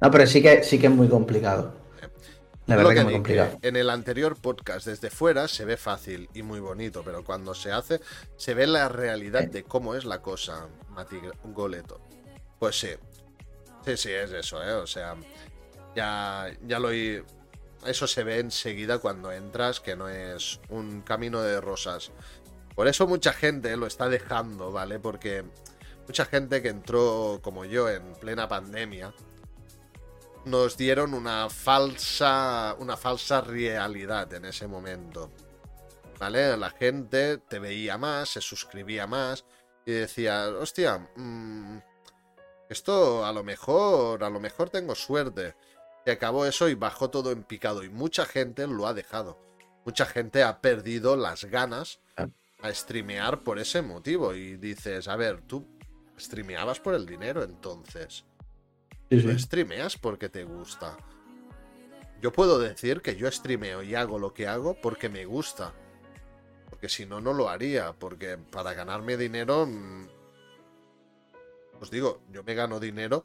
[0.00, 1.74] No, pero sí que, sí que es muy complicado.
[2.66, 3.58] La verdad que es muy complicado.
[3.62, 7.70] en el anterior podcast desde fuera se ve fácil y muy bonito, pero cuando se
[7.70, 8.00] hace
[8.36, 12.00] se ve la realidad de cómo es la cosa, Mati Goleto.
[12.58, 12.88] Pues sí,
[13.84, 14.72] sí, sí, es eso, ¿eh?
[14.72, 15.14] O sea,
[15.94, 16.92] ya, ya lo...
[16.92, 17.22] i-
[17.84, 22.10] Eso se ve enseguida cuando entras, que no es un camino de rosas.
[22.74, 24.98] Por eso mucha gente lo está dejando, ¿vale?
[24.98, 25.44] Porque
[26.06, 29.14] mucha gente que entró como yo en plena pandemia
[30.44, 35.32] nos dieron una falsa una falsa realidad en ese momento.
[36.18, 36.56] ¿Vale?
[36.56, 39.44] La gente te veía más, se suscribía más
[39.84, 41.78] y decía, hostia, mm,
[42.68, 45.54] esto a lo mejor, a lo mejor tengo suerte.
[46.06, 49.38] Y acabó eso y bajó todo en picado y mucha gente lo ha dejado.
[49.84, 52.00] Mucha gente ha perdido las ganas
[52.62, 55.66] a streamear por ese motivo y dices, a ver, tú
[56.18, 58.24] streameabas por el dinero entonces.
[59.10, 60.96] Sí, Tú streameas porque te gusta.
[62.20, 65.74] Yo puedo decir que yo streameo y hago lo que hago porque me gusta.
[66.70, 67.92] Porque si no, no lo haría.
[67.92, 69.66] Porque para ganarme dinero...
[69.66, 70.06] mm,
[71.80, 73.24] Os digo, yo me gano dinero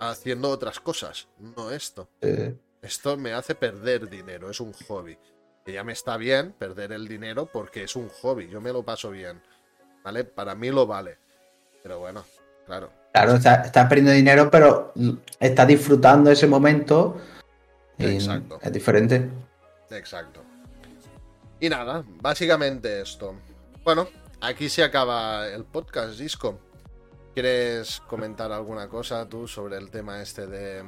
[0.00, 2.08] haciendo otras cosas, no esto.
[2.82, 5.16] Esto me hace perder dinero, es un hobby.
[5.64, 8.82] Que ya me está bien perder el dinero porque es un hobby, yo me lo
[8.82, 9.40] paso bien.
[10.02, 10.24] ¿Vale?
[10.24, 11.18] Para mí lo vale.
[11.82, 12.24] Pero bueno,
[12.66, 12.90] claro.
[13.12, 14.94] Claro, estás estás perdiendo dinero, pero
[15.38, 17.20] estás disfrutando ese momento.
[17.98, 18.58] y Exacto.
[18.62, 19.28] Es diferente.
[19.90, 20.42] Exacto.
[21.58, 23.34] Y nada, básicamente esto.
[23.84, 24.08] Bueno,
[24.40, 26.58] aquí se acaba el podcast, Disco.
[27.34, 30.82] ¿Quieres comentar alguna cosa tú sobre el tema este de,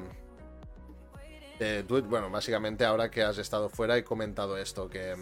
[1.58, 2.04] de Twitch?
[2.06, 5.14] Bueno, básicamente ahora que has estado fuera he comentado esto, que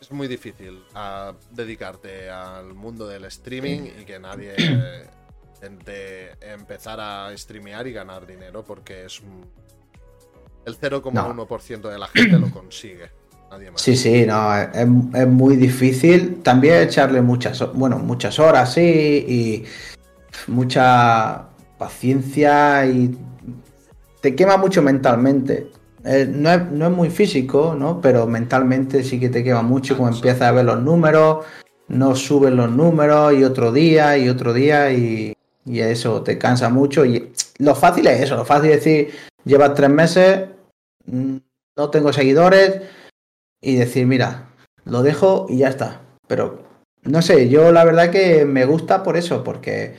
[0.00, 4.54] es muy difícil ah, dedicarte al mundo del streaming y que nadie
[5.54, 9.44] intente empezar a streamear y ganar dinero porque es un-
[10.64, 13.10] el 0,1% de la gente lo consigue.
[13.50, 13.82] Nadie más.
[13.82, 16.40] Sí, sí, no, es, es muy difícil.
[16.42, 18.80] También echarle muchas, bueno, muchas horas, sí,
[19.28, 19.64] y
[20.46, 23.16] mucha paciencia y
[24.20, 25.68] te quema mucho mentalmente.
[26.04, 28.00] Eh, no, es, no es muy físico, ¿no?
[28.00, 31.44] Pero mentalmente sí que te quema mucho, como empiezas a ver los números,
[31.88, 36.68] no suben los números y otro día y otro día y, y eso te cansa
[36.68, 37.04] mucho.
[37.04, 39.10] Y lo fácil es eso, lo fácil es decir,
[39.44, 40.48] llevas tres meses,
[41.06, 41.36] mm,
[41.76, 42.82] no tengo seguidores
[43.60, 44.48] y decir, mira,
[44.84, 46.00] lo dejo y ya está.
[46.26, 46.62] Pero
[47.02, 49.96] no sé, yo la verdad que me gusta por eso, porque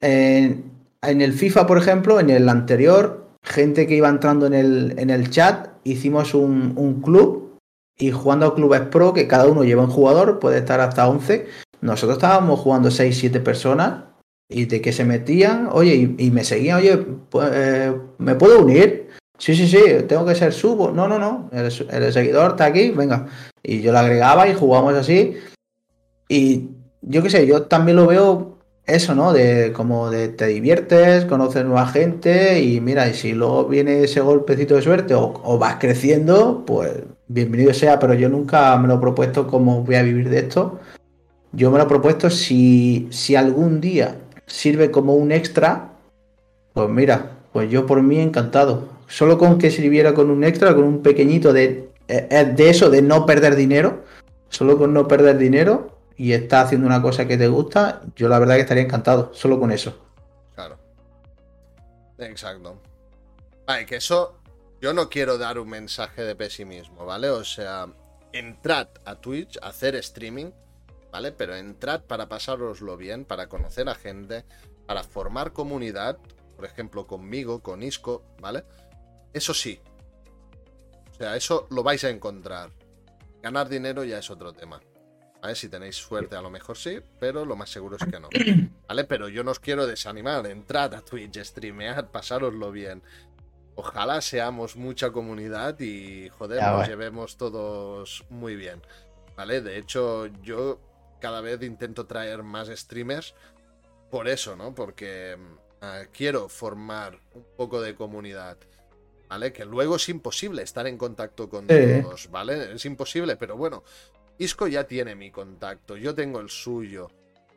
[0.00, 0.72] en,
[1.02, 5.30] el FIFA, por ejemplo, en el anterior, gente que iba entrando en el, en el
[5.30, 7.58] chat, hicimos un, un club
[7.98, 11.46] y jugando a clubes pro, que cada uno lleva un jugador, puede estar hasta 11.
[11.82, 14.04] Nosotros estábamos jugando 6, 7 personas
[14.48, 19.08] y de que se metían, oye, y, me seguían, oye, pues, eh, ¿me puedo unir?
[19.38, 20.90] Sí, sí, sí, tengo que ser subo.
[20.90, 23.26] No, no, no, el, el seguidor está aquí, venga.
[23.62, 25.36] Y yo lo agregaba y jugamos así.
[26.28, 26.68] Y
[27.02, 28.49] yo qué sé, yo también lo veo
[28.94, 29.32] eso, ¿no?
[29.32, 34.20] De como de te diviertes, conoces nueva gente y mira, y si luego viene ese
[34.20, 36.90] golpecito de suerte o, vas creciendo, pues
[37.28, 40.80] bienvenido sea, pero yo nunca me lo he propuesto como voy a vivir de esto.
[41.52, 45.92] Yo me lo he propuesto si, si algún día sirve como un extra,
[46.72, 48.88] pues mira, pues yo por mí encantado.
[49.06, 52.90] Solo con que sirviera con un extra, con un pequeñito de, eh, eh, de eso,
[52.90, 54.04] de no perder dinero.
[54.48, 58.38] Solo con no perder dinero y estás haciendo una cosa que te gusta, yo la
[58.38, 59.32] verdad que estaría encantado.
[59.34, 59.96] Solo con eso.
[60.54, 60.78] Claro.
[62.18, 62.80] Exacto.
[63.66, 64.36] Vale, que eso.
[64.80, 67.28] Yo no quiero dar un mensaje de pesimismo, ¿vale?
[67.28, 67.86] O sea,
[68.32, 70.52] entrad a Twitch hacer streaming,
[71.12, 71.32] ¿vale?
[71.32, 74.44] Pero entrad para pasároslo bien, para conocer a gente,
[74.86, 76.18] para formar comunidad,
[76.56, 78.64] por ejemplo, conmigo, con Isco, ¿vale?
[79.34, 79.80] Eso sí.
[81.12, 82.70] O sea, eso lo vais a encontrar.
[83.42, 84.80] Ganar dinero ya es otro tema.
[85.42, 85.54] ¿Vale?
[85.54, 88.28] Si tenéis suerte, a lo mejor sí, pero lo más seguro es que no.
[88.88, 89.04] ¿Vale?
[89.04, 90.46] Pero yo no os quiero desanimar.
[90.46, 93.02] Entrad a Twitch, streamead, pasároslo bien.
[93.76, 98.82] Ojalá seamos mucha comunidad y, joder, Ya, nos llevemos todos muy bien.
[99.36, 99.62] ¿Vale?
[99.62, 100.78] De hecho, yo
[101.20, 103.34] cada vez intento traer más streamers
[104.10, 104.74] por eso, ¿no?
[104.74, 108.58] Porque mm, ah, quiero formar un poco de comunidad.
[109.30, 109.52] ¿Vale?
[109.52, 112.02] Que luego es imposible estar en contacto con Sí.
[112.02, 112.74] todos, ¿vale?
[112.74, 113.84] Es imposible, pero bueno,
[114.40, 117.08] Isco ya tiene mi contacto, yo tengo el suyo.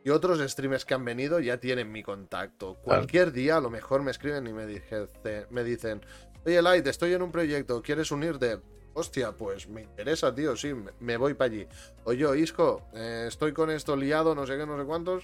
[0.03, 2.75] Y otros streamers que han venido ya tienen mi contacto.
[2.83, 5.07] Cualquier día a lo mejor me escriben y me, dije-
[5.49, 6.01] me dicen,
[6.45, 8.59] oye Light, estoy en un proyecto, ¿quieres unirte?
[8.95, 11.65] Hostia, pues me interesa, tío, sí, me- voy para allí.
[12.03, 15.23] Oye, Isco, eh, estoy con esto liado, no sé qué, no sé cuántos.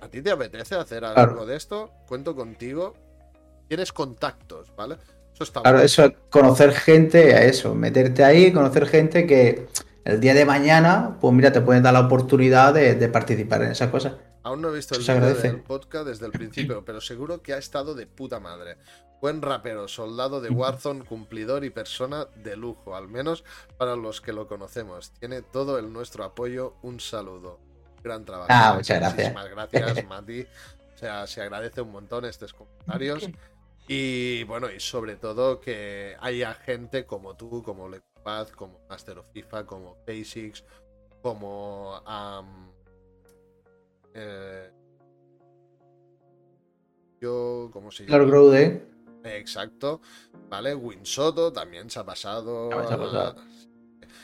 [0.00, 1.44] ¿A ti te apetece hacer algo Claro.
[1.46, 1.90] de esto?
[2.08, 2.94] Cuento contigo.
[3.68, 4.96] Tienes contactos, ¿vale?
[5.34, 5.84] Eso está Claro, bueno.
[5.84, 9.66] eso es conocer gente, a eso, meterte ahí, conocer gente que
[10.06, 13.72] el día de mañana, pues mira, te pueden dar la oportunidad de, de participar en
[13.72, 14.14] esas cosas.
[14.44, 15.04] Aún no he visto el
[15.42, 18.76] del podcast desde el principio, pero seguro que ha estado de puta madre.
[19.20, 23.42] Buen rapero, soldado de Warzone, cumplidor y persona de lujo, al menos
[23.76, 25.10] para los que lo conocemos.
[25.18, 26.74] Tiene todo el nuestro apoyo.
[26.82, 27.58] Un saludo.
[28.04, 28.46] Gran trabajo.
[28.50, 29.32] Ah, muchas gracias.
[29.32, 30.42] Muchísimas gracias, Mati.
[30.42, 33.28] O sea, se agradece un montón estos comentarios.
[33.88, 37.88] Y bueno, y sobre todo que haya gente como tú, como
[38.56, 40.64] Como Master of FIFA, como Basics,
[41.22, 42.02] como
[44.14, 44.70] eh,
[47.20, 48.08] yo, ¿cómo se llama?
[48.08, 48.86] Claro, Growde,
[49.24, 50.00] Exacto,
[50.48, 50.74] ¿vale?
[50.74, 52.68] Winsoto también se ha pasado.
[52.70, 53.36] Se ha pasado.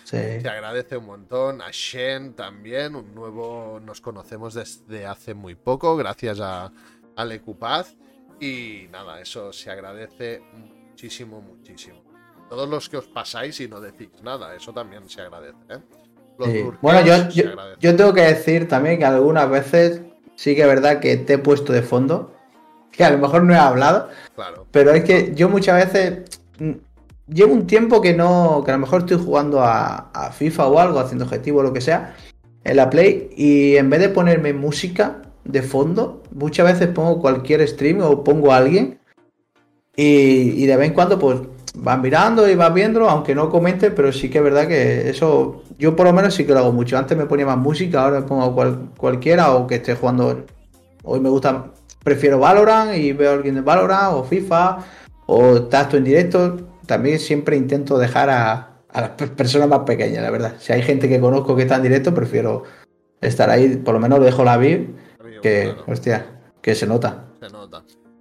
[0.05, 0.41] sí.
[0.41, 1.61] Se agradece un montón.
[1.61, 3.81] A Shen también, un nuevo.
[3.81, 6.73] Nos conocemos desde hace muy poco, gracias a,
[7.17, 7.97] a Lecupaz.
[8.41, 12.12] Y nada, eso se agradece muchísimo, muchísimo.
[12.53, 15.57] Todos los que os pasáis y no decís nada, eso también se agradece.
[15.71, 15.79] ¿eh?
[16.45, 16.65] Sí.
[16.83, 17.31] Bueno, yo,
[17.81, 20.03] yo, tengo que decir también que algunas veces
[20.37, 22.35] sí que es verdad que te he puesto de fondo,
[22.91, 26.73] que a lo mejor no he hablado, Claro, pero es que yo muchas veces mm,
[27.33, 30.79] llevo un tiempo que no, que a lo mejor estoy jugando a, a FIFA o
[30.79, 32.15] algo, haciendo objetivo o lo que sea,
[32.65, 37.67] en la Play, y en vez de ponerme música de fondo, muchas veces pongo cualquier
[37.67, 39.01] stream o pongo a alguien,
[39.97, 41.39] y, y de vez en cuando pues
[41.75, 45.63] van mirando y vas viéndolo, aunque no comente, pero sí que es verdad que eso,
[45.79, 46.99] yo por lo menos sí que lo hago mucho.
[46.99, 50.45] Antes me ponía más música, ahora me pongo cual- cualquiera o que esté jugando.
[51.05, 51.67] Hoy me gusta,
[52.05, 54.79] prefiero Valorant y veo a alguien de Valorant o FIFA
[55.27, 56.57] o Tasto en directo.
[56.87, 60.55] También siempre intento dejar a, a las pe- personas más pequeñas, la verdad.
[60.59, 62.65] Si hay gente que conozco que está en directo, prefiero
[63.21, 64.91] estar ahí, por lo menos lo dejo la VIP,
[65.43, 66.27] que, hostia,
[66.61, 67.25] que se nota.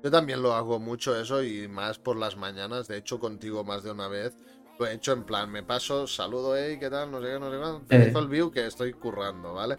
[0.03, 2.88] Yo también lo hago mucho eso y más por las mañanas.
[2.88, 4.35] De hecho, contigo más de una vez.
[4.80, 7.11] Lo he hecho en plan, me paso, saludo, hey, ¿qué tal?
[7.11, 7.85] No sé qué, no sé cuánto.
[7.88, 7.99] Te Eh.
[7.99, 9.77] dejo el view que estoy currando, ¿vale?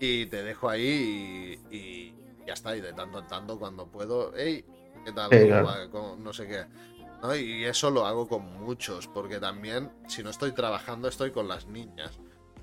[0.00, 2.14] Y te dejo ahí y, y
[2.46, 2.76] ya está.
[2.76, 4.64] Y de tanto en tanto, cuando puedo, hey,
[5.04, 5.30] ¿qué tal?
[5.30, 5.48] Sí.
[6.18, 6.66] No sé qué.
[7.22, 7.36] ¿No?
[7.36, 11.66] Y eso lo hago con muchos, porque también, si no estoy trabajando, estoy con las
[11.68, 12.18] niñas.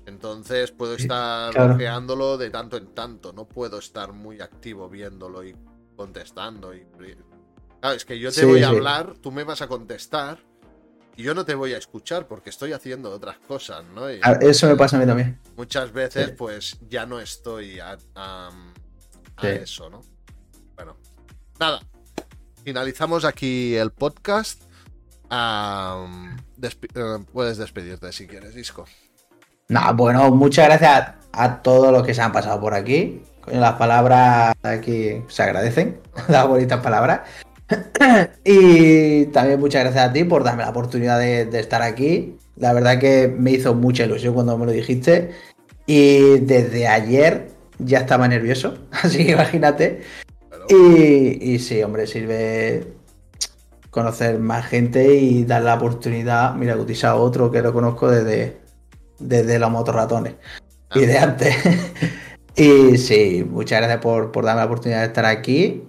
[0.06, 1.74] Entonces puedo Sí, estar claro.
[1.74, 3.32] ojeándolo de tanto en tanto.
[3.32, 5.56] No puedo estar muy activo viéndolo y
[6.00, 6.74] contestando.
[6.74, 6.86] Y...
[7.80, 8.74] Claro, es que yo te Sí, voy a sí.
[8.76, 10.38] hablar, tú me vas a contestar
[11.16, 14.10] y yo no te voy a escuchar porque estoy haciendo otras cosas, ¿no?
[14.10, 15.38] Y A- Eso me pasa a mí también.
[15.56, 16.34] muchas veces, Sí.
[16.38, 18.48] pues ya no estoy a, a-
[19.36, 19.48] a Sí.
[19.48, 20.00] eso, ¿no?
[20.76, 20.96] Bueno,
[21.58, 21.80] nada.
[22.64, 24.62] Finalizamos aquí el podcast.
[25.32, 28.84] Eh, puedes despedirte si quieres, Disco.
[29.68, 33.22] Nah, bueno, muchas gracias a, a todos los que se han pasado por aquí.
[33.40, 37.20] Coño, las palabras aquí se agradecen, las bonitas palabras.
[38.44, 42.36] y también muchas gracias a ti por darme la oportunidad de, de estar aquí.
[42.56, 45.30] La verdad que me hizo mucha ilusión cuando me lo dijiste.
[45.86, 50.02] Y desde ayer ya estaba nervioso, así que imagínate.
[50.68, 52.86] Y, y sí, hombre, sirve
[53.90, 56.54] conocer más gente y dar la oportunidad.
[56.54, 58.58] Mira, utiliza otro que lo conozco desde,
[59.18, 60.34] desde los motorratones
[60.94, 61.56] y de antes.
[62.56, 65.84] y sí, muchas gracias por, por darme la oportunidad de estar aquí.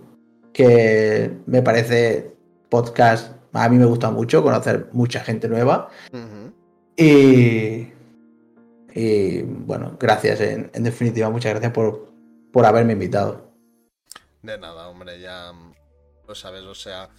[0.54, 2.36] Que me parece
[2.70, 5.90] podcast a mí me gusta mucho, conocer mucha gente nueva.
[6.96, 7.92] Y,
[8.94, 12.12] y bueno, gracias, en, en definitiva, muchas gracias por,
[12.52, 13.50] por haberme invitado.
[14.42, 15.52] De nada, hombre, ya
[16.28, 17.10] lo sabes, o sea,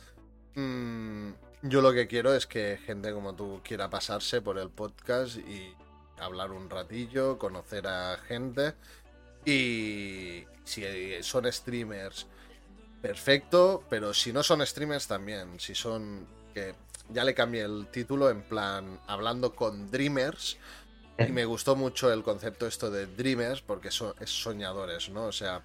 [0.54, 1.30] mm,
[1.62, 5.74] yo lo que quiero es que gente como tú quiera pasarse por el podcast y
[6.18, 8.74] hablar un ratillo, conocer a gente
[9.44, 10.84] y si
[11.22, 12.26] son streamers,
[13.00, 16.74] perfecto, pero si no son streamers también, si son que
[17.08, 20.56] ya le cambié el título en plan hablando con dreamers
[21.18, 25.24] y me gustó mucho el concepto esto de dreamers porque so- es soñadores, ¿no?
[25.26, 25.62] O sea,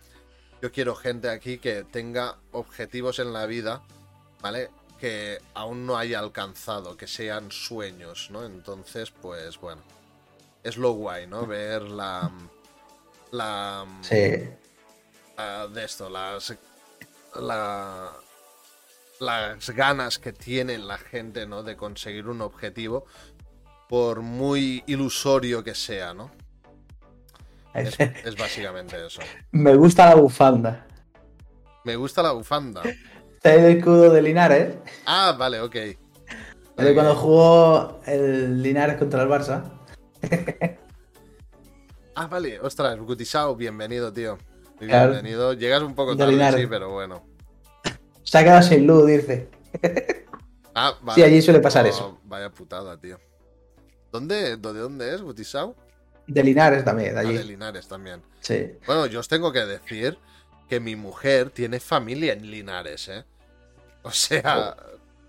[0.61, 3.83] yo quiero gente aquí que tenga objetivos en la vida,
[4.41, 4.69] ¿vale?
[4.99, 8.43] Que aún no haya alcanzado, que sean sueños, ¿no?
[8.45, 9.81] Entonces, pues bueno,
[10.63, 11.45] es lo guay, ¿no?
[11.45, 12.31] Ver la...
[13.31, 13.85] La...
[14.01, 14.49] Sí,
[15.37, 16.55] la- de esto, las...
[17.39, 18.11] La,
[19.19, 21.61] las ganas que tiene la gente, ¿no?
[21.63, 23.05] De conseguir un objetivo,
[23.89, 26.31] por muy ilusorio que sea, ¿no?
[27.73, 29.21] Es, es básicamente eso.
[29.51, 30.87] me gusta la bufanda.
[31.83, 32.81] Me gusta la bufanda.
[32.83, 34.75] Este es el escudo de Linares.
[35.05, 35.75] Ah, vale, ok.
[35.75, 39.63] De cuando jugó el Linares contra el Barça.
[42.19, 44.39] Ah, vale, ostras, Gutisao, bienvenido, tío.
[44.79, 45.11] Claro.
[45.11, 45.53] Bienvenido.
[45.53, 47.23] Llegas un poco De tarde, sí, pero bueno.
[48.23, 49.49] Se ha quedado sin luz, dice.
[50.79, 51.15] Ah, vale.
[51.15, 52.19] Sí, allí suele pasar Oh, eso.
[52.25, 53.19] Vaya putada, tío.
[54.11, 55.75] ¿Dónde, ¿De dónde es Gutisao?
[56.27, 57.35] De Linares también, de Ah, allí.
[57.35, 58.21] de Linares también.
[58.41, 58.73] Sí.
[58.85, 60.19] Bueno, yo os tengo que decir
[60.69, 63.25] que mi mujer tiene familia en Linares, ¿eh?
[64.03, 64.75] O sea,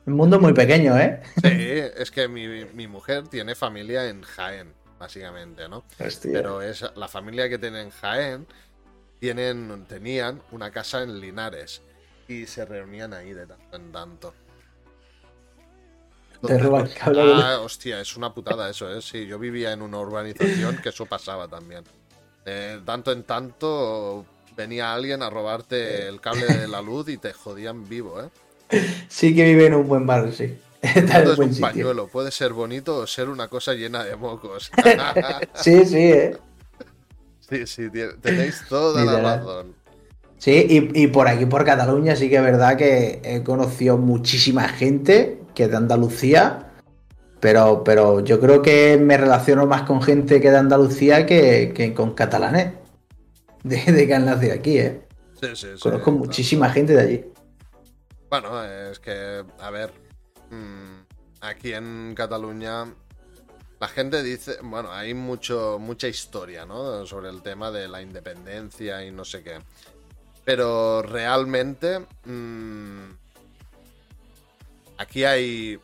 [0.05, 1.23] Un mundo muy pequeño, ¿eh?
[1.43, 1.49] sí,
[1.97, 5.85] es que mi, mi mujer tiene familia en Jaén, básicamente, ¿no?
[5.99, 6.33] Hostia.
[6.33, 8.47] Pero es la familia que tiene en Jaén
[9.21, 11.83] tienen, tenían una casa en Linares
[12.29, 14.35] y se reunían ahí de tanto en tanto.
[16.47, 19.03] Te roba el cable de- Ah, hostia, es una putada eso, ¿eh?
[19.03, 21.83] Sí, yo vivía en una urbanización que eso pasaba también.
[22.45, 24.25] De tanto en tanto
[24.57, 28.29] venía alguien a robarte el cable de la luz y te jodían vivo, ¿eh?
[29.09, 30.57] Sí que vive en un buen barrio, sí.
[30.83, 31.61] Es un sitio.
[31.61, 34.71] pañuelo, puede ser bonito o ser una cosa llena de mocos.
[35.55, 36.37] Sí, sí, ¿eh?
[37.41, 37.89] sí, sí,
[38.21, 39.75] tenéis toda la razón.
[40.39, 44.69] Sí, y, y por aquí, por Cataluña, sí que es verdad que he conocido muchísima
[44.69, 46.71] gente que es de Andalucía,
[47.41, 51.93] pero, pero yo creo que me relaciono más con gente que de Andalucía que, que
[51.93, 52.75] con catalanes,
[53.65, 55.01] de, de que han nacido aquí, ¿eh?
[55.41, 55.81] Sí, sí, sí.
[55.81, 57.25] Conozco muchísima gente de allí.
[58.31, 59.91] Bueno, es que, a ver,
[61.41, 62.87] aquí en Cataluña
[63.81, 67.07] la gente dice, bueno, hay mucho, mucha historia, ¿no?
[67.07, 69.59] Sobre el tema de la independencia y no sé qué.
[70.45, 73.11] Pero realmente, mm,
[74.99, 75.79] aquí hay...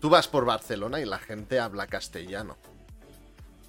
[0.00, 2.56] Tú vas por Barcelona y la gente habla castellano.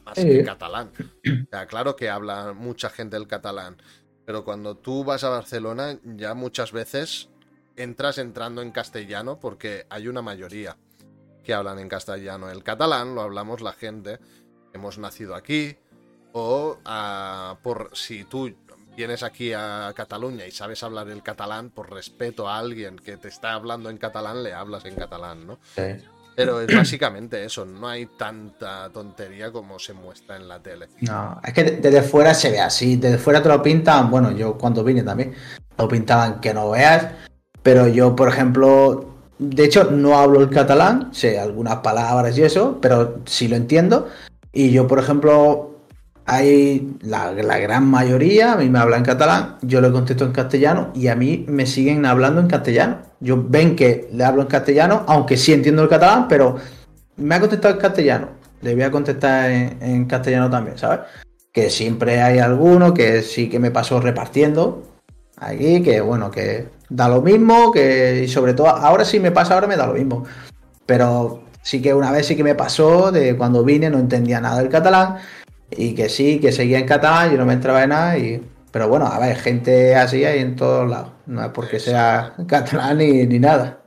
[0.06, 0.24] Más Sí.
[0.28, 0.92] que catalán.
[1.26, 3.76] O sea, claro que habla mucha gente el catalán.
[4.26, 7.30] Pero cuando tú vas a Barcelona, ya muchas veces
[7.78, 10.76] entras entrando en castellano porque hay una mayoría
[11.44, 12.50] que hablan en castellano.
[12.50, 14.20] El catalán lo hablamos la gente
[14.74, 15.78] hemos nacido aquí
[16.34, 18.54] o ah, por si tú
[18.96, 23.28] vienes aquí a Cataluña y sabes hablar el catalán, por respeto a alguien que te
[23.28, 25.60] está hablando en catalán, le hablas en catalán, ¿no?
[25.76, 25.84] Sí.
[26.36, 30.88] Pero es básicamente eso, no hay tanta tontería como se muestra en la tele.
[31.02, 34.32] No, es que de- desde fuera se ve así, desde fuera te lo pintan, bueno,
[34.32, 35.34] yo cuando vine también,
[35.78, 37.06] lo pintaban que no veas,
[37.68, 42.78] pero yo, por ejemplo, de hecho no hablo el catalán, sé algunas palabras y eso,
[42.82, 44.08] pero sí lo entiendo,
[44.54, 45.76] y yo, por ejemplo,
[46.24, 50.92] hay la, gran mayoría, a mí me habla en catalán, yo le contesto en castellano
[50.96, 53.00] y a mí me siguen hablando en castellano.
[53.20, 56.56] Yo ven que le hablo en castellano, aunque sí entiendo el catalán, pero
[57.18, 58.30] me ha contestado en castellano.
[58.62, 61.02] Le voy a contestar en, en castellano también, ¿sabes?
[61.52, 64.84] Que siempre hay alguno que sí que me pasó repartiendo
[65.36, 69.54] aquí, que bueno, que da lo mismo, que y sobre todo ahora sí me pasa,
[69.54, 70.26] ahora me da lo mismo.
[70.86, 74.60] Pero sí que una vez sí que me pasó de cuando vine no entendía nada
[74.60, 75.18] del catalán
[75.70, 78.42] y que sí, que seguía en catalán y no me entraba en nada y...
[78.72, 81.12] Pero bueno, a ver, gente así hay en todos lados.
[81.26, 83.82] No es porque sea catalán ni, ni nada.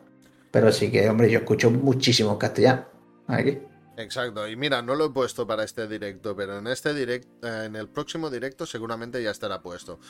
[0.51, 2.87] Pero sí que, hombre, yo escucho muchísimo castellano.
[3.29, 3.59] Aquí.
[3.97, 7.77] Exacto, y mira, no lo he puesto para este directo, pero en este directo, en
[7.77, 10.01] el próximo directo seguramente ya estará puesto.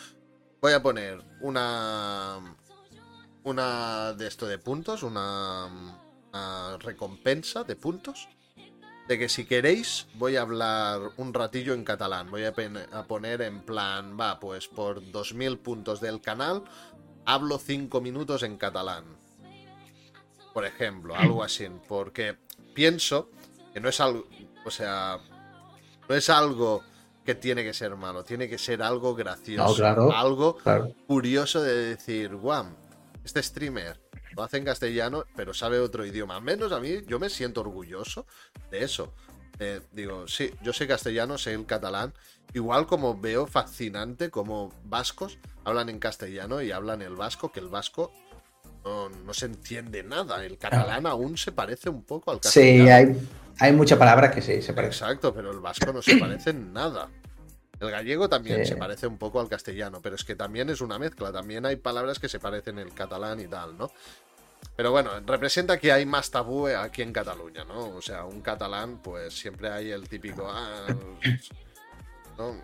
[0.61, 2.39] Voy a poner una
[3.45, 5.67] una de esto de puntos, una,
[6.33, 8.29] una recompensa de puntos,
[9.09, 13.61] de que si queréis voy a hablar un ratillo en catalán, voy a, poner en
[13.63, 16.63] plan, va, pues por 2000 puntos del canal
[17.25, 19.05] hablo 5 minutos en catalán.
[20.53, 21.67] Por ejemplo, algo así.
[21.89, 22.37] Porque
[22.75, 23.31] pienso
[23.73, 24.27] que no es algo.
[24.65, 25.19] O sea.
[26.09, 26.83] No es algo
[27.25, 28.25] que tiene que ser malo.
[28.25, 29.69] Tiene que ser algo gracioso.
[29.69, 30.93] No, claro, algo claro.
[31.07, 32.67] curioso de decir, guau,
[33.25, 34.01] este streamer
[34.37, 36.37] lo hace en castellano, pero sabe otro idioma.
[36.37, 38.27] Al menos a mí, yo me siento orgulloso
[38.71, 39.13] de eso.
[39.59, 42.15] Eh, digo, sí, yo sé castellano, sé el catalán.
[42.55, 47.69] Igual como veo fascinante como vascos hablan en castellano y hablan el vasco, que el
[47.69, 48.13] vasco
[48.85, 50.45] no, no se entiende nada.
[50.45, 52.85] El catalán aún se parece un poco al castellano.
[52.85, 55.09] Sí, hay, hay muchas palabras que sí, se parecen.
[55.09, 57.09] Exacto, pero el vasco no se parece en nada.
[57.81, 58.73] El gallego también Sí.
[58.73, 61.33] se parece un poco al castellano, pero es que también es una mezcla.
[61.33, 63.91] También hay palabras que se parecen el catalán y tal, ¿no?
[64.77, 67.89] Pero bueno, representa que hay más tabú aquí en Cataluña, ¿no?
[67.97, 70.47] O sea, un catalán, pues siempre hay el típico.
[70.51, 70.87] Ah,
[72.39, 72.57] ¿no?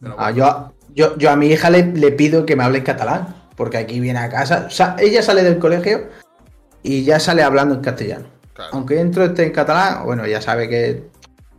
[0.00, 2.84] Pero Ah, yo, yo, yo a mi hija le, le pido que me hable en
[2.84, 4.64] catalán, porque aquí viene a casa.
[4.66, 6.08] O sea, ella sale del colegio
[6.82, 8.26] y ya sale hablando en castellano.
[8.54, 11.04] claro, Aunque dentro esté en catalán, bueno, ya sabe que,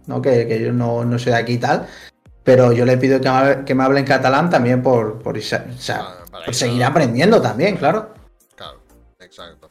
[0.08, 1.88] no, que, que yo no, no soy de aquí y tal.
[2.44, 5.38] Pero yo le pido que me hable, que me hable en catalán también por, por,
[5.38, 8.14] isa- o sea, para por eso- seguir aprendiendo también, claro.
[8.56, 8.82] claro,
[9.20, 9.70] exacto.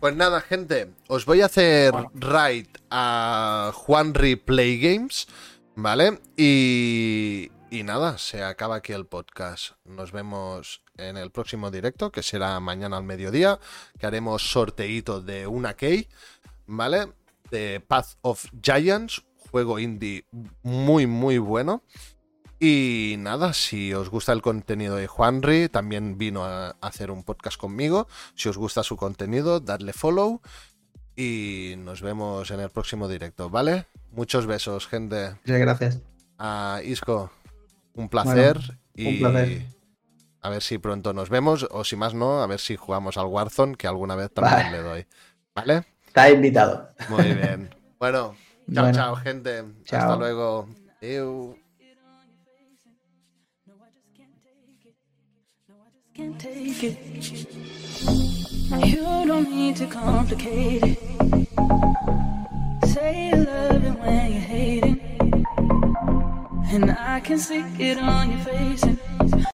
[0.00, 5.28] Pues nada, gente, os voy a hacer raid a Juanri Play Games,
[5.76, 6.20] ¿vale?
[6.36, 9.74] Y, y nada, se acaba aquí el podcast.
[9.84, 13.60] Nos vemos en el próximo directo, que será mañana al mediodía,
[13.98, 16.08] que haremos sorteíto de una key,
[16.66, 17.12] ¿vale?
[17.50, 19.22] De Path of Giants,
[19.52, 20.24] juego indie
[20.62, 21.82] muy, muy bueno.
[22.58, 27.58] Y nada, si os gusta el contenido de Juanri, también vino a hacer un podcast
[27.58, 28.08] conmigo.
[28.34, 30.40] Si os gusta su contenido, dadle follow.
[31.14, 33.86] Y nos vemos en el próximo directo, ¿vale?
[34.12, 35.34] Muchos besos, gente.
[35.44, 36.00] Muchas gracias.
[36.38, 37.30] A Isco,
[37.94, 38.56] un placer.
[38.56, 39.66] Bueno, y un placer.
[40.40, 41.66] a ver si pronto nos vemos.
[41.70, 44.70] O si más no, a ver si jugamos al Warzone, que alguna vez también Vale.
[44.70, 45.06] le doy.
[45.54, 45.84] ¿Vale?
[46.06, 46.90] Está invitado.
[47.10, 47.74] Muy bien.
[47.98, 48.34] Bueno,
[48.66, 48.92] chao, Bueno.
[48.92, 49.58] chao, gente.
[49.58, 50.18] Hasta Chao.
[50.18, 50.68] luego.
[51.00, 51.56] Adeu.
[56.14, 57.46] can't take it.
[58.86, 60.98] You don't need to complicate it.
[62.86, 65.00] Say you love it when you're hating.
[66.70, 68.82] And I can see it on your face.
[68.82, 68.98] And